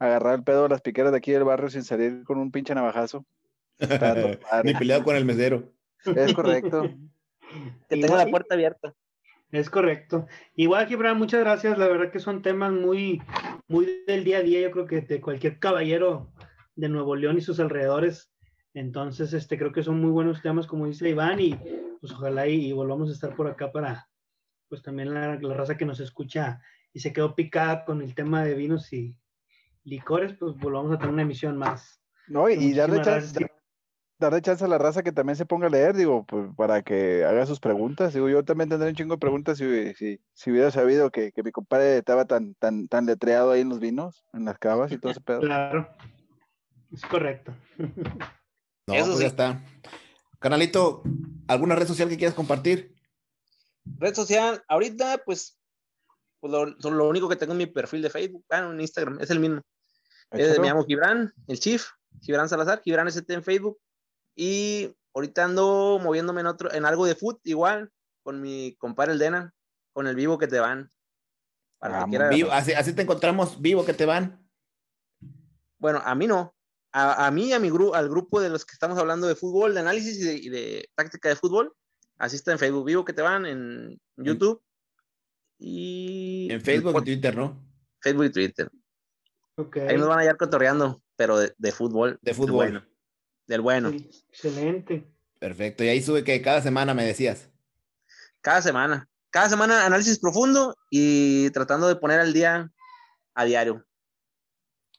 agarrar 0.00 0.36
el 0.36 0.42
pedo 0.42 0.64
a 0.64 0.68
las 0.68 0.80
piqueras 0.80 1.12
de 1.12 1.18
aquí 1.18 1.30
del 1.30 1.44
barrio 1.44 1.68
sin 1.68 1.84
salir 1.84 2.24
con 2.24 2.38
un 2.38 2.50
pinche 2.50 2.74
navajazo. 2.74 3.24
Ni 4.64 4.74
peleado 4.74 5.04
con 5.04 5.14
el 5.14 5.24
mesero. 5.24 5.70
Es 6.04 6.34
correcto. 6.34 6.90
Que 7.88 7.96
tenga 7.96 8.16
la 8.16 8.30
puerta 8.30 8.54
abierta. 8.54 8.94
Es 9.50 9.68
correcto. 9.68 10.28
Igual, 10.54 10.86
Gibran, 10.86 11.18
muchas 11.18 11.40
gracias. 11.40 11.76
La 11.76 11.88
verdad 11.88 12.12
que 12.12 12.20
son 12.20 12.42
temas 12.42 12.70
muy, 12.70 13.20
muy 13.66 14.04
del 14.06 14.22
día 14.22 14.38
a 14.38 14.42
día. 14.42 14.60
Yo 14.60 14.70
creo 14.70 14.86
que 14.86 15.00
de 15.00 15.20
cualquier 15.20 15.58
caballero 15.58 16.30
de 16.76 16.88
Nuevo 16.88 17.16
León 17.16 17.38
y 17.38 17.40
sus 17.40 17.58
alrededores. 17.58 18.29
Entonces, 18.74 19.32
este, 19.32 19.58
creo 19.58 19.72
que 19.72 19.82
son 19.82 20.00
muy 20.00 20.10
buenos 20.10 20.42
temas, 20.42 20.66
como 20.66 20.86
dice 20.86 21.08
Iván, 21.08 21.40
y 21.40 21.54
pues 22.00 22.12
ojalá 22.12 22.46
y, 22.46 22.66
y 22.66 22.72
volvamos 22.72 23.08
a 23.08 23.12
estar 23.12 23.34
por 23.34 23.48
acá 23.48 23.72
para, 23.72 24.08
pues 24.68 24.82
también 24.82 25.12
la, 25.12 25.36
la 25.36 25.54
raza 25.54 25.76
que 25.76 25.84
nos 25.84 26.00
escucha 26.00 26.60
y 26.92 27.00
se 27.00 27.12
quedó 27.12 27.34
picada 27.34 27.84
con 27.84 28.02
el 28.02 28.14
tema 28.14 28.44
de 28.44 28.54
vinos 28.54 28.92
y 28.92 29.16
licores, 29.84 30.34
pues 30.34 30.56
volvamos 30.56 30.92
a 30.92 30.98
tener 30.98 31.12
una 31.12 31.22
emisión 31.22 31.56
más. 31.56 32.00
No, 32.28 32.48
y, 32.48 32.54
y 32.54 32.74
darle, 32.74 33.02
chance, 33.02 33.44
darle 34.18 34.40
chance 34.40 34.64
a 34.64 34.68
la 34.68 34.78
raza 34.78 35.02
que 35.02 35.10
también 35.10 35.36
se 35.36 35.46
ponga 35.46 35.66
a 35.66 35.70
leer, 35.70 35.96
digo, 35.96 36.24
pues, 36.24 36.48
para 36.56 36.82
que 36.82 37.24
haga 37.24 37.46
sus 37.46 37.58
preguntas. 37.58 38.14
Digo, 38.14 38.28
yo 38.28 38.44
también 38.44 38.68
tendré 38.68 38.88
un 38.88 38.94
chingo 38.94 39.14
de 39.14 39.20
preguntas 39.20 39.58
si, 39.58 39.94
si, 39.94 40.20
si 40.32 40.50
hubiera 40.50 40.70
sabido 40.70 41.10
que, 41.10 41.32
que 41.32 41.42
mi 41.42 41.50
compadre 41.50 41.98
estaba 41.98 42.24
tan, 42.26 42.54
tan, 42.54 42.86
tan 42.86 43.06
letreado 43.06 43.50
ahí 43.50 43.62
en 43.62 43.68
los 43.68 43.80
vinos, 43.80 44.24
en 44.32 44.44
las 44.44 44.58
cavas 44.58 44.92
y 44.92 44.98
todo 44.98 45.10
ese 45.10 45.20
pedo. 45.20 45.40
Claro. 45.40 45.88
Es 46.92 47.02
correcto. 47.02 47.52
No, 48.90 48.96
Eso 48.96 49.06
pues 49.06 49.18
sí. 49.18 49.22
ya 49.22 49.28
está. 49.28 49.64
Canalito, 50.40 51.02
¿alguna 51.46 51.76
red 51.76 51.86
social 51.86 52.08
que 52.08 52.16
quieras 52.16 52.34
compartir? 52.34 52.94
Red 53.84 54.14
social, 54.14 54.64
ahorita, 54.68 55.22
pues, 55.24 55.58
pues 56.40 56.52
lo, 56.52 57.08
único 57.08 57.28
que 57.28 57.36
tengo 57.36 57.52
en 57.52 57.58
mi 57.58 57.66
perfil 57.66 58.02
de 58.02 58.10
Facebook, 58.10 58.44
bueno, 58.48 58.72
en 58.72 58.80
Instagram, 58.80 59.20
es 59.20 59.30
el 59.30 59.38
mismo. 59.38 59.60
Échalo. 60.32 60.60
me 60.60 60.68
llamo 60.68 60.84
Gibran, 60.84 61.32
el 61.46 61.60
Chief, 61.60 61.86
Gibran 62.20 62.48
Salazar, 62.48 62.82
Gibran 62.82 63.08
ST 63.08 63.32
en 63.32 63.44
Facebook. 63.44 63.78
Y 64.34 64.92
ahorita 65.14 65.44
ando 65.44 65.98
moviéndome 66.02 66.40
en 66.40 66.46
otro, 66.48 66.72
en 66.72 66.84
algo 66.84 67.06
de 67.06 67.14
foot, 67.14 67.40
igual, 67.44 67.90
con 68.22 68.40
mi 68.40 68.74
compadre 68.76 69.12
el 69.12 69.18
Dena, 69.18 69.54
con 69.92 70.06
el 70.06 70.16
vivo 70.16 70.38
que 70.38 70.48
te 70.48 70.58
van. 70.58 70.90
Para 71.78 72.04
el 72.04 72.10
que 72.10 72.28
Vivo, 72.28 72.50
así, 72.50 72.72
así 72.72 72.92
te 72.92 73.02
encontramos 73.02 73.60
vivo 73.60 73.84
que 73.84 73.94
te 73.94 74.06
van. 74.06 74.44
Bueno, 75.78 76.02
a 76.04 76.14
mí 76.14 76.26
no. 76.26 76.54
A, 76.92 77.26
a 77.26 77.30
mí 77.30 77.48
y 77.48 77.52
a 77.52 77.58
mi 77.58 77.70
grupo, 77.70 77.94
al 77.94 78.08
grupo 78.08 78.40
de 78.40 78.48
los 78.48 78.64
que 78.64 78.72
estamos 78.72 78.98
hablando 78.98 79.28
de 79.28 79.36
fútbol, 79.36 79.74
de 79.74 79.80
análisis 79.80 80.18
y 80.18 80.24
de, 80.24 80.34
y 80.34 80.48
de 80.48 80.88
táctica 80.94 81.28
de 81.28 81.36
fútbol, 81.36 81.72
así 82.18 82.36
está 82.36 82.52
en 82.52 82.58
Facebook 82.58 82.84
Vivo 82.84 83.04
que 83.04 83.12
te 83.12 83.22
van, 83.22 83.46
en 83.46 84.00
YouTube. 84.16 84.62
Y 85.58 86.48
En 86.50 86.60
Facebook 86.60 87.00
y 87.02 87.04
Twitter, 87.04 87.36
¿no? 87.36 87.62
Facebook 88.00 88.24
y 88.24 88.30
Twitter. 88.32 88.70
Ahí 89.88 89.96
nos 89.96 90.08
van 90.08 90.18
a 90.18 90.22
hallar 90.22 90.36
cotorreando, 90.36 91.02
pero 91.16 91.38
de, 91.38 91.52
de 91.58 91.72
fútbol. 91.72 92.12
De 92.22 92.30
del 92.30 92.34
fútbol. 92.34 92.54
bueno. 92.54 92.86
Del 93.46 93.60
bueno. 93.60 93.90
Sí, 93.90 94.10
Excelente. 94.28 95.06
Perfecto. 95.38 95.84
Y 95.84 95.88
ahí 95.88 96.02
sube 96.02 96.24
que 96.24 96.40
cada 96.40 96.62
semana 96.62 96.94
me 96.94 97.04
decías. 97.04 97.50
Cada 98.40 98.62
semana. 98.62 99.08
Cada 99.30 99.48
semana 99.48 99.86
análisis 99.86 100.18
profundo 100.18 100.76
y 100.90 101.50
tratando 101.50 101.88
de 101.88 101.96
poner 101.96 102.20
al 102.20 102.32
día 102.32 102.70
a 103.34 103.44
diario. 103.44 103.86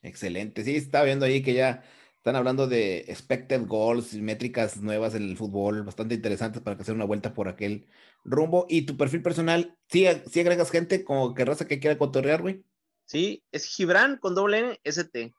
Excelente. 0.02 0.64
Sí, 0.64 0.76
estaba 0.76 1.06
viendo 1.06 1.26
ahí 1.26 1.41
que 1.41 1.53
ya 1.53 1.84
están 2.18 2.36
hablando 2.36 2.68
de 2.68 2.99
expected 3.07 3.65
goals 3.65 4.14
y 4.14 4.22
métricas 4.22 4.78
nuevas 4.78 5.15
en 5.15 5.23
el 5.23 5.38
fútbol, 5.38 5.84
bastante 5.84 6.15
interesantes 6.15 6.61
para 6.61 6.76
que 6.76 6.84
hacer 6.84 6.95
una 6.95 7.06
vuelta 7.06 7.34
por 7.34 7.48
aquel 7.48 7.88
rumbo. 8.23 8.65
Y 8.69 8.84
tu 8.84 8.98
perfil 8.98 9.22
personal, 9.22 9.76
¿sí, 9.90 10.06
sí 10.30 10.40
agregas 10.40 10.72
gente 10.72 11.03
como 11.03 11.34
que 11.34 11.45
raza 11.45 11.65
que 11.65 11.80
quiera 11.80 11.98
cotorrear, 11.98 12.41
güey? 12.41 12.64
Sí, 13.06 13.44
es 13.52 13.65
Gibran 13.65 14.18
con 14.18 14.36
doble 14.36 14.60
N, 14.60 14.80
ST. 14.84 15.34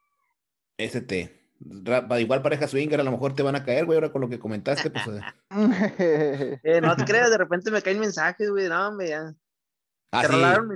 ST. 0.76 1.42
Igual 2.18 2.42
pareja 2.42 2.66
swinger, 2.66 3.00
a 3.00 3.04
lo 3.04 3.12
mejor 3.12 3.34
te 3.34 3.42
van 3.42 3.54
a 3.54 3.64
caer, 3.64 3.84
güey, 3.84 3.96
ahora 3.96 4.10
con 4.10 4.20
lo 4.20 4.28
que 4.28 4.38
comentaste, 4.38 4.90
pues. 4.90 5.06
eh. 5.06 5.20
Eh, 6.64 6.80
no 6.80 6.96
te 6.96 7.04
creas, 7.04 7.30
de 7.30 7.38
repente 7.38 7.70
me 7.70 7.82
caen 7.82 8.00
mensajes, 8.00 8.50
güey. 8.50 8.68
No, 8.68 8.88
hombre, 8.88 9.10
ya. 9.10 9.32
Ah, 10.10 10.22
te, 10.22 10.26
sí. 10.26 10.32
rolaron 10.34 10.68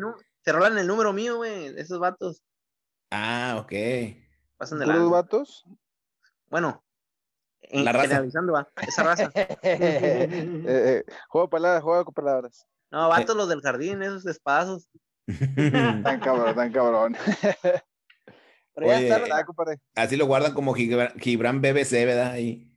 te 0.43 0.53
rolan 0.53 0.79
el 0.79 0.87
número 0.87 1.13
mío, 1.13 1.37
güey. 1.37 1.67
Esos 1.77 1.99
vatos. 1.99 2.43
Ah, 3.11 3.59
ok. 3.61 3.73
Pasan 4.57 4.79
de 4.79 4.87
¿Puros 4.87 5.11
vatos? 5.11 5.65
Bueno, 6.49 6.85
en, 7.63 7.85
La 7.85 7.93
raza. 7.93 8.09
generalizando, 8.09 8.53
va. 8.53 8.69
Esa 8.87 9.03
raza. 9.03 9.31
Eh, 9.63 10.65
eh, 10.67 11.05
juego 11.29 11.47
de 11.47 11.51
palabras, 11.51 11.83
juego 11.83 12.05
con 12.05 12.15
palabras. 12.15 12.67
No, 12.91 13.09
vatos 13.09 13.37
los 13.37 13.49
del 13.49 13.61
jardín, 13.61 14.03
esos 14.03 14.27
espadazos. 14.27 14.89
Tan 16.07 16.21
cabrón, 16.21 16.55
tan 16.55 16.73
cabrón. 16.73 17.17
Pero 18.75 18.87
ya 18.87 18.97
Oye, 18.97 19.09
está, 19.09 19.45
compadre. 19.45 19.81
Así 19.95 20.17
lo 20.17 20.27
guardan 20.27 20.55
como 20.55 20.75
Gibran, 20.75 21.19
Gibran 21.19 21.61
BBC, 21.61 22.05
¿verdad? 22.05 22.33
Ahí. 22.33 22.71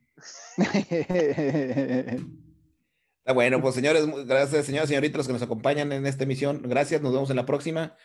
Está 3.20 3.34
bueno, 3.34 3.60
pues 3.60 3.74
señores, 3.74 4.06
gracias, 4.26 4.64
señoras 4.64 4.88
y 4.88 4.92
señoritas, 4.94 5.18
los 5.18 5.26
que 5.26 5.34
nos 5.34 5.42
acompañan 5.42 5.92
en 5.92 6.06
esta 6.06 6.24
emisión. 6.24 6.62
Gracias, 6.64 7.02
nos 7.02 7.12
vemos 7.12 7.28
en 7.30 7.36
la 7.36 7.44
próxima. 7.44 7.96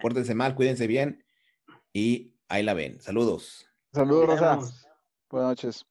Pórtense 0.00 0.34
mal, 0.34 0.54
cuídense 0.54 0.86
bien 0.86 1.24
y 1.92 2.34
ahí 2.48 2.62
la 2.62 2.74
ven. 2.74 3.00
Saludos. 3.00 3.68
Saludos, 3.92 4.26
Rosa. 4.26 4.58
Buenas 5.30 5.50
noches. 5.50 5.86